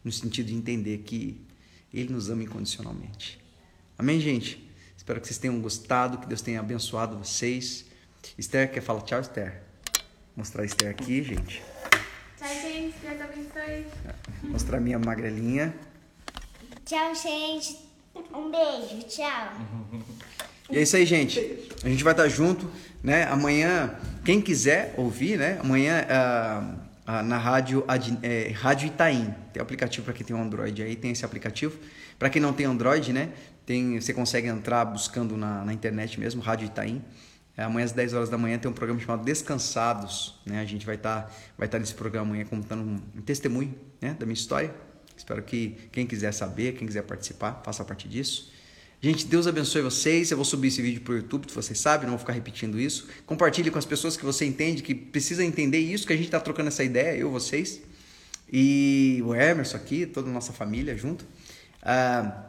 no 0.05 0.13
sentido 0.13 0.49
de 0.49 0.55
entender 0.55 0.99
que 0.99 1.41
ele 1.95 2.13
nos 2.13 2.29
ama 2.29 2.43
incondicionalmente. 2.43 3.43
Amém, 3.97 4.21
gente? 4.21 4.71
Espero 4.95 5.19
que 5.19 5.27
vocês 5.27 5.39
tenham 5.39 5.59
gostado, 5.63 6.19
que 6.19 6.27
Deus 6.27 6.43
tenha 6.43 6.61
abençoado 6.61 7.17
vocês. 7.17 7.87
Esther, 8.37 8.71
quer 8.71 8.83
falar 8.83 9.01
tchau, 9.01 9.19
Esther? 9.19 9.63
Mostrar 10.37 10.63
a 10.63 10.67
Esther 10.67 10.91
aqui, 10.91 11.23
gente. 11.23 11.63
Tchau, 12.37 12.49
gente. 12.49 12.95
Deus 12.99 13.21
abençoe. 13.23 13.87
Mostrar 14.43 14.81
minha 14.81 14.99
magrelinha. 14.99 15.75
Tchau, 16.85 17.15
gente. 17.15 17.79
Um 18.35 18.51
beijo. 18.51 19.09
Tchau. 19.09 19.55
E 20.71 20.77
é 20.77 20.83
isso 20.83 20.97
aí, 20.97 21.07
gente. 21.07 21.41
A 21.83 21.89
gente 21.89 22.05
vai 22.05 22.13
estar 22.13 22.29
junto, 22.29 22.71
né? 23.03 23.25
Amanhã, 23.25 23.95
quem 24.25 24.41
quiser 24.41 24.95
ouvir, 24.97 25.39
né? 25.39 25.59
Amanhã 25.61 26.05
ah, 26.09 26.75
ah, 27.07 27.23
na 27.23 27.39
rádio, 27.39 27.85
é, 28.23 28.53
rádio 28.55 28.89
Itaim. 28.89 29.35
Tem 29.53 29.63
aplicativo 29.63 30.05
para 30.05 30.15
quem 30.15 30.27
tem 30.27 30.37
um 30.37 30.43
Android 30.43 30.83
aí, 30.83 30.97
tem 30.97 31.11
esse 31.11 31.25
aplicativo. 31.25 31.79
Para 32.19 32.29
quem 32.29 32.43
não 32.43 32.53
tem 32.53 32.67
Android, 32.67 33.13
né? 33.13 33.31
Tem, 33.65 34.01
você 34.01 34.13
consegue 34.13 34.49
entrar 34.49 34.85
buscando 34.85 35.37
na, 35.37 35.65
na 35.65 35.73
internet 35.73 36.19
mesmo, 36.19 36.43
Rádio 36.43 36.67
Itaim. 36.67 37.03
É, 37.57 37.65
amanhã 37.65 37.85
às 37.85 37.93
10 37.93 38.15
horas 38.15 38.29
da 38.29 38.39
manhã 38.39 38.59
tem 38.59 38.71
um 38.71 38.75
programa 38.75 39.01
chamado 39.01 39.25
Descansados, 39.25 40.41
né? 40.47 40.61
A 40.61 40.65
gente 40.65 40.87
vai 40.87 40.95
estar 40.95 41.35
vai 41.57 41.67
estar 41.67 41.79
nesse 41.79 41.95
programa 41.95 42.29
amanhã 42.29 42.45
contando 42.45 42.83
um 42.83 43.21
testemunho, 43.23 43.75
né, 44.01 44.15
da 44.19 44.25
minha 44.25 44.35
história. 44.35 44.73
Espero 45.17 45.43
que 45.43 45.77
quem 45.91 46.07
quiser 46.07 46.33
saber, 46.33 46.75
quem 46.77 46.87
quiser 46.87 47.03
participar, 47.03 47.61
faça 47.65 47.85
parte 47.85 48.09
disso. 48.09 48.53
Gente, 49.01 49.27
Deus 49.27 49.47
abençoe 49.47 49.81
vocês. 49.81 50.33
Eu 50.33 50.37
vou 50.37 50.45
subir 50.45 50.69
esse 50.69 50.83
vídeo 50.83 51.01
para 51.03 51.13
o 51.13 51.17
YouTube, 51.19 51.47
vocês 51.53 51.79
sabem, 51.79 52.07
não 52.07 52.15
vou 52.15 52.19
ficar 52.19 52.33
repetindo 52.33 52.81
isso. 52.81 53.07
Compartilhe 53.25 53.71
com 53.71 53.79
as 53.79 53.85
pessoas 53.85 54.17
que 54.17 54.25
você 54.25 54.45
entende, 54.45 54.83
que 54.83 54.93
precisa 54.93 55.45
entender 55.45 55.79
isso, 55.79 56.05
que 56.05 56.13
a 56.13 56.17
gente 56.17 56.25
está 56.27 56.41
trocando 56.41 56.67
essa 56.67 56.83
ideia, 56.83 57.17
eu, 57.17 57.31
vocês. 57.31 57.81
E 58.53 59.23
o 59.25 59.33
Emerson 59.33 59.77
aqui, 59.77 60.05
toda 60.05 60.29
a 60.29 60.33
nossa 60.33 60.53
família 60.53 60.97
junto. 60.97 61.25
Ah, 61.81 62.47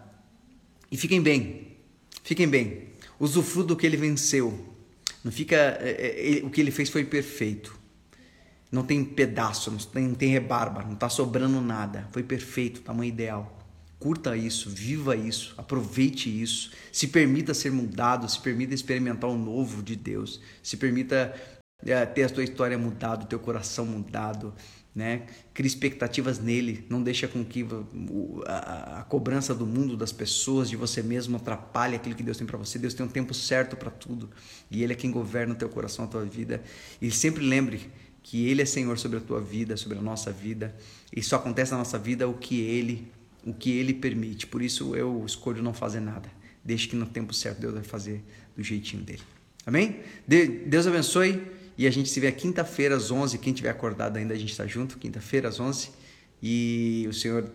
e 0.92 0.98
fiquem 0.98 1.22
bem, 1.22 1.78
fiquem 2.24 2.48
bem. 2.48 2.90
Usufruto 3.20 3.68
do 3.68 3.76
que 3.76 3.86
ele 3.86 3.98
venceu. 3.98 4.76
Não 5.24 5.32
fica. 5.32 5.56
é, 5.56 6.40
é, 6.40 6.46
o 6.46 6.50
que 6.50 6.60
ele 6.62 6.72
fez 6.72 6.90
foi 6.90 7.04
perfeito. 7.04 7.78
Não 8.72 8.84
tem 8.84 9.04
pedaço, 9.06 9.70
não 9.70 9.78
tem, 9.78 10.08
não 10.08 10.16
tem 10.16 10.30
rebarba, 10.30 10.82
não 10.82 10.94
está 10.94 11.10
sobrando 11.10 11.62
nada. 11.62 12.08
Foi 12.12 12.24
perfeito, 12.24 12.82
tamanho 12.82 13.10
ideal. 13.10 13.59
Curta 14.00 14.38
isso, 14.38 14.70
viva 14.70 15.14
isso, 15.16 15.54
aproveite 15.58 16.30
isso, 16.30 16.72
se 16.92 17.08
permita 17.08 17.54
ser 17.54 17.72
mudado, 17.72 18.30
se 18.30 18.40
permita 18.40 18.74
experimentar 18.74 19.30
o 19.30 19.38
novo 19.38 19.84
de 19.84 19.96
Deus, 19.96 20.40
se 20.64 20.78
permita 20.78 21.36
é, 21.86 22.06
ter 22.06 22.24
a 22.24 22.30
tua 22.30 22.44
história 22.44 22.78
mudada, 22.78 23.26
o 23.26 23.28
teu 23.28 23.40
coração 23.40 23.86
mudado, 23.86 24.54
né? 24.94 25.28
Crie 25.54 25.68
expectativas 25.68 26.40
nele, 26.40 26.86
não 26.90 27.02
deixa 27.04 27.28
com 27.28 27.44
que 27.44 27.66
a, 28.46 29.00
a 29.00 29.04
cobrança 29.04 29.54
do 29.54 29.66
mundo, 29.66 29.96
das 29.96 30.12
pessoas, 30.12 30.70
de 30.70 30.76
você 30.76 31.02
mesmo 31.02 31.38
atrapalhe 31.38 31.96
aquilo 31.96 32.16
que 32.16 32.24
Deus 32.24 32.38
tem 32.38 32.48
para 32.48 32.58
você. 32.58 32.80
Deus 32.80 32.94
tem 32.94 33.06
um 33.06 33.10
tempo 33.10 33.34
certo 33.34 33.76
para 33.76 33.92
tudo 33.92 34.30
e 34.72 34.84
Ele 34.84 34.94
é 34.94 34.96
quem 34.96 35.12
governa 35.12 35.54
o 35.54 35.58
teu 35.58 35.70
coração, 35.70 36.06
a 36.06 36.08
tua 36.08 36.26
vida. 36.26 36.62
E 37.02 37.12
sempre 37.12 37.44
lembre 37.44 37.90
que 38.24 38.48
Ele 38.48 38.62
é 38.62 38.66
Senhor 38.66 38.98
sobre 38.98 39.18
a 39.18 39.22
tua 39.22 39.42
vida, 39.42 39.78
sobre 39.78 39.98
a 39.98 40.02
nossa 40.02 40.32
vida. 40.32 40.76
E 41.16 41.22
só 41.22 41.38
acontece 41.38 41.72
na 41.72 41.78
nossa 41.78 41.98
vida 41.98 42.28
o 42.28 42.34
que 42.34 42.60
Ele, 42.62 43.12
o 43.50 43.54
que 43.54 43.72
Ele 43.78 43.94
permite. 43.94 44.48
Por 44.48 44.62
isso 44.62 44.96
eu 44.96 45.24
escolho 45.26 45.62
não 45.62 45.74
fazer 45.74 46.00
nada. 46.00 46.30
Deixe 46.64 46.88
que 46.88 46.96
no 46.96 47.06
tempo 47.06 47.34
certo 47.34 47.60
Deus 47.60 47.74
vai 47.74 47.84
fazer 47.84 48.24
do 48.56 48.64
jeitinho 48.64 49.04
dele. 49.04 49.22
Amém? 49.66 50.00
De- 50.28 50.48
Deus 50.48 50.88
abençoe. 50.88 51.42
E 51.78 51.88
a 51.88 51.92
gente 51.92 52.10
se 52.10 52.20
vê 52.20 52.32
quinta-feira 52.32 52.96
às 52.96 53.10
11. 53.10 53.38
Quem 53.38 53.54
tiver 53.54 53.70
acordado 53.70 54.18
ainda, 54.18 54.34
a 54.34 54.38
gente 54.38 54.52
está 54.52 54.68
junto. 54.68 54.98
Quinta-feira 54.98 55.48
às 55.48 55.60
11. 55.60 55.90
E 56.44 57.06
o 57.10 57.14
Senhor, 57.14 57.50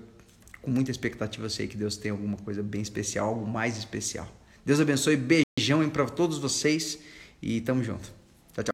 com 0.62 0.70
muita 0.70 0.90
expectativa, 0.90 1.44
eu 1.44 1.50
sei 1.50 1.66
que 1.66 1.76
Deus 1.76 1.96
tem 1.96 2.10
alguma 2.10 2.36
coisa 2.38 2.62
bem 2.62 2.80
especial, 2.80 3.28
algo 3.28 3.46
mais 3.46 3.76
especial. 3.76 4.26
Deus 4.64 4.80
abençoe. 4.80 5.16
Beijão 5.16 5.88
para 5.90 6.06
todos 6.06 6.38
vocês. 6.38 6.98
E 7.42 7.60
tamo 7.60 7.84
junto. 7.84 8.10